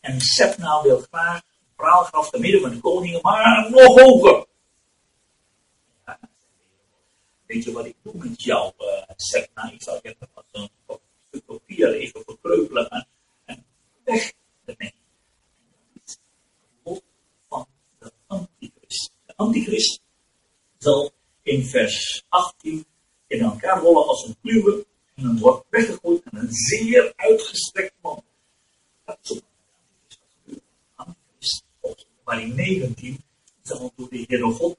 En 0.00 0.20
Sepna 0.20 0.82
wil 0.82 0.98
graag 1.10 1.36
een 1.36 1.74
praalgraf 1.76 2.30
te 2.30 2.38
midden 2.38 2.60
van 2.60 2.70
de 2.70 2.80
koningen, 2.80 3.20
maar 3.22 3.70
nog 3.70 4.00
hoger. 4.00 4.46
Ja, 6.06 6.18
weet 7.52 7.64
je 7.64 7.72
wat 7.72 7.86
ik 7.86 7.96
doe 8.02 8.14
met 8.14 8.42
jou, 8.42 8.72
uh, 8.78 9.02
Sepna? 9.16 9.70
Ik 9.72 9.82
zal 9.82 9.98
je 10.02 10.16
wat 10.34 10.44
een 10.50 10.70
stuk 11.28 11.44
papier 11.44 11.94
even 11.94 12.22
verkreupelen 12.24 12.88
en, 12.88 13.06
en 13.44 13.64
weg 14.04 14.32
ermee. 14.64 14.94
Het 15.92 16.18
lot 16.84 17.02
van 17.48 17.66
de 17.98 18.12
antichrist. 18.26 19.12
De 19.26 19.36
antichrist 19.36 20.00
zal 20.78 21.12
in 21.42 21.64
vers 21.64 22.24
18 22.28 22.86
in 23.26 23.40
elkaar 23.40 23.80
rollen 23.80 24.06
als 24.06 24.26
een 24.26 24.36
kluwe 24.42 24.86
en 25.14 25.22
dan 25.22 25.38
wordt 25.38 25.66
weggegooid 25.70 26.22
aan 26.24 26.38
een 26.38 26.52
zeer 26.52 27.12
uitgestrekt 27.16 27.94
man. 28.00 28.24
Dat 29.04 29.42
is 31.38 31.62
ook 31.80 32.04
maar 32.24 32.42
in 32.42 32.54
19 32.54 33.20
zal 33.62 33.92
door 33.96 34.08
de 34.08 34.24
Heere 34.28 34.50
God 34.50 34.76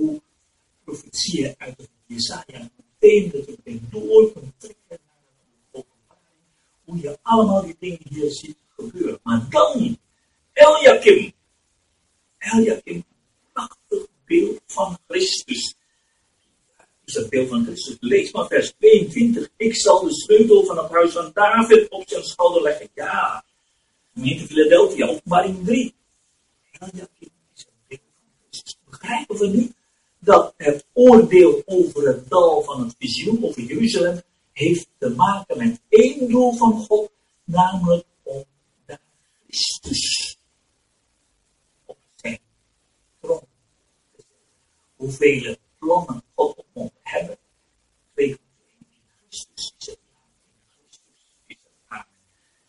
hoe 0.00 0.20
profetieën 0.84 1.54
uit 1.58 1.76
het 1.76 1.90
Jesaja 2.06 2.70
meteen 2.76 3.30
dat 3.30 3.46
je 3.64 3.80
door 3.90 4.32
kunt 4.32 4.52
trekken 4.58 4.86
naar 4.88 4.98
de 5.72 5.78
openbaring, 5.78 6.44
hoe 6.84 7.00
je 7.00 7.18
allemaal 7.22 7.62
die 7.62 7.76
dingen 7.78 8.00
hier 8.08 8.30
ziet 8.30 8.56
gebeuren. 8.76 9.20
Maar 9.22 9.46
dan, 9.48 9.98
Eliakim, 10.52 11.32
Eliakim, 12.38 12.94
een 12.94 13.04
prachtig 13.52 14.06
beeld 14.24 14.60
van 14.66 14.98
Christus 15.08 15.74
is 17.04 17.14
het 17.14 17.30
beeld 17.30 17.48
van 17.48 17.64
Christus. 17.64 17.96
Lees 18.00 18.32
maar 18.32 18.46
vers 18.46 18.72
22. 18.78 19.48
Ik 19.56 19.76
zal 19.76 20.04
de 20.04 20.14
sleutel 20.14 20.64
van 20.64 20.78
het 20.78 20.90
huis 20.90 21.12
van 21.12 21.30
David 21.34 21.88
op 21.88 22.02
zijn 22.06 22.24
schouder 22.24 22.62
leggen. 22.62 22.88
Ja, 22.94 23.44
gemeente 24.14 24.46
Philadelphia, 24.46 25.06
openbaring 25.06 25.64
3. 25.66 25.94
Begrijpen 28.90 29.36
we 29.36 29.46
nu 29.46 29.72
dat 30.20 30.54
het 30.56 30.86
oordeel 30.92 31.62
over 31.66 32.06
het 32.06 32.28
dal 32.28 32.62
van 32.62 32.80
het 32.80 32.94
visioen 32.98 33.44
over 33.44 33.62
Jeruzalem 33.62 34.20
heeft 34.52 34.88
te 34.98 35.08
maken 35.08 35.58
met 35.58 35.80
één 35.88 36.28
doel 36.28 36.52
van 36.52 36.72
God, 36.72 37.10
namelijk 37.44 38.04
om 38.22 38.44
de 38.86 38.98
Christus 39.46 40.38
op 41.84 41.98
zijn 42.16 42.38
troon 43.20 43.42
te. 44.16 44.24
Hoeveel 44.96 45.56
plannen 45.78 46.22
God 46.34 46.56
op 46.56 46.66
ons 46.72 46.90
hebben. 47.02 47.38
Twee 48.12 48.28
in 48.28 48.38
Christus 49.28 49.74
is 49.76 49.86
het. 49.86 49.98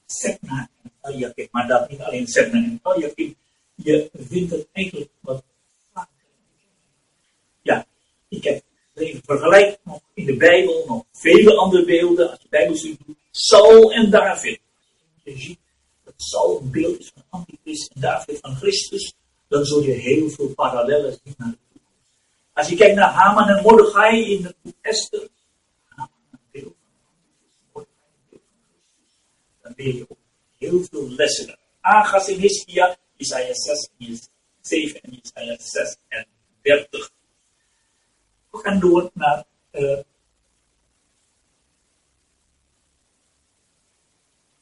Sepna 0.05 0.69
en 0.83 0.91
Eliakim, 1.01 1.47
maar 1.51 1.67
dat 1.67 1.89
niet 1.89 2.01
alleen 2.01 2.27
Sepna 2.27 2.57
en 2.57 2.79
Eliakim. 2.83 3.35
Je 3.75 4.09
vindt 4.13 4.51
het 4.51 4.67
eigenlijk 4.71 5.11
wat 5.19 5.43
ik 8.31 8.43
heb 8.43 8.63
even 8.93 9.21
vergelijk 9.25 9.79
nog 9.83 9.99
in 10.13 10.25
de 10.25 10.37
Bijbel 10.37 10.85
nog 10.87 11.03
vele 11.11 11.55
andere 11.55 11.85
beelden. 11.85 12.29
Als 12.29 12.39
je 12.41 12.47
Bijbelstudie 12.49 12.97
doet, 13.05 13.17
Saul 13.31 13.91
en 13.91 14.09
David. 14.09 14.59
Je 15.23 15.37
ziet 15.37 15.59
dat 16.03 16.13
Saul 16.17 16.59
een 16.61 16.71
beeld 16.71 16.99
is 16.99 17.11
van 17.13 17.23
Antichrist 17.29 17.91
en 17.93 18.01
David 18.01 18.37
van 18.41 18.55
Christus. 18.55 19.13
Dan 19.47 19.65
zul 19.65 19.81
je 19.81 19.91
heel 19.91 20.29
veel 20.29 20.47
parallellen 20.47 21.19
zien 21.23 21.33
naar 21.37 21.51
de 21.51 21.57
als 22.53 22.69
je 22.69 22.75
kijkt 22.75 22.95
naar 22.95 23.11
Haman 23.11 23.47
en 23.49 23.63
Mordechai 23.63 24.35
in 24.35 24.43
het 24.43 24.55
boek 24.61 24.75
Esther, 24.81 25.27
dan 29.61 29.73
leer 29.75 29.95
je 29.95 30.05
ook 30.07 30.17
heel 30.57 30.83
veel 30.89 31.09
lessen. 31.09 31.57
Agas 31.79 32.27
in 32.27 32.39
Hiskia, 32.39 32.97
Isaiah 33.17 33.55
6, 33.55 33.89
7 34.61 35.01
en 35.01 35.19
Isaiah 35.23 35.59
6 35.59 35.97
en 36.07 36.27
30. 36.61 36.89
We 36.89 37.20
gaan 38.59 38.79
door 38.79 39.11
naar 39.13 39.45
uh, 39.71 39.99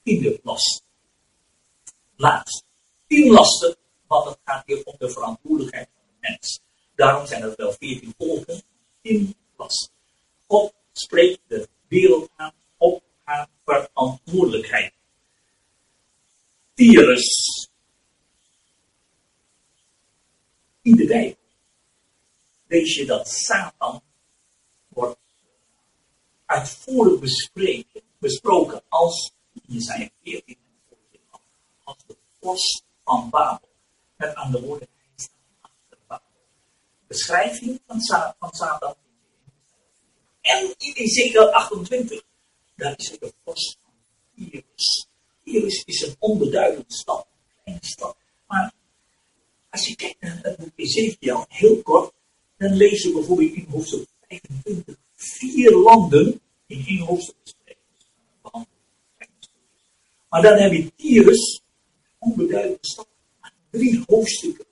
tiende 0.04 0.40
last. 0.44 0.84
Laatst. 2.16 2.64
Tien 3.08 3.32
lasten, 3.32 3.76
want 4.08 4.26
het 4.26 4.38
gaat 4.44 4.64
hier 4.66 4.84
om 4.84 4.96
de 4.98 5.10
verantwoordelijkheid 5.10 5.90
van 5.94 6.04
de 6.08 6.28
mens. 6.28 6.62
Daarom 6.96 7.26
zijn 7.26 7.42
er 7.42 7.54
wel 7.56 7.72
veertien 7.72 8.14
volken 8.18 8.62
in 9.02 9.36
last. 9.58 9.92
God 10.48 10.74
spreekt 10.92 11.42
de 11.48 11.68
wereld 11.88 12.30
aan 12.36 12.54
op 12.78 13.04
haar 13.24 13.50
verantwoordelijkheid. 13.66 14.94
Tyrus. 16.74 17.70
De 20.82 21.06
Bijbel 21.06 21.39
lees 22.70 22.96
je 22.96 23.06
dat 23.06 23.28
Satan 23.28 24.02
wordt 24.88 25.20
uitvoerig 26.46 27.20
besproken 28.20 28.82
als, 28.90 29.32
in 29.68 29.82
zijn 29.82 30.12
14 30.24 30.58
als 31.84 31.98
de 32.08 32.18
vorst 32.40 32.84
van 33.04 33.30
Babel. 33.30 33.68
Met 34.16 34.36
andere 34.36 34.66
woorden, 34.66 34.88
beschrijving 37.08 37.82
van, 37.88 38.02
van 38.40 38.54
Satan. 38.54 38.96
En 40.42 40.74
in 40.78 40.94
Ezekiel 40.94 41.52
28, 41.52 42.24
daar 42.76 42.98
is 42.98 43.18
de 43.20 43.34
vorst 43.44 43.78
van 43.84 43.94
Iris. 44.36 45.08
Iris 45.44 45.84
is 45.86 46.02
een 46.02 46.16
onbeduidende 46.20 46.94
stad, 46.94 47.28
een 47.32 47.64
kleine 47.64 47.86
stad. 47.86 48.18
Maar 48.48 48.74
als 49.70 49.88
je 49.88 49.96
kijkt 49.96 50.22
naar 50.22 50.40
het 50.42 50.58
boek 50.58 50.72
Ezekiel, 50.76 51.46
heel 51.48 51.82
kort, 51.82 52.14
dan 52.60 52.74
lees 52.74 53.04
je 53.04 53.12
bijvoorbeeld 53.12 53.54
in 53.54 53.66
hoofdstuk 53.70 54.08
25 54.28 54.96
vier 55.16 55.72
landen 55.76 56.42
in 56.68 56.84
één 56.88 57.00
hoofdstuk 57.00 57.36
beschreven. 57.44 58.68
Maar 60.30 60.42
dan 60.42 60.58
heb 60.58 60.72
je 60.72 60.92
Tyrus, 60.96 61.62
onbeduidende 62.20 62.78
stad, 62.82 63.08
drie 63.70 64.04
hoofdstukken 64.06 64.66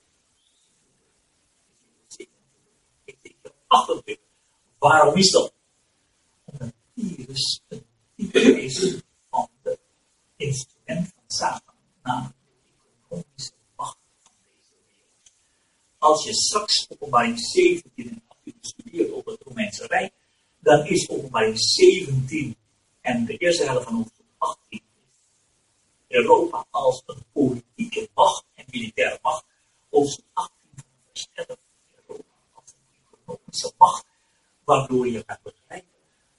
28. 3.68 4.18
Waarom 4.80 5.16
is 5.16 5.32
dat? 5.32 5.54
Omdat 6.46 6.74
virus 6.96 7.62
een 7.68 7.86
type 8.16 8.62
is 8.62 9.02
van 9.30 9.50
het 9.62 9.80
instrument 10.36 11.14
van 11.16 11.24
Satan, 11.28 11.76
namelijk 12.04 12.36
de 12.40 12.90
economische 13.02 13.52
macht 13.76 13.98
van 14.24 14.32
deze 14.42 14.74
wereld. 14.86 15.34
Als 15.98 16.24
je 16.24 16.34
straks 16.34 16.86
openbaring 16.90 17.40
17 17.40 18.10
en 18.10 18.24
18 18.28 18.54
studeert 18.62 19.12
over 19.12 19.32
het 19.32 19.42
Romeinse 19.42 19.88
Rijk, 19.88 20.14
dan 20.60 20.86
is 20.86 21.10
openbaring 21.10 21.60
17 21.60 22.56
en 23.02 23.26
de 23.26 23.38
eerste 23.38 23.64
helft 23.64 23.84
van 23.84 23.96
hoofdstuk 23.96 24.26
18 24.38 24.82
Europa 26.08 26.66
als 26.70 27.04
een 27.06 27.24
politieke 27.32 28.10
macht 28.14 28.46
en 28.56 28.66
militaire 28.72 29.20
macht. 29.22 29.46
Hoofdstuk 29.90 30.26
18 30.34 30.56
van 30.76 30.86
vers 31.14 31.30
11 31.34 31.58
economische 33.12 33.72
macht, 33.78 34.06
waardoor 34.64 35.08
je 35.08 35.24
gaat 35.26 35.42
begrijpen 35.44 35.96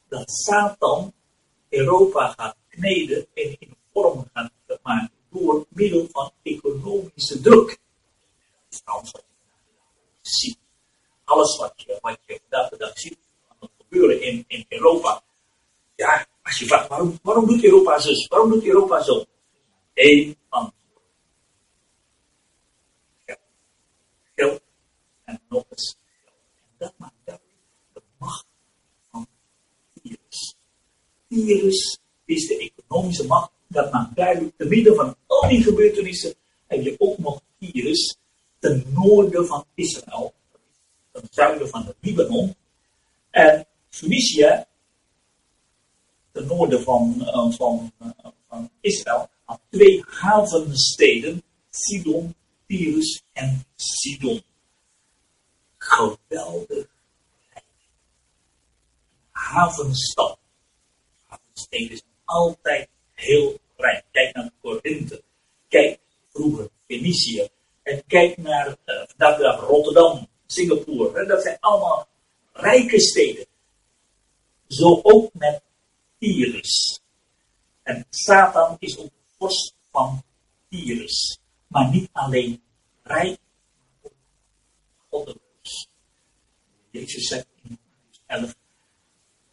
dat 0.09 0.31
Satan 0.31 1.13
Europa 1.69 2.35
gaat 2.37 2.57
kneden 2.69 3.27
en 3.35 3.57
in 3.59 3.77
vorm 3.93 4.31
gaat 4.33 4.53
maken 4.83 5.11
door 5.31 5.67
middel 5.69 6.09
van 6.11 6.31
economische 6.43 7.41
druk. 7.41 7.79
Dat 8.85 9.03
is 9.03 9.13
ziet, 10.29 10.59
alles 11.25 11.57
wat 11.57 11.73
je, 11.77 11.99
wat 12.01 12.19
je 12.27 12.41
vandaag 12.49 12.69
de 12.69 12.91
ziet, 12.95 13.19
wat 13.59 13.71
gebeuren 13.79 14.23
in, 14.23 14.45
in 14.47 14.65
Europa. 14.69 15.23
Ja, 15.97 16.27
als 16.43 16.59
je 16.59 16.67
vraagt, 16.67 16.89
waarom, 16.89 17.19
waarom 17.23 17.47
doet 17.47 17.65
Europa 17.65 17.99
zo? 17.99 18.11
Waarom 18.29 18.51
doet 18.51 18.65
Europa 18.65 19.03
zo? 19.03 19.25
Eén 19.95 20.37
antwoord. 20.49 21.03
Geld. 23.25 23.41
Geld. 24.35 24.61
En 25.25 25.41
nog 25.49 25.65
eens 25.71 25.97
geld. 26.25 26.37
En 26.55 26.75
dat 26.79 26.93
maakt 26.97 27.15
duidelijk 27.25 27.57
de 27.93 28.03
macht 28.19 28.47
van 29.11 29.27
virus. 30.03 30.57
Virus 31.29 31.99
is 32.25 32.47
de 32.47 32.73
economische 32.73 33.27
macht. 33.27 33.51
Dat 33.67 33.93
maakt 33.93 34.17
duidelijk, 34.17 34.57
te 34.57 34.65
midden 34.65 34.95
van 34.95 35.17
al 35.27 35.49
die 35.49 35.63
gebeurtenissen, 35.63 36.35
heb 36.67 36.83
je 36.83 36.95
ook 36.99 37.19
nog 37.19 37.41
virus 37.59 38.17
ten 38.59 38.85
noorden 38.89 39.47
van 39.47 39.65
Israël, 39.75 40.35
ten 41.13 41.23
zuiden 41.31 41.69
van 41.69 41.85
de 41.85 41.95
Libanon. 42.01 42.55
En 43.31 43.67
Tunisië, 43.89 44.65
ten 46.33 46.47
noorden 46.47 46.83
van, 46.83 47.15
uh, 47.19 47.51
van, 47.51 47.93
uh, 48.03 48.09
van 48.49 48.71
Israël, 48.81 49.29
had 49.45 49.61
twee 49.71 50.05
havensteden, 50.07 51.43
Sidon, 51.71 52.35
Tyrus 52.67 53.23
en 53.33 53.65
Sidon. 53.77 54.43
Geweldig 55.77 56.87
havenstad. 59.49 60.39
Havensteden 61.27 61.91
is 61.91 62.03
altijd 62.25 62.89
heel 63.15 63.59
rijk. 63.77 64.05
Kijk 64.11 64.35
naar 64.35 64.51
Korinthe. 64.61 65.23
Kijk 65.69 66.01
vroeger 66.33 66.69
Venetië. 66.87 67.49
En 67.89 68.03
kijk 68.07 68.37
naar 68.37 68.77
vandaag 69.17 69.61
Rotterdam, 69.61 70.29
Singapore. 70.47 71.27
Dat 71.27 71.43
zijn 71.43 71.57
allemaal 71.61 72.09
rijke 72.53 73.01
steden. 73.01 73.47
Zo 74.67 75.01
ook 75.03 75.35
met 75.35 75.63
Tyrus. 76.19 77.01
En 77.83 78.07
Satan 78.11 78.77
is 78.79 78.99
ook 78.99 79.11
vorst 79.39 79.75
van 79.91 80.23
Tyrus. 80.69 81.39
Maar 81.67 81.91
niet 81.91 82.09
alleen 82.13 82.63
rijk, 83.03 83.39
maar 84.03 84.03
ook 84.03 84.13
goddeloos. 85.09 85.89
Jezus 86.91 87.27
zegt 87.27 87.47
in 87.63 87.79
11, 88.27 88.55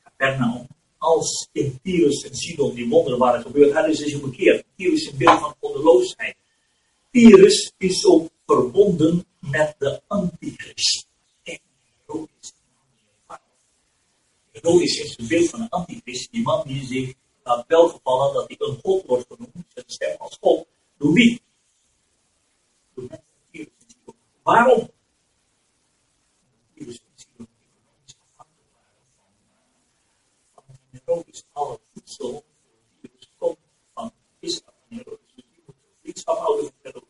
Capernaum, 0.03 0.67
als 0.97 1.49
in 1.51 1.79
Tyrus 1.83 2.23
en 2.23 2.35
Sidon 2.35 2.75
die 2.75 2.89
wonderen 2.89 3.19
waren 3.19 3.41
gebeurd, 3.41 3.73
hadden 3.73 3.95
ze 3.95 4.09
zich 4.09 4.21
bekeerd. 4.21 4.65
Tyrus 4.75 5.01
is 5.01 5.11
een 5.11 5.17
beeld 5.17 5.39
van 5.39 5.55
goddeloosheid. 5.59 6.35
Tyrus 7.15 7.73
is 7.77 8.05
ook 8.05 8.29
verbonden 8.45 9.25
met 9.39 9.75
de 9.77 10.01
antichrist. 10.07 11.07
Herodes. 11.43 12.53
Herodes 14.51 14.99
is 14.99 15.17
een 15.17 15.27
beeld 15.27 15.49
van 15.49 15.61
een 15.61 15.69
antichrist. 15.69 16.31
Die 16.31 16.41
man 16.41 16.67
die 16.67 16.85
zich 16.85 17.13
laat 17.43 17.67
welgevallen 17.67 18.33
dat 18.33 18.47
hij 18.47 18.55
een 18.59 18.79
god 18.83 19.05
wordt 19.05 19.25
genoemd, 19.27 19.65
zijn 19.73 19.85
stem 19.87 20.15
als 20.17 20.37
god. 20.41 20.67
Door 20.97 21.13
wie? 21.13 21.41
Door 22.93 23.05
mensen 23.09 23.73
Waarom? 24.43 24.89
Tyrus 26.73 26.97
en 26.97 27.11
Sidon 27.15 27.47
economisch 27.59 28.15
afhankelijk 28.19 28.71
waren 28.73 29.05
van, 30.55 30.63
van 30.65 30.75
Herodes. 30.91 31.45
Alle 31.51 31.79
voedsel 31.93 32.45
Tyrus 33.01 33.29
komt 33.37 33.57
van 33.93 34.11
Israël 34.39 34.73
en 34.89 34.97
Herodes. 34.97 35.33
Dus 35.35 35.45
die 35.51 35.63
moet 35.65 35.75
iets 36.01 36.25
afhouden 36.25 36.65
van 36.65 36.73
Herodes. 36.81 37.05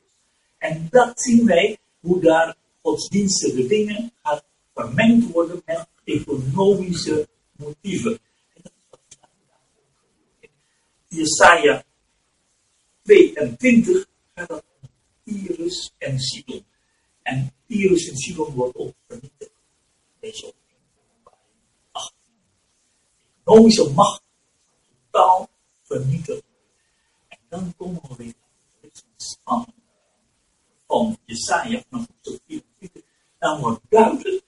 En 0.66 0.85
dat 0.96 1.22
zien 1.22 1.46
wij, 1.46 1.78
hoe 2.00 2.22
daar 2.22 2.58
godsdienstige 2.82 3.68
dingen 3.68 4.12
gaat 4.24 4.44
vermengd 4.74 5.32
worden 5.32 5.62
met 5.66 5.88
economische 6.04 7.28
motieven. 7.52 8.20
En 8.54 8.62
dat 8.62 8.72
is 8.80 8.82
wat 8.90 9.00
in 10.40 10.50
Jesaja 11.08 11.84
22 13.02 14.08
gaat 14.36 14.48
dat 14.48 14.64
om 14.82 14.90
Tyrus 15.24 15.94
en 15.98 16.20
Sidon. 16.20 16.66
En 17.22 17.54
Tyrus 17.68 18.10
en 18.10 18.18
Sidon 18.18 18.54
wordt 18.54 18.76
ook 18.76 18.94
vernietigd. 19.08 19.52
Deze 20.20 20.54
Economische 23.44 23.90
macht 23.90 24.24
totaal 25.12 25.50
vernietigd. 25.82 26.44
En 27.28 27.38
dan 27.50 27.74
komen 27.78 28.02
we 28.08 28.16
weer 28.16 28.34
van 29.44 29.75
van 30.96 31.18
Jesaja 31.26 31.84
van 31.90 32.00
hoofdstuk 32.00 32.42
24, 32.48 33.02
dan 33.40 33.60
wordt 33.60 33.82
duidelijk 33.90 34.44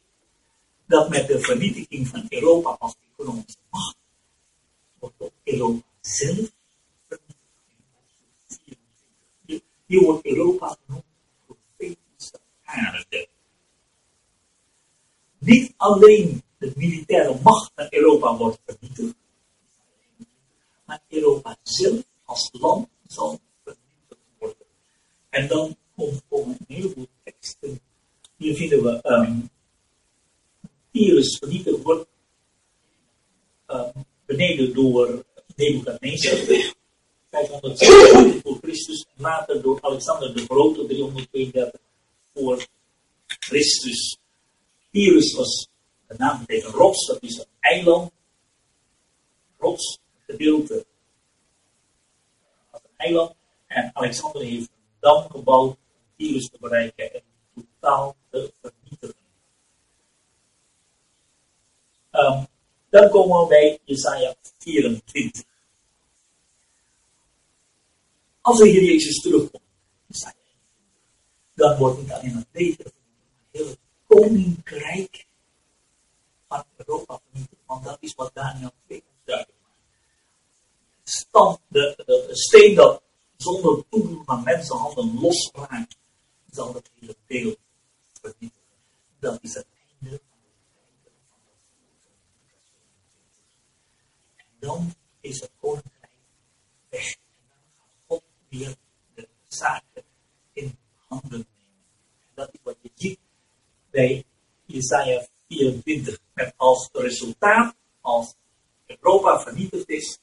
dat 0.86 1.10
met 1.10 1.28
de 1.28 1.40
vernietiging 1.40 2.08
van 2.08 2.26
Europa 2.30 2.70
als 2.80 2.96
economische 3.12 3.58
macht, 3.70 3.98
wordt 5.00 5.16
ook 5.18 5.32
Europa 5.44 5.86
zelf 6.02 6.52
vernietigd. 7.08 7.46
Hier 9.86 10.02
wordt 10.02 10.26
Europa 10.26 10.78
genoemd 10.86 11.04
profetische 11.46 12.40
aarde. 12.64 13.28
Niet 15.38 15.74
alleen 15.78 16.44
de 16.58 16.72
militaire 16.76 17.40
macht 17.44 17.72
van 17.76 17.88
Europa 17.90 18.38
wordt 18.38 18.60
vernietigd, 18.66 19.16
maar 20.86 21.02
Europa 21.08 21.58
zelf 21.64 22.04
als 22.24 22.50
land 22.52 22.88
zal 23.08 23.40
vernietigd 23.64 24.22
worden. 24.38 24.66
En 25.30 25.48
dan 25.48 25.78
komen 25.98 26.58
een 26.60 26.76
heleboel 26.76 27.08
teksten. 27.24 27.80
Hier 28.36 28.56
vinden 28.56 28.84
we 28.84 29.00
um, 29.04 29.50
Tyrus 30.92 31.38
vernietigd 31.38 31.82
wordt 31.82 32.10
um, 33.68 33.92
beneden 34.26 34.74
door 34.74 35.26
Nebuchadnezzar. 35.56 36.76
526 37.30 38.42
voor 38.42 38.58
Christus 38.62 39.06
en 39.16 39.22
later 39.22 39.62
door 39.62 39.82
Alexander 39.82 40.34
de 40.34 40.46
Grote 40.46 40.86
332 40.86 41.82
voor 42.34 42.68
Christus. 43.28 44.18
Tyrus 44.92 45.34
was, 45.34 45.68
de 46.08 46.16
naam 46.18 46.40
betekent 46.40 46.74
rots, 46.74 47.06
dat 47.08 47.24
is 47.24 47.38
een 47.38 47.46
eiland. 47.60 48.12
Rots, 49.58 50.00
gedeelte 50.26 50.86
als 52.72 52.82
een 52.84 52.98
eiland. 52.98 53.36
En 53.68 53.92
Alexander 53.94 54.42
heeft 54.42 54.70
een 54.70 54.96
dam 55.00 55.30
gebouwd 55.30 55.78
virus 56.18 56.50
te 56.50 56.58
bereiken 56.60 57.14
en 57.14 57.22
totaal 57.56 58.16
te 58.30 58.54
vernietigen. 58.62 59.26
Um, 62.12 62.48
dan 62.90 63.10
komen 63.10 63.42
we 63.42 63.48
bij 63.48 63.80
Jesaja 63.84 64.36
24. 64.58 65.44
Als 68.42 68.60
we 68.60 68.68
hier 68.68 68.84
Jezus 68.84 69.22
terugkomen, 69.22 69.68
Jesaja 70.06 70.38
dan 71.58 71.78
wordt 71.78 72.00
niet 72.02 72.12
alleen 72.12 72.36
het 72.36 72.48
leger 72.52 72.86
maar 72.86 73.48
heel 73.52 73.68
het 73.68 73.80
koninkrijk 74.08 75.28
van 76.48 76.64
Europa 76.76 77.20
vernietigd, 77.24 77.62
want 77.66 77.84
dat 77.84 77.98
is 78.00 78.16
wat 78.16 78.32
Daniel 78.34 78.72
2 78.86 79.04
ons 79.10 79.22
duidelijk 79.26 79.58
maakt. 79.62 79.78
De, 81.70 81.94
de, 81.96 82.04
de 82.06 82.36
steen 82.36 82.76
dat 82.76 83.02
zonder 83.38 83.84
toedoen 83.90 84.24
van 84.26 84.44
mensenhanden 84.44 85.20
losraakt, 85.20 85.98
zal 86.52 86.74
het 86.74 86.90
hele 87.00 87.16
beeld 87.28 87.60
vernietigen. 88.22 88.78
Dat 89.20 89.40
is 89.42 89.54
het 89.54 89.66
einde 90.02 90.22
van 90.30 90.40
het 90.44 90.56
einde 90.92 91.10
van 91.30 91.40
de 91.44 92.54
En 94.36 94.46
dan 94.60 94.94
is 95.20 95.40
het 95.40 95.52
koninkrijk 95.60 96.12
weg. 96.90 97.16
En 97.16 97.48
dan 97.50 97.58
gaat 97.78 97.96
God 98.08 98.24
weer 98.50 98.76
de 99.14 99.28
zaken 99.48 100.04
in 100.54 100.78
handen 101.08 101.48
nemen. 101.58 101.86
En 102.20 102.32
dat 102.34 102.54
is 102.54 102.60
wat 102.64 102.78
je 102.82 102.92
ziet 102.96 103.20
bij 103.90 104.26
Jesaja 104.66 105.28
24. 105.48 106.20
Met 106.34 106.54
als 106.58 106.90
resultaat, 106.92 107.76
als 108.02 108.36
Europa 108.86 109.40
vernietigd 109.42 109.90
is, 109.90 110.20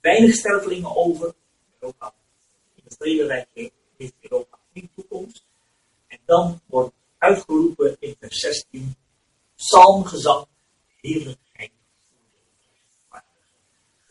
weinig 0.00 0.34
stervelingen 0.34 0.96
over. 0.96 1.34
Europa 1.78 2.14
in 2.74 2.82
het 2.84 2.96
Vrederijk 2.96 3.48
heeft 3.96 4.14
Europa 4.20 4.58
geen 4.74 4.90
toekomst. 4.94 5.44
En 6.06 6.18
dan 6.24 6.60
wordt 6.66 6.94
uitgeroepen 7.18 7.96
in 8.00 8.16
vers 8.18 8.38
16, 8.40 8.96
psalmgezang, 9.54 10.46
heerlijkheid 11.00 11.70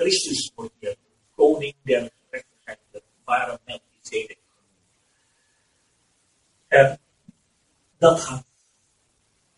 Christus 0.02 0.52
wordt 0.56 0.74
hier 0.80 0.96
koning 1.36 1.76
der 1.84 2.12
gerechtigheid, 2.30 2.80
de 2.92 3.02
ware 3.24 3.60
Melchizedek 3.66 4.38
En 6.68 7.00
dat 7.98 8.20
gaat. 8.20 8.46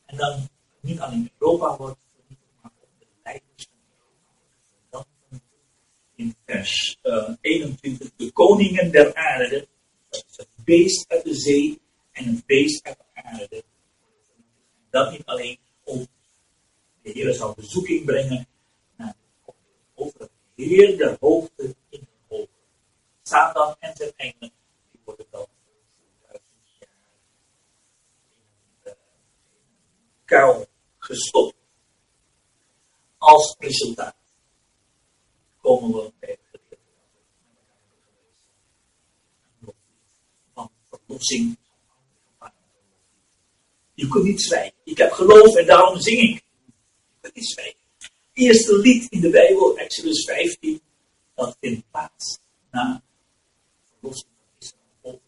En 0.06 0.18
dan 0.18 0.50
niet 0.80 1.00
alleen 1.00 1.32
Europa 1.40 1.78
wordt 1.78 2.00
vernietigd, 2.16 2.52
maar 2.62 2.72
ook 2.82 3.00
de 3.00 3.06
leiders 3.24 3.68
van 3.70 3.80
Europa 4.92 5.06
worden 5.30 5.42
in 6.16 6.36
vers 6.46 6.98
uh, 7.04 7.30
eh, 7.30 7.36
21, 7.42 8.12
de 8.16 8.32
koningen 8.32 8.92
der 8.92 9.16
aarde 9.16 9.68
dat 10.10 10.26
is 10.30 10.38
het 10.38 10.48
beest 10.64 11.10
uit 11.10 11.24
de 11.24 11.36
zee 11.36 11.82
en 12.12 12.26
het 12.26 12.46
beest 12.46 12.84
uit 12.84 12.98
de 12.98 13.22
aarde. 13.24 13.64
Dat 14.90 15.12
niet 15.12 15.26
alleen 15.26 15.58
om 15.84 16.08
de 17.02 17.12
Heer 17.12 17.34
zal 17.34 17.54
bezoeking 17.54 18.06
brengen 18.06 18.48
naar 18.96 19.16
over 19.96 20.20
het 20.20 20.32
Heer 20.56 20.98
der 20.98 21.18
hoogte 21.20 21.76
in 21.90 22.00
de 22.00 22.08
hoogte. 22.28 22.50
Satan 23.24 23.76
en 23.80 23.96
zijn 23.96 24.14
engelen, 24.16 24.52
die 24.92 25.02
worden 25.04 25.26
dan 25.30 25.48
duizend 26.22 26.48
jaar 26.80 26.90
in 28.84 28.92
een 28.92 28.96
kuil 30.26 30.66
gestopt. 30.98 31.56
Als 33.18 33.56
resultaat. 33.60 34.16
komen 35.62 35.92
we 35.92 36.14
bij 36.20 36.38
het 41.14 41.28
van 41.28 41.50
verlossing. 41.50 41.58
Je 43.94 44.08
kunt 44.08 44.24
niet 44.24 44.42
zwijgen. 44.42 44.78
Ik 44.84 44.98
heb 44.98 45.12
geloof 45.12 45.56
en 45.56 45.66
daarom 45.66 46.00
zing 46.00 46.20
ik. 46.20 46.36
Je 46.36 47.20
kunt 47.22 47.36
niet 47.36 47.50
zwijgen. 47.50 47.82
Eerste 48.34 48.78
lied 48.78 49.12
in 49.12 49.22
de 49.22 49.30
Bijbel, 49.30 49.78
Exodus 49.78 50.24
15, 50.24 50.82
dat 51.36 51.58
vindt 51.60 51.92
plaats 51.92 52.40
na 52.72 53.04
verlossing 54.00 54.32
van. 55.02 55.20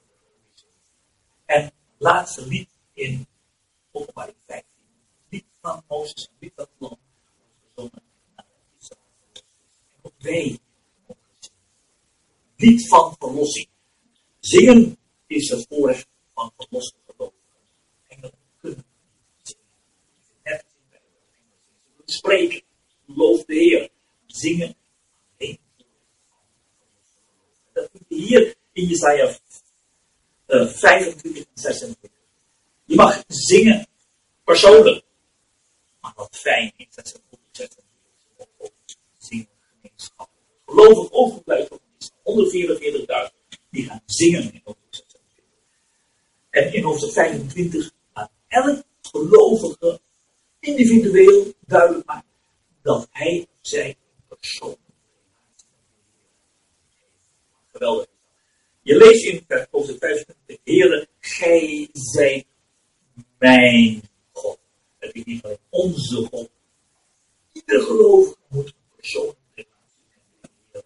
En 1.45 1.72
laatste 1.98 2.48
lied 2.48 2.70
in 2.94 3.28
openbaring 3.91 4.38
15. 4.48 4.66
Lied 5.30 5.45
van 5.62 5.84
Mozes, 5.88 6.30
lied 6.40 6.52
van 6.56 6.66
het 6.66 6.74
land, 6.78 6.99
gezongen 7.76 8.03
naar 8.36 8.45
ook 10.02 10.14
wij 10.18 10.60
Lied 12.57 12.88
van 12.88 13.16
verlossing. 13.20 13.68
Zingen 14.40 14.98
is 15.28 15.50
het 15.50 15.66
voorrecht 15.70 16.08
van 16.34 16.52
verlossen 16.58 16.98
gelovigen. 17.06 17.42
Engelen 18.08 18.32
kunnen 18.62 18.86
zingen. 19.42 19.64
Net 20.44 20.66
spreken, 22.06 22.62
loof 23.06 23.46
de 23.46 23.54
Heer. 23.54 23.90
Zingen 24.26 24.76
alleen 25.38 25.60
Dat 27.74 27.90
vind 27.92 28.06
je 28.08 28.16
hier 28.16 28.56
in 28.72 28.86
Jesaja 28.86 29.38
uh, 30.48 30.68
25 30.68 31.38
en 31.38 31.48
26. 31.54 32.20
Je 32.86 32.96
mag 32.96 33.24
zingen 33.28 33.88
persoonlijk. 34.44 35.06
Maar 36.02 36.14
wat 36.16 36.38
fijn 36.38 36.74
is 36.78 36.88
dat 36.96 37.08
ze 37.08 37.20
zingen 39.18 39.48
gemeenschap. 39.82 40.30
Gelovig 40.66 41.12
overblijft 41.12 41.72
op 41.72 41.82
144.000 43.32 43.34
die 43.70 43.86
gaan 43.86 44.02
zingen 44.06 44.54
in 44.54 44.62
hoofdstuk 44.64 44.85
26. 44.85 44.85
En 46.56 46.73
in 46.73 46.84
hoofdstuk 46.84 47.11
25 47.11 47.91
gaat 48.14 48.32
elk 48.48 48.84
gelovige 49.02 49.99
individueel 50.60 51.53
duidelijk 51.60 52.06
maken 52.06 52.30
dat 52.82 53.07
hij 53.11 53.48
of 53.49 53.57
zij 53.61 53.95
persoon 54.27 54.77
Geweldig. 57.72 58.07
Je 58.82 58.98
leest 58.98 59.26
in 59.26 59.45
hoofdstuk 59.72 59.98
25, 59.99 60.57
Heere, 60.64 61.07
gij 61.19 61.90
zijt 61.91 62.45
mijn 63.38 64.02
God. 64.32 64.60
Het 64.98 65.15
is 65.15 65.23
niet 65.23 65.44
alleen 65.44 65.57
onze 65.69 66.27
God. 66.32 66.49
Ieder 67.52 67.82
gelovige 67.82 68.36
moet 68.48 68.73
een 68.98 69.36
relatie 69.53 70.84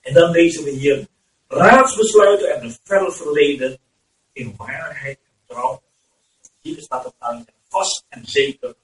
En 0.00 0.14
dan 0.14 0.30
lezen 0.30 0.64
we 0.64 0.70
hier 0.70 1.06
raadsbesluiten 1.48 2.54
en 2.54 2.64
een 2.64 2.76
verre 2.82 3.12
verleden 3.12 3.78
in 4.36 4.54
waarheid 4.56 5.18
en 5.18 5.46
trouw. 5.46 5.82
Hier 6.60 6.80
staat 6.82 7.04
het 7.04 7.14
aan 7.18 7.46
vast 7.68 8.04
en 8.08 8.26
zeker 8.26 8.74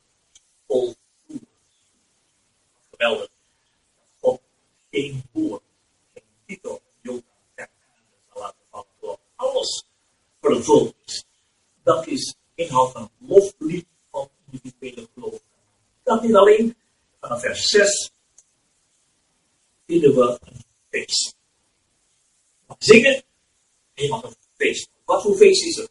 volvoerd. 0.66 0.97
Geweldig. 2.91 3.29
God 4.20 4.41
geen 4.91 5.23
woord, 5.33 5.62
geen 6.15 6.24
titel, 6.47 6.83
Jota, 7.01 7.69
zal 8.33 8.43
laten 8.43 8.65
vallen 8.70 8.87
door 9.01 9.19
alles 9.37 9.85
vervuld 10.41 10.95
is. 11.05 11.24
Dat 11.83 12.07
is 12.07 12.35
inhoud 12.55 12.93
van 12.93 13.03
een 13.03 13.29
loflied 13.29 13.87
van 14.11 14.31
individuele 14.51 15.09
geloof. 15.15 15.41
Dat 16.03 16.23
niet 16.23 16.35
alleen, 16.35 16.77
vanaf 17.20 17.41
vers 17.41 17.62
6 17.62 18.11
vinden 19.87 20.15
we 20.15 20.39
een 20.41 20.65
feest. 20.89 21.37
Zingen 22.79 23.24
en 23.95 24.05
je 24.05 24.09
mag 24.09 24.23
een 24.23 24.35
feest. 24.57 24.91
Wat 25.13 25.23
voor 25.23 25.37
feest 25.37 25.65
is 25.67 25.77
het? 25.77 25.91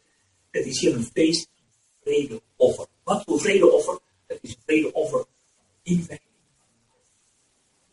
Het 0.50 0.66
is 0.66 0.80
hier 0.80 0.94
een 0.94 1.04
feest, 1.04 1.48
een 1.54 1.68
vredeoffer. 2.02 2.86
Wat 3.02 3.22
voor 3.24 3.40
vredeoffer? 3.40 3.98
Het 4.26 4.38
is 4.42 4.50
een 4.50 4.62
vredeoffer 4.64 5.24
inwijding. 5.82 6.30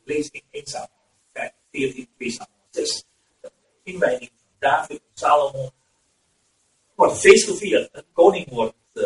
Lees 0.04 0.30
in 0.30 0.42
1 0.50 0.66
Samuel 0.66 0.90
14, 1.72 2.08
2 2.16 2.32
Samuel 2.32 2.68
6. 2.70 3.04
De 3.42 3.52
inwijding 3.84 4.32
van 4.36 4.48
David 4.60 4.98
en 4.98 5.12
Salomo 5.14 5.70
wordt 6.96 7.20
feest 7.20 7.48
gevierd. 7.48 7.90
Een 7.92 8.12
koning 8.14 8.50
wordt, 8.50 8.76
uh, 8.94 9.04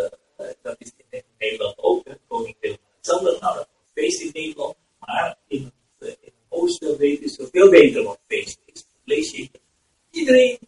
dat 0.62 0.76
is 0.78 0.92
in 1.10 1.24
Nederland 1.38 1.78
ook, 1.78 2.08
een 2.08 2.20
koning 2.28 2.56
wil 2.60 2.78
hetzelfde. 2.98 3.38
Nou, 3.40 3.56
dat 3.56 3.68
feest 3.94 4.22
in 4.22 4.30
Nederland, 4.34 4.76
maar 5.00 5.38
in 5.48 5.64
het, 5.64 5.74
uh, 6.00 6.10
in 6.10 6.16
het 6.22 6.34
oosten 6.50 6.98
veel 7.52 7.70
beter 7.70 8.04
wat 8.04 8.20
feest 8.28 8.60
is. 8.66 8.86
Lees 9.04 9.32
je 9.32 9.50
iedereen 10.10 10.60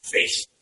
feest. 0.00 0.52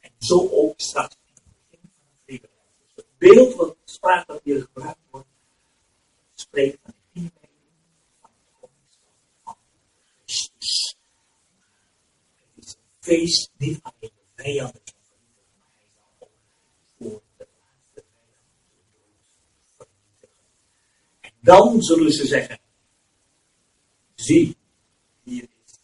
En 0.00 0.12
zo 0.18 0.48
ook 0.50 0.80
straks 0.80 1.16
in 1.24 1.34
het 1.34 1.42
begin 1.70 1.90
van 1.96 2.06
het 2.06 2.22
leven. 2.26 2.48
Dus 2.84 2.92
het 2.96 3.18
beeld 3.18 3.54
wat 3.54 3.76
spraak 3.84 4.26
dat 4.26 4.40
hier 4.44 4.60
gebruikt 4.60 4.98
wordt, 5.10 5.28
spreekt 6.34 6.78
van 6.82 6.94
de 7.12 7.20
inleiding 7.20 7.60
van 8.20 8.30
het 8.30 8.50
koningschap 8.60 9.18
van 9.44 9.56
Christus. 10.24 10.96
Het 12.54 12.64
is 12.64 12.72
een 12.72 12.80
feest 13.00 13.50
niet 13.56 13.80
alleen 13.82 14.12
vijanden 14.34 14.82
kan 14.82 15.00
vernietigen, 15.02 15.58
maar 15.58 15.72
hij 15.76 15.88
zal 15.94 16.10
ook 16.18 16.30
voor 16.98 17.22
de 17.36 17.48
laatste 17.60 18.04
vijand 18.04 18.40
de 18.54 19.76
dood 19.76 19.88
vernietigen. 20.18 20.38
En 21.20 21.32
dan 21.50 21.82
zullen 21.82 22.12
ze 22.12 22.26
zeggen, 22.26 22.58
zie, 24.14 24.56
hier 25.22 25.42
is 25.42 25.78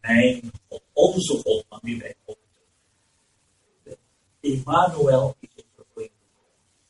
mijn 0.00 0.50
God, 0.68 0.82
onze 0.92 1.36
God, 1.36 1.64
aan 1.68 1.80
wie 1.82 1.98
wij 1.98 2.14
openen. 2.24 3.98
Emmanuel 4.40 5.36
is 5.40 5.48
een 5.56 5.64
probleem. 5.74 6.10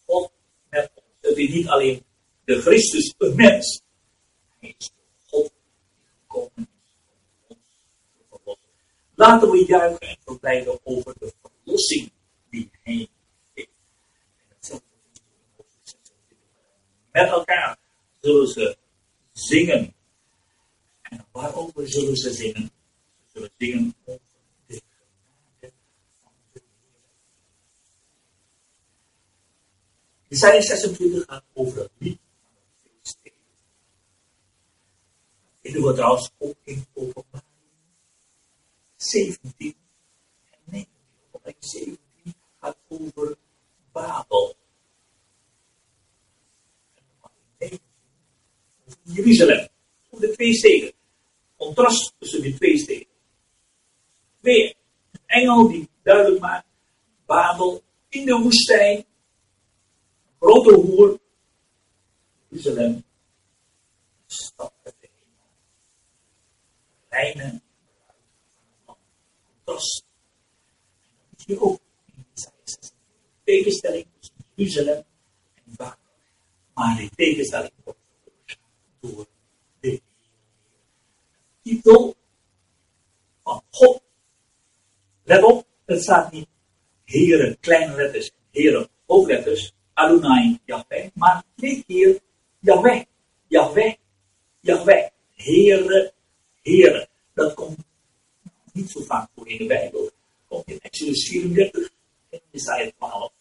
God 0.07 0.33
met 0.71 0.91
ons. 0.95 1.07
Het 1.21 1.37
is 1.37 1.49
niet 1.49 1.69
alleen 1.69 2.05
de 2.45 2.61
Christus, 2.61 3.15
een 3.19 3.37
mens. 3.37 3.83
Hij 4.59 4.75
is 4.79 4.87
de 4.87 4.93
God 5.27 5.53
die 5.53 6.05
gekomen 6.21 6.69
is 7.49 7.57
Laten 9.15 9.51
we 9.51 9.65
juichen 9.67 10.09
en 10.09 10.17
verblijden 10.25 10.81
over 10.85 11.15
de 11.19 11.33
verlossing 11.43 12.13
die 12.51 12.71
hij 12.83 13.09
heeft. 13.55 13.71
Met 17.11 17.29
elkaar 17.29 17.81
zullen 18.23 18.49
ze 18.49 18.77
zingen. 19.33 19.95
En 21.03 21.27
waarover 21.33 21.89
zullen 21.89 22.17
ze 22.17 22.33
zingen? 22.33 22.71
Ze 23.17 23.29
zullen 23.33 23.51
zingen 23.59 23.95
over 24.05 24.21
de 24.67 24.75
genade 24.75 25.73
van 26.21 26.33
de 26.53 26.63
Heer. 26.81 26.93
Isaiah 30.29 30.63
26 30.63 31.25
gaat 31.27 31.45
over 31.53 31.79
het 31.79 31.91
lied 31.99 32.19
van 32.41 32.51
het 32.55 32.93
feest. 33.03 33.19
Vinden 35.63 35.83
we 35.83 35.95
trouwens 35.95 36.31
ook 36.39 36.57
in 36.63 36.87
openbaar 36.93 37.45
17 38.97 39.75
en 40.51 40.59
19. 40.65 40.89
Want 41.31 41.57
17 41.59 41.99
gaat 42.61 42.77
over 42.89 43.37
Babel. 43.93 44.57
En 47.59 47.71
over 47.71 47.92
Jeruzalem. 49.03 49.69
Over 50.11 50.27
de 50.27 50.33
twee 50.33 50.55
steden. 50.55 50.93
Contrast 51.57 52.15
tussen 52.19 52.43
die 52.43 52.55
twee 52.55 52.79
steden. 52.79 53.07
Weer 54.41 54.75
een 55.13 55.21
engel 55.27 55.69
die 55.69 55.89
duidelijk 56.03 56.41
maakt: 56.41 56.67
Babel 57.27 57.83
in 58.09 58.25
de 58.25 58.39
woestijn. 58.39 59.05
Grote 60.39 60.75
hoer. 60.75 61.21
Jeruzalem. 62.49 63.05
Stad 64.27 64.73
uit 64.85 64.95
de 65.01 65.09
hemel. 65.11 65.49
Reine 67.09 67.61
was. 69.65 70.05
En 71.11 71.29
dat 71.31 71.47
hier 71.47 71.63
ook 71.63 71.81
in 72.07 72.25
Isaiah 72.35 72.55
6. 72.65 72.93
Tegenstelling 73.45 74.07
tussen 74.19 74.37
Jeruzalem 74.55 75.05
en 75.55 75.63
Babel. 75.77 75.97
Maar 76.75 76.97
die 76.97 77.11
tegenstelling 77.15 77.73
wordt 77.85 77.99
door 79.03 79.27
de. 79.81 80.01
Titel 81.63 82.17
van 83.43 83.63
God. 83.71 84.03
Let 85.23 85.43
op, 85.43 85.67
het 85.85 86.03
staat 86.03 86.33
niet 86.33 86.49
Heren, 87.05 87.59
kleine 87.61 87.95
letters, 87.97 88.31
Heren, 88.51 88.89
hoofdletters, 89.07 89.75
Adonai, 89.95 90.61
Yahweh, 90.65 91.11
maar 91.15 91.45
dit 91.55 91.85
hier 91.87 92.21
Yahweh, 92.59 93.05
Yahweh, 93.47 93.95
Yahweh, 94.61 95.09
Heren, 95.35 96.13
Heren. 96.63 97.09
Dat 97.35 97.55
komt 97.55 97.79
niet 98.73 98.91
zo 98.91 99.01
vaak 99.01 99.29
voor 99.35 99.49
in 99.49 99.59
de 99.59 99.67
Bijbel. 99.67 100.11
Komt 100.49 100.67
in 100.67 100.81
Exodus 100.81 101.29
34 101.29 101.91
en 102.31 102.41
Isaiah 102.51 102.93
12. 102.97 103.33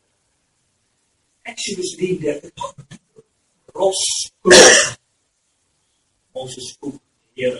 Exodus 1.49 1.97
33, 1.97 2.53
rotskloof. 3.73 4.99
Mozes 6.33 6.77
vroeg, 6.79 6.99
Heer, 7.35 7.59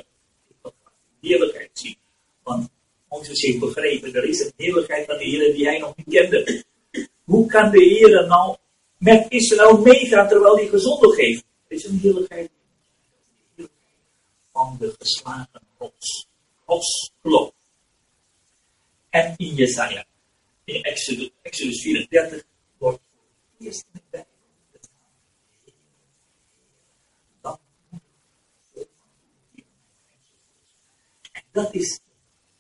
ik 0.49 0.57
wil 0.63 0.75
heerlijkheid 1.21 1.71
zien. 1.73 1.97
Want 2.43 2.69
Mozes 3.09 3.41
heeft 3.41 3.59
begrepen, 3.59 4.15
er 4.15 4.25
is 4.25 4.41
een 4.41 4.53
heerlijkheid 4.57 5.07
van 5.07 5.19
de 5.19 5.25
Heer 5.25 5.55
die 5.55 5.67
hij 5.67 5.79
nog 5.79 5.97
niet 5.97 6.09
kende. 6.09 6.65
Hoe 7.25 7.47
kan 7.47 7.71
de 7.71 7.83
Heer 7.83 8.27
nou 8.27 8.57
met 8.99 9.27
Israël 9.29 9.79
meegaan 9.79 10.29
terwijl 10.29 10.57
hij 10.57 10.69
gezondigd 10.69 11.17
heeft? 11.17 11.45
Er 11.69 11.77
is 11.77 11.85
een 11.85 11.99
heerlijkheid 11.99 12.51
van 14.53 14.77
de 14.81 14.95
geslagen 14.99 15.63
rots. 15.79 16.27
Rotskloof. 16.67 17.53
En 19.11 19.35
in 19.37 19.55
Jesaja, 19.55 20.05
in 20.65 20.83
Exodus, 20.83 21.31
Exodus 21.43 21.83
34, 21.83 22.45
wordt 22.79 23.01
eerst 23.59 23.85
met 23.93 24.03
bij 24.11 24.27
dan 27.41 27.59
En 31.33 31.43
dat 31.51 31.75
is 31.75 32.01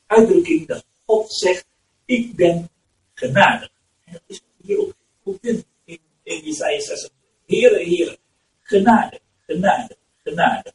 uitdrukking 0.06 0.66
dat 0.66 0.84
God 1.04 1.32
zegt, 1.32 1.66
ik 2.04 2.36
ben 2.36 2.68
genadig. 3.14 3.70
En 4.04 4.12
dat 4.12 4.22
is 4.26 4.42
hier 4.56 4.78
ook 4.78 4.94
goed 5.22 5.46
in, 5.46 5.64
in, 5.84 5.98
in 6.22 6.44
Jesaja 6.44 6.80
6. 6.80 7.10
Heere, 7.46 7.84
Heere, 7.84 8.18
genade, 8.60 9.20
genade, 9.46 9.96
genade. 10.24 10.74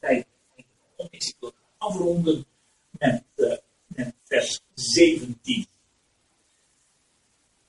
Tijd, 0.00 0.26
om 0.96 1.08
is 1.10 1.34
ik 1.40 1.52
afronden 1.78 2.46
met, 2.90 3.22
uh, 3.36 3.56
met 3.86 4.14
vers 4.24 4.60
17. 4.74 5.66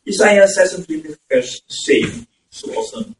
Jesaja 0.05 0.45
26, 0.45 1.17
vers 1.27 1.63
17. 1.65 2.27
Zoals 2.49 2.93
een 2.93 3.15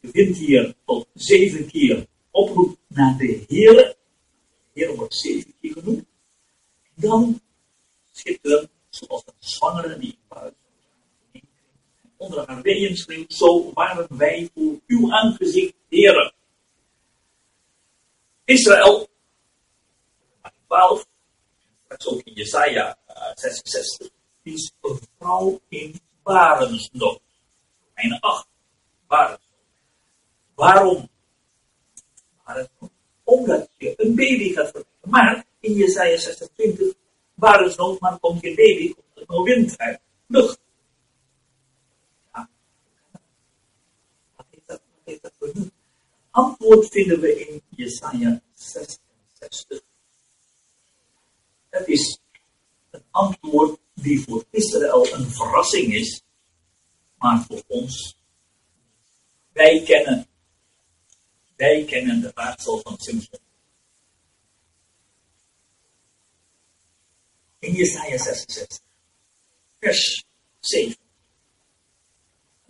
begint 0.00 0.36
hier 0.36 0.74
tot 0.84 1.06
zeven 1.14 1.66
keer 1.66 2.06
oproep 2.30 2.78
naar 2.86 3.16
de 3.16 3.44
Heer. 3.48 3.96
Heer 4.72 4.96
wordt 4.96 5.14
zeven 5.14 5.54
keer 5.60 5.72
genoemd. 5.72 6.06
En 6.94 7.08
dan 7.08 7.40
schitteren, 8.12 8.70
zoals 8.88 9.22
een 9.26 9.34
zwangere 9.38 9.98
die 9.98 10.18
buiten 10.28 10.56
onder 12.16 12.46
haar 12.46 12.62
weeën 12.62 12.96
schreeuwt, 12.96 13.32
zo 13.32 13.72
waren 13.72 14.16
wij 14.16 14.50
voor 14.54 14.80
uw 14.86 15.12
aangezicht, 15.12 15.74
Heer. 15.88 16.34
Israël, 18.44 19.08
12, 20.66 21.06
dat 21.88 22.00
is 22.00 22.06
ook 22.06 22.20
in 22.22 22.32
Jesaja 22.32 22.98
66, 23.34 24.08
is 24.42 24.72
een 24.80 24.98
vrouw 25.18 25.60
in 25.68 26.00
barensnood. 26.22 27.20
Mijn 27.94 28.20
acht, 28.20 28.48
barensnood. 29.06 29.48
Waarom? 30.54 31.08
Barensnood? 32.44 32.90
Omdat 33.24 33.68
je 33.76 33.94
een 33.96 34.14
baby 34.14 34.52
gaat 34.52 34.70
verwekken. 34.70 35.10
Maar 35.10 35.46
in 35.60 35.72
Jesaja 35.72 36.16
26, 36.16 36.94
barensnood, 37.34 38.00
maar 38.00 38.18
komt 38.18 38.40
je 38.40 38.54
baby, 38.54 38.94
komt 38.94 39.06
er 39.14 39.24
nog 39.26 39.44
wind 39.44 39.78
uit, 39.78 40.00
lucht. 40.26 40.60
Wat 44.36 44.46
heeft 44.50 44.66
dat, 44.66 44.80
heeft 45.04 45.22
dat 45.22 45.32
voor? 45.38 45.52
Antwoord 46.30 46.88
vinden 46.88 47.20
we 47.20 47.46
in 47.46 47.62
Jesaja 47.68 48.42
66. 48.54 49.80
Het 51.68 51.88
is 51.88 52.20
een 52.90 53.04
antwoord 53.10 53.78
die 54.02 54.20
voor 54.20 54.44
Israël 54.50 55.12
een 55.12 55.30
verrassing 55.30 55.94
is, 55.94 56.22
maar 57.18 57.44
voor 57.46 57.62
ons. 57.66 58.16
Wij 59.52 59.82
kennen, 59.82 60.26
wij 61.56 61.84
kennen 61.84 62.20
de 62.20 62.32
raadsel 62.34 62.80
van 62.82 62.98
Simpson. 62.98 63.38
In 67.58 67.72
Jesaja 67.72 68.18
66, 68.18 68.80
vers 69.80 70.24
7. 70.60 70.96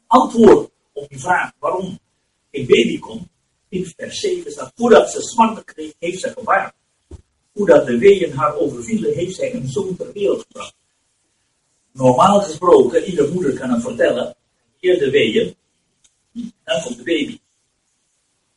Antwoord 0.06 0.70
op 0.92 1.08
die 1.08 1.18
vraag 1.18 1.52
waarom 1.58 1.98
een 2.50 2.66
baby 2.66 2.98
komt, 2.98 3.28
in 3.68 3.92
vers 3.96 4.20
7 4.20 4.52
staat, 4.52 4.72
voordat 4.74 5.10
ze 5.10 5.20
smarten 5.20 5.64
kreeg, 5.64 5.92
heeft 5.98 6.20
ze 6.20 6.32
gewaard. 6.32 6.74
Voordat 7.54 7.86
de 7.86 7.98
weeën 7.98 8.32
haar 8.32 8.54
overvielen, 8.54 9.14
heeft 9.14 9.36
zij 9.36 9.54
een 9.54 9.68
zoon 9.68 9.96
ter 9.96 10.12
wereld 10.12 10.40
gebracht. 10.40 10.74
Normaal 11.98 12.40
gesproken, 12.40 13.04
iedere 13.04 13.32
moeder 13.32 13.58
kan 13.58 13.70
het 13.70 13.82
vertellen, 13.82 14.36
eerst 14.80 15.00
de 15.00 15.10
weeën, 15.10 15.56
dan 16.64 16.82
komt 16.82 16.96
de 16.96 17.02
baby. 17.02 17.40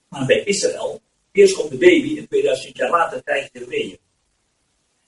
Maar 0.07 0.25
bij 0.25 0.43
Israël, 0.43 1.01
eerst 1.31 1.55
komt 1.55 1.69
de 1.69 1.77
baby 1.77 2.17
en 2.17 2.27
2000 2.27 2.77
jaar 2.77 2.89
later 2.89 3.23
krijg 3.23 3.49
je 3.53 3.59
de 3.59 3.65
weeën. 3.65 3.99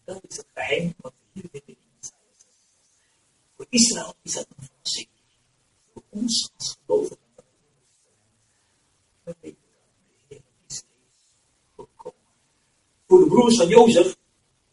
Dat 0.05 0.21
is 0.27 0.37
het 0.37 0.45
geheim 0.53 0.93
wat 0.97 1.13
we 1.19 1.39
hier 1.39 1.49
vinden 1.51 1.67
in 1.67 1.77
Isaiah. 1.99 2.19
Voor 3.55 3.65
Israël 3.69 4.13
is 4.21 4.33
dat 4.33 4.47
een 4.49 4.65
verrassing. 4.65 5.07
Voor 5.93 6.03
ons 6.09 6.51
als 6.57 6.77
gelovigen. 6.85 7.17
We 9.23 9.35
weten 9.39 9.57
dat 9.61 10.27
de 10.27 10.35
Heer 10.35 10.41
is 10.67 10.83
gekomen. 11.75 12.19
Voor 13.07 13.19
de 13.19 13.27
broers 13.27 13.57
van 13.57 13.67
Jozef 13.67 14.15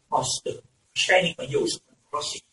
was 0.07 0.41
de 0.43 0.61
verschijning 0.91 1.35
van 1.35 1.47
Jozef 1.47 1.81
een 1.87 1.95
verrassing 2.09 2.43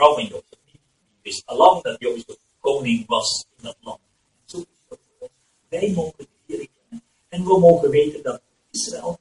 vrouw 0.00 0.14
van 0.14 0.24
Jozef. 0.24 0.58
Die 0.64 0.80
wist 1.22 1.46
allang 1.46 1.82
dat 1.82 2.00
Jozef 2.00 2.36
koning 2.60 3.06
was 3.06 3.46
in 3.56 3.64
dat 3.64 3.76
land. 3.80 4.00
Zo 4.44 4.56
is 4.58 4.64
het 4.64 4.78
voor 4.88 4.98
ons. 5.18 5.30
Wij 5.68 5.92
mogen 5.92 6.14
de 6.18 6.26
Heer 6.46 6.68
kennen. 6.68 7.06
En 7.28 7.44
we 7.44 7.58
mogen 7.58 7.90
weten 7.90 8.22
dat 8.22 8.42
Israël 8.70 9.20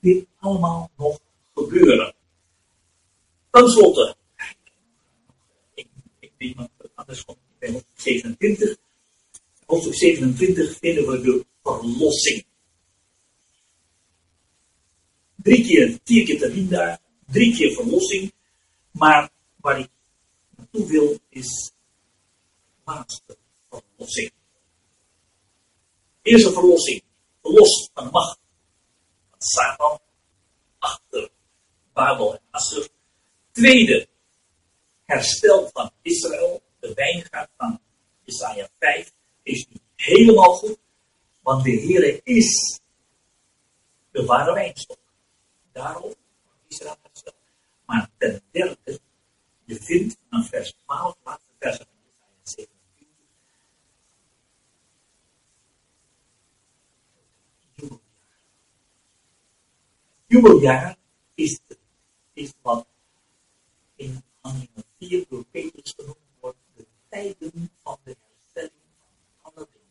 dit 0.00 0.26
allemaal 0.38 0.90
nog 0.96 1.18
gebeuren. 1.54 2.14
Ten 3.50 3.68
slotte. 3.68 4.16
Ik, 5.74 5.86
ik 6.18 6.32
denk 6.38 6.56
dat 6.56 6.70
het 6.76 6.90
anders 6.94 7.24
komt. 7.24 7.38
Bij 7.58 7.70
hoofdstuk 7.70 8.00
27. 8.00 8.76
Hoofdstuk 9.66 9.94
27 9.94 10.78
vinden 10.78 11.06
we 11.06 11.20
de 11.20 11.46
verlossing. 11.62 12.44
Drie 15.36 15.66
keer, 15.66 15.98
vier 16.04 16.24
keer 16.24 16.38
te 16.38 16.68
daar, 16.68 17.00
drie 17.26 17.56
keer 17.56 17.72
verlossing. 17.72 18.32
Maar 18.90 19.30
waar 19.56 19.78
ik 19.78 19.88
naartoe 20.72 20.86
wil 20.86 21.18
is 21.28 21.72
laatste 22.84 23.36
verlossing. 23.70 24.32
Eerste 26.22 26.52
verlossing, 26.52 27.02
verlost 27.42 27.90
van 27.94 28.10
macht 28.10 28.38
van 29.30 29.40
Satan 29.40 29.98
achter 30.78 31.30
Babel 31.92 32.34
en 32.34 32.40
Assur. 32.50 32.88
Tweede, 33.52 34.08
herstel 35.04 35.70
van 35.72 35.90
Israël, 36.02 36.62
de 36.80 36.94
wijngaard 36.94 37.50
van 37.56 37.80
Isaiah 38.24 38.68
5, 38.78 39.12
is 39.42 39.66
nu 39.68 39.76
helemaal 39.94 40.52
goed, 40.52 40.78
want 41.42 41.64
de 41.64 41.70
Heer 41.70 42.20
is 42.24 42.80
de 44.10 44.24
ware 44.24 44.52
wijnstok. 44.52 44.98
Daarom 45.72 46.14
Israël 46.68 46.96
hersteld. 47.02 47.36
Maar 47.86 48.10
ten 48.18 48.42
derde, 48.50 49.00
je 49.72 49.82
vindt 49.82 50.16
aan 50.28 50.44
vers 50.44 50.74
12, 50.84 51.16
laatste 51.24 51.52
vers 51.58 51.76
van 51.76 51.86
Jesaja 52.42 52.68
27. 57.74 57.98
Jubeljaar 60.26 60.96
is, 61.34 61.60
is 62.32 62.52
wat 62.62 62.86
in 63.96 64.22
handelingen 64.40 64.84
4 64.98 65.24
door 65.28 65.44
Petrus 65.44 65.94
genoemd 65.96 66.16
wordt 66.40 66.56
de 66.76 66.86
tijden 67.08 67.70
van 67.82 67.98
de 68.04 68.16
herstelling 68.20 68.84
van 69.00 69.52
alle 69.52 69.66
dingen. 69.72 69.88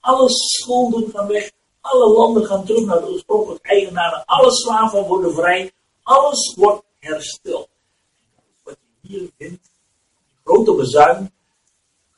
Alle 0.00 0.28
schulden 0.30 1.10
gaan 1.10 1.26
weg, 1.26 1.50
alle 1.80 2.12
landen 2.12 2.44
gaan 2.44 2.64
terug 2.64 2.84
naar 2.84 3.00
de 3.00 3.06
oorspronkelijke 3.06 3.68
eigenaren, 3.68 4.24
alle 4.24 4.52
slaven 4.52 5.06
worden 5.06 5.34
vrij, 5.34 5.72
alles 6.02 6.54
wordt 6.54 6.84
hersteld 6.98 7.72
hier 9.06 9.30
vindt, 9.38 9.70
grote 10.44 10.74
bezuin, 10.74 11.32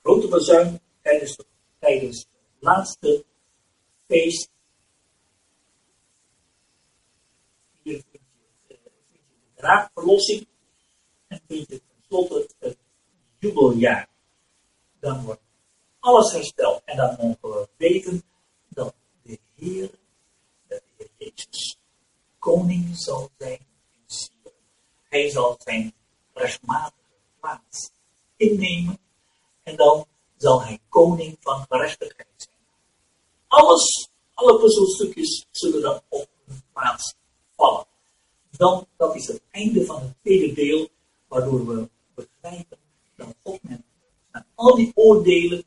grote 0.02 0.28
bezuin 0.28 0.80
tijdens, 1.02 1.36
tijdens 1.78 2.18
het 2.18 2.62
laatste 2.62 3.24
feest. 4.06 4.50
Hier 7.82 8.02
vind 8.10 8.22
je, 8.68 8.74
uh, 8.74 8.80
vind 9.10 9.12
je 9.12 9.18
de 9.18 9.60
draagverlossing 9.60 10.46
en 11.26 11.40
vind 11.46 11.68
je 11.68 11.82
tenslotte 11.86 12.48
het 12.58 12.78
jubeljaar. 13.38 14.08
Dan 15.00 15.24
wordt 15.24 15.40
alles 15.98 16.32
hersteld 16.32 16.82
en 16.84 16.96
dan 16.96 17.16
mogen 17.20 17.60
we 17.60 17.68
weten 17.76 18.22
dat 18.68 18.94
de 19.22 19.38
Heer, 19.54 19.90
dat 20.66 20.82
de 20.96 21.08
Heer 21.18 21.32
Jezus, 21.34 21.78
koning 22.38 22.96
zal 22.96 23.30
zijn 23.38 23.58
in. 23.58 23.64
Hij 25.08 25.30
zal 25.30 25.56
zijn 25.58 25.94
rechtmatige 26.36 26.92
plaats 27.40 27.90
innemen. 28.36 28.98
En 29.62 29.76
dan 29.76 30.06
zal 30.36 30.62
hij 30.62 30.78
koning 30.88 31.36
van 31.40 31.64
gerechtigheid 31.68 32.28
zijn. 32.36 32.54
Alles, 33.46 34.08
alle 34.34 34.58
puzzelstukjes 34.58 35.46
zullen 35.50 35.82
dan 35.82 36.00
op 36.08 36.28
hun 36.44 36.62
plaats 36.72 37.14
vallen. 37.56 37.86
Dan, 38.50 38.86
dat 38.96 39.14
is 39.14 39.26
het 39.26 39.40
einde 39.50 39.84
van 39.84 40.02
het 40.02 40.14
tweede 40.22 40.52
deel, 40.52 40.88
waardoor 41.28 41.66
we 41.66 41.88
begrijpen 42.14 42.78
dat 43.16 43.34
God 43.42 43.62
met, 43.62 43.80
al 44.54 44.74
die 44.74 44.92
oordelen 44.94 45.64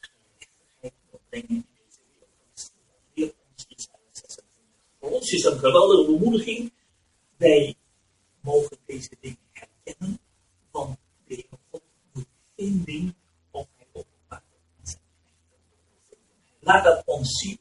gerechtigheid 0.00 0.92
wil 1.10 1.20
brengen 1.28 1.48
in 1.48 1.66
deze 1.86 1.98
wereld. 2.12 2.30
Dat 2.54 2.70
leert 3.14 3.34
ons 3.52 3.66
Isaiah 3.68 3.98
26. 4.12 4.44
Voor 5.00 5.10
ons 5.10 5.30
is 5.30 5.42
dat 5.42 5.52
een 5.52 5.58
geweldige 5.58 6.12
bemoediging. 6.12 6.72
Wij 7.36 7.74
mogen 8.40 8.76
deze 8.86 9.16
dingen 9.20 9.45
want 10.70 10.98
de 11.26 11.34
Heer 11.34 11.46
God 11.70 11.82
één 12.54 12.84
ding 12.84 13.14
op 13.50 13.68
hij 13.76 13.86
openbaar. 13.92 14.42
Laat 16.60 16.84
dat 16.84 17.02
ons 17.04 17.38
zien, 17.38 17.58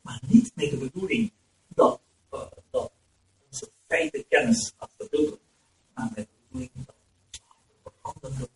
maar 0.00 0.20
niet 0.26 0.52
met 0.54 0.70
de 0.70 0.76
bedoeling 0.76 1.32
dat, 1.68 2.00
uh, 2.32 2.46
dat 2.70 2.92
onze 3.50 3.70
feitenkennis 3.86 4.72
achterdoen, 4.76 5.38
maar 5.94 6.10
met 6.14 6.26
de 6.26 6.32
bedoeling 6.46 6.70
dat 6.86 6.94
we 7.82 7.90
veranderen 8.00 8.48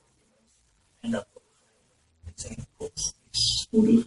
en 1.01 1.11
dat 1.11 1.27
we 2.25 2.33
zijn 2.35 2.67
komst 2.77 3.15
is 3.31 3.61
spoedig 3.63 4.07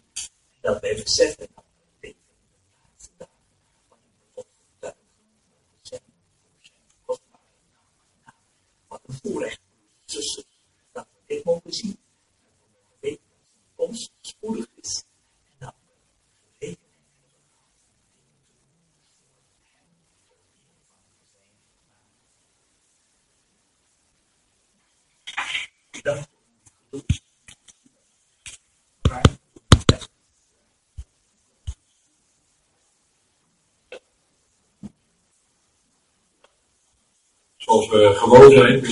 dat 0.62 0.82
wij 0.82 0.96
beseffen 0.96 1.48
dat 1.56 1.64
we 1.64 1.98
leven 2.00 2.20
in 2.20 2.48
de 2.52 2.58
laatste 2.80 3.12
dagen 3.18 3.34
waarin 3.90 4.12
we 4.20 4.26
God 4.34 4.48
getuigen 4.74 5.02
mogen 5.50 5.80
zijn 5.82 6.02
voor 6.50 6.60
zijn 6.62 6.82
kostbare 7.06 7.44
naam. 8.26 8.34
Wat 8.88 9.00
een 9.01 9.01
voorrecht, 9.14 9.60
zussen, 10.06 10.44
dat 10.92 11.08
we 11.64 11.74
zien. 11.74 11.98
Dat 13.00 13.12
zijn 13.12 13.20
komst 13.76 14.12
spoedig 14.22 14.68
is. 14.82 15.04
Dat. 26.02 26.30
Zoals 37.58 37.90
we 37.90 38.12
gewoon 38.16 38.52
zijn, 38.52 38.86